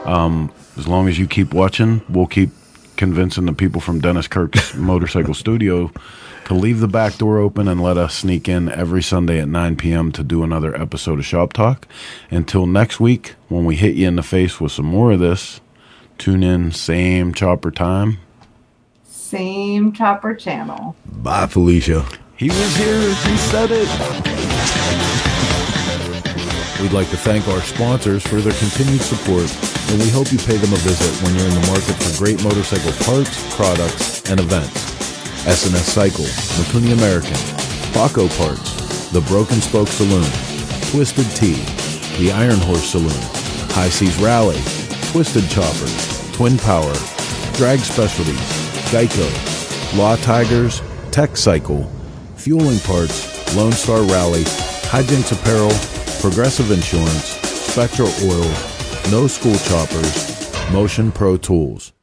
Um, 0.05 0.51
as 0.77 0.87
long 0.87 1.07
as 1.07 1.17
you 1.19 1.27
keep 1.27 1.53
watching, 1.53 2.01
we'll 2.09 2.27
keep 2.27 2.49
convincing 2.97 3.45
the 3.45 3.53
people 3.53 3.79
from 3.79 3.99
Dennis 4.01 4.27
Kirk's 4.27 4.73
Motorcycle 4.75 5.33
Studio 5.33 5.91
to 6.45 6.53
leave 6.53 6.79
the 6.79 6.87
back 6.87 7.17
door 7.17 7.39
open 7.39 7.67
and 7.67 7.81
let 7.81 7.97
us 7.97 8.15
sneak 8.15 8.47
in 8.47 8.69
every 8.69 9.03
Sunday 9.03 9.39
at 9.39 9.47
9 9.47 9.75
p.m. 9.75 10.11
to 10.13 10.23
do 10.23 10.43
another 10.43 10.75
episode 10.79 11.19
of 11.19 11.25
Shop 11.25 11.53
Talk. 11.53 11.87
Until 12.31 12.65
next 12.65 12.99
week, 12.99 13.35
when 13.49 13.65
we 13.65 13.75
hit 13.75 13.95
you 13.95 14.07
in 14.07 14.15
the 14.15 14.23
face 14.23 14.59
with 14.59 14.71
some 14.71 14.85
more 14.85 15.11
of 15.11 15.19
this, 15.19 15.61
tune 16.17 16.43
in, 16.43 16.71
same 16.71 17.33
chopper 17.33 17.71
time. 17.71 18.19
Same 19.03 19.91
chopper 19.91 20.33
channel. 20.33 20.95
bye, 21.05 21.47
Felicia. 21.47 22.05
He 22.37 22.49
was 22.49 22.75
here. 22.77 23.01
He 23.01 23.37
said 23.37 23.69
it. 23.71 25.36
We'd 26.81 26.93
like 26.93 27.09
to 27.09 27.17
thank 27.17 27.47
our 27.47 27.61
sponsors 27.61 28.25
for 28.25 28.39
their 28.39 28.53
continued 28.53 29.01
support, 29.01 29.49
and 29.89 29.99
we 29.99 30.09
hope 30.09 30.31
you 30.31 30.37
pay 30.37 30.57
them 30.57 30.73
a 30.73 30.77
visit 30.85 31.09
when 31.23 31.33
you're 31.33 31.47
in 31.47 31.55
the 31.59 31.67
market 31.67 31.97
for 31.97 32.17
great 32.21 32.43
motorcycle 32.43 32.91
parts, 33.03 33.33
products, 33.55 34.21
and 34.29 34.39
events. 34.39 34.77
S&S 35.47 35.91
Cycle, 35.91 36.25
Mikuni 36.61 36.93
American, 36.93 37.33
Paughco 37.97 38.29
Parts, 38.37 39.09
The 39.09 39.21
Broken 39.21 39.59
Spoke 39.59 39.87
Saloon, 39.87 40.29
Twisted 40.91 41.25
Tea, 41.35 41.57
The 42.19 42.31
Iron 42.31 42.59
Horse 42.59 42.91
Saloon, 42.91 43.09
High 43.73 43.89
Seas 43.89 44.15
Rally, 44.21 44.61
Twisted 45.11 45.49
Choppers, 45.49 46.31
Twin 46.33 46.59
Power, 46.59 46.93
Drag 47.53 47.79
Specialties, 47.79 48.37
Geico, 48.93 49.25
Law 49.97 50.15
Tigers, 50.17 50.83
Tech 51.09 51.37
Cycle, 51.37 51.89
Feuling 52.35 52.79
Parts, 52.79 53.55
Lone 53.55 53.71
Star 53.71 54.03
Rally, 54.03 54.43
Hijinks 54.93 55.31
Apparel, 55.31 55.71
Progressive 56.27 56.71
Insurance, 56.71 57.39
Spectro 57.71 58.05
Oil, 58.05 58.51
No 59.09 59.27
School 59.27 59.55
Choppers, 59.59 60.73
Motion 60.73 61.09
Pro 61.09 61.37
Tools. 61.37 61.93